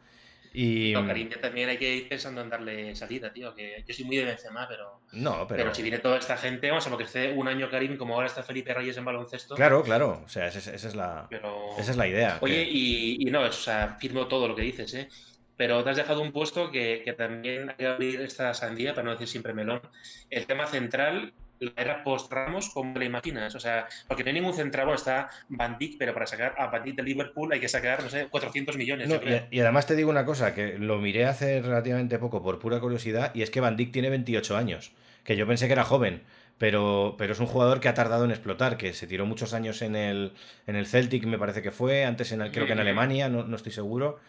Y... 0.53 0.91
No, 0.93 1.05
Karim 1.05 1.29
también 1.41 1.69
hay 1.69 1.77
que 1.77 1.95
ir 1.95 2.09
pensando 2.09 2.41
en 2.41 2.49
darle 2.49 2.95
salida, 2.95 3.31
tío. 3.31 3.53
Que 3.53 3.83
yo 3.87 3.93
soy 3.93 4.05
muy 4.05 4.17
de 4.17 4.25
Benzema, 4.25 4.67
pero. 4.67 5.01
No, 5.11 5.45
pero. 5.47 5.63
Pero 5.63 5.75
si 5.75 5.81
viene 5.81 5.99
toda 5.99 6.17
esta 6.17 6.37
gente, 6.37 6.69
vamos 6.69 6.87
a 6.87 6.89
lo 6.89 6.97
que 6.97 7.03
esté 7.03 7.31
un 7.33 7.47
año 7.47 7.69
Karim, 7.69 7.97
como 7.97 8.15
ahora 8.15 8.27
está 8.27 8.43
Felipe 8.43 8.73
Reyes 8.73 8.97
en 8.97 9.05
baloncesto. 9.05 9.55
Claro, 9.55 9.83
claro. 9.83 10.21
O 10.25 10.29
sea, 10.29 10.47
esa, 10.47 10.59
es- 10.59 10.67
esa 10.67 10.87
es, 10.87 10.95
la, 10.95 11.27
Pero... 11.29 11.77
esa 11.77 11.91
es 11.91 11.97
la 11.97 12.07
idea. 12.07 12.37
Oye, 12.41 12.63
que- 12.65 12.71
y, 12.71 13.17
y 13.27 13.31
no, 13.31 13.41
o 13.41 13.51
sea, 13.51 13.97
firmo 13.99 14.27
todo 14.27 14.47
lo 14.47 14.55
que 14.55 14.61
dices, 14.63 14.93
¿eh? 14.93 15.09
Pero 15.55 15.83
te 15.83 15.89
has 15.89 15.97
dejado 15.97 16.21
un 16.21 16.31
puesto 16.31 16.69
que, 16.71 17.01
que 17.03 17.13
también 17.13 17.69
hay 17.71 17.75
que 17.75 17.87
abrir 17.87 18.21
esta 18.21 18.53
sandía, 18.53 18.93
para 18.93 19.05
no 19.05 19.11
decir 19.11 19.27
siempre 19.27 19.53
melón. 19.53 19.81
El 20.29 20.45
tema 20.45 20.67
central, 20.67 21.33
la 21.59 21.71
era 21.77 22.03
post-Ramos, 22.03 22.69
¿cómo 22.69 22.97
la 22.97 23.05
imaginas? 23.05 23.55
O 23.55 23.59
sea, 23.59 23.87
porque 24.07 24.23
no 24.23 24.29
hay 24.29 24.33
ningún 24.35 24.53
central, 24.53 24.85
bueno, 24.85 24.97
está 24.97 25.29
Van 25.49 25.77
Dijk, 25.77 25.97
pero 25.97 26.13
para 26.13 26.25
sacar 26.27 26.55
a 26.57 26.67
Van 26.67 26.83
Dijk 26.83 26.95
de 26.97 27.03
Liverpool 27.03 27.51
hay 27.53 27.59
que 27.59 27.67
sacar, 27.69 28.03
no 28.03 28.09
sé, 28.09 28.27
400 28.27 28.77
millones, 28.77 29.07
No, 29.07 29.15
yo 29.15 29.21
creo. 29.21 29.47
y, 29.51 29.57
y 29.57 29.59
además 29.61 29.85
te 29.87 29.95
digo 29.95 30.09
una 30.09 30.25
cosa, 30.25 30.53
que 30.53 30.77
lo 30.77 30.97
miré 30.99 31.25
hace 31.25 31.61
relativamente 31.61 32.19
poco 32.19 32.41
por 32.43 32.59
pura 32.59 32.79
curiosidad, 32.79 33.31
y 33.33 33.41
es 33.41 33.49
que 33.49 33.59
Van 33.61 33.75
Dijk 33.75 33.91
tiene 33.91 34.09
28 34.09 34.55
años, 34.57 34.91
que 35.23 35.35
yo 35.35 35.47
pensé 35.47 35.67
que 35.67 35.73
era 35.73 35.83
joven, 35.83 36.23
pero, 36.57 37.15
pero 37.17 37.33
es 37.33 37.39
un 37.39 37.45
jugador 37.45 37.79
que 37.79 37.87
ha 37.89 37.93
tardado 37.93 38.25
en 38.25 38.31
explotar, 38.31 38.77
que 38.77 38.93
se 38.93 39.05
tiró 39.07 39.25
muchos 39.25 39.53
años 39.53 39.81
en 39.81 39.95
el, 39.95 40.33
en 40.65 40.75
el 40.75 40.87
Celtic, 40.87 41.25
me 41.25 41.37
parece 41.37 41.61
que 41.61 41.71
fue, 41.71 42.05
antes 42.05 42.31
en, 42.31 42.41
el- 42.41 42.51
creo 42.51 42.65
que 42.65 42.73
en. 42.73 42.79
Alemania, 42.79 43.29
no, 43.29 43.43
no 43.43 43.55
estoy 43.55 43.71
seguro. 43.71 44.19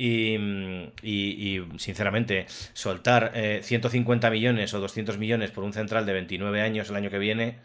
Y, 0.00 0.38
mm, 0.38 0.82
y- 1.02 1.58
y, 1.58 1.78
sinceramente, 1.80 2.46
soltar 2.72 3.32
eh, 3.34 3.60
150 3.64 4.30
millones 4.30 4.72
o 4.72 4.78
200 4.78 5.18
millones 5.18 5.50
por 5.50 5.64
un 5.64 5.72
central 5.72 6.06
de 6.06 6.12
29 6.12 6.60
años 6.60 6.88
el 6.88 6.94
año 6.94 7.10
que 7.10 7.18
viene, 7.18 7.58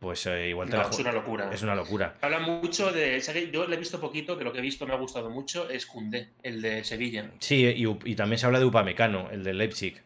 pues 0.00 0.26
eh, 0.26 0.48
igual 0.48 0.68
te 0.68 0.76
No, 0.76 0.82
la 0.82 0.88
es 0.90 0.98
una 0.98 1.12
locura. 1.12 1.50
es 1.52 1.62
una 1.62 1.76
locura. 1.76 2.14
Habla 2.22 2.40
mucho 2.40 2.90
de. 2.90 3.22
que 3.32 3.50
Yo 3.52 3.68
le 3.68 3.76
he 3.76 3.78
visto 3.78 4.00
poquito, 4.00 4.34
de 4.34 4.42
lo 4.42 4.52
que 4.52 4.58
he 4.58 4.62
visto 4.62 4.84
me 4.84 4.94
ha 4.94 4.96
gustado 4.96 5.30
mucho, 5.30 5.70
es 5.70 5.86
Koundé, 5.86 6.30
el 6.42 6.60
de 6.60 6.82
Sevilla. 6.82 7.30
Sí, 7.38 7.64
y, 7.64 7.86
y 8.10 8.14
también 8.16 8.38
se 8.40 8.46
habla 8.46 8.58
de 8.58 8.64
Upamecano, 8.64 9.30
el 9.30 9.44
de 9.44 9.54
Leipzig. 9.54 10.02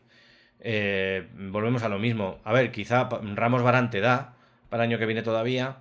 Eh, 0.61 1.27
volvemos 1.35 1.82
a 1.82 1.89
lo 1.89 1.98
mismo. 1.98 2.40
A 2.44 2.52
ver, 2.52 2.70
quizá 2.73 3.09
Ramos 3.35 3.62
Barán 3.62 3.89
te 3.89 4.01
da 4.01 4.35
para 4.69 4.85
el 4.85 4.90
año 4.90 4.98
que 4.98 5.07
viene 5.07 5.23
todavía. 5.23 5.78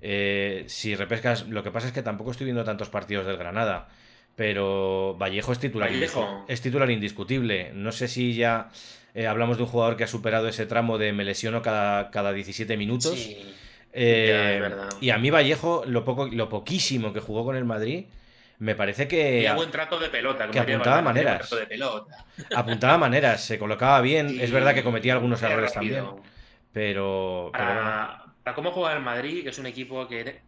Eh, 0.00 0.64
si 0.68 0.94
repescas, 0.96 1.46
lo 1.48 1.62
que 1.62 1.70
pasa 1.70 1.88
es 1.88 1.92
que 1.92 2.02
tampoco 2.02 2.30
estoy 2.30 2.46
viendo 2.46 2.64
tantos 2.64 2.88
partidos 2.88 3.26
del 3.26 3.36
Granada. 3.36 3.88
Pero 4.36 5.16
Vallejo 5.16 5.52
es 5.52 5.58
titular, 5.60 5.90
Vallejo. 5.90 6.44
es 6.48 6.60
titular 6.60 6.90
indiscutible. 6.90 7.72
No 7.72 7.92
sé 7.92 8.08
si 8.08 8.34
ya 8.34 8.70
eh, 9.14 9.26
hablamos 9.26 9.56
de 9.56 9.62
un 9.62 9.68
jugador 9.68 9.96
que 9.96 10.04
ha 10.04 10.08
superado 10.08 10.48
ese 10.48 10.66
tramo 10.66 10.98
de 10.98 11.12
me 11.12 11.24
lesiono 11.24 11.62
cada, 11.62 12.10
cada 12.10 12.32
17 12.32 12.76
minutos. 12.76 13.14
Sí. 13.14 13.54
Eh, 13.92 14.60
y 15.00 15.10
a 15.10 15.18
mí 15.18 15.30
Vallejo, 15.30 15.84
lo, 15.86 16.04
poco, 16.04 16.26
lo 16.26 16.48
poquísimo 16.48 17.12
que 17.12 17.20
jugó 17.20 17.44
con 17.44 17.54
el 17.54 17.64
Madrid, 17.64 18.06
me 18.58 18.74
parece 18.74 19.06
que... 19.06 19.42
Y 19.42 19.46
a 19.46 19.54
buen 19.54 19.70
trato 19.70 20.00
de 20.00 20.08
pelota. 20.08 20.50
que 20.50 20.58
apuntaba 20.58 21.00
maneras. 21.00 21.48
de 21.48 21.66
pelota. 21.66 22.24
apuntaba 22.56 22.98
maneras, 22.98 23.44
se 23.44 23.56
colocaba 23.56 24.00
bien. 24.00 24.40
Es 24.40 24.50
verdad 24.50 24.74
que 24.74 24.82
cometía 24.82 25.12
algunos 25.12 25.40
errores 25.42 25.72
rápido. 25.74 26.06
también. 26.06 26.24
Pero, 26.72 27.50
pero. 27.52 27.66
Para, 27.66 28.24
para 28.42 28.54
cómo 28.56 28.72
juega 28.72 28.94
el 28.94 29.02
Madrid, 29.02 29.44
que 29.44 29.50
es 29.50 29.58
un 29.58 29.66
equipo 29.66 30.08
que 30.08 30.42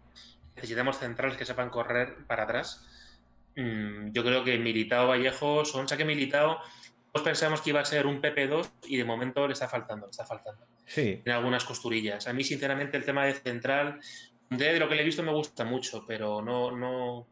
necesitamos 0.57 0.99
centrales 0.99 1.37
que 1.37 1.45
sepan 1.45 1.71
correr 1.71 2.17
para 2.27 2.45
atrás, 2.45 2.85
mm, 3.57 4.13
yo 4.13 4.23
creo 4.25 4.45
que 4.45 4.59
Militao 4.59 5.09
Vallejo 5.09 5.65
son. 5.65 5.85
O 5.85 5.89
sea 5.89 5.97
que 5.97 6.05
Militao, 6.05 6.59
todos 7.13 7.25
pensamos 7.25 7.61
que 7.61 7.71
iba 7.71 7.81
a 7.81 7.85
ser 7.85 8.07
un 8.07 8.21
PP2 8.21 8.71
y 8.87 8.97
de 8.97 9.05
momento 9.05 9.47
le 9.47 9.55
está 9.55 9.69
faltando, 9.69 10.07
le 10.07 10.11
está 10.11 10.25
faltando. 10.25 10.67
Sí, 10.85 11.21
Tiene 11.25 11.33
algunas 11.33 11.65
costurillas. 11.65 12.29
A 12.29 12.33
mí, 12.33 12.45
sinceramente, 12.45 12.97
el 12.97 13.05
tema 13.05 13.27
de 13.27 13.35
central, 13.35 14.01
de 14.51 14.79
lo 14.79 14.89
que 14.89 14.95
le 14.95 15.03
he 15.03 15.05
visto 15.05 15.23
me 15.23 15.33
gusta 15.33 15.65
mucho, 15.65 16.05
pero 16.07 16.43
no. 16.43 16.71
no 16.71 17.27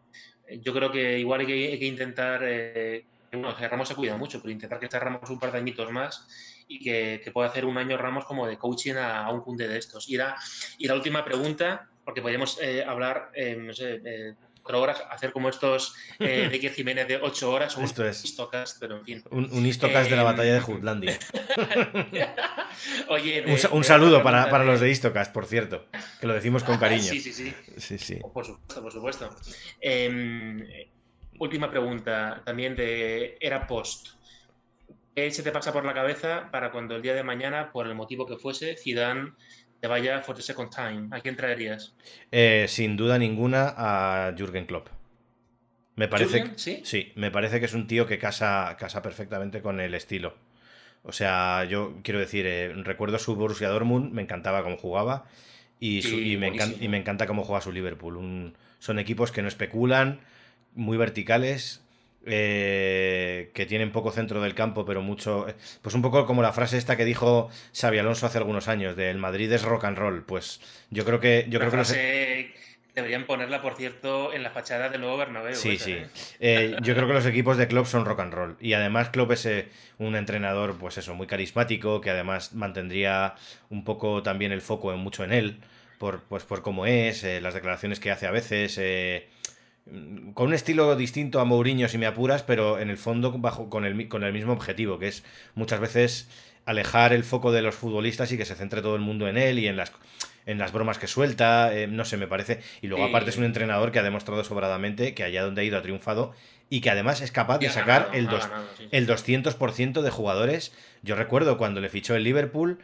yo 0.61 0.75
creo 0.75 0.91
que 0.91 1.19
igual 1.19 1.41
hay 1.41 1.47
que, 1.47 1.53
hay 1.73 1.79
que 1.79 1.87
intentar. 1.87 2.41
eh, 2.45 3.07
bueno, 3.33 3.55
Ramos 3.59 3.89
se 3.89 3.95
cuida 3.95 4.17
mucho, 4.17 4.41
pero 4.41 4.53
intentar 4.53 4.79
que 4.79 4.87
esté 4.87 4.99
Ramos 4.99 5.29
un 5.31 5.39
par 5.39 5.53
de 5.53 5.59
añitos 5.59 5.91
más 5.91 6.27
y 6.69 6.79
que, 6.79 7.21
que 7.23 7.31
pueda 7.31 7.49
hacer 7.49 7.65
un 7.65 7.77
año 7.79 7.97
Ramos 7.97 8.25
como 8.25 8.47
de 8.47 8.57
coaching 8.59 8.95
a, 8.95 9.25
a 9.27 9.33
un 9.33 9.41
cunde 9.41 9.69
de 9.69 9.79
estos. 9.79 10.09
Y 10.09 10.17
la, 10.17 10.37
y 10.79 10.87
la 10.87 10.95
última 10.95 11.25
pregunta, 11.25 11.89
porque 12.05 12.23
podríamos 12.23 12.59
eh, 12.63 12.85
hablar, 12.85 13.31
eh, 13.35 13.57
no 13.57 13.73
sé, 13.73 14.01
eh, 14.05 14.35
horas, 14.73 15.03
hacer 15.11 15.33
como 15.33 15.49
estos 15.49 15.95
eh, 16.19 16.49
de 16.53 16.71
Jiménez 16.71 17.07
de 17.09 17.17
ocho 17.17 17.51
horas, 17.51 17.77
o 17.77 17.81
un 17.81 17.85
Esto 17.87 18.07
es. 18.07 18.25
Histocast, 18.25 18.79
pero 18.81 18.97
en 18.97 19.05
fin. 19.05 19.23
un, 19.31 19.51
un 19.53 19.67
Istocast 19.67 20.09
de 20.09 20.17
la 20.17 20.23
Em, 20.23 20.29
batalla 20.29 20.55
de 20.55 20.61
Jutlandia. 20.67 21.19
Oye, 23.09 23.43
de- 23.43 23.69
Un, 23.73 23.85
saludo 23.85 24.23
para, 24.23 24.49
para 24.51 24.65
los 24.65 24.81
de 24.81 24.91
Istocast, 24.91 25.33
por 25.33 25.47
cierto, 25.47 25.87
que 26.21 26.27
lo 26.27 26.35
decimos 26.35 26.65
con 26.65 26.79
cariño. 26.79 27.03
Sí, 27.03 27.21
sí, 27.21 27.33
sí. 27.33 27.55
Sí, 27.77 27.99
sí. 27.99 28.17
Por 28.33 28.45
supuesto, 28.45 28.83
por 28.83 28.93
supuesto. 28.93 29.31
Eh, 29.81 30.89
última 31.39 31.71
pregunta, 31.71 32.43
también 32.45 32.75
de 32.77 33.37
era 33.41 33.67
post. 33.67 34.09
¿Qué 35.15 35.31
se 35.31 35.45
te 35.45 35.53
pasa 35.53 35.73
por 35.73 35.85
la 35.85 35.95
cabeza 35.95 36.49
para 36.51 36.73
cuando 36.73 36.97
el 36.97 37.03
día 37.03 37.15
de 37.15 37.23
mañana, 37.23 37.71
por 37.71 37.87
el 37.87 37.95
motivo 37.95 38.27
que 38.27 38.37
fuese, 38.37 38.77
Zidane 38.77 39.33
te 39.85 39.89
vaya 39.89 40.23
for 40.23 40.35
the 40.35 40.41
second 40.41 40.71
time? 40.71 41.09
¿A 41.15 41.21
quién 41.21 41.37
traerías? 41.37 41.93
Eh, 42.33 42.65
sin 42.69 42.97
duda 42.97 43.19
ninguna 43.19 43.75
a 43.77 44.33
Jürgen 44.35 44.65
Klopp. 44.65 44.89
Me 45.97 46.09
parece, 46.09 46.39
¿Jürgen? 46.39 46.59
¿Sí? 46.59 46.81
sí, 46.85 47.13
me 47.17 47.31
parece 47.31 47.61
que 47.61 47.67
es 47.67 47.75
un 47.75 47.87
tío 47.87 48.07
que 48.07 48.17
casa, 48.19 48.77
casa 48.79 49.03
perfectamente 49.03 49.61
con 49.61 49.81
el 49.81 49.93
estilo. 49.93 50.37
O 51.03 51.13
sea, 51.13 51.65
yo 51.65 51.99
quiero 52.03 52.19
decir, 52.19 52.47
eh, 52.47 52.73
recuerdo 52.77 53.19
su 53.19 53.37
Borussia 53.37 53.69
Dortmund, 53.69 54.11
me 54.15 54.23
encantaba 54.23 54.63
cómo 54.63 54.79
jugaba 54.79 55.27
y, 55.79 56.01
su- 56.01 56.17
Sí, 56.17 56.33
y 56.33 56.37
me, 56.39 56.47
encan- 56.47 56.57
buenísimo. 56.71 56.85
y 56.85 56.89
me 56.89 56.97
encanta 56.97 57.27
cómo 57.27 57.45
juega 57.45 57.61
su 57.61 57.71
Liverpool. 57.71 58.17
Un- 58.17 58.55
son 58.79 58.99
equipos 58.99 59.33
que 59.33 59.43
no 59.43 59.49
especulan, 59.49 60.21
muy 60.75 60.97
verticales, 60.97 61.84
eh, 62.27 63.51
que 63.55 63.67
tienen 63.67 63.93
poco 63.93 64.11
centro 64.13 64.41
del 64.41 64.55
campo, 64.55 64.85
pero 64.85 65.03
mucho... 65.03 65.49
eh, 65.49 65.55
Pues 65.83 65.95
un 65.95 66.03
poco 66.03 66.27
como 66.27 66.43
la 66.43 66.53
frase 66.53 66.79
esta 66.79 66.97
que 66.97 67.05
dijo 67.05 67.51
Xavi 67.79 67.99
Alonso 67.99 68.27
hace 68.27 68.39
algunos 68.39 68.69
años, 68.69 68.97
de 68.97 69.11
el 69.11 69.19
Madrid 69.19 69.51
es 69.53 69.63
rock 69.63 69.85
and 69.85 69.99
roll. 69.99 70.23
Pues 70.25 70.61
yo 70.91 71.05
creo 71.05 71.21
que... 71.21 71.47
Yo 71.49 71.59
La 71.59 71.67
creo 71.67 71.71
que 71.71 71.77
los- 71.77 71.95
deberían 72.95 73.27
ponerla, 73.27 73.61
por 73.61 73.75
cierto, 73.75 74.33
en 74.33 74.45
la 74.45 74.51
fachada 74.51 74.89
del 74.89 75.01
nuevo 75.01 75.17
Bernabéu. 75.17 75.57
Sí, 75.57 75.71
esa, 75.71 75.85
sí. 75.85 75.93
¿eh? 75.95 76.07
Eh, 76.39 76.77
yo 76.83 76.95
creo 76.95 77.09
que 77.09 77.13
los 77.15 77.27
equipos 77.27 77.57
de 77.57 77.67
Klopp 77.67 77.87
son 77.87 78.05
rock 78.05 78.21
and 78.21 78.33
roll. 78.33 78.57
Y 78.61 78.75
además 78.75 79.09
Klopp 79.09 79.33
es 79.33 79.47
eh, 79.47 79.69
un 79.99 80.15
entrenador, 80.15 80.77
pues 80.79 80.97
eso, 80.99 81.13
muy 81.15 81.27
carismático, 81.27 82.01
que 82.01 82.11
además 82.11 82.53
mantendría 82.55 83.35
un 83.69 83.83
poco 83.83 84.23
también 84.23 84.53
el 84.53 84.61
foco 84.61 84.93
en, 84.93 85.01
mucho 85.01 85.25
en 85.25 85.33
él, 85.33 85.59
por, 85.99 86.23
pues 86.23 86.45
por 86.45 86.63
cómo 86.63 86.87
es, 86.87 87.25
eh, 87.25 87.41
las 87.41 87.55
declaraciones 87.55 87.99
que 87.99 88.13
hace 88.13 88.29
a 88.29 88.31
veces. 88.31 88.79
Eh, 89.87 90.31
con 90.35 90.49
un 90.49 90.55
estilo 90.55 90.95
distinto 90.97 91.41
a 91.41 91.45
Mourinho, 91.45 91.89
si 91.89 91.99
me 91.99 92.07
apuras, 92.07 92.43
pero 92.43 92.79
en 92.79 92.91
el 92.91 92.97
fondo 92.99 93.33
bajo, 93.33 93.69
con, 93.71 93.85
el, 93.85 94.09
con 94.09 94.25
el 94.25 94.33
mismo 94.33 94.53
objetivo, 94.53 94.99
que 94.99 95.09
es 95.09 95.25
muchas 95.55 95.81
veces 95.81 96.29
alejar 96.67 97.13
el 97.13 97.25
foco 97.25 97.53
de 97.53 97.63
los 97.63 97.75
futbolistas 97.75 98.33
y 98.33 98.39
que 98.39 98.45
se 98.47 98.55
centre 98.55 98.81
todo 98.83 98.95
el 98.97 99.03
mundo 99.03 99.29
en 99.29 99.37
él 99.37 99.59
y 99.59 99.69
en 99.69 99.77
las, 99.77 99.93
en 100.47 100.59
las 100.59 100.73
bromas 100.73 100.99
que 100.99 101.07
suelta, 101.07 101.75
eh, 101.77 101.87
no 101.87 102.05
sé, 102.07 102.17
me 102.17 102.27
parece. 102.27 102.61
Y 102.81 102.87
luego 102.87 103.05
Sí. 103.05 103.11
aparte 103.11 103.31
es 103.31 103.37
un 103.37 103.45
entrenador 103.45 103.93
que 103.93 103.99
ha 103.99 104.03
demostrado 104.03 104.43
sobradamente 104.45 105.13
que 105.15 105.25
allá 105.25 105.43
donde 105.43 105.61
ha 105.61 105.65
ido 105.65 105.77
ha 105.79 105.83
triunfado 105.83 106.33
y 106.71 106.81
que 106.81 106.89
además 106.89 107.21
es 107.21 107.31
capaz 107.33 107.59
de 107.59 107.69
sacar 107.69 108.05
ganado, 108.11 108.13
el, 108.15 108.29
ha 108.29 108.31
dos- 108.31 108.49
ganado, 108.49 108.67
sí. 108.79 108.89
el 108.91 109.07
200% 109.07 110.01
de 110.01 110.11
jugadores. 110.11 110.73
Yo 111.03 111.15
recuerdo 111.17 111.59
cuando 111.59 111.83
le 111.83 111.91
fichó 111.91 112.15
el 112.17 112.25
Liverpool, 112.25 112.79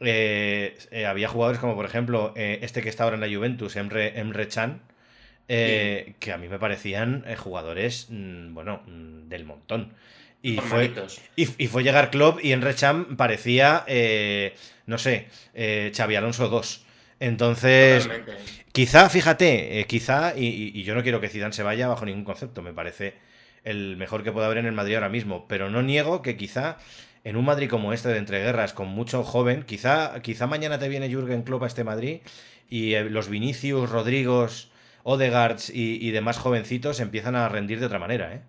eh, 0.00 0.76
eh, 0.90 1.06
había 1.06 1.26
jugadores 1.28 1.58
como 1.60 1.74
por 1.74 1.84
ejemplo 1.86 2.32
eh, 2.36 2.58
este 2.62 2.82
que 2.82 2.88
está 2.88 3.04
ahora 3.04 3.16
en 3.16 3.22
la 3.22 3.34
Juventus, 3.34 3.74
Emre, 3.76 4.18
Emre 4.20 4.46
Chan, 4.46 4.82
eh, 5.48 6.14
que 6.18 6.32
a 6.32 6.38
mí 6.38 6.48
me 6.48 6.58
parecían 6.58 7.24
eh, 7.26 7.36
jugadores, 7.36 8.08
mm, 8.10 8.54
bueno, 8.54 8.82
mm, 8.86 9.28
del 9.28 9.44
montón. 9.44 9.92
Y 10.42 10.58
fue, 10.58 10.92
y, 11.34 11.48
y 11.58 11.66
fue 11.66 11.82
llegar 11.82 12.10
Klopp 12.10 12.38
y 12.40 12.52
Emre 12.52 12.74
Can 12.74 13.16
parecía, 13.16 13.82
eh, 13.88 14.54
no 14.86 14.96
sé, 14.96 15.26
eh, 15.54 15.90
Xavi 15.92 16.14
Alonso 16.14 16.48
2. 16.48 16.84
Entonces, 17.18 18.04
Totalmente. 18.04 18.36
quizá, 18.70 19.08
fíjate, 19.08 19.80
eh, 19.80 19.84
quizá, 19.86 20.34
y, 20.36 20.82
yo 20.84 20.94
no 20.94 21.02
quiero 21.02 21.20
que 21.20 21.28
Zidane 21.28 21.52
se 21.52 21.64
vaya 21.64 21.88
bajo 21.88 22.04
ningún 22.04 22.24
concepto, 22.24 22.62
me 22.62 22.72
parece 22.72 23.14
el 23.64 23.96
mejor 23.96 24.22
que 24.22 24.30
pueda 24.30 24.46
haber 24.46 24.58
en 24.58 24.66
el 24.66 24.72
Madrid 24.72 24.94
ahora 24.94 25.08
mismo, 25.08 25.48
pero 25.48 25.68
no 25.68 25.82
niego 25.82 26.22
que 26.22 26.36
quizá 26.36 26.76
en 27.24 27.36
un 27.36 27.44
Madrid 27.44 27.68
como 27.68 27.92
este 27.92 28.10
de 28.10 28.18
entreguerras, 28.18 28.72
con 28.72 28.86
mucho 28.86 29.24
joven, 29.24 29.64
quizá, 29.64 30.20
quizá 30.22 30.46
mañana 30.46 30.78
te 30.78 30.88
viene 30.88 31.08
Jürgen 31.08 31.42
Klopp 31.42 31.64
a 31.64 31.66
este 31.66 31.82
Madrid 31.82 32.20
y 32.70 32.96
los 32.96 33.28
Vinicius, 33.28 33.90
Rodrigos, 33.90 34.70
Odegaards 35.08 35.70
y, 35.70 36.04
y 36.04 36.10
demás 36.10 36.36
jovencitos 36.36 36.98
empiezan 36.98 37.36
a 37.36 37.48
rendir 37.48 37.78
de 37.78 37.86
otra 37.86 38.00
manera, 38.00 38.34
¿eh? 38.34 38.42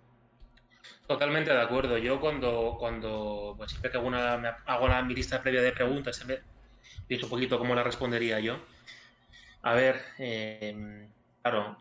Totalmente 1.06 1.52
de 1.54 1.62
acuerdo. 1.62 2.00
Yo 2.00 2.20
cuando, 2.20 2.78
cuando 2.80 3.54
pues 3.58 3.70
siempre 3.70 3.92
que 3.92 3.98
hago 3.98 4.08
una, 4.08 4.34
hago 4.66 4.86
una, 4.86 5.04
mi 5.04 5.14
lista 5.14 5.44
previa 5.44 5.62
de 5.62 5.72
preguntas, 5.72 6.16
siempre 6.16 6.42
pienso 7.08 7.28
un 7.28 7.30
poquito 7.30 7.60
cómo 7.60 7.76
la 7.76 7.84
respondería 7.84 8.40
yo. 8.40 8.60
A 9.62 9.74
ver, 9.76 10.02
eh, 10.18 11.08
claro, 11.44 11.78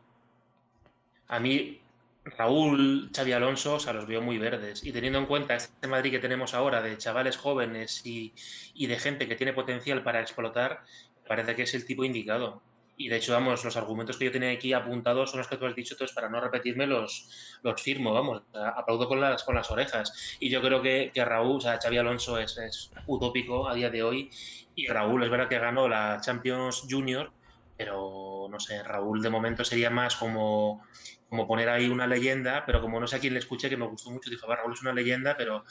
a 1.28 1.40
mí 1.40 1.80
Raúl, 2.24 3.10
Xavi 3.16 3.32
Alonso, 3.32 3.76
o 3.76 3.80
sea, 3.80 3.94
los 3.94 4.06
veo 4.06 4.20
muy 4.20 4.36
verdes. 4.36 4.84
Y 4.84 4.92
teniendo 4.92 5.18
en 5.18 5.26
cuenta 5.26 5.54
este 5.54 5.88
Madrid 5.88 6.10
que 6.10 6.18
tenemos 6.18 6.52
ahora 6.52 6.82
de 6.82 6.98
chavales 6.98 7.38
jóvenes 7.38 8.04
y, 8.04 8.34
y 8.74 8.88
de 8.88 8.98
gente 8.98 9.26
que 9.26 9.36
tiene 9.36 9.54
potencial 9.54 10.02
para 10.02 10.20
explotar, 10.20 10.82
parece 11.26 11.54
que 11.56 11.62
es 11.62 11.74
el 11.74 11.86
tipo 11.86 12.04
indicado. 12.04 12.60
Y 12.98 13.08
de 13.08 13.16
hecho, 13.16 13.34
vamos, 13.34 13.62
los 13.62 13.76
argumentos 13.76 14.16
que 14.16 14.24
yo 14.24 14.32
tenía 14.32 14.50
aquí 14.50 14.72
apuntados 14.72 15.30
son 15.30 15.38
los 15.38 15.48
que 15.48 15.58
tú 15.58 15.66
has 15.66 15.74
dicho, 15.74 15.94
entonces 15.94 16.14
para 16.14 16.30
no 16.30 16.40
repetirme 16.40 16.86
los, 16.86 17.58
los 17.62 17.82
firmo, 17.82 18.14
vamos, 18.14 18.42
aplaudo 18.54 19.06
con 19.06 19.20
las, 19.20 19.44
con 19.44 19.54
las 19.54 19.70
orejas. 19.70 20.36
Y 20.40 20.48
yo 20.48 20.62
creo 20.62 20.80
que, 20.80 21.10
que 21.12 21.24
Raúl, 21.24 21.56
o 21.56 21.60
sea, 21.60 21.78
Xavi 21.78 21.98
Alonso 21.98 22.38
es, 22.38 22.56
es, 22.56 22.90
utópico 23.06 23.68
a 23.68 23.74
día 23.74 23.90
de 23.90 24.02
hoy 24.02 24.30
y 24.74 24.86
Raúl 24.86 25.22
es 25.22 25.30
verdad 25.30 25.48
que 25.48 25.58
ganó 25.58 25.88
la 25.88 26.20
Champions 26.22 26.86
Junior, 26.88 27.30
pero 27.76 28.48
no 28.50 28.58
sé, 28.58 28.82
Raúl 28.82 29.20
de 29.20 29.28
momento 29.28 29.62
sería 29.62 29.90
más 29.90 30.16
como, 30.16 30.82
como 31.28 31.46
poner 31.46 31.68
ahí 31.68 31.88
una 31.88 32.06
leyenda, 32.06 32.64
pero 32.64 32.80
como 32.80 32.98
no 32.98 33.06
sé 33.06 33.16
a 33.16 33.20
quién 33.20 33.34
le 33.34 33.40
escuché, 33.40 33.68
que 33.68 33.76
me 33.76 33.86
gustó 33.86 34.10
mucho, 34.10 34.30
dijo, 34.30 34.46
Raúl 34.46 34.72
es 34.72 34.80
una 34.80 34.94
leyenda, 34.94 35.36
pero 35.36 35.64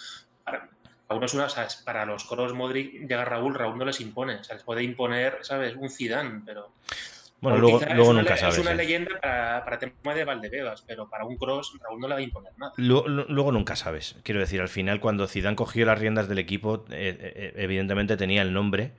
para, 0.43 0.69
es 1.23 1.33
una, 1.33 1.47
para 1.85 2.05
los 2.05 2.23
coros 2.25 2.53
Modric 2.53 3.07
llega 3.07 3.25
Raúl, 3.25 3.55
Raúl 3.55 3.79
no 3.79 3.85
les 3.85 3.99
impone, 3.99 4.35
o 4.35 4.43
sea, 4.43 4.55
les 4.55 4.63
puede 4.63 4.83
imponer, 4.83 5.39
¿sabes? 5.41 5.75
Un 5.75 5.89
Zidane, 5.89 6.43
pero 6.45 6.73
bueno, 7.41 7.57
luego, 7.59 7.79
luego 7.93 8.13
nunca 8.13 8.37
sabes. 8.37 8.55
Es 8.55 8.61
una 8.61 8.71
¿eh? 8.71 8.75
leyenda 8.75 9.11
para, 9.21 9.63
para 9.63 9.79
tema 9.79 10.15
de 10.15 10.25
Valdebebas, 10.25 10.83
pero 10.87 11.09
para 11.09 11.25
un 11.25 11.37
cross 11.37 11.73
Raúl 11.83 11.99
no 11.99 12.07
le 12.07 12.13
va 12.13 12.19
a 12.19 12.23
imponer 12.23 12.53
nada. 12.57 12.73
Luego, 12.77 13.07
luego, 13.07 13.51
nunca 13.51 13.75
sabes. 13.75 14.15
Quiero 14.23 14.39
decir, 14.39 14.61
al 14.61 14.69
final, 14.69 14.99
cuando 14.99 15.27
Zidane 15.27 15.55
cogió 15.55 15.85
las 15.85 15.99
riendas 15.99 16.27
del 16.27 16.39
equipo, 16.39 16.85
eh, 16.89 17.17
eh, 17.19 17.53
evidentemente 17.57 18.17
tenía 18.17 18.41
el 18.41 18.53
nombre, 18.53 18.91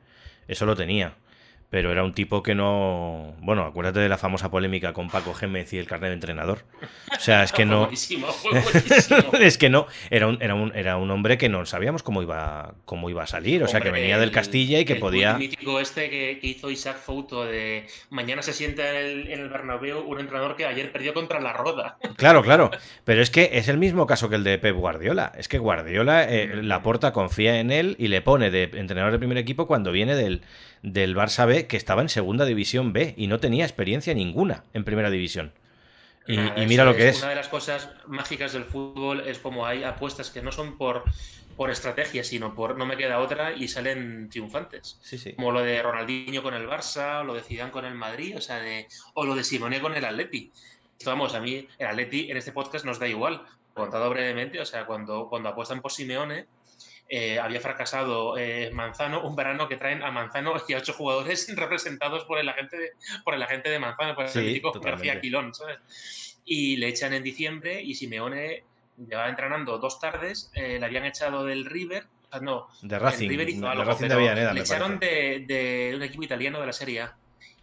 eso 0.48 0.66
lo 0.66 0.76
tenía 0.76 1.14
pero 1.70 1.90
era 1.90 2.04
un 2.04 2.12
tipo 2.12 2.42
que 2.42 2.54
no. 2.54 3.34
Bueno, 3.40 3.62
acuérdate 3.64 3.98
de 3.98 4.08
la 4.08 4.18
famosa 4.18 4.50
polémica 4.50 4.92
con 4.92 5.10
Paco 5.10 5.34
Gémez 5.34 5.72
y 5.72 5.78
el 5.78 5.86
carnet 5.86 6.10
de 6.10 6.14
entrenador. 6.14 6.64
O 7.16 7.20
sea, 7.20 7.42
es 7.42 7.52
que 7.52 7.64
no. 7.64 7.80
buenísimo, 7.80 8.28
buenísimo. 8.44 9.32
es 9.40 9.58
que 9.58 9.68
no. 9.68 9.86
Era 10.10 10.28
un, 10.28 10.38
era, 10.40 10.54
un, 10.54 10.72
era 10.76 10.96
un 10.96 11.10
hombre 11.10 11.38
que 11.38 11.48
no 11.48 11.66
sabíamos 11.66 12.02
cómo 12.04 12.22
iba, 12.22 12.74
cómo 12.84 13.10
iba 13.10 13.24
a 13.24 13.26
salir. 13.26 13.64
O 13.64 13.68
sea, 13.68 13.80
que 13.80 13.90
venía 13.90 14.18
del 14.18 14.30
Castilla 14.30 14.78
y 14.78 14.84
que 14.84 14.94
el 14.94 15.00
podía. 15.00 15.32
El 15.32 15.38
mítico 15.38 15.80
este 15.80 16.08
que, 16.08 16.38
que, 16.40 16.46
hizo 16.46 16.70
Isaac 16.70 16.98
Fouto 16.98 17.44
de 17.44 17.86
mañana 18.10 18.42
se 18.42 18.52
sienta 18.52 18.88
en 18.88 18.96
el, 18.96 19.32
en 19.32 19.40
el 19.40 19.48
Bernabéu 19.48 20.00
un 20.06 20.20
entrenador 20.20 20.56
que 20.56 20.66
ayer 20.66 20.92
perdió 20.92 21.14
contra 21.14 21.40
la 21.40 21.52
Roda. 21.52 21.98
Claro, 22.16 22.42
claro. 22.42 22.70
Pero 23.04 23.20
es 23.20 23.30
que 23.30 23.50
es 23.52 23.68
el 23.68 23.76
mismo 23.76 24.06
caso 24.06 24.30
que 24.30 24.36
el 24.36 24.44
de 24.44 24.58
Pep 24.58 24.74
Guardiola. 24.74 25.32
Es 25.36 25.48
que 25.48 25.58
Guardiola, 25.58 26.24
eh, 26.24 26.62
la 26.62 26.82
porta 26.82 27.12
confía 27.12 27.60
en 27.60 27.70
él 27.70 27.94
y 27.98 28.08
le 28.08 28.22
pone 28.22 28.50
de 28.50 28.70
entrenador 28.72 29.12
de 29.12 29.18
primer 29.18 29.36
equipo 29.36 29.66
cuando 29.66 29.92
viene 29.92 30.16
del 30.16 30.42
del 30.82 31.16
Barça 31.16 31.46
B 31.46 31.65
que 31.66 31.76
estaba 31.76 32.02
en 32.02 32.08
segunda 32.08 32.44
división 32.44 32.92
B 32.92 33.14
y 33.16 33.26
no 33.26 33.40
tenía 33.40 33.64
experiencia 33.64 34.14
ninguna 34.14 34.64
en 34.72 34.84
primera 34.84 35.10
división. 35.10 35.52
Y, 36.26 36.36
Nada, 36.36 36.62
y 36.62 36.66
mira 36.66 36.84
lo 36.84 36.94
que 36.96 37.08
es. 37.08 37.16
es. 37.16 37.22
Una 37.22 37.30
de 37.30 37.36
las 37.36 37.48
cosas 37.48 37.90
mágicas 38.06 38.52
del 38.52 38.64
fútbol 38.64 39.20
es 39.26 39.38
como 39.38 39.66
hay 39.66 39.84
apuestas 39.84 40.30
que 40.30 40.42
no 40.42 40.50
son 40.50 40.76
por, 40.76 41.04
por 41.56 41.70
estrategia, 41.70 42.24
sino 42.24 42.54
por 42.54 42.76
no 42.76 42.84
me 42.84 42.96
queda 42.96 43.20
otra 43.20 43.52
y 43.52 43.68
salen 43.68 44.28
triunfantes. 44.28 44.98
Sí, 45.02 45.18
sí. 45.18 45.34
Como 45.34 45.52
lo 45.52 45.62
de 45.62 45.80
Ronaldinho 45.82 46.42
con 46.42 46.54
el 46.54 46.66
Barça, 46.66 47.20
o 47.20 47.24
lo 47.24 47.34
de 47.34 47.42
Zidane 47.42 47.70
con 47.70 47.84
el 47.84 47.94
Madrid, 47.94 48.36
o 48.36 48.40
sea, 48.40 48.58
de, 48.58 48.88
o 49.14 49.24
lo 49.24 49.34
de 49.34 49.44
Simone 49.44 49.80
con 49.80 49.94
el 49.94 50.04
Atleti. 50.04 50.50
Vamos, 51.04 51.34
a 51.34 51.40
mí 51.40 51.68
el 51.78 51.86
Atleti 51.86 52.30
en 52.30 52.36
este 52.36 52.52
podcast 52.52 52.84
nos 52.84 52.98
da 52.98 53.06
igual. 53.06 53.42
Contado 53.74 54.08
brevemente, 54.10 54.58
o 54.58 54.64
sea, 54.64 54.86
cuando, 54.86 55.28
cuando 55.28 55.50
apuestan 55.50 55.82
por 55.82 55.92
Simeone, 55.92 56.46
eh, 57.08 57.38
había 57.38 57.60
fracasado 57.60 58.36
eh, 58.36 58.70
Manzano, 58.72 59.22
un 59.22 59.36
verano 59.36 59.68
que 59.68 59.76
traen 59.76 60.02
a 60.02 60.10
Manzano 60.10 60.54
y 60.66 60.72
a 60.72 60.78
ocho 60.78 60.92
jugadores 60.92 61.46
representados 61.56 62.24
por 62.24 62.38
el 62.38 62.48
agente 62.48 62.76
de, 62.76 62.92
por 63.24 63.34
el 63.34 63.42
agente 63.42 63.70
de 63.70 63.78
Manzano, 63.78 64.14
por 64.14 64.24
el 64.24 64.30
Sí, 64.30 64.60
totalmente. 64.60 64.90
García 64.90 65.20
Quilón, 65.20 65.54
¿sabes? 65.54 66.40
Y 66.44 66.76
le 66.76 66.88
echan 66.88 67.12
en 67.12 67.22
diciembre 67.22 67.80
y 67.82 67.94
Simeone 67.94 68.64
llevaba 68.96 69.28
entrenando 69.28 69.78
dos 69.78 70.00
tardes, 70.00 70.50
eh, 70.54 70.78
le 70.80 70.86
habían 70.86 71.04
echado 71.04 71.44
del 71.44 71.64
River, 71.64 72.06
o 72.24 72.28
sea, 72.30 72.40
no, 72.40 72.68
De 72.82 72.98
Racing. 72.98 73.28
River 73.28 73.48
hizo 73.50 73.60
De 73.62 73.68
algo, 73.68 73.84
Racing 73.84 74.02
de 74.04 74.08
pero 74.08 74.20
Avellaneda, 74.20 74.52
le 74.52 74.60
echaron 74.60 74.98
de, 74.98 75.44
de 75.46 75.92
un 75.94 76.02
equipo 76.02 76.22
italiano 76.24 76.60
de 76.60 76.66
la 76.66 76.72
Serie 76.72 77.02
A. 77.02 77.16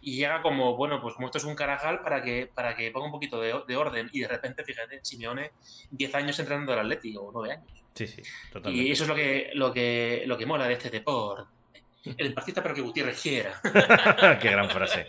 Y 0.04 0.16
llega 0.16 0.42
como, 0.42 0.76
bueno, 0.76 1.00
pues 1.00 1.14
como 1.14 1.28
esto 1.28 1.38
es 1.38 1.44
un 1.44 1.54
carajal 1.54 2.00
para 2.02 2.22
que, 2.22 2.50
para 2.52 2.76
que 2.76 2.90
ponga 2.90 3.06
un 3.06 3.12
poquito 3.12 3.40
de, 3.40 3.54
de 3.66 3.76
orden. 3.76 4.10
Y 4.12 4.20
de 4.20 4.28
repente, 4.28 4.62
fíjate, 4.62 5.00
Simeone, 5.02 5.52
10 5.90 6.14
años 6.14 6.38
entrenando 6.38 6.72
al 6.74 6.80
Atlético, 6.80 7.22
o 7.22 7.32
9 7.32 7.54
años. 7.54 7.84
Sí, 7.94 8.06
sí, 8.06 8.22
totalmente. 8.52 8.88
Y 8.88 8.92
eso 8.92 9.04
es 9.04 9.08
lo 9.08 9.14
que, 9.14 9.50
lo 9.54 9.72
que, 9.72 10.24
lo 10.26 10.36
que 10.36 10.46
mola 10.46 10.68
de 10.68 10.74
este 10.74 10.90
deporte. 10.90 11.50
El 12.18 12.34
partista 12.34 12.62
pero 12.62 12.74
que 12.74 12.82
Gutiérrez 12.82 13.20
quiera. 13.22 13.60
Qué 14.40 14.50
gran 14.50 14.68
frase. 14.68 15.06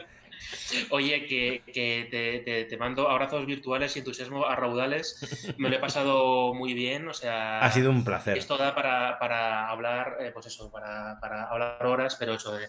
Oye, 0.90 1.26
que, 1.26 1.64
que 1.72 2.08
te, 2.10 2.40
te, 2.40 2.66
te, 2.66 2.78
mando 2.78 3.10
abrazos 3.10 3.46
virtuales 3.46 3.96
y 3.96 4.00
entusiasmo 4.00 4.46
a 4.46 4.56
raudales. 4.56 5.20
Me 5.58 5.70
lo 5.70 5.76
he 5.76 5.80
pasado 5.80 6.54
muy 6.54 6.74
bien, 6.74 7.08
o 7.08 7.14
sea... 7.14 7.60
Ha 7.60 7.72
sido 7.72 7.92
un 7.92 8.04
placer. 8.04 8.38
Esto 8.38 8.58
da 8.58 8.76
para, 8.76 9.18
para 9.20 9.70
hablar, 9.70 10.18
eh, 10.20 10.32
pues 10.34 10.48
eso, 10.48 10.72
para, 10.72 11.20
para, 11.20 11.46
hablar 11.46 11.86
horas, 11.86 12.16
pero 12.18 12.34
eso, 12.34 12.54
de, 12.54 12.68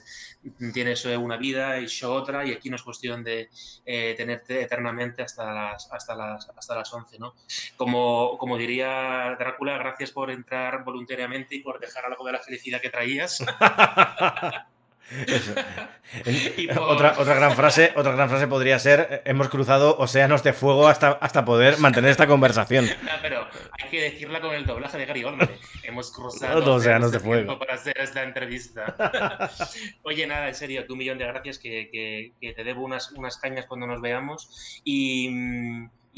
tienes 0.72 1.04
una 1.04 1.36
vida 1.36 1.78
y 1.80 1.86
yo 1.86 2.12
otra, 2.12 2.44
y 2.44 2.52
aquí 2.52 2.70
no 2.70 2.76
es 2.76 2.82
cuestión 2.82 3.22
de 3.24 3.50
eh, 3.84 4.14
tenerte 4.16 4.62
eternamente 4.62 5.22
hasta 5.22 5.52
las, 5.52 5.92
hasta 5.92 6.14
las, 6.14 6.48
hasta 6.56 6.74
las 6.74 6.92
11, 6.92 7.18
¿no? 7.18 7.34
Como, 7.76 8.36
como 8.38 8.56
diría 8.56 9.36
Drácula, 9.38 9.78
gracias 9.78 10.10
por 10.10 10.30
entrar 10.30 10.84
voluntariamente 10.84 11.56
y 11.56 11.60
por 11.60 11.80
dejar 11.80 12.04
algo 12.06 12.24
de 12.24 12.32
la 12.32 12.40
felicidad 12.40 12.80
que 12.80 12.90
traías. 12.90 13.44
por... 16.74 16.82
otra, 16.82 17.14
otra, 17.18 17.34
gran 17.34 17.52
frase, 17.54 17.92
otra 17.94 18.12
gran 18.12 18.28
frase 18.28 18.48
podría 18.48 18.78
ser: 18.78 19.22
hemos 19.24 19.48
cruzado 19.48 19.96
océanos 19.98 20.42
de 20.42 20.52
fuego 20.52 20.88
hasta, 20.88 21.12
hasta 21.12 21.44
poder 21.44 21.78
mantener 21.78 22.10
esta 22.10 22.26
conversación. 22.26 22.86
No, 23.06 23.12
pero 23.22 23.46
hay 23.72 23.88
que 23.88 24.00
decirla 24.00 24.40
con 24.40 24.52
el 24.52 24.66
doblaje 24.66 24.98
de 24.98 25.06
Gary 25.06 25.22
Oldman. 25.22 25.48
Hemos 25.84 26.10
cruzado 26.10 26.58
Los 26.60 26.68
océanos 26.68 27.12
de 27.12 27.20
fuego 27.20 27.58
para 27.58 27.74
hacer 27.74 27.96
esta 27.98 28.24
entrevista. 28.24 29.48
Oye, 30.02 30.26
nada, 30.26 30.48
en 30.48 30.54
serio, 30.54 30.84
tú 30.86 30.94
un 30.94 30.98
millón 30.98 31.18
de 31.18 31.26
gracias 31.26 31.58
que, 31.58 31.88
que, 31.92 32.32
que 32.40 32.52
te 32.52 32.64
debo 32.64 32.84
unas, 32.84 33.12
unas 33.12 33.36
cañas 33.36 33.66
cuando 33.66 33.86
nos 33.86 34.00
veamos. 34.00 34.80
Y. 34.84 35.30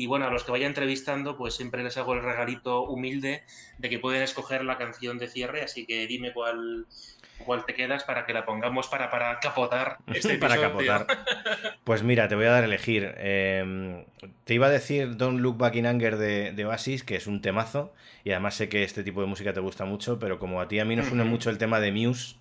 Y 0.00 0.06
bueno, 0.06 0.28
a 0.28 0.30
los 0.30 0.44
que 0.44 0.52
vaya 0.52 0.68
entrevistando, 0.68 1.36
pues 1.36 1.54
siempre 1.54 1.82
les 1.82 1.96
hago 1.96 2.14
el 2.14 2.22
regalito 2.22 2.84
humilde 2.84 3.42
de 3.78 3.88
que 3.90 3.98
pueden 3.98 4.22
escoger 4.22 4.64
la 4.64 4.78
canción 4.78 5.18
de 5.18 5.26
cierre, 5.26 5.60
así 5.62 5.86
que 5.86 6.06
dime 6.06 6.32
cuál, 6.32 6.86
cuál 7.44 7.64
te 7.64 7.74
quedas 7.74 8.04
para 8.04 8.26
que 8.26 8.32
la 8.32 8.44
pongamos 8.44 8.88
para, 8.88 9.10
para 9.10 9.38
capotar 9.40 9.98
este 10.14 10.38
para 10.38 10.60
capotar. 10.60 11.06
Pues 11.84 12.02
mira, 12.02 12.28
te 12.28 12.34
voy 12.34 12.46
a 12.46 12.50
dar 12.50 12.62
a 12.62 12.66
elegir. 12.66 13.14
Eh, 13.16 14.04
te 14.44 14.54
iba 14.54 14.66
a 14.66 14.70
decir 14.70 15.16
Don't 15.16 15.40
Look 15.40 15.58
Back 15.58 15.76
in 15.76 15.86
Anger 15.86 16.16
de, 16.16 16.52
de, 16.52 16.64
Oasis, 16.66 17.04
que 17.04 17.16
es 17.16 17.26
un 17.26 17.40
temazo, 17.40 17.94
y 18.24 18.30
además 18.30 18.54
sé 18.54 18.68
que 18.68 18.82
este 18.82 19.02
tipo 19.02 19.20
de 19.20 19.26
música 19.26 19.52
te 19.52 19.60
gusta 19.60 19.84
mucho, 19.84 20.18
pero 20.18 20.38
como 20.38 20.60
a 20.60 20.68
ti 20.68 20.78
a 20.78 20.84
mí 20.84 20.96
nos 20.96 21.10
une 21.10 21.24
mucho 21.24 21.50
el 21.50 21.58
tema 21.58 21.80
de 21.80 21.92
Muse, 21.92 22.36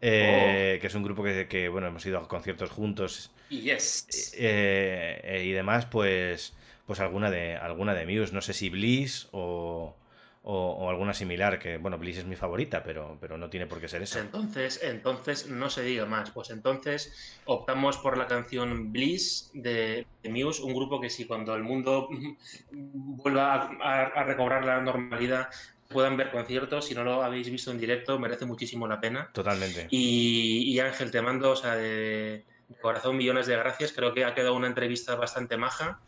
eh, 0.00 0.74
oh. 0.76 0.80
que 0.80 0.86
es 0.86 0.94
un 0.94 1.02
grupo 1.02 1.22
que, 1.22 1.46
que, 1.48 1.68
bueno, 1.68 1.86
hemos 1.86 2.04
ido 2.06 2.18
a 2.18 2.26
conciertos 2.26 2.70
juntos 2.70 3.32
yes. 3.50 4.32
eh, 4.36 5.42
y 5.44 5.52
demás, 5.52 5.86
pues 5.86 6.54
pues 6.90 6.98
alguna 6.98 7.30
de 7.30 7.54
alguna 7.54 7.94
de 7.94 8.04
Muse, 8.04 8.34
no 8.34 8.40
sé 8.40 8.52
si 8.52 8.68
Bliss 8.68 9.28
o, 9.30 9.94
o, 10.42 10.72
o, 10.72 10.90
alguna 10.90 11.12
similar, 11.12 11.58
que 11.58 11.76
bueno, 11.76 11.98
Bliss 11.98 12.18
es 12.18 12.24
mi 12.24 12.36
favorita, 12.36 12.82
pero, 12.82 13.18
pero 13.20 13.36
no 13.36 13.50
tiene 13.50 13.66
por 13.66 13.80
qué 13.80 13.88
ser 13.88 14.02
eso. 14.02 14.18
Entonces, 14.18 14.80
entonces 14.82 15.48
no 15.48 15.68
se 15.68 15.82
diga 15.82 16.06
más, 16.06 16.30
pues 16.30 16.50
entonces 16.50 17.38
optamos 17.44 17.98
por 17.98 18.16
la 18.16 18.26
canción 18.26 18.92
Bliss 18.92 19.50
de, 19.52 20.06
de 20.22 20.28
Muse, 20.28 20.62
un 20.62 20.74
grupo 20.74 21.00
que 21.00 21.10
si 21.10 21.26
cuando 21.26 21.54
el 21.54 21.62
mundo 21.62 22.08
vuelva 22.72 23.54
a, 23.54 23.70
a, 23.82 24.02
a 24.06 24.24
recobrar 24.24 24.64
la 24.64 24.80
normalidad 24.80 25.48
puedan 25.90 26.16
ver 26.16 26.30
conciertos, 26.30 26.86
si 26.86 26.94
no 26.94 27.04
lo 27.04 27.22
habéis 27.22 27.50
visto 27.50 27.70
en 27.70 27.78
directo, 27.78 28.18
merece 28.18 28.46
muchísimo 28.46 28.86
la 28.86 29.00
pena. 29.00 29.28
Totalmente. 29.32 29.88
Y, 29.90 30.72
y 30.72 30.78
Ángel, 30.78 31.10
te 31.10 31.20
mando, 31.20 31.50
o 31.50 31.56
sea, 31.56 31.74
de, 31.74 32.44
de 32.68 32.76
corazón 32.80 33.16
millones 33.16 33.46
de 33.46 33.56
gracias, 33.56 33.92
creo 33.92 34.14
que 34.14 34.24
ha 34.24 34.34
quedado 34.34 34.54
una 34.54 34.68
entrevista 34.68 35.16
bastante 35.16 35.56
maja. 35.56 36.00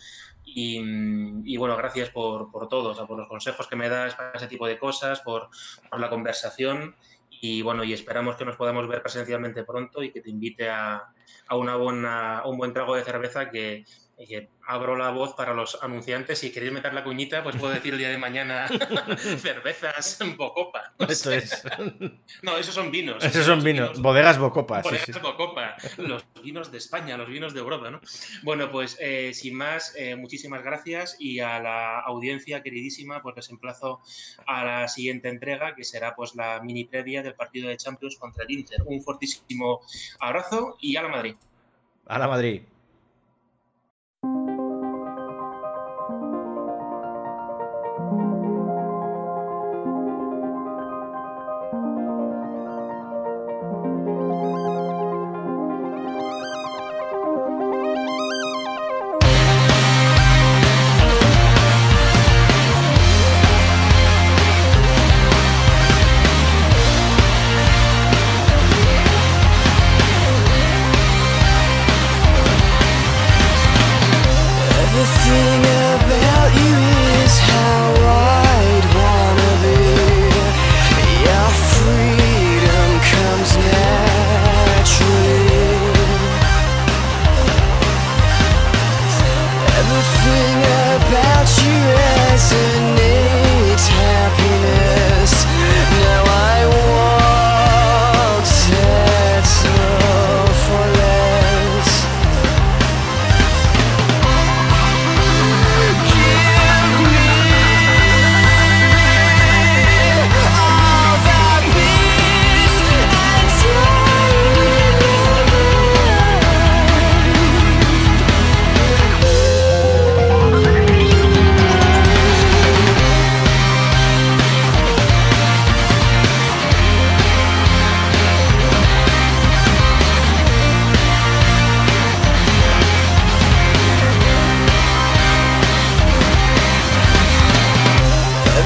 Y, 0.45 0.83
y, 1.45 1.57
bueno, 1.57 1.77
gracias 1.77 2.11
por, 2.11 2.51
por 2.51 2.69
todo, 2.69 2.91
o 2.91 2.95
sea, 2.95 3.07
por 3.07 3.19
los 3.19 3.29
consejos 3.29 3.67
que 3.69 3.77
me 3.77 3.89
das 3.89 4.15
para 4.15 4.33
ese 4.33 4.49
tipo 4.49 4.67
de 4.67 4.79
cosas, 4.79 5.21
por, 5.21 5.49
por, 5.89 6.01
la 6.01 6.11
conversación 6.11 6.97
y 7.31 7.63
bueno, 7.63 7.85
y 7.85 7.93
esperamos 7.93 8.37
que 8.37 8.45
nos 8.45 8.57
podamos 8.57 8.87
ver 8.87 9.03
presencialmente 9.03 9.65
pronto 9.65 10.03
y 10.03 10.13
que 10.13 10.21
te 10.21 10.31
invite 10.31 10.69
a, 10.69 11.13
a, 11.49 11.57
una 11.57 11.77
buena, 11.77 12.39
a 12.41 12.49
un 12.49 12.59
buen 12.59 12.73
trago 12.73 12.95
de 12.95 13.03
cerveza 13.03 13.51
que, 13.51 13.85
que, 14.27 14.49
abro 14.67 14.97
la 14.97 15.11
voz 15.11 15.35
para 15.35 15.55
los 15.55 15.79
anunciantes. 15.83 16.39
Si 16.39 16.53
queréis 16.53 16.73
meter 16.73 16.95
la 16.95 17.05
cuñita, 17.05 17.43
pues 17.43 17.57
puedo 17.57 17.73
decir 17.73 17.93
el 17.93 17.99
día 17.99 18.09
de 18.11 18.19
mañana 18.19 18.69
cervezas 19.39 20.19
Bocopa. 20.37 20.93
No 20.99 21.07
Esto 21.07 21.31
sé. 21.31 21.39
es. 21.39 21.63
No, 22.43 22.57
esos 22.57 22.75
son 22.75 22.91
vinos. 22.91 23.23
Esos 23.25 23.47
son 23.47 23.63
vinos. 23.63 23.91
vinos. 23.91 24.03
Bodegas 24.03 24.39
Bocopa. 24.39 24.83
Bodegas 24.83 25.07
sí, 25.07 25.13
sí. 25.13 25.21
Bocopa. 25.21 25.77
Los 25.99 26.25
vinos 26.43 26.71
de 26.73 26.79
España, 26.79 27.17
los 27.17 27.29
vinos 27.29 27.55
de 27.55 27.61
Europa, 27.61 27.91
¿no? 27.91 28.01
Bueno, 28.43 28.71
pues 28.71 28.97
eh, 29.01 29.33
sin 29.35 29.57
más, 29.57 29.95
eh, 29.97 30.17
muchísimas 30.17 30.63
gracias 30.63 31.17
y 31.19 31.41
a 31.41 31.61
la 31.61 32.01
audiencia 32.01 32.63
queridísima, 32.63 33.23
pues 33.23 33.37
les 33.37 33.51
emplazo 33.51 34.01
a 34.47 34.65
la 34.65 34.89
siguiente 34.89 35.29
entrega, 35.29 35.75
que 35.75 35.85
será 35.85 36.15
pues 36.15 36.35
la 36.35 36.61
mini 36.63 36.85
previa 36.85 37.23
del 37.23 37.35
partido 37.35 37.69
de 37.69 37.77
Champions 37.77 38.17
contra 38.17 38.45
el 38.45 38.51
Inter. 38.51 38.83
Un 38.87 39.03
fortísimo 39.03 39.81
abrazo 40.19 40.77
y 40.81 40.97
a 40.97 41.03
la 41.03 41.09
Madrid. 41.09 41.35
A 42.07 42.19
la 42.19 42.29
Madrid. 42.29 42.63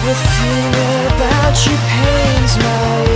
Everything 0.08 0.68
about 1.06 1.66
you 1.66 1.76
pains 1.88 2.56
my 2.58 3.15